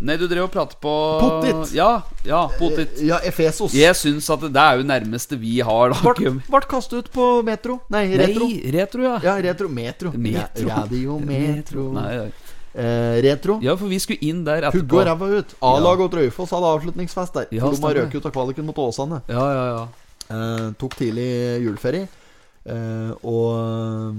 Nei, 0.00 0.16
du 0.16 0.24
drev 0.30 0.46
og 0.46 0.52
pratet 0.52 0.78
på 0.80 0.90
Potit 1.20 1.74
Ja, 1.76 1.90
ja, 2.24 2.46
Potit 2.56 3.02
Ja, 3.04 3.18
Efesos. 3.26 3.74
Jeg 3.76 3.92
syns 3.98 4.30
at 4.32 4.40
det, 4.46 4.52
det 4.56 4.62
er 4.62 4.80
jo 4.80 4.86
nærmeste 4.88 5.36
vi 5.40 5.58
har, 5.64 5.92
da. 5.92 6.14
Ble, 6.16 6.60
kastet 6.68 7.04
ut 7.04 7.10
på 7.12 7.26
Metro. 7.44 7.80
Nei, 7.92 8.06
Retro. 8.16 8.46
Nei, 8.48 8.72
retro, 8.76 9.04
ja. 9.04 9.18
Ja, 9.24 9.34
retro. 9.44 9.68
Metro. 9.68 10.12
Metro. 10.16 10.68
Ja, 10.68 10.78
radio 10.86 11.18
Metro. 11.32 11.90
Nei, 11.98 12.08
ja. 12.16 12.24
Eh, 12.70 13.16
retro. 13.26 13.56
ja, 13.60 13.74
for 13.74 13.90
vi 13.90 13.98
skulle 13.98 14.22
inn 14.22 14.44
der 14.46 14.68
Hugge 14.68 14.78
etterpå. 14.84 15.00
og 15.00 15.08
ræva 15.08 15.28
ut. 15.40 15.54
A-lag 15.72 16.04
og 16.04 16.12
Trøyfoss 16.12 16.54
hadde 16.54 16.70
avslutningsfest 16.76 17.36
der. 17.36 17.50
Ja, 17.58 17.66
de 17.66 17.82
har 17.82 17.98
røket 17.98 18.22
ut 18.22 18.30
av 18.30 18.34
kvaliken 18.36 18.68
mot 18.68 18.78
Åsane. 18.78 19.20
Ja, 19.28 19.46
ja, 19.56 19.66
ja. 19.74 19.82
Eh, 20.30 20.70
tok 20.80 20.96
tidlig 20.96 21.28
juleferie. 21.66 22.08
Uh, 22.60 23.16
og 23.24 23.54
um, 24.12 24.18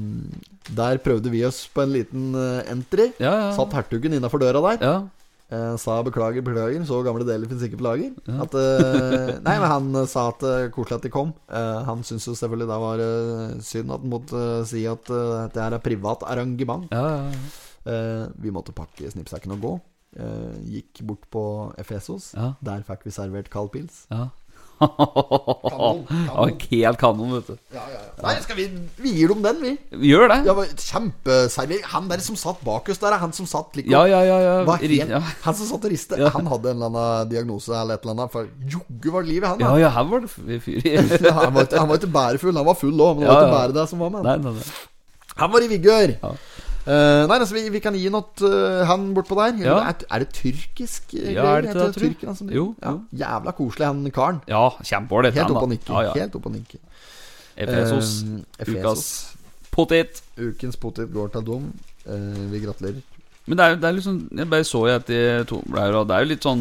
der 0.73 0.97
prøvde 1.05 1.29
vi 1.29 1.43
oss 1.45 1.67
på 1.69 1.83
en 1.85 1.91
liten 1.93 2.31
uh, 2.33 2.59
entry. 2.71 3.11
Ja, 3.21 3.35
ja. 3.37 3.49
Satt 3.55 3.73
hertugen 3.77 4.17
innafor 4.17 4.41
døra 4.41 4.63
der. 4.65 4.81
Ja, 5.51 5.57
Eh, 5.61 5.77
sa 5.77 5.97
beklager, 6.03 6.41
beklager. 6.45 6.85
Så 6.87 7.01
gamle 7.03 7.25
deler 7.27 7.49
fins 7.51 7.65
ikke 7.67 7.79
på 7.81 7.83
lager. 7.83 8.13
At, 8.39 8.53
eh, 8.55 9.33
nei, 9.43 9.57
men 9.59 9.67
han 9.67 9.89
eh, 9.99 10.07
sa 10.07 10.29
at 10.31 10.45
uh, 10.47 10.69
koselig 10.71 11.01
at 11.01 11.07
de 11.07 11.11
kom. 11.11 11.33
Eh, 11.51 11.81
han 11.87 12.05
syntes 12.07 12.29
jo 12.29 12.37
selvfølgelig 12.39 12.69
det 12.71 12.79
var 12.85 13.03
synd 13.67 13.91
at 13.91 14.05
han 14.05 14.13
måtte 14.13 14.45
si 14.71 14.85
at 14.87 15.11
uh, 15.11 15.49
det 15.51 15.59
her 15.61 15.75
er 15.75 15.83
privat 15.83 16.23
arrangement. 16.23 16.87
ja, 16.91 17.03
ja, 17.03 17.27
ja. 17.35 17.51
Eh, 17.81 18.27
vi 18.37 18.51
måtte 18.53 18.75
pakke 18.77 19.09
snippsekken 19.09 19.55
og 19.55 19.63
gå. 19.63 19.71
Eh, 20.21 20.57
gikk 20.75 21.01
bort 21.07 21.23
på 21.33 21.43
Efesos. 21.81 22.31
Ja. 22.37 22.51
Der 22.61 22.83
fikk 22.85 23.07
vi 23.07 23.13
servert 23.15 23.49
kald 23.53 23.71
pils. 23.73 24.05
ja. 24.11 24.29
Kanon, 24.81 25.99
kanon. 26.09 26.53
helt 26.71 26.99
kanon, 27.01 27.33
vet 27.37 27.47
du. 27.51 27.79
Nei, 28.21 28.33
skal 28.43 28.57
vi, 28.57 28.65
vi 29.01 29.13
gir 29.19 29.31
dem 29.33 29.41
den, 29.45 29.59
vi. 29.61 29.71
Vi 30.01 30.11
gjør 30.11 30.27
det. 30.31 30.37
Ja, 30.49 30.55
Kjempeservering. 30.85 31.83
Han 31.93 32.09
der 32.11 32.23
som 32.25 32.37
satt 32.39 32.61
bak 32.65 32.89
oss 32.93 33.01
der, 33.01 33.15
han 33.21 33.33
som 33.37 33.47
satt 33.49 33.77
like 33.79 33.89
Ja, 33.91 34.03
ja, 34.09 34.21
ja. 34.25 34.37
ja. 34.45 34.75
helt, 34.81 35.13
ja. 35.15 35.21
Han 35.45 35.57
som 35.57 35.69
satt 35.69 35.85
og 35.87 35.93
riste, 35.93 36.19
Ja. 36.21 36.29
han 36.35 36.49
hadde 36.51 36.73
en 36.73 36.81
eller 36.81 36.89
annen 36.91 37.29
diagnose 37.31 37.73
eller 37.77 37.97
et 37.99 38.05
eller 38.05 38.17
annet. 38.17 38.33
For 38.33 38.49
joggu 38.75 39.13
var 39.17 39.27
livet, 39.27 39.47
han. 39.49 39.59
Ja, 39.63 39.73
da. 39.75 39.81
ja, 39.85 39.89
her 39.97 40.09
var 40.11 40.25
det 40.25 40.61
fyr 40.65 40.81
i 40.81 40.95
Ja, 41.27 41.35
han, 41.39 41.53
var 41.55 41.67
ikke, 41.69 41.79
han 41.81 41.89
var 41.91 42.01
ikke 42.01 42.13
bærefull, 42.17 42.57
han 42.57 42.67
var 42.71 42.79
full 42.81 42.97
òg, 42.97 43.19
men 43.21 43.25
det 43.25 43.29
Ja, 43.29 43.37
var 43.37 43.45
ikke 43.45 43.53
ja. 43.53 43.59
bare 43.61 43.77
det 43.81 43.87
som 43.93 44.01
var 44.05 44.13
med. 44.17 44.25
Nei, 44.27 44.37
han. 44.37 44.49
nei, 44.49 44.53
nei. 44.57 45.35
Han 45.41 45.53
var 45.53 45.63
i 45.65 45.71
vigør. 45.71 46.15
Ja. 46.21 46.35
Eh, 46.81 47.23
nei, 47.29 47.35
altså, 47.37 47.53
vi, 47.53 47.67
vi 47.69 47.79
kan 47.83 47.93
gi 47.93 48.09
noe 48.09 48.23
uh, 48.41 48.81
han 48.89 49.11
bortpå 49.13 49.35
der. 49.37 49.59
Ja. 49.61 49.75
Er, 49.91 50.05
er 50.09 50.23
det 50.23 50.31
tyrkisk? 50.33 51.13
eh, 51.13 51.35
Ja, 51.35 51.43
er 51.57 51.67
det 51.67 51.75
det, 51.75 51.83
det 51.93 51.99
tyrk, 52.01 52.23
altså? 52.31 52.47
Jo, 52.49 52.63
Ja, 52.81 52.95
jo. 52.95 53.03
jævla 53.21 53.53
koselig, 53.57 53.85
han 53.85 54.01
karen. 54.15 54.39
Ja, 54.49 54.63
kjempeålreit. 54.81 55.35
Helt 55.37 55.47
den, 55.51 55.57
opp 55.59 55.67
og 55.67 55.69
nikke. 55.75 55.91
Ja, 55.93 56.01
ja. 56.09 56.15
Helt 56.23 56.35
opp 56.39 56.47
og 56.49 56.55
nikke. 56.55 56.81
Efesos. 57.61 58.11
Uh. 58.25 58.41
Ukas 58.65 59.05
potet. 59.71 60.23
Ukens 60.41 60.79
potet 60.81 61.11
går 61.13 61.29
til 61.35 61.45
dem. 61.51 61.69
Uh, 62.07 62.45
vi 62.51 62.63
gratulerer. 62.65 63.01
Men 63.45 63.57
det 63.57 63.65
er, 63.65 63.75
det 63.81 63.87
er 63.89 63.95
liksom 63.97 64.17
Jeg 64.37 64.49
bare 64.49 64.65
så 64.69 64.79
jeg 64.87 64.99
etter 65.01 65.45
Tomblaur, 65.49 65.95
og 66.01 66.07
det 66.09 66.15
er 66.15 66.21
jo 66.21 66.29
litt 66.29 66.45
sånn 66.45 66.59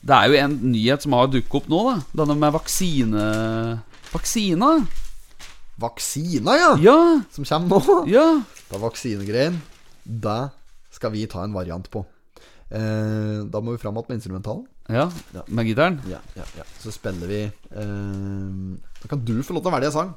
Det 0.00 0.16
er 0.16 0.30
jo 0.30 0.38
en 0.40 0.54
nyhet 0.72 1.04
som 1.04 1.12
har 1.12 1.26
dukket 1.28 1.56
opp 1.60 1.66
nå, 1.68 1.80
da. 1.90 1.96
Denne 2.22 2.36
med 2.40 2.54
vaksine 2.56 3.24
Vaksina? 4.14 4.70
Vaksina, 5.80 6.54
ja! 6.56 6.70
Ja! 6.80 6.98
Som 7.32 7.44
kommer 7.44 7.80
nå. 7.84 7.96
Ja! 8.08 8.26
Er 8.72 8.80
vaksinegreien. 8.82 9.58
Det 10.06 10.38
skal 10.96 11.12
vi 11.12 11.26
ta 11.28 11.42
en 11.44 11.52
variant 11.56 11.88
på. 11.92 12.04
Eh, 12.70 13.44
da 13.46 13.60
må 13.62 13.74
vi 13.76 13.78
fram 13.82 13.94
igjen 13.98 14.08
med 14.08 14.16
instrumentalen. 14.20 14.64
Ja, 14.88 15.08
Med 15.50 15.66
gitaren? 15.66 15.96
Ja, 16.06 16.20
ja, 16.38 16.44
ja. 16.60 16.64
Så 16.78 16.92
spiller 16.94 17.26
vi 17.26 17.40
eh, 17.42 18.50
Da 19.02 19.08
kan 19.10 19.24
du 19.26 19.32
få 19.42 19.56
lov 19.56 19.64
til 19.64 19.70
å 19.72 19.74
velge 19.74 19.90
sang. 19.94 20.12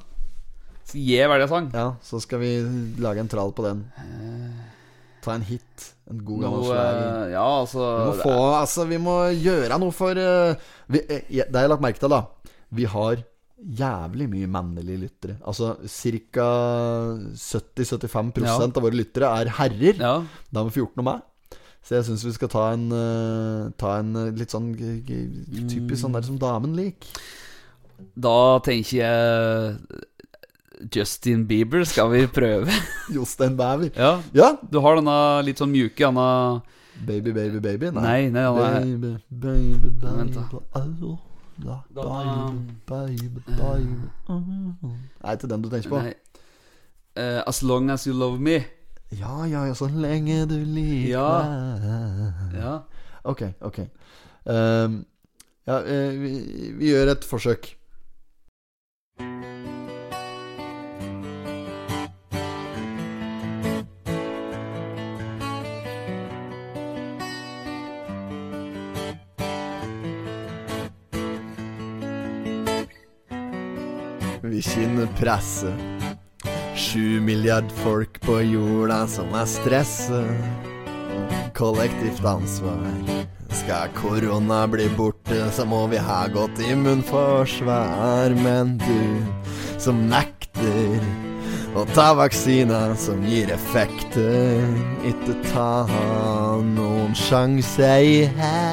Jeg 0.94 1.26
velger 1.30 1.50
sang. 1.50 1.68
Ja, 1.74 1.88
Så 2.06 2.20
skal 2.22 2.38
vi 2.42 2.50
lage 3.02 3.22
en 3.22 3.30
trall 3.30 3.50
på 3.54 3.66
den. 3.66 3.84
Ta 5.22 5.34
en 5.36 5.44
hit. 5.46 5.90
En 6.10 6.22
god 6.26 6.42
gammel 6.46 6.64
slager. 6.64 7.02
eh, 7.26 7.32
Ja, 7.34 7.44
altså 7.60 7.82
Vi 7.84 8.06
må 8.08 8.14
få 8.24 8.36
Altså, 8.62 8.86
vi 8.88 8.98
må 9.02 9.16
gjøre 9.36 9.76
noe 9.82 9.92
for 9.94 10.16
uh, 10.18 10.54
vi, 10.90 11.02
eh, 11.06 11.26
ja, 11.30 11.44
Det 11.46 11.54
har 11.60 11.66
jeg 11.68 11.74
lagt 11.74 11.84
merke 11.84 12.00
til, 12.02 12.14
da. 12.14 12.22
Vi 12.74 12.86
har 12.90 13.20
jævlig 13.60 14.26
mye 14.32 14.46
mannlige 14.48 14.98
lyttere. 15.04 15.34
Altså 15.44 15.74
ca. 15.84 16.46
70-75 17.34 18.44
Ja. 18.46 18.56
av 18.60 18.82
våre 18.82 18.96
lyttere 18.96 19.28
er 19.40 19.50
herrer. 19.58 19.98
Ja. 20.00 20.14
Da 20.52 20.64
med 20.64 20.72
14 20.72 20.98
og 20.98 21.04
meg. 21.04 21.20
Så 21.82 21.94
jeg 21.96 22.04
syns 22.04 22.24
vi 22.24 22.32
skal 22.36 22.48
ta 22.52 22.72
en 22.74 22.90
eh, 22.92 23.70
Ta 23.80 23.94
en 24.00 24.10
eh, 24.16 24.30
litt 24.36 24.50
sånn 24.52 24.74
typisk 24.76 26.02
sånn 26.02 26.12
der 26.12 26.22
som 26.26 26.36
damen 26.38 26.74
lik. 26.76 27.06
Da 28.16 28.58
tenker 28.64 28.96
jeg 29.00 29.78
Justin 30.94 31.46
Bieber 31.48 31.84
skal 31.88 32.10
vi 32.12 32.26
prøve. 32.26 32.72
Jostein 33.16 33.56
Bæver. 33.56 33.90
ja. 33.96 34.20
Ja. 34.32 34.52
Du 34.70 34.80
har 34.80 34.96
denne 35.00 35.16
litt 35.44 35.58
sånn 35.60 35.72
mjuke, 35.72 36.00
denne 36.10 36.62
Baby, 37.00 37.32
baby, 37.32 37.60
baby. 37.64 37.88
Nei, 37.96 38.28
nei, 38.28 38.42
nei, 38.44 38.52
nei. 38.52 38.80
Baby, 38.84 39.16
baby, 39.30 39.88
baby, 39.88 40.34
Vent 40.36 41.29
da. 41.64 41.76
da, 41.94 42.50
baby, 42.86 43.28
baby, 43.46 44.08
oh. 44.28 44.94
Er 45.24 45.32
ikke 45.36 45.50
den 45.50 45.62
du 45.62 45.70
tenker 45.70 45.88
på? 45.92 46.02
Nei. 46.02 46.14
Uh, 47.18 47.42
as 47.46 47.62
long 47.62 47.90
as 47.90 48.06
you 48.06 48.14
love 48.14 48.40
me. 48.40 48.60
Ja, 49.12 49.44
ja, 49.44 49.64
ja, 49.66 49.74
så 49.74 49.88
lenge 49.90 50.46
du 50.46 50.58
liker 50.64 51.10
Ja. 51.10 51.28
Ja. 52.54 52.74
Ok, 53.24 53.42
ok. 53.60 53.80
Um, 54.46 55.04
Ja, 55.70 55.82
eh, 55.86 56.16
vi, 56.18 56.30
vi 56.78 56.90
gjør 56.90 57.12
et 57.14 57.26
forsøk. 57.28 57.68
Kjenner. 74.80 75.74
Sju 76.76 77.20
milliard 77.20 77.72
folk 77.82 78.20
på 78.20 78.40
jorda 78.40 79.06
som 79.06 79.34
er 79.36 79.44
stresset. 79.44 80.30
Kollektivt 81.54 82.24
ansvar. 82.24 82.80
Skal 83.52 83.92
korona 83.98 84.62
bli 84.70 84.88
borte, 84.96 85.50
så 85.52 85.66
må 85.68 85.86
vi 85.92 86.00
ha 86.00 86.22
godt 86.32 86.62
immunforsvar. 86.64 88.32
Men 88.40 88.78
du 88.80 89.20
som 89.76 90.08
nekter 90.08 90.96
å 91.76 91.84
ta 91.92 92.14
vaksina 92.16 92.96
som 92.96 93.20
gir 93.28 93.52
effekter, 93.52 94.64
ikke 95.04 95.36
ta 95.50 95.84
noen 96.64 97.12
sjanse. 97.14 97.84
i 98.00 98.24
hei, 98.40 98.69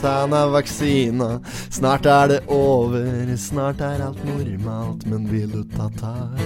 ta 0.00 0.26
na 0.26 0.46
vaksina. 0.46 1.40
Snart 1.70 2.06
er 2.06 2.28
det 2.28 2.40
over, 2.48 3.36
snart 3.36 3.80
er 3.80 4.00
alt 4.06 4.24
normalt, 4.24 5.06
men 5.06 5.26
vil 5.30 5.50
du 5.52 5.64
ta 5.76 5.88
tak? 6.00 6.40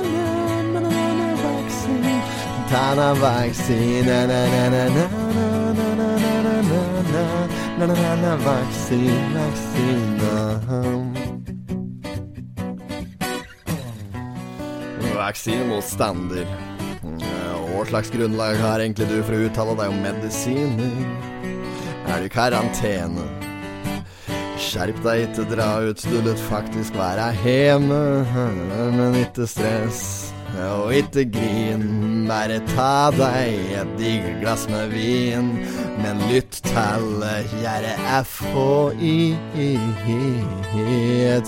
na, 7.78 7.94
na, 7.96 8.16
na, 10.28 11.07
vaksin, 15.28 15.68
og 15.74 15.82
stander. 15.84 16.48
Hva 17.68 17.84
slags 17.86 18.10
grunnlag 18.10 18.56
har 18.58 18.82
egentlig 18.82 19.06
du 19.10 19.18
for 19.22 19.36
å 19.36 19.44
uttale 19.46 19.74
deg 19.78 19.92
om 19.92 20.00
medisiner? 20.02 20.96
Er 22.08 22.22
du 22.22 22.26
i 22.26 22.32
karantene? 22.32 23.26
Skjerp 24.58 24.98
deg, 25.04 25.28
ikke 25.28 25.44
dra 25.52 25.68
ut, 25.86 26.02
du 26.02 26.16
løt 26.24 26.40
faktisk 26.48 26.96
være 26.98 27.28
hjemme. 27.44 28.00
Men 28.96 29.20
ikke 29.20 29.46
stress, 29.50 30.02
og 30.56 30.94
ikke 30.96 31.24
grin, 31.32 31.84
bare 32.28 32.58
ta 32.72 33.10
deg 33.14 33.74
et 33.78 33.90
digert 33.98 34.40
glass 34.42 34.64
med 34.70 34.94
vin. 34.94 35.50
Men 35.98 36.20
lytt 36.30 36.60
til 36.64 37.24
kjære 37.52 37.94
FHI. 38.26 39.36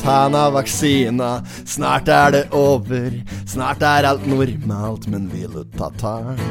Ta 0.01 0.18
nå 0.32 0.44
vaksina, 0.55 1.30
snart 1.68 2.11
er 2.11 2.34
det 2.34 2.44
over. 2.57 3.11
Snart 3.51 3.82
er 3.86 4.09
alt 4.11 4.26
normalt, 4.30 5.09
men 5.11 5.28
vil 5.32 5.55
du 5.55 5.64
ta 5.78 5.90
tak? 6.01 6.44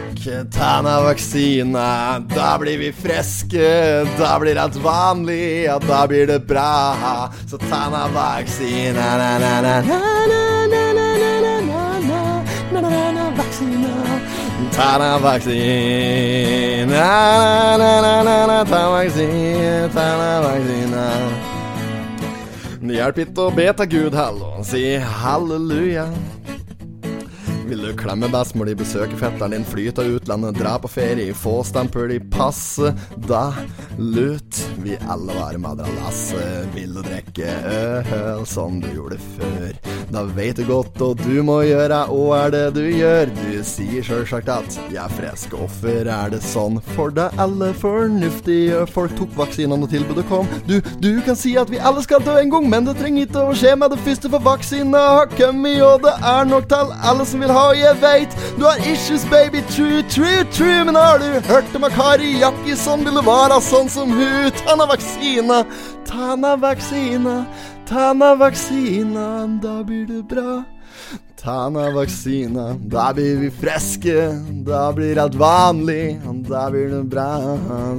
Ta 0.55 0.73
nå 0.85 0.95
vaksina, 1.07 1.87
da 2.33 2.53
blir 2.61 2.79
vi 2.81 2.91
friske. 2.95 3.71
Da 4.19 4.35
blir 4.41 4.59
alt 4.59 4.79
vanlig, 4.83 5.67
og 5.73 5.87
da 5.87 6.03
blir 6.07 6.27
det 6.31 6.41
bra. 6.49 7.29
Så 7.45 7.61
ta 7.69 7.87
nå 7.93 8.03
vaksina, 8.15 9.09
na, 9.21 9.31
na, 9.43 9.55
na, 9.61 9.79
na, 9.87 9.99
na 10.73 10.78
vaksiner. 13.37 14.19
Ta 14.75 14.97
da 14.99 15.17
vaksine. 15.23 16.87
ta 16.87 18.65
deg 18.65 18.89
vaksine, 18.95 19.89
ta 19.93 20.07
deg 20.21 20.37
vaksine. 20.47 21.07
Det 22.79 22.95
hjelper 22.95 23.25
ikke 23.25 23.45
å 23.45 23.53
be 23.53 23.67
til 23.75 23.89
Gud, 23.91 24.13
hallo, 24.15 24.51
si 24.63 24.83
halleluja. 25.21 26.07
Vil 27.69 27.81
du 27.85 27.91
klemme 27.93 28.25
bestemor 28.33 28.65
di, 28.65 28.73
besøke 28.73 29.13
fetteren 29.19 29.53
din, 29.53 29.65
fly 29.67 29.83
til 29.93 30.15
utlandet, 30.17 30.57
dra 30.57 30.71
på 30.81 30.89
ferie, 30.89 31.35
få 31.37 31.59
stempel 31.67 32.15
i 32.15 32.17
passet, 32.33 32.97
da 33.29 33.51
lut 33.99 34.57
vi 34.81 34.95
alle 35.05 35.35
være 35.35 35.61
madralasse. 35.61 36.41
Vil 36.73 36.95
du 36.97 37.03
drikke 37.05 37.51
øl 38.09 38.41
som 38.49 38.79
du 38.81 38.87
gjorde 38.89 39.19
før, 39.35 39.77
da 40.09 40.23
veit 40.33 40.57
du 40.57 40.63
godt 40.65 40.97
hva 40.97 41.11
du 41.19 41.43
må 41.45 41.59
gjøre, 41.67 41.99
og 42.09 42.33
er 42.39 42.55
det 42.55 42.63
du 42.79 42.81
gjør? 42.87 43.29
Du 43.37 43.61
sier 43.67 44.07
sjølsagt 44.07 44.49
at 44.49 44.79
jeg 44.89 45.03
er 45.03 45.13
frisk, 45.13 45.53
hvorfor 45.53 46.09
er 46.09 46.33
det 46.33 46.41
sånn? 46.41 46.81
For 46.95 47.13
da 47.13 47.27
alle 47.37 47.69
fornuftige 47.77 48.81
folk 48.89 49.13
tok 49.19 49.37
vaksinene 49.37 49.85
og 49.85 49.93
tilbudet 49.93 50.25
kom. 50.31 50.49
Du, 50.65 50.79
du 51.03 51.11
kan 51.27 51.37
si 51.37 51.53
at 51.61 51.69
vi 51.69 51.77
alle 51.77 52.01
skal 52.01 52.25
dø 52.25 52.33
en 52.39 52.49
gang, 52.55 52.65
men 52.73 52.89
det 52.89 52.97
trenger 52.97 53.29
ikke 53.29 53.45
å 53.45 53.55
skje 53.61 53.75
med 53.77 53.93
det 53.93 54.01
første, 54.07 54.33
for 54.33 54.49
vaksina 54.49 55.05
har 55.19 55.31
kommet, 55.37 55.77
og 55.85 56.01
det 56.07 56.17
er 56.33 56.49
nok 56.49 56.65
til 56.73 56.97
alle 57.13 57.29
som 57.29 57.45
vil 57.45 57.53
ha, 57.53 57.58
og 57.59 57.77
jeg 57.77 57.95
veit 58.01 58.35
du 58.57 58.65
har 58.65 58.79
issues, 58.91 59.25
baby, 59.31 59.61
true, 59.71 60.01
true, 60.11 60.43
true, 60.51 60.83
men 60.85 60.95
har 60.95 61.19
du 61.19 61.27
hørt 61.47 61.75
om 61.75 61.83
Akari 61.87 62.33
Jakkison 62.39 63.05
ville 63.07 63.23
være 63.25 63.59
sånn 63.63 63.89
som 63.91 64.11
hun? 64.15 64.51
Ta 64.63 64.75
nå 64.79 64.87
vaksina, 64.89 65.61
ta 66.07 66.35
nå 66.39 66.55
vaksina, 66.63 67.35
ta 67.89 68.11
nå 68.17 68.33
vaksina, 68.41 69.25
da 69.63 69.79
blir 69.87 70.05
det 70.09 70.23
bra. 70.31 70.61
Ta 71.39 71.69
nå 71.71 71.85
vaksina, 71.95 72.73
da 72.91 73.09
blir 73.15 73.37
vi 73.45 73.51
friske, 73.61 74.17
da 74.67 74.89
blir 74.95 75.21
alt 75.23 75.37
vanlig, 75.39 76.19
da 76.49 76.65
blir 76.73 76.89
det 76.91 77.05
bra. 77.13 77.29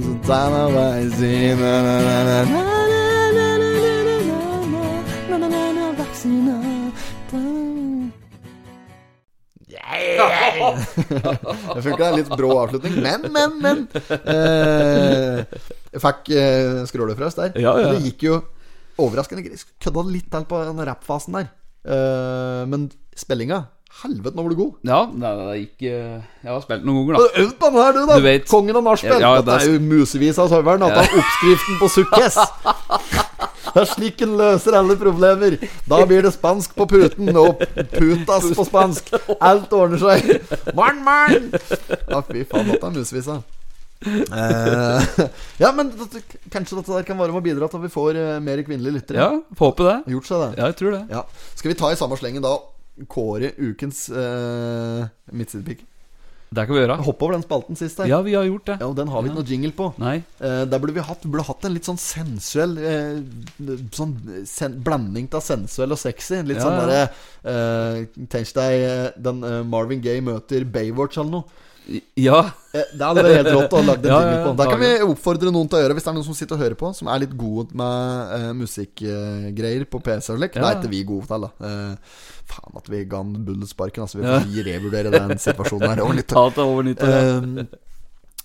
Så 0.03 0.17
ta 0.27 0.43
nå 0.53 0.67
vaksina, 0.75 1.73
na, 1.87 1.95
na, 2.05 2.27
na, 2.27 2.43
na, 2.49 2.67
na, 3.33 3.47
na, 3.57 3.57
na, 3.57 3.95
na, 4.05 4.19
na, 4.29 4.83
na, 5.31 5.37
na, 5.37 5.47
na, 5.47 5.65
na, 5.79 5.89
vaksina. 5.97 6.70
Det 10.21 11.83
funka 11.85 12.07
en 12.11 12.17
litt 12.19 12.31
brå 12.37 12.49
avslutning, 12.63 12.95
men, 13.03 13.27
men, 13.33 13.57
men. 13.63 13.83
Eh, 14.21 15.43
jeg 15.91 16.03
fikk 16.05 16.31
eh, 16.37 16.81
skrålefrøs 16.89 17.37
der. 17.39 17.53
Ja, 17.61 17.75
ja. 17.81 17.91
Det 17.95 18.05
gikk 18.09 18.25
jo 18.29 18.39
overraskende 19.01 19.43
greit. 19.45 19.65
Kødda 19.81 20.05
litt 20.11 20.29
til 20.31 20.47
på 20.49 20.63
den 20.67 20.81
rappfasen 20.87 21.37
der. 21.39 21.51
Eh, 21.85 22.63
men 22.69 22.89
spillinga 23.17 23.63
Helvete, 24.01 24.37
nå 24.37 24.43
var 24.45 24.53
du 24.53 24.55
god. 24.55 24.75
Ja, 24.87 24.99
det, 25.11 25.29
det 25.41 25.55
gikk 25.59 25.81
eh, 25.89 26.21
Jeg 26.45 26.47
har 26.47 26.61
spilt 26.63 26.85
noen 26.87 27.09
ganger, 27.09 27.17
da. 27.17 27.25
har 27.25 27.41
øvd 27.43 27.57
på 27.59 27.71
den 27.73 27.81
her, 27.83 27.91
du, 27.97 27.99
da. 28.07 28.15
Du 28.21 28.23
vet- 28.23 28.47
Kongen 28.47 28.77
av 28.79 28.85
nachspiel. 28.85 29.17
Ja, 29.19 29.19
ja, 29.35 29.41
Dette 29.43 29.57
det 29.57 29.67
er 29.67 29.73
jo 29.75 29.81
musevis 29.83 30.39
av 30.39 30.47
serveren. 30.53 30.85
Dette 30.85 31.03
er 31.03 31.19
oppskriften 31.19 31.81
på 31.81 31.89
sukkes. 31.97 32.37
Det 33.71 33.83
er 33.83 33.87
slik 33.87 34.21
en 34.25 34.35
løser 34.39 34.75
alle 34.77 34.97
problemer. 34.99 35.55
Da 35.87 36.01
blir 36.07 36.25
det 36.25 36.33
spansk 36.35 36.75
på 36.75 36.87
puten, 36.91 37.31
og 37.39 37.61
putas 37.93 38.51
på 38.57 38.67
spansk. 38.67 39.13
Alt 39.39 39.73
ordner 39.75 40.01
seg. 40.01 40.35
Morn, 40.77 41.01
morn! 41.05 41.49
Ja, 42.11 42.21
fy 42.27 42.43
faen, 42.49 42.71
dette 42.71 42.91
er 42.91 42.95
musevisa. 42.97 43.41
Eh, 44.01 45.11
ja, 45.61 45.69
men 45.77 45.91
dette, 45.93 46.23
kanskje 46.49 46.79
dette 46.79 46.95
der 46.95 47.05
kan 47.05 47.19
være 47.21 47.35
med 47.35 47.43
å 47.43 47.45
bidra 47.45 47.69
til 47.69 47.79
at 47.79 47.85
vi 47.85 47.93
får 47.93 48.17
eh, 48.17 48.33
mer 48.43 48.63
kvinnelige 48.65 48.97
lyttere. 48.97 49.21
Ja, 49.21 49.57
får 49.57 49.71
håpe 49.73 49.87
det. 49.87 49.97
Gjort 50.15 50.29
seg 50.29 50.43
det. 50.43 50.51
Ja, 50.57 50.71
jeg 50.71 50.79
tror 50.81 50.97
det. 50.97 51.03
Ja. 51.13 51.23
Skal 51.59 51.73
vi 51.73 51.79
ta 51.79 51.91
i 51.93 51.99
samme 51.99 52.19
slengen 52.19 52.45
da 52.45 52.55
kåre 53.09 53.53
ukens 53.57 54.03
uh, 54.13 55.07
midtsidepikk? 55.31 55.85
Det 56.51 56.65
kan 56.67 56.75
vi 56.75 56.81
gjøre. 56.81 56.97
Hoppe 57.05 57.23
over 57.23 57.37
den 57.37 57.45
spalten 57.45 57.77
sist 57.79 58.01
her. 58.01 58.09
Ja, 58.11 58.17
vi 58.25 58.33
har 58.35 58.43
gjort 58.43 58.65
det. 58.67 58.75
Ja, 58.81 58.89
og 58.91 58.95
den 58.97 59.07
har 59.07 59.23
vi 59.23 59.29
ikke 59.31 59.39
noe 59.39 59.47
jingle 59.47 59.71
på. 59.77 59.85
Nei. 60.03 60.17
Eh, 60.43 60.63
der 60.67 60.81
burde 60.83 60.97
vi 60.97 61.05
hatt, 61.07 61.23
burde 61.23 61.45
hatt 61.47 61.63
en 61.63 61.77
litt 61.77 61.87
sånn 61.87 61.99
sensuell 62.01 62.73
eh, 62.75 63.21
Sånn 63.95 64.11
sen, 64.51 64.75
blanding 64.83 65.29
av 65.31 65.45
sensuell 65.45 65.95
og 65.95 66.01
sexy. 66.01 66.41
Litt 66.43 66.59
Ja, 66.59 66.65
sånn 66.67 66.75
ja. 66.75 66.83
derre 66.83 67.01
eh, 67.47 68.25
Tenk 68.35 68.51
deg 68.59 68.83
eh, 68.89 69.07
den 69.29 69.39
eh, 69.47 69.61
Marvin 69.63 70.03
Gaye 70.03 70.19
møter 70.27 70.67
Baywatch 70.67 71.21
eller 71.23 71.37
noe. 71.39 71.59
Ja. 72.15 72.39
Eh, 72.73 72.83
det 72.95 73.01
hadde 73.03 73.23
vært 73.25 73.35
helt 73.41 73.49
rått 73.55 73.73
å 73.75 73.79
lage 73.83 74.05
en 74.05 74.11
Ja, 74.13 74.19
jingle 74.21 74.43
på. 74.45 74.51
Da 74.61 74.65
kan 74.69 74.79
vi 74.79 74.89
oppfordre 75.03 75.51
noen 75.51 75.67
til 75.67 75.79
å 75.79 75.81
gjøre 75.83 75.95
hvis 75.97 76.05
det 76.05 76.11
er 76.11 76.17
noen 76.19 76.27
som 76.27 76.37
sitter 76.37 76.55
og 76.55 76.61
hører 76.63 76.77
på, 76.79 76.91
som 76.95 77.07
er 77.11 77.19
litt 77.23 77.33
gode 77.35 77.73
med 77.75 78.31
uh, 78.31 78.51
musikkgreier 78.55 79.85
på 79.91 79.99
PC 80.05 80.29
og 80.35 80.39
slik. 80.39 80.53
Det 80.53 80.61
Ja. 80.61 80.69
er 80.71 80.79
ikke 80.79 80.91
vi 80.93 81.03
gode 81.03 81.27
til, 81.27 81.41
da. 81.41 81.49
Uh, 81.59 81.95
faen 82.51 82.77
at 82.77 82.87
vi 82.93 83.03
ga 83.05 83.17
han 83.23 83.33
bulletsparken. 83.47 84.03
Altså, 84.05 84.19
vi 84.21 84.25
Ja. 84.29 84.39
revurdere 84.69 85.11
den 85.11 85.37
situasjonen 85.41 85.89
her. 85.89 86.03
Og 86.05 86.15
litt, 86.15 86.27
Ta 86.31 86.49
det 86.49 86.57
over 86.69 86.83
nyttår 86.83 87.09
Ja. 87.09 87.65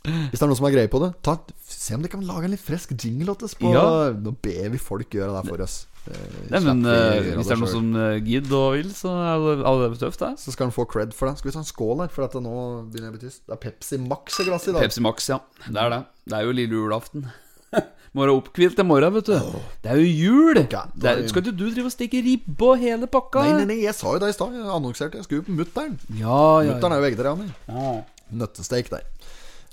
Hvis 0.06 0.38
det 0.38 0.42
er 0.42 0.46
noen 0.46 0.56
som 0.56 0.66
har 0.68 0.72
greie 0.76 0.88
på 0.88 1.00
det, 1.02 1.08
ta, 1.26 1.32
se 1.66 1.94
om 1.96 2.02
de 2.02 2.08
kan 2.08 2.20
lage 2.22 2.44
en 2.46 2.52
litt 2.52 2.62
frisk 2.62 2.92
jingle 2.94 3.34
til 3.34 3.44
oss. 3.48 3.54
På, 3.58 3.72
Ja. 3.74 4.12
Nå 4.14 4.36
ber 4.40 4.68
vi 4.70 4.78
folk 4.78 5.10
gjøre 5.10 5.34
det 5.42 5.48
for 5.50 5.62
oss. 5.62 5.86
Eh, 6.06 6.36
Nei, 6.52 6.60
men 6.64 6.84
eh, 6.86 7.16
gjøre 7.16 7.38
hvis 7.40 7.48
det 7.48 7.54
er 7.56 7.60
noen 7.62 7.72
som 7.72 7.88
uh, 7.96 8.18
gidder 8.22 8.58
og 8.58 8.76
vil, 8.76 8.92
så 8.94 9.14
er 9.22 9.46
det, 9.46 9.88
det 9.92 10.00
tøft, 10.02 10.22
det. 10.22 10.30
Så 10.42 10.54
skal 10.54 10.68
han 10.68 10.76
få 10.76 10.86
cred 10.90 11.16
for 11.16 11.30
det. 11.30 11.40
Skal 11.40 11.50
vi 11.50 11.56
ta 11.56 11.62
en 11.62 11.68
skål 11.68 12.04
her? 12.04 12.12
For 12.14 12.26
at 12.26 12.36
det 12.36 12.44
nå 12.44 12.54
begynner 12.92 13.08
jeg 13.08 13.14
å 13.14 13.16
bli 13.16 13.24
tyst. 13.24 13.42
Det 13.46 13.56
er 13.56 13.62
Pepsi 13.64 13.98
Max 14.02 14.38
i 14.38 14.46
glasset 14.48 14.72
i 14.72 14.76
dag. 14.76 14.86
Pepsi 14.86 15.04
Max, 15.04 15.28
ja. 15.32 15.40
Det 15.66 15.82
er 15.82 15.92
det. 15.94 16.00
Det 16.26 16.38
er 16.38 16.48
jo 16.48 16.56
lille 16.60 16.80
julaften. 16.80 17.26
Må 18.16 18.24
være 18.24 18.36
oppkvilt 18.38 18.78
i 18.80 18.86
morgen, 18.86 19.16
vet 19.18 19.28
du. 19.28 19.60
Det 19.84 19.92
er 19.92 20.00
jo 20.00 20.06
jul! 20.08 20.62
Det 20.62 21.10
er, 21.10 21.24
skal 21.28 21.42
ikke 21.42 21.52
du 21.52 21.66
drive 21.66 21.90
og 21.90 21.92
stikke 21.92 22.22
ribbe 22.24 22.70
og 22.70 22.80
hele 22.80 23.10
pakka? 23.10 23.42
Nei, 23.44 23.58
nei, 23.60 23.66
nei, 23.74 23.80
jeg 23.84 23.96
sa 23.98 24.14
jo 24.14 24.22
det 24.22 24.30
i 24.32 24.36
stad. 24.36 24.54
Jeg 24.56 24.70
annonserte 24.72 25.20
jeg 25.20 25.28
skulle 25.28 25.44
på 25.44 25.56
mutter'n. 25.58 25.98
Ja, 26.16 26.40
ja, 26.64 26.76
Mutter'n 26.76 26.94
ja. 26.94 26.96
er 26.96 27.02
jo 27.02 27.08
vegetarianer. 27.10 27.50
ja. 27.68 27.96
Nøttesteik 28.36 28.88
der. 28.90 29.04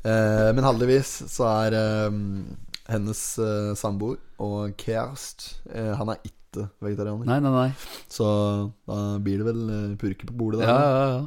Eh, 0.03 0.49
men 0.53 0.65
heldigvis 0.67 1.15
så 1.31 1.47
er 1.47 1.73
eh, 1.77 2.17
hennes 2.89 3.21
uh, 3.39 3.73
samboer 3.79 4.19
og 4.43 4.73
kjæreste, 4.79 5.59
uh, 5.71 5.93
Han 5.99 6.13
er 6.13 6.25
ikke 6.27 6.67
vegetarianer. 6.83 7.27
Nei, 7.29 7.39
nei, 7.41 7.53
nei. 7.53 7.69
Så 8.11 8.27
da 8.89 8.97
blir 9.23 9.41
det 9.41 9.47
vel 9.47 9.63
uh, 9.69 9.95
purke 9.99 10.27
på 10.29 10.35
bordet 10.37 10.61
der. 10.63 10.69
Ja, 10.69 10.83
ja, 10.83 11.07
ja. 11.15 11.23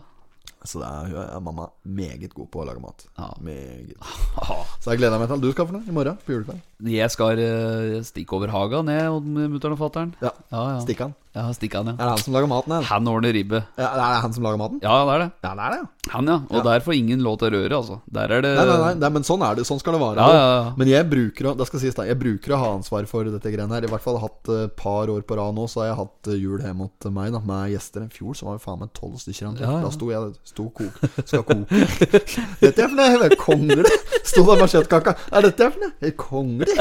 Så 0.66 0.80
det 0.82 0.86
er, 0.88 1.11
hun 1.12 1.20
er 1.22 1.42
mamma 1.46 1.66
meget 1.84 2.32
god 2.34 2.48
på 2.50 2.62
å 2.62 2.66
lage 2.66 2.82
mat. 2.82 3.07
Ja. 3.18 3.28
Meget. 3.44 3.94
Så 4.82 4.92
jeg 4.92 5.02
gleder 5.02 5.20
meg 5.22 5.30
til. 5.30 5.42
Du 5.44 5.52
skal 5.52 5.68
for 5.68 5.78
noe 5.78 5.86
i 5.86 5.94
morgen 5.94 6.18
på 6.26 6.34
julekveld? 6.34 6.62
Jeg 6.84 7.08
skal 7.08 7.40
uh, 7.40 8.02
stikke 8.04 8.36
over 8.36 8.52
haga 8.52 8.82
ned 8.84 9.24
med 9.24 9.54
mutter'n 9.54 9.76
og 9.76 9.80
fatter'n. 9.80 10.12
Ja. 10.20 10.34
Ja, 10.52 10.64
ja. 10.74 10.80
Stikkan. 10.84 11.14
Ja, 11.36 11.44
stikke 11.52 11.82
han, 11.82 11.90
ja. 11.90 11.94
Er 11.96 12.00
det 12.00 12.12
han 12.14 12.22
som 12.22 12.32
lager 12.36 12.48
maten 12.48 12.72
her? 12.72 12.84
Han 12.88 13.08
ordner 13.12 13.34
ribbe. 13.36 13.58
Ja, 13.76 13.90
er 13.90 13.98
det 14.00 14.20
han 14.24 14.32
som 14.32 14.46
lager 14.46 14.60
maten? 14.60 14.78
Ja, 14.80 14.94
det 15.04 15.12
er 15.14 15.22
det. 15.22 15.26
Ja, 15.44 15.50
det 15.52 15.64
er 15.66 15.74
det, 15.74 15.80
ja. 15.82 16.12
Han, 16.14 16.30
ja. 16.30 16.36
Og 16.48 16.64
der 16.64 16.84
får 16.86 16.94
ingen 16.96 17.24
lov 17.24 17.36
til 17.40 17.50
å 17.50 17.58
røre, 17.58 17.80
altså. 17.80 17.98
Der 18.16 18.32
er 18.32 18.44
det 18.44 18.52
Nei, 18.56 18.64
nei, 18.70 18.76
nei, 18.80 18.92
nei, 19.02 19.10
men 19.18 19.26
sånn 19.26 19.44
er 19.44 19.58
det. 19.58 19.66
Sånn 19.68 19.82
skal 19.82 19.98
det 19.98 20.00
være. 20.00 20.24
Ja, 20.24 20.36
ja, 20.38 20.46
ja. 20.54 20.70
Men 20.80 20.88
jeg 20.88 21.08
bruker 21.10 21.50
å 21.50 21.54
Det 21.58 21.66
skal 21.68 21.82
sies 21.82 21.98
da 21.98 22.06
Jeg 22.08 22.16
bruker 22.20 22.54
å 22.56 22.60
ha 22.62 22.70
ansvar 22.78 23.08
for 23.10 23.28
dette 23.28 23.52
greiene 23.52 23.76
her. 23.76 23.84
I 23.84 23.92
hvert 23.92 24.04
fall 24.04 24.20
hatt 24.22 24.52
et 24.54 24.76
par 24.80 25.12
år 25.12 25.26
på 25.28 25.36
rad 25.36 25.56
nå, 25.58 25.66
så 25.68 25.82
har 25.82 25.90
jeg 25.90 25.98
hatt 26.00 26.30
eh, 26.32 26.40
jul 26.40 26.64
hjemme 26.64 26.88
hos 26.88 27.12
meg 27.18 27.36
da 27.36 27.42
med 27.52 27.74
gjester. 27.74 28.06
I 28.08 28.16
fjor 28.16 28.38
så 28.38 28.48
var 28.48 28.56
vi 28.56 28.64
faen 28.64 28.80
meg 28.84 28.94
tolv 28.96 29.20
stykker. 29.20 29.60
Ja, 29.60 29.74
ja. 29.76 29.82
Da 29.84 29.92
sto 29.92 30.08
jeg 30.12 30.32
sto 30.48 30.70
kok, 30.72 31.04
skal 31.20 31.44
koke. 31.44 31.84
Dette 32.64 32.86
er 32.86 32.88
for 32.88 32.96
noe? 32.96 33.40
Kongler? 33.44 33.92
Sto 34.26 34.42
der 34.46 34.60
med 34.60 34.70
kjøttkaka. 34.72 35.14
Er 35.32 35.46
dette 35.46 35.70
for 35.70 35.78
noe? 35.86 36.12
Kongler? 36.18 36.80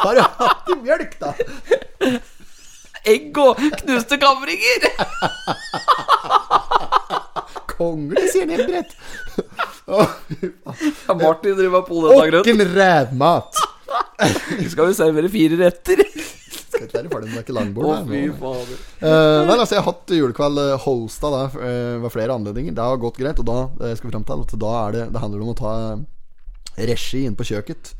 Har 0.00 0.16
du 0.16 0.22
hatt 0.40 0.70
i 0.72 0.76
mjølk, 0.80 1.16
da? 1.20 1.34
Egg 3.10 3.36
og 3.40 3.60
knuste 3.82 4.16
kamringer! 4.20 4.88
Kongelig, 7.70 8.26
sier 8.32 8.48
Nebrett. 8.48 8.92
Ja, 9.90 11.14
Martin 11.16 11.56
driver 11.56 11.78
med 11.78 11.86
polentagrøt. 11.88 12.42
Åkken 12.44 12.60
rævmat. 12.76 13.60
Skal 14.72 14.90
vi 14.90 14.96
servere 14.96 15.30
fire 15.32 15.58
retter? 15.60 16.02
Skal 16.70 16.86
ikke 16.86 16.96
være 16.96 17.10
ferdig 17.12 17.28
med 17.28 17.34
det 17.34 17.40
er 17.40 17.44
ikke 17.44 17.56
langbord. 17.56 17.88
Å, 17.90 17.96
fy 18.08 18.22
fader. 18.40 18.82
Eh, 19.00 19.40
nei, 19.48 19.56
altså 19.56 19.76
Jeg 19.76 19.82
har 19.82 19.88
hatt 19.90 20.14
julekveld 20.14 20.60
uh, 20.62 20.76
hosta 20.84 21.32
da, 21.32 21.42
uh, 21.52 21.96
ved 22.04 22.14
flere 22.14 22.36
anledninger. 22.36 22.76
Det 22.76 22.86
har 22.86 23.02
gått 23.02 23.20
greit. 23.20 23.42
Og 23.42 23.48
da 23.48 23.58
eh, 23.82 23.96
skal 23.98 24.08
vi 24.08 24.14
frem 24.14 24.26
til 24.28 24.44
at 24.46 24.54
da 24.64 24.72
er 24.84 24.96
det 24.96 25.04
Det 25.14 25.22
handler 25.24 25.44
om 25.44 25.52
å 25.52 25.58
ta 25.58 25.74
eh, 25.90 26.86
regi 26.90 27.24
inn 27.26 27.36
på 27.38 27.48
kjøkkenet. 27.50 27.92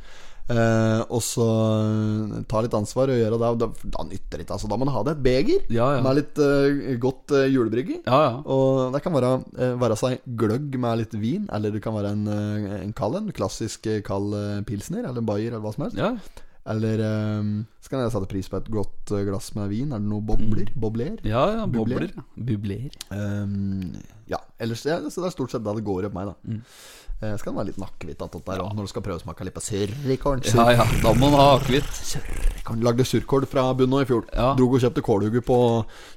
Eh, 0.51 1.03
og 1.15 1.21
så 1.23 1.45
eh, 1.47 2.41
ta 2.51 2.63
litt 2.65 2.75
ansvar 2.75 3.13
og 3.13 3.21
gjøre 3.21 3.39
det. 3.39 3.51
Og 3.55 3.61
Da, 3.61 3.69
da 3.97 4.05
nytter 4.09 4.41
det 4.41 4.47
ikke. 4.47 4.57
Altså, 4.59 4.71
da 4.73 4.79
må 4.81 4.89
du 4.89 4.93
ha 4.95 5.05
deg 5.07 5.15
et 5.17 5.25
beger 5.25 5.71
Ja, 5.71 5.87
ja. 5.97 6.03
med 6.03 6.19
litt 6.19 6.41
eh, 6.43 6.97
godt 7.03 7.35
uh, 7.37 7.45
julebrygge. 7.47 8.01
Ja, 8.03 8.21
ja. 8.27 8.35
Og 8.51 8.91
det 8.97 9.03
kan 9.05 9.15
være, 9.15 9.33
uh, 9.55 9.75
være 9.81 9.99
seg 10.01 10.21
gløgg 10.41 10.75
med 10.83 11.05
litt 11.05 11.15
vin, 11.23 11.47
eller 11.55 11.75
det 11.77 11.83
kan 11.85 11.95
være 11.95 12.15
en, 12.17 12.27
uh, 12.27 12.77
en 12.83 12.95
kald 12.99 13.21
en. 13.21 13.31
Klassisk 13.37 13.87
eh, 13.87 14.03
kald 14.07 14.35
eh, 14.35 14.61
pilsner, 14.67 15.05
eller 15.07 15.23
en 15.23 15.29
bayer, 15.29 15.53
eller 15.53 15.63
hva 15.65 15.75
som 15.77 15.87
helst. 15.87 16.01
ja. 16.01 16.15
Eller 16.71 17.01
um, 17.41 17.63
så 17.81 17.89
kan 17.89 18.03
jeg 18.05 18.13
sette 18.13 18.29
pris 18.29 18.47
på 18.53 18.59
et 18.61 18.67
godt 18.71 19.11
eh, 19.17 19.23
glass 19.27 19.47
med 19.57 19.71
vin. 19.73 19.95
Er 19.97 20.03
det 20.03 20.07
noe 20.11 20.21
bobler? 20.23 20.69
Bobler? 20.79 21.15
Ja, 21.27 21.47
ja, 21.57 21.63
bobler. 21.67 22.11
Bubler. 22.37 22.93
Um, 23.09 23.95
ja, 24.29 24.39
ellers 24.61 24.85
ja, 24.87 24.99
så 25.09 25.25
det 25.25 25.31
er 25.31 25.35
stort 25.35 25.55
sett 25.55 25.65
det 25.65 25.73
det 25.79 25.87
går 25.89 26.11
opp 26.11 26.19
meg, 26.19 26.29
da. 26.29 26.37
Mm. 26.45 26.61
Eh, 27.21 27.35
skal 27.37 27.53
det 27.53 27.59
være 27.59 27.69
litt 27.69 27.81
nakkehvitt 27.81 28.23
ja. 28.25 28.67
når 28.73 28.87
du 28.87 28.89
skal 28.89 29.03
prøve 29.05 29.19
å 29.19 29.21
smake 29.21 29.45
litt 29.45 29.57
på 29.57 29.61
surrikorn. 29.61 30.41
Ja, 30.49 30.71
ja, 30.73 30.87
da 31.03 31.13
må 31.13 31.29
man 31.29 31.37
ha 31.37 31.49
akevitt. 31.59 31.91
Lagde 32.81 33.05
surkål 33.05 33.45
fra 33.51 33.67
bunnen 33.77 33.99
av 33.99 34.07
i 34.07 34.09
fjor. 34.09 34.25
Ja. 34.33 34.55
Drog 34.57 34.79
og 34.79 34.85
kjøpte 34.87 35.05
kålhugger 35.05 35.45
på 35.45 35.59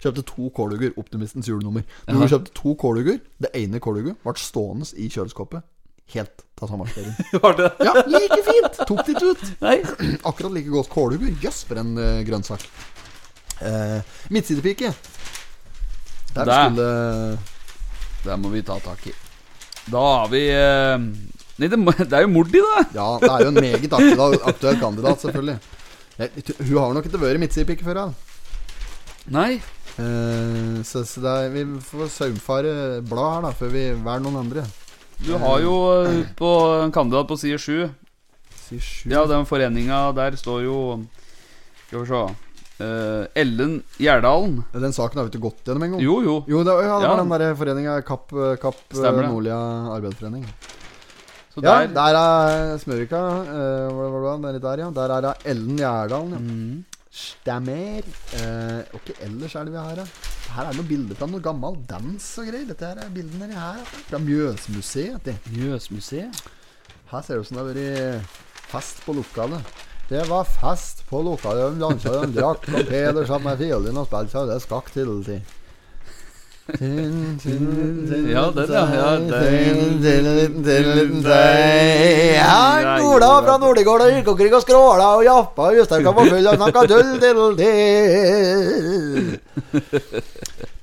Kjøpte 0.03 0.23
to 0.29 0.47
kålhugger. 0.55 0.93
Optimistens 1.01 1.49
julenummer. 1.51 1.83
Drog 2.07 2.23
og 2.23 2.31
kjøpte 2.31 2.55
to 2.55 2.75
kålhugger. 2.79 3.19
Det 3.43 3.51
ene 3.59 3.83
kålhugget 3.83 4.23
ble 4.23 4.35
stående 4.39 4.87
i 4.95 5.09
kjøleskapet 5.11 5.67
helt 6.13 6.43
til 6.59 6.69
sommerferien. 6.69 7.15
Var 7.43 7.57
det 7.57 7.69
Ja, 7.83 7.93
like 8.07 8.39
fint! 8.47 8.79
Tok 8.87 9.03
det 9.03 9.15
ikke 9.15 9.33
ut. 9.33 9.43
Nei. 9.63 9.77
Akkurat 10.29 10.55
like 10.55 10.71
godt 10.71 10.91
kålhugger. 10.93 11.35
Jøss, 11.43 11.63
for 11.67 11.79
en 11.81 11.97
uh, 11.99 12.21
grønnsak. 12.27 12.63
Uh, 13.59 13.99
Midtsidepike. 14.31 14.93
Der 16.33 16.45
Der. 16.45 16.69
skulle 16.69 16.87
Det 18.23 18.39
må 18.39 18.49
vi 18.49 18.63
ta 18.63 18.79
tak 18.79 19.07
i. 19.07 19.13
Da 19.91 20.01
har 20.01 20.29
vi 20.31 20.43
eh, 20.47 20.97
Nei, 21.59 21.69
det, 21.69 21.77
er 22.09 22.23
jo 22.25 22.31
Mordi, 22.33 22.59
da. 22.63 22.83
Ja, 22.95 23.07
det 23.21 23.29
er 23.29 23.43
jo 23.45 23.51
en 23.51 23.59
meget 23.61 23.91
aktuell, 23.93 24.37
aktuell 24.49 24.79
kandidat, 24.81 25.21
selvfølgelig. 25.21 25.57
Jeg, 26.17 26.45
hun 26.69 26.77
har 26.79 26.95
nok 26.97 27.09
ikke 27.09 27.21
vært 27.21 27.41
midtsidepike 27.41 27.85
før, 27.85 27.99
da. 27.99 28.05
Nei. 29.33 29.51
Eh, 30.01 30.79
så, 30.87 31.03
så 31.05 31.21
det 31.21 31.33
er, 31.43 31.51
vi 31.53 31.65
får 31.85 32.09
saumfare 32.15 32.73
blad 33.05 33.35
her, 33.35 33.45
da, 33.45 33.51
før 33.59 33.73
vi 33.75 33.83
velger 33.93 34.25
noen 34.25 34.39
andre. 34.41 34.65
Du 35.23 35.35
har 35.39 35.61
jo 35.61 35.75
eh, 36.01 36.23
på 36.37 36.49
en 36.81 36.95
kandidat 36.95 37.29
på 37.29 37.37
side 37.39 37.59
sju. 37.61 37.85
Si 38.63 38.79
sju. 38.81 39.11
Ja, 39.13 39.23
den 39.29 39.45
foreninga 39.45 40.07
der 40.15 40.35
står 40.39 40.63
jo 40.65 40.77
Skal 41.85 42.01
vi 42.01 42.07
se 42.07 42.23
eh, 42.79 43.25
Ellen 43.41 43.81
Gjerdalen. 43.97 44.63
Den 44.73 44.93
saken 44.95 45.17
har 45.19 45.27
vi 45.27 45.33
ikke 45.35 45.43
gått 45.49 45.65
gjennom 45.67 45.83
engang. 45.87 46.01
Jo, 46.01 46.21
jo. 46.25 46.35
Jo, 46.47 46.63
det, 46.63 46.73
ja, 46.85 46.99
det 46.99 47.07
Ja. 47.07 47.15
var 47.15 47.23
den 47.23 47.29
der 47.29 47.55
foreninga 47.55 48.01
Kapp, 48.07 48.29
Kapp 48.61 48.79
eh, 48.91 48.97
Stemmer 48.97 49.23
det. 49.23 49.29
Nordlia 49.29 49.57
arbeidsforening. 49.97 50.45
Så 51.53 51.61
Ja, 51.61 51.85
der, 51.85 51.93
der 51.93 52.15
er 52.17 52.77
Smørvika. 52.81 53.19
Uh, 53.45 53.93
hvor 53.93 54.19
var 54.23 54.37
det? 54.41 54.61
Der, 54.61 54.69
der, 54.69 54.77
ja. 54.83 54.89
Der 54.89 55.13
er 55.29 55.33
Ellen 55.45 55.77
Gjerdalen. 55.77 56.31
Ja. 56.33 56.39
Mm. 56.39 56.85
Stemmer. 57.13 58.01
Uh, 58.33 58.81
og 58.89 58.99
ikke 59.03 59.19
ellers 59.21 59.53
er 59.55 59.67
det 59.67 59.73
vi 59.75 59.77
har 59.77 59.99
her. 60.01 60.09
Her 60.55 60.65
er 60.71 60.73
noen 60.73 60.87
bilder 60.89 61.15
fra 61.19 61.27
noe 61.29 61.41
gammel 61.45 61.77
dans 61.89 62.25
og 62.41 62.49
greier. 62.49 62.65
Dette 62.71 62.89
her 62.89 62.97
er 63.05 63.13
bildene 63.13 63.51
her. 63.53 63.83
Fra 64.09 64.17
Mjøsmuseet. 64.17 65.29
Mjøsmuseet. 65.53 66.41
Her 67.11 67.21
ser 67.21 67.37
det 67.37 67.41
ut 67.45 67.47
som 67.51 67.57
det 67.59 67.63
har 67.63 67.73
vært 67.75 68.33
fest 68.73 69.03
på 69.05 69.13
lokalet. 69.13 69.61
Det 70.09 70.23
var 70.29 70.43
fest 70.43 71.03
på 71.09 71.21
lokalet. 71.23 71.73
De 71.73 71.79
dansa, 71.81 72.13
de 72.25 72.33
drakk, 72.35 72.67
og 72.73 72.87
Peder 72.89 73.25
satt 73.27 73.43
med 73.45 73.57
fiolin 73.61 73.97
og 74.01 74.07
spilte 74.09 74.35
seg 74.35 74.49
det 74.51 74.59
skakk 74.63 74.91
til 74.93 75.07
til. 75.27 75.41
Ja, 78.31 78.43
den, 78.55 78.69
ja. 78.71 79.07
Ja, 82.39 82.93
Ola 83.03 83.31
fra 83.43 83.57
Nordegård 83.59 84.05
og 84.05 84.13
gikk 84.15 84.29
og 84.31 84.37
skråla 84.63 85.09
og 85.17 85.25
jappa 85.27 85.61
og 85.71 85.75
Justauka 85.81 86.13
var 86.15 86.29
full 86.31 86.47
og 86.47 86.55
snakka 86.61 86.85
tull 86.93 87.11
til 87.19 87.35
til. 87.59 87.67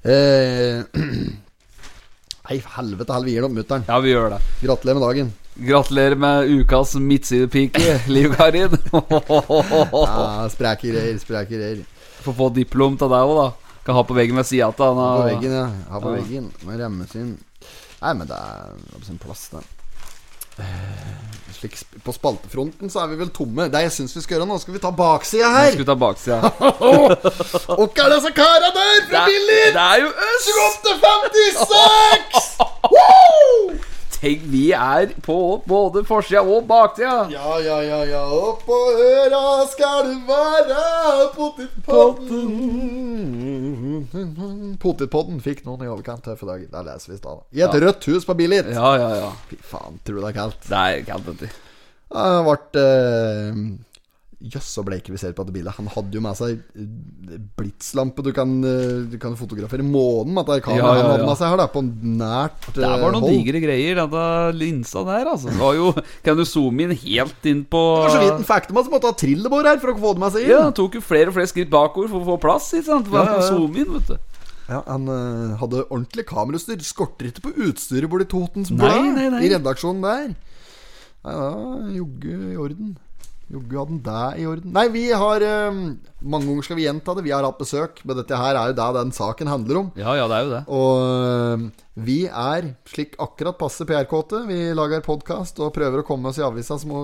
Eh, 0.04 0.76
helvete, 2.76 3.12
helvete 3.14 3.24
vi 3.24 3.32
gir 3.36 3.40
det 3.40 3.48
opp 3.48 3.56
mutter'n. 3.56 3.84
ja, 3.88 3.96
vi 4.04 4.12
gjør 4.12 4.28
det. 4.34 4.40
Gratulerer 4.64 4.96
med 5.00 5.06
dagen. 5.08 5.28
Gratulerer 5.60 6.14
med 6.16 6.48
ukas 6.48 6.94
midtsidepike, 6.94 8.00
Liv 8.08 8.32
Karin. 8.38 8.72
Ja, 8.92 10.48
Spreke 10.52 10.88
greier, 10.88 11.18
spreke 11.20 11.50
greier. 11.58 11.82
Får 12.24 12.32
få 12.38 12.48
diplom 12.56 12.96
til 13.00 13.08
deg 13.12 13.20
òg, 13.28 13.34
da. 13.42 13.48
Kan 13.84 13.94
ha 13.96 14.02
på 14.04 14.14
veggen 14.16 14.36
ved 14.40 14.46
sida 14.48 14.66
av. 14.70 14.76
På 14.78 15.26
veggen, 15.26 15.52
ja. 15.56 15.66
Ha 15.92 16.00
på 16.00 16.10
Ja. 16.14 16.20
veggen. 16.20 16.46
Må 16.64 16.70
remmes 16.80 17.12
inn. 17.16 17.34
Nei, 18.00 18.12
men 18.16 18.26
det 18.28 18.36
er 18.36 18.72
på 18.96 19.04
sin 19.04 19.18
plass, 19.20 19.48
det. 19.52 19.62
Eh, 20.60 20.64
Slik, 21.56 21.74
på 22.04 22.12
spaltefronten 22.12 22.88
så 22.92 23.00
er 23.02 23.08
vi 23.12 23.16
vel 23.20 23.28
tomme. 23.32 23.68
Det 23.72 23.80
jeg 23.84 23.92
syns 23.92 24.14
vi 24.16 24.20
skal 24.24 24.34
gjøre 24.38 24.48
nå, 24.48 24.56
skal 24.60 24.74
vi 24.74 24.80
ta 24.80 24.90
baksida 24.96 25.48
Nå 25.48 25.54
her. 25.56 25.70
skal 25.72 25.82
vi 25.84 25.88
ta 25.88 25.96
baksida. 26.00 26.38
Hva 27.76 28.04
er 28.04 28.10
disse 28.16 28.32
kara 28.36 28.68
der 28.76 29.00
fra 29.10 29.20
Billit? 29.28 29.72
Det 29.76 29.84
er 29.84 29.98
jo 30.00 30.08
øst! 30.08 30.48
2856! 32.88 33.89
Tenk, 34.20 34.42
vi 34.52 34.66
er 34.76 35.14
på 35.24 35.34
både 35.64 36.02
forsida 36.04 36.42
og 36.44 36.66
baksida. 36.68 37.22
Ja, 37.32 37.54
ja, 37.64 37.78
ja, 37.80 38.00
ja. 38.04 38.20
Oppå 38.36 38.76
øra 39.00 39.64
skal 39.70 40.10
du 40.10 40.18
være, 40.28 40.82
potetpodden. 41.38 42.50
Potetpodden 44.82 45.40
fikk 45.40 45.64
noen 45.64 45.86
i 45.86 45.88
overkant 45.88 46.20
tøffe 46.28 46.44
dager. 46.44 46.68
Der 46.68 46.84
leser 46.90 47.14
vi 47.14 47.16
stedet. 47.16 47.46
I 47.56 47.64
et 47.64 47.78
rødt 47.86 48.04
hus 48.12 48.28
på 48.28 48.36
Billit. 48.36 48.68
Ja, 48.76 48.92
ja, 49.00 49.10
ja. 49.22 49.30
Fy 49.48 49.56
faen, 49.72 49.96
tror 50.04 50.20
du 50.20 50.22
det 50.26 50.30
er 50.34 50.38
kaldt? 50.42 50.60
Det 50.68 50.76
er 50.84 51.00
kaldt, 51.08 51.26
vet 51.32 51.40
du. 51.40 51.48
Det 52.10 52.28
ble 52.50 52.84
Jøss, 54.40 54.70
så 54.72 54.80
bleike 54.80 55.12
vi 55.12 55.18
ser 55.20 55.34
på 55.36 55.44
dette 55.44 55.52
bildet. 55.52 55.74
Han 55.76 55.88
hadde 55.92 56.16
jo 56.16 56.20
med 56.24 56.36
seg 56.38 56.62
eh, 56.80 57.40
blitslampe. 57.60 58.22
Du 58.24 58.30
kan, 58.32 58.54
eh, 58.64 59.02
du 59.12 59.18
kan 59.20 59.34
fotografere 59.36 59.84
månen 59.84 60.32
med 60.32 60.48
dette 60.48 60.64
kameraet 60.64 60.80
Ja, 60.80 60.94
ja, 60.96 61.02
han 61.02 61.12
hadde 61.12 61.26
med 61.28 61.36
seg 61.36 61.52
her, 61.52 61.60
da, 61.60 61.66
på 61.74 61.82
nært 61.84 62.70
Det 62.72 62.86
eh, 62.86 62.94
var 63.02 63.12
noen 63.12 63.26
hold. 63.26 63.34
digre 63.36 63.60
greier, 63.60 64.00
denne 64.00 64.24
linsa 64.56 65.02
der, 65.04 65.28
altså. 65.34 65.52
Det 65.52 65.60
var 65.60 65.76
jo, 65.76 65.90
kan 66.24 66.40
du 66.40 66.46
zoome 66.48 66.86
inn 66.86 66.96
helt 67.02 67.50
inn 67.52 67.60
på 67.68 67.82
Det 67.98 68.06
var 68.06 68.16
så 68.16 68.22
vidt 68.24 68.48
fikk 68.54 68.70
det 68.70 68.78
med, 68.78 68.86
så 68.88 68.94
måtte 68.94 69.12
ha 69.12 69.18
trillebår 69.24 69.70
her 69.74 69.82
for 69.84 69.92
å 69.92 69.96
få 70.06 70.14
det 70.16 70.24
med 70.24 70.34
seg 70.38 70.46
inn. 70.46 70.54
Ja, 70.54 70.62
han 70.70 70.78
tok 70.80 70.96
jo 70.96 71.04
flere 71.04 71.28
og 71.28 71.36
flere 71.36 71.52
skritt 71.52 71.72
bakover 71.76 72.08
for 72.14 72.24
å 72.24 72.28
få 72.32 72.38
plass, 72.46 72.70
ikke 72.80 72.88
sant? 72.88 73.12
For 73.12 73.20
Ja, 73.20 73.26
ja, 73.34 73.42
ja. 73.42 73.50
zoome 73.52 73.84
inn, 73.84 73.92
vet 73.98 74.14
du. 74.14 74.40
Ja, 74.70 74.80
Han 74.86 75.04
uh, 75.10 75.58
hadde 75.60 75.84
ordentlig 75.90 76.24
kamerautstyr. 76.30 76.80
Skorter 76.86 77.28
ikke 77.28 77.50
på 77.50 77.54
utstyret 77.66 78.08
borti 78.08 78.28
Totens 78.30 78.72
Blad 78.72 79.20
i 79.42 79.52
redaksjonen 79.52 80.04
der. 80.06 80.32
Nei, 81.20 81.36
ja, 81.36 81.48
jogge 81.98 82.36
i 82.54 82.56
orden. 82.56 82.94
Joggu 83.50 83.80
hadde 83.80 83.90
den 83.90 84.02
der 84.06 84.38
i 84.38 84.46
orden. 84.46 84.70
Nei, 84.76 84.84
vi 84.94 85.04
har 85.10 85.42
um, 85.72 85.80
Mange 86.22 86.46
ganger 86.46 86.66
skal 86.68 86.78
vi 86.78 86.84
gjenta 86.84 87.16
det. 87.16 87.24
Vi 87.26 87.32
har 87.34 87.42
hatt 87.42 87.58
besøk, 87.58 87.98
men 88.06 88.20
dette 88.20 88.38
her 88.38 88.54
er 88.54 88.70
jo 88.70 88.76
det 88.78 88.88
den 89.00 89.10
saken 89.16 89.50
handler 89.50 89.80
om. 89.80 89.88
Ja, 89.98 90.14
ja, 90.18 90.28
det 90.30 90.36
er 90.36 90.46
jo 90.46 90.52
det. 90.52 90.60
Og 90.78 91.58
um, 91.58 91.64
vi 92.06 92.20
er 92.28 92.70
slik 92.88 93.18
akkurat 93.20 93.58
passe 93.58 93.86
PR-kåte. 93.88 94.44
Vi 94.46 94.60
lager 94.76 95.02
podkast 95.02 95.58
og 95.58 95.74
prøver 95.74 96.04
å 96.04 96.06
komme 96.06 96.30
oss 96.30 96.38
i 96.38 96.46
avisa 96.46 96.78
som 96.78 96.94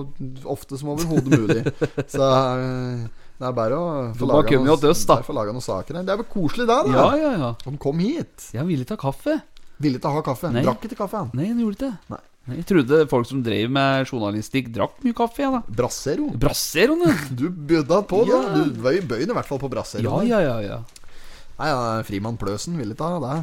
ofte 0.47 0.79
som 0.79 0.93
overhodet 0.95 1.35
mulig. 1.35 1.59
Så 2.15 2.23
uh, 2.23 3.03
det 3.37 3.51
er 3.51 3.59
bare 3.59 3.77
å 3.77 3.91
få 4.17 4.31
laga 4.31 4.57
noen, 4.57 4.79
til 4.79 5.35
noen 5.43 5.61
saker 5.61 5.99
her. 5.99 6.07
Det 6.07 6.15
er 6.15 6.23
vel 6.23 6.31
koselig, 6.31 6.63
det, 6.63 6.71
da. 6.71 6.95
Ja, 6.95 7.11
ja, 7.19 7.35
ja. 7.43 7.51
De 7.65 7.75
kom 7.81 7.99
hit. 8.01 8.49
Jeg 8.55 8.65
ville 8.71 8.87
ta 8.87 8.95
kaffe. 8.97 9.35
Ville 9.83 9.99
ikke 9.99 10.15
ha 10.15 10.23
kaffe. 10.25 10.49
Nei. 10.55 10.63
Drakk 10.65 10.87
ikke 10.87 11.03
kaffe, 11.03 11.25
han. 11.25 11.35
Nei, 11.37 11.51
han 11.51 11.59
gjorde 11.61 11.77
ikke 11.77 11.91
det. 11.91 12.23
Jeg 12.47 12.63
trodde 12.69 13.01
folk 13.11 13.27
som 13.27 13.41
drev 13.43 13.67
med 13.73 14.05
journalistikk, 14.07 14.69
drakk 14.75 14.95
mye 15.03 15.13
kaffe. 15.17 15.41
Ja, 15.43 15.49
da. 15.57 15.61
Brassero. 15.79 16.25
Brasseroene! 16.39 17.11
Du 17.31 17.49
bødde 17.49 18.01
på 18.07 18.17
det. 18.27 18.33
Ja. 18.37 18.41
Du 18.55 18.61
var 18.85 18.91
i 18.95 19.01
bøyen 19.03 19.29
i 19.33 19.35
hvert 19.35 19.49
fall 19.49 19.59
på 19.61 19.69
Brassero. 19.71 20.03
Ja, 20.05 20.21
ja, 20.23 20.39
ja, 20.45 20.57
ja. 20.63 20.79
Nei, 21.57 21.67
ja, 21.71 22.03
Frimann 22.05 22.37
Pløsen 22.37 22.77
ville 22.77 22.93
ikke 22.97 23.07
ha 23.09 23.17
det. 23.23 23.35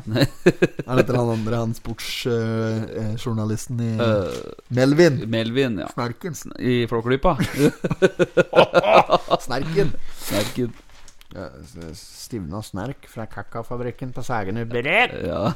Er 0.86 0.94
dette 1.00 1.16
han 1.16 1.32
andre, 1.34 1.56
han 1.64 1.74
sportsjournalisten 1.74 3.80
i 3.82 3.90
uh, 3.98 4.30
Melvin? 4.74 5.16
Melvin, 5.30 5.78
ja. 5.82 5.88
Snerken. 5.96 6.34
I 6.62 6.86
Flåklypa. 6.90 7.32
Snerken. 9.46 9.88
Snerken. 10.22 10.70
Ja, 11.34 11.48
Stivna 11.98 12.60
snerk 12.62 13.08
fra 13.10 13.26
kakaofabrikken 13.26 14.12
på 14.14 14.22
Sægen 14.22 14.60
Brek. 14.70 15.14
Ja. 15.30 15.50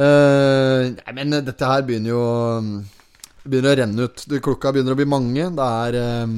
uh, 0.00 0.80
nei, 0.96 1.12
men 1.18 1.36
dette 1.44 1.68
her 1.68 1.84
begynner 1.84 2.14
jo 2.14 2.22
begynner 3.44 3.74
å 3.74 3.78
renne 3.82 4.06
ut. 4.08 4.24
Du, 4.28 4.38
klokka 4.40 4.72
begynner 4.72 4.96
å 4.96 4.98
bli 4.98 5.08
mange. 5.08 5.50
Det 5.52 5.66
er 5.84 5.98
eh, 6.00 6.34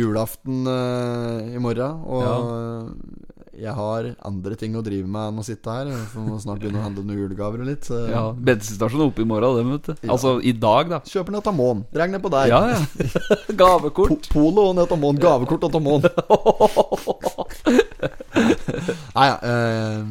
julaften 0.00 0.62
uh, 0.70 1.42
i 1.50 1.58
morgen, 1.62 2.04
og 2.06 3.29
jeg 3.60 3.74
har 3.76 4.06
andre 4.26 4.56
ting 4.56 4.74
å 4.78 4.82
drive 4.84 5.06
med 5.06 5.28
enn 5.30 5.40
å 5.42 5.44
sitte 5.46 5.70
her. 5.74 5.90
For 6.12 6.24
må 6.24 6.38
snart 6.42 6.60
begynne 6.62 6.80
å 6.80 6.84
handle 6.86 7.04
noen 7.04 7.20
julegaver 7.22 7.60
og 7.64 7.68
litt. 7.68 7.84
Så 7.88 7.98
ja. 8.10 8.22
Bensinstasjonen 8.32 9.04
er 9.04 9.10
oppe 9.12 9.22
i 9.24 9.28
morgen, 9.28 9.56
dem, 9.60 9.70
vet 9.76 9.90
du. 9.90 10.08
Altså 10.14 10.36
i 10.40 10.52
dag, 10.56 10.88
da. 10.94 11.00
Kjøper 11.06 11.36
ned 11.36 11.44
Tamon. 11.46 11.84
Dreg 11.92 12.14
ned 12.14 12.22
på 12.24 12.32
deg. 12.32 12.48
Ja, 12.52 12.60
ja. 12.72 12.80
Gavekort. 13.62 14.16
Po- 14.30 14.34
Polo 14.34 14.68
og 14.70 14.78
ned 14.80 14.88
Tamon. 14.90 15.20
Gavekort 15.20 15.68
og 15.68 15.72
Tamon. 15.76 16.08
Nei, 19.14 19.28
ja. 19.28 19.36
Eh, 19.42 20.04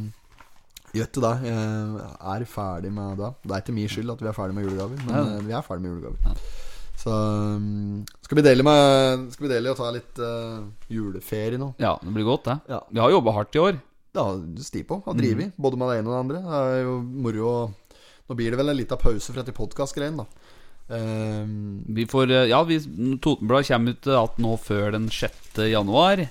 Gjett 0.89 1.14
det, 1.14 1.22
da. 1.22 1.36
Jeg 1.45 2.41
er 2.41 2.45
ferdig 2.50 2.89
med 2.95 3.20
det. 3.22 3.28
Det 3.45 3.54
er 3.54 3.62
ikke 3.62 3.76
min 3.78 3.89
skyld 3.93 4.10
at 4.16 4.24
vi 4.26 4.30
er 4.32 4.34
ferdig 4.34 4.56
med 4.58 4.66
julegaver, 4.66 4.97
men 5.06 5.14
Nei. 5.14 5.22
eh, 5.36 5.43
vi 5.45 5.54
er 5.54 5.62
ferdig 5.68 5.84
med 5.86 5.91
julegaver. 5.93 6.39
Så 7.00 7.12
um, 7.12 8.02
skal 8.26 8.41
vi 8.41 8.43
dele 8.43 8.66
med 8.66 9.30
Skal 9.32 9.45
vi 9.47 9.52
dele 9.54 9.72
og 9.72 9.80
ta 9.80 9.91
litt 9.95 10.20
uh, 10.20 10.66
juleferie 10.91 11.60
nå? 11.62 11.72
Ja, 11.80 11.93
det 12.02 12.12
blir 12.16 12.28
godt, 12.28 12.50
det. 12.50 12.58
Ja. 12.74 12.82
Vi 12.91 13.00
har 13.00 13.14
jobba 13.14 13.36
hardt 13.38 13.56
i 13.56 13.62
år. 13.64 13.80
Ja, 14.18 14.26
sti 14.66 14.84
på. 14.84 15.00
Har 15.06 15.16
drevet. 15.16 15.54
Både 15.56 15.80
med 15.80 15.91
det 15.91 16.00
ene 16.02 16.10
og 16.10 16.16
det 16.16 16.22
andre. 16.26 16.41
Det 16.43 16.64
er 16.74 16.82
jo 16.88 16.97
moro 17.26 17.54
Nå 18.30 18.36
blir 18.38 18.54
det 18.54 18.60
vel 18.60 18.70
en 18.70 18.78
liten 18.78 19.00
pause 19.02 19.34
fra 19.34 19.41
dette 19.41 19.56
podkastgreiene, 19.58 20.22
da. 20.22 20.56
Um, 20.89 21.86
Vi 21.88 22.06
får 22.10 22.32
eh, 22.34 22.47
Ja, 22.50 22.60
vi, 22.66 22.80
Totenbladet 23.22 23.70
kommer 23.70 23.95
ut 23.95 24.10
at 24.20 24.38
nå 24.41 24.56
før 24.62 24.93
den 24.97 25.08
6. 25.14 25.64
januar. 25.70 26.28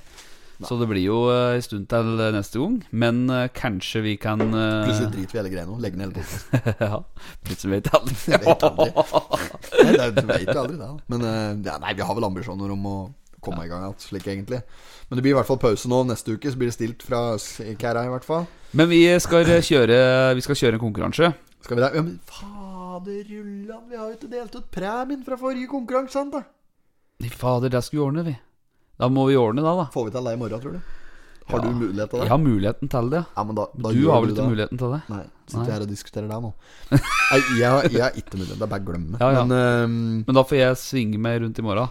Så 0.67 0.75
det 0.81 0.89
blir 0.91 1.05
jo 1.05 1.19
eh, 1.31 1.55
en 1.55 1.63
stund 1.63 1.87
til 1.91 2.09
eh, 2.19 2.33
neste 2.35 2.59
gang. 2.59 2.79
Men 2.91 3.21
eh, 3.31 3.47
kanskje 3.55 4.03
vi 4.03 4.17
kan 4.19 4.41
plutselig 4.43 5.13
driter 5.13 5.37
vi 5.37 5.39
hele 5.39 5.53
greia 5.53 5.67
nå. 5.69 5.77
Legger 5.83 6.01
ned 6.01 6.09
hele 6.09 6.17
podkasten. 6.19 6.75
ja, 6.89 6.99
Plutselig 7.47 7.77
vet 7.77 7.91
jeg 7.91 8.01
aldri. 8.01 8.17
Vet 8.49 8.67
aldri. 8.67 8.89
Nei, 9.89 10.09
det, 10.17 10.25
vet 10.27 10.49
vi 10.49 10.57
aldri 10.57 10.81
det. 10.81 10.91
Men 11.15 11.27
eh, 11.31 11.53
ja, 11.69 11.79
nei, 11.85 11.95
vi 11.95 12.07
har 12.09 12.19
vel 12.19 12.27
ambisjoner 12.31 12.75
om 12.75 12.91
å 12.91 12.97
komme 13.45 13.69
i 13.69 13.71
gang 13.71 13.85
igjen, 13.87 13.99
slik 14.03 14.27
egentlig. 14.27 14.59
Men 15.09 15.21
det 15.21 15.25
blir 15.25 15.37
i 15.37 15.39
hvert 15.39 15.49
fall 15.49 15.61
pause 15.63 15.91
nå. 15.91 16.03
Neste 16.09 16.35
uke 16.35 16.51
så 16.51 16.59
blir 16.59 16.73
det 16.73 16.79
stilt 16.79 17.07
fra 17.07 17.23
Kæra, 17.79 18.09
i 18.09 18.13
hvert 18.17 18.27
fall. 18.27 18.49
Men 18.77 18.91
vi 18.91 19.05
skal 19.23 19.47
kjøre 19.65 20.01
Vi 20.37 20.43
skal 20.45 20.59
kjøre 20.59 20.77
en 20.77 20.83
konkurranse. 20.83 21.31
Skal 21.63 21.79
vi 21.79 21.85
det? 21.85 21.93
Ja, 21.95 22.03
men 22.03 22.19
fader 22.27 23.23
rullan, 23.31 23.87
vi 23.87 23.97
har 23.97 24.11
jo 24.11 24.19
ikke 24.19 24.31
delt 24.33 24.59
ut 24.59 24.69
premien 24.75 25.23
fra 25.27 25.39
forrige 25.39 25.71
konkurranse 25.71 26.19
sant 26.19 26.39
Fader, 27.35 27.71
det 27.71 27.81
skal 27.83 27.99
vi 27.99 28.03
ordne, 28.05 28.23
vi. 28.27 28.35
Da 28.99 29.09
må 29.09 29.27
vi 29.29 29.37
ordne 29.39 29.63
det, 29.63 29.75
da. 29.79 29.85
Får 29.95 30.09
vi 30.09 30.11
til 30.17 30.25
det 30.27 30.33
i 30.35 30.41
morgen, 30.41 30.61
tror 30.63 30.73
du? 30.79 30.81
Har 31.49 31.63
du 31.65 31.69
mulighet 31.73 32.11
til 32.11 32.19
det? 32.19 32.25
Jeg 32.27 32.33
har 32.35 32.41
muligheten 32.43 32.89
til 32.93 33.07
det. 33.15 33.21
Ja, 33.37 33.43
men 33.49 33.57
da, 33.57 33.65
da 33.73 33.93
Du 33.95 34.01
har 34.11 34.21
vel 34.21 34.33
ikke 34.35 34.49
muligheten 34.51 34.81
til 34.83 34.91
det? 34.93 34.99
Nei, 35.09 35.23
sitter 35.49 35.71
her 35.73 35.85
og 35.87 35.89
diskuterer 35.89 36.27
det 36.29 36.41
nå. 36.45 36.51
Nei, 36.93 37.39
jeg, 37.57 37.93
jeg 37.95 38.03
har 38.05 38.19
ikke 38.21 38.37
mulighet. 38.37 38.59
Det 38.59 38.67
er 38.67 38.73
bare 38.75 38.83
å 38.85 38.89
glemme. 38.91 39.21
Ja, 39.23 39.31
ja. 39.33 39.45
Men 39.49 39.55
uh, 39.57 40.27
Men 40.29 40.37
da 40.37 40.45
får 40.45 40.59
jeg 40.61 40.77
svinge 40.83 41.23
meg 41.25 41.41
rundt 41.47 41.63
i 41.63 41.65
morgen. 41.65 41.89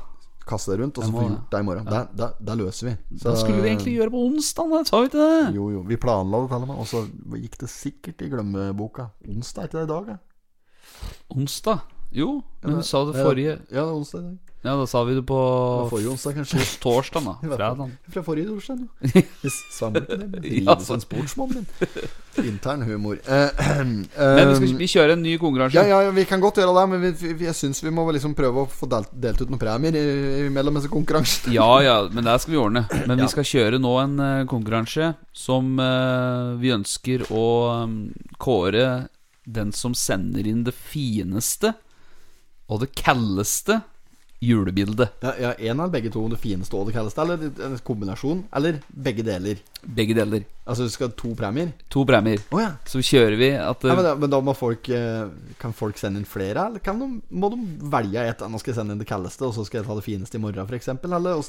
kaste 0.48 0.72
det 0.76 0.78
rundt, 0.84 1.00
og 1.02 1.04
så 1.04 1.12
får 1.12 1.24
vi 1.26 1.32
gjort 1.32 1.50
det 1.56 1.60
i 1.60 1.66
morgen. 1.72 1.90
Det, 1.90 2.04
det, 2.22 2.28
det 2.52 2.58
løser 2.62 2.88
vi. 2.92 2.94
Så- 3.18 3.32
Da 3.32 3.36
skulle 3.42 3.64
vi 3.66 3.70
egentlig 3.72 3.96
gjøre 3.98 4.14
på 4.14 4.22
onsdag, 4.30 4.70
da. 4.76 4.84
Sa 4.92 5.02
vi 5.02 5.10
ikke 5.10 5.26
det? 5.26 5.56
Jo, 5.58 5.66
jo. 5.74 5.82
Vi 5.90 5.98
planla 6.06 6.44
det 6.46 6.52
til 6.54 6.62
og 6.62 6.70
med, 6.70 6.78
og 6.78 6.88
så 6.88 7.02
gikk 7.42 7.58
det 7.66 7.70
sikkert 7.74 8.22
i 8.22 8.30
glemmeboka. 8.36 9.10
Onsdag, 9.28 9.64
er 9.66 9.68
ikke 9.72 9.80
det 9.82 9.88
i 9.90 9.94
dag? 9.96 10.14
Ja, 10.14 10.18
Onsdag? 11.34 11.82
Jo, 12.16 12.42
men 12.64 12.78
du 12.80 12.84
sa 12.88 13.04
det 13.10 13.18
forrige 13.20 13.58
ja 13.74 13.84
onsdag 13.92 14.20
i 14.20 14.28
dag. 14.30 14.38
Ja, 14.66 14.74
da 14.76 14.88
sa 14.90 15.04
vi 15.06 15.14
det 15.16 15.22
på 15.30 15.36
forrige 15.92 16.10
onsdag, 16.12 16.34
kanskje. 16.40 16.60
torsdag, 16.82 17.24
da. 17.24 17.34
I. 17.46 17.50
Fredag. 17.52 17.92
Fra 18.12 18.24
forrige 18.26 18.48
torsdag. 18.50 18.80
Hvis 19.44 19.58
Svammer 19.78 20.02
ikke 20.02 20.18
det. 20.18 20.42
Ja, 20.50 20.64
Ja, 20.74 20.76
sånn 20.84 20.98
en 20.98 21.04
sportsmann 21.06 21.54
min. 21.54 21.68
Intern 22.52 22.82
humor. 22.88 23.20
Eh, 23.24 23.62
Men 23.86 24.02
vi, 24.10 24.58
skal, 24.58 24.66
eh, 24.74 24.74
vi 24.82 24.90
kjører 24.92 25.14
en 25.14 25.24
ny 25.24 25.36
konkurranse. 25.40 25.78
ja, 25.78 25.86
ja, 25.88 26.02
ja, 26.08 26.12
vi 26.18 26.26
kan 26.28 26.42
godt 26.44 26.60
gjøre 26.60 26.74
det, 26.76 26.84
men 26.92 27.06
vi, 27.06 27.14
vi, 27.38 27.46
jeg 27.48 27.56
syns 27.56 27.84
vi 27.86 27.94
må 27.94 28.08
liksom 28.12 28.36
prøve 28.38 28.66
å 28.66 28.70
få 28.72 28.90
delt, 28.92 29.14
delt 29.14 29.42
ut 29.46 29.54
noen 29.54 29.62
premier 29.62 29.96
i- 29.96 30.46
imellom 30.50 30.76
disse 30.82 30.92
konkurransene. 30.92 31.54
Ja, 31.56 31.70
ja, 31.86 31.96
men 32.12 32.26
det 32.28 32.36
skal 32.44 32.58
vi 32.58 32.62
ordne. 32.66 32.86
Men 33.06 33.16
Ja. 33.18 33.24
vi 33.24 33.32
skal 33.38 33.48
kjøre 33.54 33.80
nå 33.84 33.94
en 34.04 34.20
eh, 34.20 34.44
konkurranse 34.50 35.14
som 35.38 35.78
eh, 35.80 36.56
vi 36.62 36.74
ønsker 36.76 37.28
å 37.32 37.46
um, 37.86 38.00
kåre 38.42 38.88
den 39.48 39.70
som 39.72 39.94
sender 39.96 40.50
inn 40.50 40.66
det 40.68 40.74
fineste 40.76 41.72
og 42.68 42.84
det 42.84 42.92
kaldeste 42.98 43.82
julebildet. 44.44 45.16
Ja, 45.24 45.34
ja, 45.42 45.54
En 45.72 45.80
av 45.82 45.92
begge 45.94 46.12
to, 46.14 46.22
det 46.30 46.40
fineste 46.42 46.78
og 46.78 46.90
det 46.90 46.98
kaldeste, 46.98 47.24
eller 47.24 47.66
en 47.66 47.80
kombinasjon? 47.86 48.44
Eller 48.56 48.82
begge 48.88 49.26
deler? 49.26 49.62
Begge 49.88 50.16
deler. 50.18 50.44
Altså 50.68 50.84
du 50.84 50.92
skal 50.92 51.08
ha 51.08 51.16
to 51.16 51.30
premier? 51.38 51.70
To 51.94 52.04
premier. 52.08 52.42
Oh, 52.52 52.60
ja. 52.60 52.74
Så 52.88 53.00
kjører 53.06 53.38
vi 53.40 53.50
at 53.56 53.86
Ja, 53.88 53.94
eh, 53.94 53.96
men, 53.96 54.04
da, 54.04 54.14
men 54.20 54.32
da 54.34 54.40
må 54.44 54.52
folk 54.58 54.90
eh, 54.92 55.30
Kan 55.62 55.76
folk 55.76 56.00
sende 56.00 56.20
inn 56.20 56.28
flere, 56.28 56.66
eller 56.68 56.84
kan 56.84 57.00
de, 57.00 57.08
må 57.32 57.50
de 57.54 57.60
velge 57.88 58.26
et? 58.28 58.44
Nå 58.52 58.60
skal 58.60 58.74
jeg 58.74 58.80
sende 58.82 58.98
inn 58.98 59.02
det 59.02 59.08
kaldeste, 59.08 59.46
og 59.48 59.56
så 59.56 59.64
skal 59.68 59.80
jeg 59.80 59.88
ta 59.88 59.96
det 59.96 60.04
fineste 60.04 60.40
i 60.40 60.44
morgen, 60.44 60.68
f.eks.? 60.68 60.92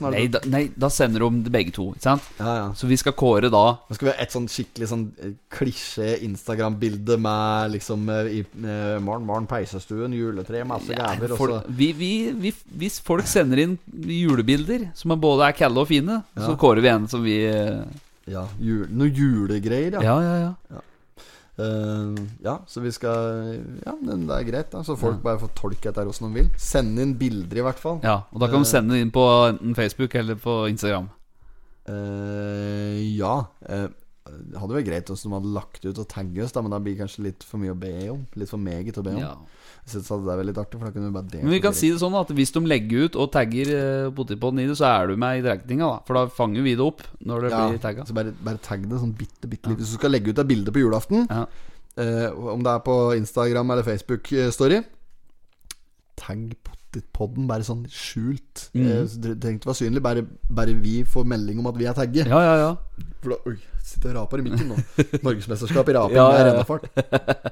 Nei, 0.06 0.28
da, 0.30 0.42
nei, 0.46 0.62
da 0.78 0.90
sender 0.92 1.26
de 1.26 1.52
begge 1.52 1.74
to. 1.74 1.88
Ikke 1.96 2.06
sant? 2.06 2.30
Ja, 2.38 2.54
ja. 2.60 2.70
Så 2.78 2.86
vi 2.90 2.98
skal 3.00 3.16
kåre 3.18 3.50
da 3.50 3.64
Nå 3.88 3.98
skal 3.98 4.10
vi 4.10 4.14
ha 4.14 4.22
et 4.22 4.34
sånn 4.34 4.46
skikkelig 4.52 4.90
sånn 4.92 5.04
eh, 5.18 5.34
klisjé 5.50 6.14
Instagram-bilde 6.28 7.18
med 7.18 7.74
liksom 7.74 8.06
eh, 8.14 8.32
i 8.38 8.40
uh, 8.46 8.98
Morgen, 9.02 9.26
morgen, 9.26 9.50
peisestuen, 9.50 10.14
juletre, 10.14 10.62
masse 10.68 10.94
gaver, 10.94 11.34
og 11.34 11.40
så 11.40 11.60
vi, 11.66 11.90
vi, 11.96 12.12
vi, 12.38 12.52
Hvis 12.78 13.00
folk 13.02 13.26
sender 13.28 13.64
inn 13.64 13.78
julebilder 13.90 14.90
som 14.98 15.14
både 15.18 15.50
er 15.50 15.56
kalde 15.58 15.82
og 15.82 15.90
fine, 15.90 16.20
så 16.38 16.54
kårer 16.60 16.84
vi 16.84 16.90
en 16.92 17.08
som 17.10 17.24
vi 17.24 17.40
eh, 17.48 17.80
Ja, 18.28 18.44
jul, 18.60 18.86
noe 18.92 19.10
julegreier, 19.14 19.98
ja. 19.98 20.04
Ja, 20.04 20.20
ja, 20.22 20.54
ja. 20.70 20.84
Uh, 21.58 22.14
ja, 22.44 22.60
så 22.70 22.78
vi 22.84 22.92
skal 22.94 23.48
Ja, 23.82 23.96
det 23.98 24.14
er 24.14 24.44
greit, 24.46 24.68
da. 24.70 24.84
Så 24.86 24.94
folk 24.98 25.18
bare 25.24 25.40
får 25.42 25.50
tolke 25.58 25.90
dette 25.90 26.06
åssen 26.06 26.28
de 26.28 26.44
vil. 26.44 26.50
Send 26.60 27.00
inn 27.02 27.16
bilder, 27.18 27.58
i 27.58 27.64
hvert 27.66 27.80
fall. 27.82 27.98
Ja, 28.06 28.20
og 28.30 28.42
da 28.42 28.50
kan 28.50 28.62
uh, 28.62 28.66
du 28.66 28.70
sende 28.70 28.94
det 28.94 29.02
inn 29.02 29.14
på 29.14 29.24
enten 29.48 29.74
Facebook 29.78 30.14
eller 30.20 30.38
på 30.38 30.60
Instagram. 30.70 31.08
Uh, 31.88 32.94
ja. 33.16 33.40
Uh, 33.66 33.88
hadde 34.28 34.76
vært 34.76 34.88
greit 34.90 35.10
hvis 35.10 35.24
de 35.24 35.32
hadde 35.32 35.54
lagt 35.56 35.82
ut 35.82 35.98
og 35.98 36.08
tagget 36.10 36.44
oss, 36.44 36.54
da, 36.54 36.62
men 36.62 36.74
da 36.74 36.80
blir 36.82 36.94
det 36.94 37.02
kanskje 37.02 37.26
litt 37.26 37.46
for 37.46 37.60
mye 37.62 37.74
å 37.74 37.80
be 37.80 37.94
om. 38.12 38.22
Litt 38.38 38.52
for 38.52 38.62
meget 38.62 39.00
å 39.00 39.06
be 39.06 39.16
om. 39.16 39.22
Ja. 39.24 39.34
Jeg 39.88 40.02
synes 40.02 40.10
at 40.12 40.24
det 40.26 40.32
er 40.34 40.40
veldig 40.42 40.54
artig, 40.60 40.78
for 40.78 40.84
da 40.84 40.92
kunne 40.92 41.08
vi 41.08 41.14
bare 41.16 41.42
Men 41.46 41.54
vi 41.54 41.60
kan 41.64 41.76
si 41.76 41.88
det 41.88 42.00
sånn 42.02 42.16
at 42.20 42.28
hvis 42.36 42.52
de 42.52 42.60
legger 42.68 43.06
ut 43.08 43.16
og 43.16 43.30
tagger 43.32 43.70
uh, 43.72 44.10
Potetpodden 44.12 44.60
i 44.60 44.66
det, 44.68 44.76
så 44.76 44.84
er 44.90 45.08
du 45.08 45.16
med 45.20 45.40
i 45.40 45.44
trekninga, 45.46 45.88
da. 45.94 46.02
For 46.04 46.18
da 46.18 46.26
fanger 46.28 46.66
vi 46.66 46.74
det 46.76 46.84
opp 46.84 47.00
når 47.24 47.46
det 47.46 47.52
ja, 47.54 47.62
blir 47.72 47.80
tagga. 47.86 48.04
Så 48.08 48.16
bare, 48.18 48.34
bare 48.44 48.60
tagg 48.68 48.84
det 48.90 49.00
sånn 49.00 49.14
bitte, 49.16 49.48
bitte 49.48 49.72
litt. 49.72 49.80
Hvis 49.80 49.94
du 49.94 49.98
skal 49.98 50.12
legge 50.12 50.34
ut 50.34 50.42
et 50.44 50.50
bilde 50.52 50.74
på 50.76 50.84
julaften, 50.84 51.24
Ja. 51.32 51.46
eh, 51.96 52.28
om 52.54 52.62
det 52.66 52.74
er 52.76 52.84
på 52.84 52.98
Instagram 53.16 53.72
eller 53.72 53.88
Facebook-story, 53.88 54.82
tagg 56.20 56.44
Potetpodden 56.68 57.48
bare 57.48 57.64
sånn 57.66 57.86
skjult. 57.92 58.68
Mm. 58.76 58.84
Eh, 58.88 59.02
så 59.08 59.20
det 59.24 59.34
trenger 59.42 59.60
ikke 59.60 59.70
være 59.72 59.80
synlig, 59.82 60.02
bare, 60.04 60.22
bare 60.60 60.76
vi 60.84 61.00
får 61.08 61.26
melding 61.32 61.58
om 61.62 61.68
at 61.72 61.80
vi 61.80 61.88
er 61.88 61.96
tagget. 61.96 62.28
Ja, 62.28 62.40
ja, 62.44 62.54
ja. 62.66 62.70
For 63.22 63.34
da 63.34 63.40
Oi, 63.50 63.56
sitter 63.84 64.12
og 64.14 64.22
raper 64.22 64.40
i 64.42 64.46
mikken 64.46 64.70
nå. 64.72 64.78
Norgesmesterskap 65.26 65.88
i 65.90 65.96
raping 65.96 66.16
Ja, 66.18 66.28
ja, 66.32 66.38
er 66.38 66.50
ja. 66.50 66.54
ennå 66.54 66.64
fart. 66.68 66.88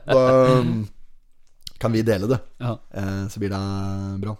Da 0.07 0.23
um, 0.61 0.87
kan 1.81 1.95
vi 1.95 2.05
dele 2.07 2.29
det. 2.31 2.39
ja. 2.63 2.77
Eh, 2.93 3.25
så 3.33 3.43
blir 3.43 3.53
det 3.53 3.63
bra. 4.23 4.37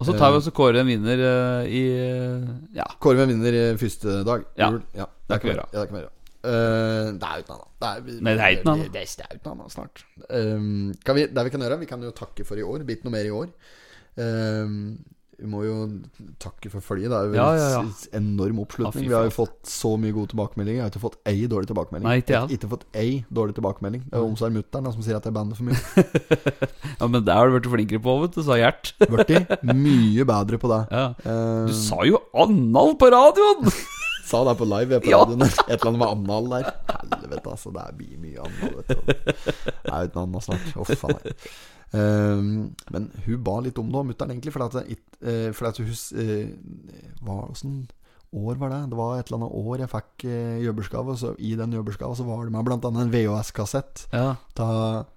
Og 0.00 0.08
så 0.08 0.14
tar 0.16 0.32
vi 0.32 0.38
også 0.40 0.52
kårer 0.56 0.80
en 0.80 0.88
vinner 0.88 1.20
eh, 1.26 1.74
i 1.76 1.82
eh, 1.92 2.46
Ja. 2.78 2.86
Kåre 3.02 3.26
en 3.26 3.34
vinner 3.34 3.52
i 3.52 3.64
første 3.80 4.22
dag. 4.24 4.46
Ja, 4.56 4.70
Jul. 4.72 4.80
ja 4.96 5.06
det 5.28 5.40
kan 5.40 5.50
vi 5.50 5.54
gjøre. 5.54 5.66
Ja, 5.66 5.76
det 5.76 5.82
er 5.82 5.90
ikke 5.90 5.98
mer. 5.98 6.08
Uh, 6.40 7.10
det 7.20 7.28
er 7.28 7.42
uten 7.42 7.52
annet. 7.52 7.66
Det 7.76 7.88
er, 7.90 8.04
Nei, 8.24 8.32
det 8.32 8.44
er 8.44 8.54
uten 8.56 8.70
annet. 8.72 8.86
Det, 8.94 9.02
det 9.20 9.26
er 9.26 9.34
uten 9.36 9.50
annet 9.50 9.74
snart. 9.74 10.04
Um, 10.30 10.94
kan 11.04 11.18
vi, 11.18 11.26
det 11.28 11.44
vi 11.44 11.52
kan 11.52 11.64
gjøre, 11.66 11.78
vi 11.82 11.88
kan 11.90 12.06
jo 12.06 12.12
takke 12.16 12.46
for 12.48 12.56
i 12.56 12.64
år. 12.64 12.86
Blitt 12.88 13.04
noe 13.04 13.12
mer 13.12 13.28
i 13.28 13.34
år. 13.34 13.50
Um, 14.16 14.78
vi 15.40 15.48
må 15.48 15.62
jo 15.64 15.74
takke 16.42 16.68
for 16.72 16.84
følget. 16.84 17.08
Det 17.10 17.16
er 17.18 17.28
jo 17.30 17.34
Ja, 17.38 17.46
ja, 17.56 17.68
ja. 17.76 17.82
s- 17.88 18.08
enorm 18.16 18.58
oppslutning. 18.62 19.08
vi 19.08 19.14
har 19.16 19.24
jo 19.24 19.32
fått 19.34 19.56
så 19.70 19.94
mye 19.98 20.12
gode 20.12 20.30
tilbakemeldinger. 20.34 20.80
Jeg 20.80 20.84
har 20.86 20.92
ikke 20.92 21.02
fått 21.06 21.16
ei 21.26 21.46
dårlig 21.48 21.70
tilbakemelding. 21.72 22.06
Nei, 22.08 22.16
ikke 22.20 22.36
jeg. 22.36 22.58
ikke 22.58 22.70
fått 22.74 22.84
ei 22.94 23.24
dårlig 23.32 23.54
tilbakemelding 23.56 24.02
Det 24.10 24.18
er 24.20 24.26
Omsar 24.26 24.50
mutter'n 24.54 24.92
som 24.92 25.02
sier 25.06 25.16
at 25.16 25.24
jeg 25.24 25.32
bander 25.34 25.56
for 25.56 25.64
mye. 25.64 25.80
Ja, 27.00 27.06
Men 27.08 27.24
det 27.24 27.32
har 27.32 27.48
du 27.48 27.56
blitt 27.58 27.70
flinkere 27.72 28.02
på, 28.04 28.16
vet 28.26 28.34
du, 28.36 28.42
sa 28.44 28.58
Gjert. 28.60 28.92
Blitt 29.10 29.64
mye 29.64 30.24
bedre 30.28 30.58
på 30.60 30.68
det. 30.68 30.82
Ja. 30.92 31.06
Eh, 31.24 31.66
Du 31.70 31.72
sa 31.72 32.02
jo 32.04 32.20
annal 32.34 32.94
på 33.00 33.08
radioen! 33.10 33.72
sa 34.30 34.44
det 34.46 34.52
på 34.60 34.66
live 34.68 35.00
på 35.02 35.10
radioen. 35.10 35.42
Et 35.42 35.72
eller 35.74 35.88
annet 35.88 36.02
med 36.04 36.12
annal 36.12 36.44
der. 36.52 36.68
Helvete, 36.92 37.50
altså. 37.50 37.72
Det 37.74 37.82
er 37.82 37.96
mye, 38.20 38.44
annal, 38.44 38.76
vet 38.76 38.88
du. 38.92 39.10
Det 39.10 39.90
er 39.90 40.06
uten 40.06 40.20
annal 40.22 40.44
snart. 40.44 40.68
Å, 40.76 40.86
faen 40.86 41.16
meg. 41.16 41.50
Ehm, 41.96 42.74
men 42.94 43.08
hun 43.26 43.42
ba 43.46 43.56
litt 43.64 43.78
om 43.80 43.90
det, 43.90 44.04
mutter'n, 44.12 44.34
egentlig. 44.34 44.52
For 44.54 44.66
at, 44.66 44.76
eh, 45.22 45.50
for 45.56 45.70
at 45.70 45.80
hun 45.80 45.88
hva, 45.90 46.52
var, 47.22 47.48
Åssen 47.50 47.88
år 48.32 48.60
var 48.60 48.70
det? 48.70 48.80
Det 48.92 48.98
var 48.98 49.18
et 49.18 49.30
eller 49.30 49.40
annet 49.40 49.54
år 49.58 49.80
jeg 49.82 49.90
fikk 49.90 50.24
uh, 50.30 50.58
jobbersgave. 50.62 51.16
Så 51.18 51.32
I 51.42 51.56
den 51.58 51.72
jobbersgava 51.74 52.14
så 52.14 52.26
var 52.28 52.44
det 52.44 52.52
med 52.54 52.60
annet 52.86 53.06
en 53.06 53.14
VHS-kassett 53.14 54.06
Ja. 54.14 54.36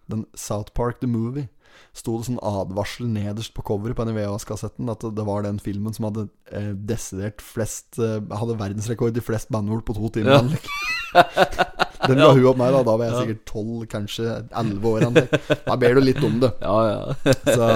den 0.10 0.26
South 0.34 0.74
Park 0.74 1.00
The 1.02 1.08
Movie. 1.08 1.50
Sto 1.94 2.18
det 2.18 2.28
sånn 2.28 2.42
advarsel 2.44 3.10
nederst 3.12 3.54
på 3.56 3.66
coveret 3.66 3.98
på 3.98 4.06
denne 4.06 4.18
VHS-kassetten 4.18 4.92
at 4.94 5.06
det 5.16 5.26
var 5.28 5.46
den 5.46 5.60
filmen 5.64 5.96
som 5.96 6.10
hadde 6.10 6.28
eh, 6.52 6.72
desidert 6.74 7.44
flest 7.44 8.00
eh, 8.02 8.20
Hadde 8.34 8.58
verdensrekord 8.60 9.18
i 9.18 9.24
flest 9.24 9.52
banneord 9.54 9.86
på 9.88 9.96
to 9.98 10.10
timer. 10.18 10.50
Ja. 11.14 11.24
Den 12.04 12.20
ga 12.20 12.34
hun 12.34 12.46
opp 12.50 12.58
meg, 12.60 12.74
da. 12.76 12.82
Da 12.84 12.94
var 13.00 13.08
jeg 13.08 13.20
sikkert 13.22 13.44
tolv, 13.48 13.84
kanskje 13.88 14.26
elleve 14.60 14.90
år. 14.92 15.06
Da 15.64 15.78
ber 15.80 15.96
du 15.96 16.02
litt 16.04 16.20
om 16.26 16.40
det. 16.42 16.50
Ja, 16.60 16.74
ja. 16.90 17.36
Så, 17.48 17.70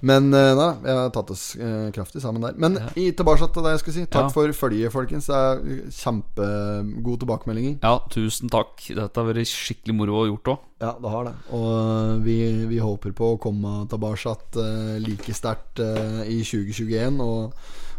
men 0.00 0.30
eh, 0.34 0.52
nei, 0.56 0.70
jeg 0.86 0.96
har 0.96 1.10
tatt 1.14 1.30
oss 1.34 1.44
eh, 1.56 1.90
kraftig 1.94 2.22
sammen 2.22 2.44
der. 2.44 2.56
Men 2.60 2.78
i, 2.94 3.10
tilbake 3.16 3.48
til 3.52 3.66
det 3.66 3.74
jeg 3.76 3.82
skulle 3.82 3.96
si. 3.98 4.06
Takk 4.06 4.28
Ja. 4.28 4.32
for 4.34 4.52
følget, 4.56 4.92
folkens. 4.94 5.26
Det 5.30 5.36
er 5.36 5.60
kjempegode 6.00 7.20
tilbakemeldinger. 7.24 7.78
ja, 7.82 7.94
tusen 8.12 8.50
takk. 8.52 8.80
Dette 8.88 9.20
har 9.20 9.28
vært 9.28 9.50
skikkelig 9.50 9.96
moro 9.96 10.22
å 10.22 10.26
gjort 10.30 10.52
òg. 10.54 10.66
Ja, 10.80 10.94
det 10.96 11.10
har 11.12 11.24
det. 11.28 11.34
Og 11.52 12.24
vi, 12.24 12.38
vi 12.70 12.78
håper 12.80 13.12
på 13.12 13.34
å 13.34 13.40
komme 13.40 13.86
tilbake 13.90 14.36
uh, 14.56 14.96
like 15.02 15.34
sterkt 15.36 15.80
eh, 15.84 16.22
i 16.30 16.40
2021. 16.42 17.20
Og 17.20 17.52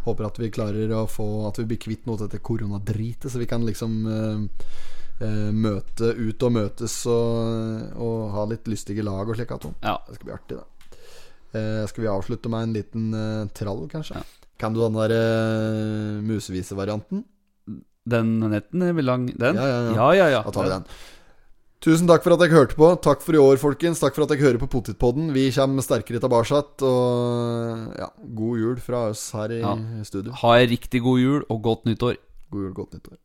håper 0.05 0.25
at 0.25 0.39
vi 0.41 0.49
klarer 0.49 0.91
å 0.97 1.05
få 1.09 1.27
At 1.49 1.59
vi 1.61 1.67
blir 1.69 1.81
kvitt 1.81 2.07
noe 2.07 2.17
av 2.17 2.25
dette 2.25 2.41
koronadritet, 2.41 3.29
så 3.31 3.37
vi 3.41 3.49
kan 3.49 3.65
liksom 3.65 3.99
eh, 4.09 4.65
eh, 5.21 5.51
møte 5.53 6.13
ut 6.17 6.43
og 6.47 6.55
møtes 6.57 6.97
og, 7.11 7.97
og 8.01 8.31
ha 8.35 8.47
litt 8.49 8.69
lystige 8.71 9.05
lag 9.05 9.29
og 9.29 9.37
slik. 9.37 9.53
Ja. 9.83 9.99
Det 10.07 10.17
skal 10.17 10.25
bli 10.31 10.37
artig, 10.37 10.57
da. 10.57 10.65
Eh, 11.53 11.83
skal 11.89 12.05
vi 12.05 12.11
avslutte 12.11 12.51
med 12.51 12.67
en 12.69 12.75
liten 12.77 13.07
eh, 13.17 13.47
trall, 13.57 13.87
kanskje? 13.91 14.21
Kan 14.61 14.75
du 14.75 14.81
den 14.83 14.93
der 14.93 15.11
uh, 15.17 16.19
musevise-varianten? 16.21 17.23
Den 18.05 18.35
netten 18.51 18.83
er 18.85 18.93
vel 18.93 19.07
lang, 19.09 19.25
den? 19.33 19.57
Ja, 19.57 19.65
ja, 19.65 19.79
ja. 19.81 19.95
ja, 19.95 20.11
ja, 20.19 20.27
ja. 20.35 20.41
Da 20.45 20.53
tar 20.53 20.67
vi 20.67 20.73
den. 20.75 20.85
Tusen 21.81 22.05
takk 22.05 22.21
for 22.21 22.35
at 22.35 22.43
dere 22.43 22.53
hørte 22.53 22.77
på. 22.77 22.91
Takk 23.01 23.23
for 23.25 23.33
i 23.33 23.41
år, 23.41 23.57
folkens. 23.57 23.97
Takk 24.03 24.13
for 24.13 24.27
at 24.27 24.29
dere 24.29 24.43
hører 24.43 24.61
på 24.61 24.69
Potetpodden. 24.69 25.31
Vi 25.33 25.47
kommer 25.55 25.81
sterkere 25.81 26.21
tilbake. 26.21 26.59
Og 26.85 27.97
ja, 27.97 28.11
god 28.37 28.61
jul 28.61 28.77
fra 28.85 29.07
oss 29.09 29.23
her 29.33 29.55
i 29.57 29.63
Ja. 29.63 29.73
studio. 30.05 30.35
Ha 30.43 30.53
ei 30.59 30.67
riktig 30.69 31.01
god 31.01 31.17
jul 31.19 31.41
og 31.49 31.63
godt 31.65 31.89
nyttår. 31.89 32.21
God 32.53 32.67
jul, 32.67 32.73
godt 32.77 32.93
nyttår. 32.93 33.17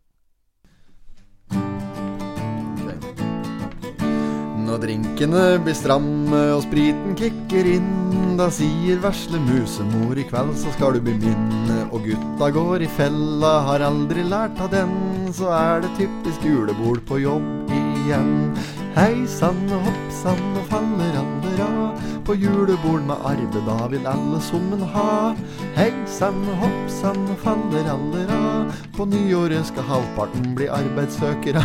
Når 4.77 4.83
drinkene 4.83 5.43
blir 5.65 5.73
stramme 5.73 6.39
og 6.53 6.59
spriten 6.67 7.15
kicker 7.17 7.65
inn, 7.65 8.35
da 8.37 8.51
sier 8.53 8.99
vesle 9.01 9.39
musemor 9.41 10.19
i 10.21 10.27
kveld 10.29 10.51
så 10.61 10.69
skal 10.75 10.99
du 10.99 11.07
bli. 11.07 11.31
Og 11.87 12.05
gutta 12.05 12.51
går 12.53 12.85
i 12.85 12.91
fella, 12.99 13.55
har 13.71 13.87
aldri 13.87 14.27
lært 14.29 14.61
av 14.61 14.69
den, 14.75 14.93
så 15.33 15.49
er 15.57 15.81
det 15.81 15.95
typisk 15.97 16.45
julebord 16.45 17.01
på 17.09 17.23
jobb 17.23 17.73
igjen. 17.73 18.53
Hei 18.99 19.25
sann 19.39 19.65
og 19.73 19.89
hopp 19.89 20.13
sann 20.21 20.45
og 20.61 20.69
faller 20.69 21.23
alle 21.23 21.71
av. 21.71 22.16
På 22.27 22.35
julebord 22.35 23.05
med 23.07 23.23
arbeid, 23.23 23.55
da 23.69 23.87
vil 23.87 24.07
alle 24.11 24.41
summen 24.43 24.81
ha. 24.91 25.35
Hei 25.77 25.93
sann 26.11 26.41
hopp 26.59 26.89
sann 26.91 27.29
faller 27.45 27.87
alle 27.93 28.25
av. 28.35 28.73
På 28.97 29.07
nyåret 29.07 29.69
skal 29.69 29.87
halvparten 29.87 30.57
bli 30.59 30.67
arbeidssøkere. 30.67 31.63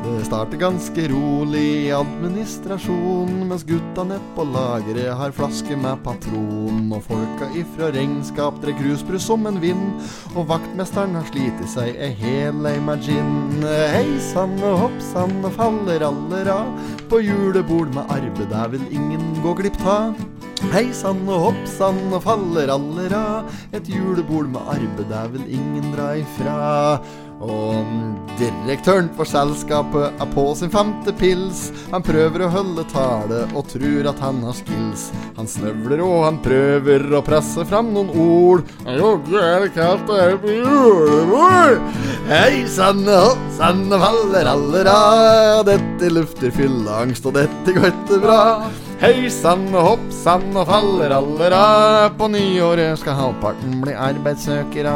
Det 0.00 0.14
starter 0.24 0.56
ganske 0.56 1.02
rolig 1.12 1.66
i 1.82 1.90
administrasjon, 1.92 3.34
mens 3.50 3.66
gutta 3.68 4.06
nede 4.08 4.24
på 4.36 4.46
lageret 4.48 5.12
har 5.18 5.34
flaske 5.36 5.76
med 5.76 6.00
patron. 6.06 6.86
Og 6.96 7.04
folka 7.04 7.50
ifra 7.60 7.90
regnskap 7.92 8.62
drekk 8.64 8.80
rusbrus 8.86 9.28
som 9.28 9.44
en 9.50 9.60
vind, 9.60 10.00
og 10.32 10.48
vaktmesteren 10.54 11.18
har 11.18 11.28
slitt 11.28 11.60
seg 11.74 12.00
ei 12.00 12.14
hel 12.22 12.64
ei 12.70 12.78
med 12.86 13.04
gin. 13.04 13.60
Hei 13.92 14.08
sann 14.30 14.56
hopp 14.64 14.96
sann 15.12 15.44
faller 15.58 16.08
alle 16.08 16.40
av. 16.56 16.72
På 17.12 17.20
julebord 17.20 17.92
med 17.92 18.08
arbeid, 18.08 18.48
der 18.48 18.72
vil 18.72 18.88
ingen 18.88 19.34
gå 19.44 19.52
glipp 19.60 19.76
av. 19.84 19.89
Hei 20.70 20.90
sann 20.94 21.24
og 21.26 21.48
hopp 21.48 21.62
sann 21.66 22.12
og 22.12 22.20
faller 22.22 22.70
alle 22.70 23.08
av. 23.16 23.48
Et 23.74 23.88
julebord 23.90 24.46
med 24.52 24.68
arbeid, 24.70 25.08
er 25.10 25.30
vel 25.32 25.46
ingen 25.48 25.88
dra 25.94 26.12
ifra. 26.20 27.00
Og 27.40 27.88
direktøren 28.38 29.08
for 29.16 29.26
selskapet 29.26 30.20
er 30.20 30.28
på 30.34 30.44
sin 30.54 30.70
femte 30.70 31.14
pils. 31.16 31.70
Han 31.90 32.04
prøver 32.06 32.44
å 32.44 32.50
holde 32.52 32.84
tale 32.92 33.40
og 33.48 33.66
tror 33.72 34.10
at 34.12 34.20
han 34.22 34.42
har 34.44 34.58
skills. 34.58 35.06
Han 35.38 35.48
snøvler 35.50 36.04
og 36.04 36.26
han 36.26 36.38
prøver 36.44 37.06
å 37.16 37.22
presse 37.26 37.64
fram 37.66 37.90
noen 37.96 38.12
ord. 38.12 38.68
Jogge 38.84 39.40
er 39.40 39.64
det 39.64 39.72
kaldt 39.74 40.12
og 40.12 40.20
er 40.20 40.36
på 40.44 40.58
julebord. 40.58 41.80
Hei 42.28 42.62
sann 42.70 43.02
hopp 43.08 43.42
sann 43.56 43.88
faller 43.90 44.52
alle 44.52 44.84
av. 44.92 45.64
Dette 45.66 46.12
lufter 46.12 46.54
fylleangst, 46.54 47.26
og 47.26 47.40
dette 47.40 47.74
går 47.80 47.90
ikke 47.90 48.22
bra. 48.22 48.40
Hei 49.00 49.30
sann 49.32 49.62
og 49.72 49.80
hopp 49.80 50.08
sann 50.12 50.50
og 50.60 50.66
faller 50.68 51.14
allera. 51.16 52.10
På 52.18 52.26
nyåret 52.28 52.98
skal 53.00 53.16
halvparten 53.16 53.78
bli 53.80 53.94
arbeidssøkere. 53.96 54.92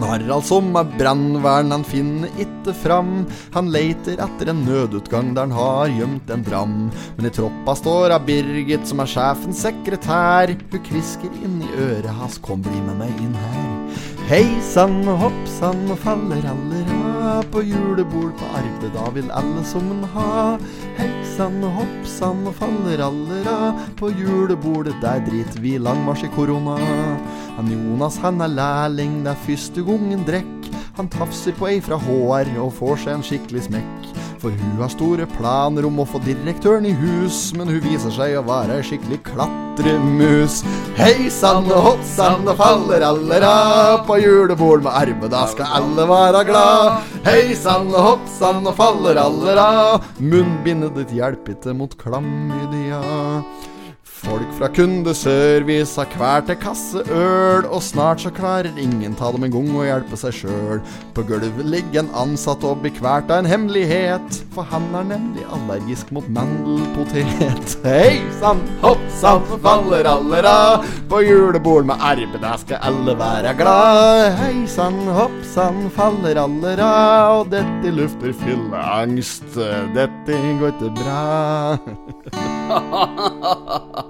Harald 0.00 0.48
som 0.48 0.72
er 0.74 0.88
brannvern, 0.98 1.70
han 1.70 1.84
finner 1.86 2.32
itte 2.42 2.74
fram. 2.74 3.20
Han 3.54 3.70
leiter 3.70 4.18
etter 4.24 4.50
en 4.50 4.64
nødutgang 4.66 5.30
der 5.36 5.46
han 5.46 5.54
har 5.54 5.94
gjemt 5.94 6.32
en 6.34 6.42
dram. 6.48 6.74
Men 7.20 7.30
i 7.30 7.32
troppa 7.36 7.76
står 7.78 8.16
av 8.16 8.26
Birgit, 8.26 8.82
som 8.90 9.04
er 9.04 9.12
sjefens 9.14 9.62
sekretær. 9.62 10.50
Hun 10.74 10.84
kvisker 10.90 11.30
inn 11.38 11.62
i 11.62 11.70
øret 11.86 12.10
hans, 12.10 12.40
kom 12.42 12.66
bli 12.66 12.82
med 12.82 12.98
meg 13.04 13.14
inn 13.22 13.38
her. 13.44 14.02
Hei 14.26 14.42
sann 14.72 15.04
og 15.06 15.22
hopp 15.28 15.40
sann 15.60 15.86
og 15.86 16.02
faller 16.02 16.50
alle 16.50 16.82
av. 16.98 17.09
På 17.50 17.62
julebord 17.62 18.32
på 18.38 18.46
Arve, 18.56 18.90
da 18.94 19.08
vil 19.14 19.30
alle 19.34 19.64
summen 19.66 20.04
ha. 20.14 20.56
Heksan 20.98 21.58
og 21.66 21.80
hoppsan 21.80 22.46
og 22.48 22.56
faller 22.60 23.02
alle 23.04 23.40
av. 23.50 23.82
På 24.00 24.12
julebordet, 24.14 24.96
der 25.02 25.20
driter 25.26 25.60
vi 25.64 25.76
langmarsj 25.82 26.28
i 26.28 26.32
korona. 26.36 26.78
Han 27.58 27.72
Jonas 27.74 28.16
han 28.22 28.40
er 28.40 28.54
lærling, 28.54 29.20
det 29.26 29.34
er 29.34 29.44
første 29.48 29.84
gangen 29.84 30.24
drekk. 30.28 30.72
Han 30.96 31.10
tafser 31.12 31.56
på 31.56 31.68
ei 31.70 31.78
fra 31.84 32.00
HR 32.00 32.56
og 32.60 32.74
får 32.80 33.04
seg 33.04 33.18
en 33.18 33.26
skikkelig 33.26 33.68
smekk. 33.70 34.19
For 34.40 34.54
hun 34.56 34.78
har 34.80 34.88
store 34.88 35.26
planer 35.28 35.84
om 35.84 35.98
å 36.00 36.06
få 36.08 36.16
direktøren 36.24 36.86
i 36.88 36.94
hus, 36.96 37.50
men 37.52 37.68
hun 37.68 37.82
viser 37.84 38.12
seg 38.14 38.38
å 38.38 38.44
være 38.46 38.78
ei 38.78 38.86
skikkelig 38.88 39.18
klatremus. 39.26 40.62
Hei 40.96 41.28
sann 41.34 41.68
og 41.68 41.82
hopp 41.84 42.06
sann 42.08 42.48
og 42.48 42.56
faller 42.56 43.04
alle 43.04 43.40
ra. 43.44 43.58
På 44.08 44.16
julebord 44.16 44.86
med 44.86 44.96
arme, 44.96 45.28
da 45.28 45.44
skal 45.50 45.76
alle 45.80 46.08
være 46.08 46.44
glad. 46.48 47.10
Hei 47.28 47.52
sann 47.58 47.92
og 47.92 48.06
hopp 48.06 48.30
sann 48.38 48.64
og 48.64 48.78
faller 48.80 49.20
alle 49.20 49.58
ra. 49.60 49.72
Munnbindet 50.24 50.96
ditt 50.96 51.12
hjelper 51.20 51.58
ikke 51.58 51.76
mot 51.76 51.98
klamydia. 52.00 53.02
Folk 54.20 54.50
fra 54.58 54.68
kundeservice 54.68 55.96
har 55.96 56.10
hver 56.20 56.42
til 56.44 56.56
kasse 56.60 57.00
øl, 57.08 57.64
og 57.64 57.80
snart 57.82 58.20
så 58.20 58.30
klarer 58.36 58.76
ingen 58.76 59.14
ta 59.16 59.30
dem 59.32 59.46
en 59.46 59.54
gang 59.54 59.70
og 59.72 59.86
hjelpe 59.88 60.18
seg 60.20 60.34
sjøl. 60.42 60.82
På 61.16 61.24
gulvet 61.24 61.64
ligger 61.64 62.02
en 62.02 62.10
ansatt 62.24 62.64
og 62.68 62.82
blir 62.82 62.92
kvalt 62.98 63.32
av 63.32 63.40
en 63.40 63.48
hemmelighet, 63.48 64.42
for 64.52 64.68
han 64.68 64.90
er 64.98 65.08
nemlig 65.14 65.46
allergisk 65.48 66.12
mot 66.12 66.28
mandelpotet. 66.36 67.78
Hei 67.86 68.20
sann, 68.42 68.60
hopp 68.84 69.06
sann, 69.22 69.46
faller 69.64 70.04
alle 70.10 70.44
av. 70.44 70.84
På 71.08 71.22
julebord 71.24 71.88
med 71.88 72.04
arbeid, 72.04 72.36
der 72.44 72.60
skal 72.60 72.84
alle 72.90 73.16
være 73.16 73.56
glad. 73.56 74.36
Hei 74.42 74.66
sann, 74.68 75.00
hopp 75.16 75.40
sann, 75.54 75.86
faller 75.96 76.36
alle 76.44 76.76
av. 76.76 77.40
Og 77.40 77.54
dette 77.56 77.96
lufter 77.96 78.36
fylleangst. 78.44 79.56
Dette 79.96 80.44
går 80.60 80.76
ikke 80.76 80.92
bra. 81.00 81.24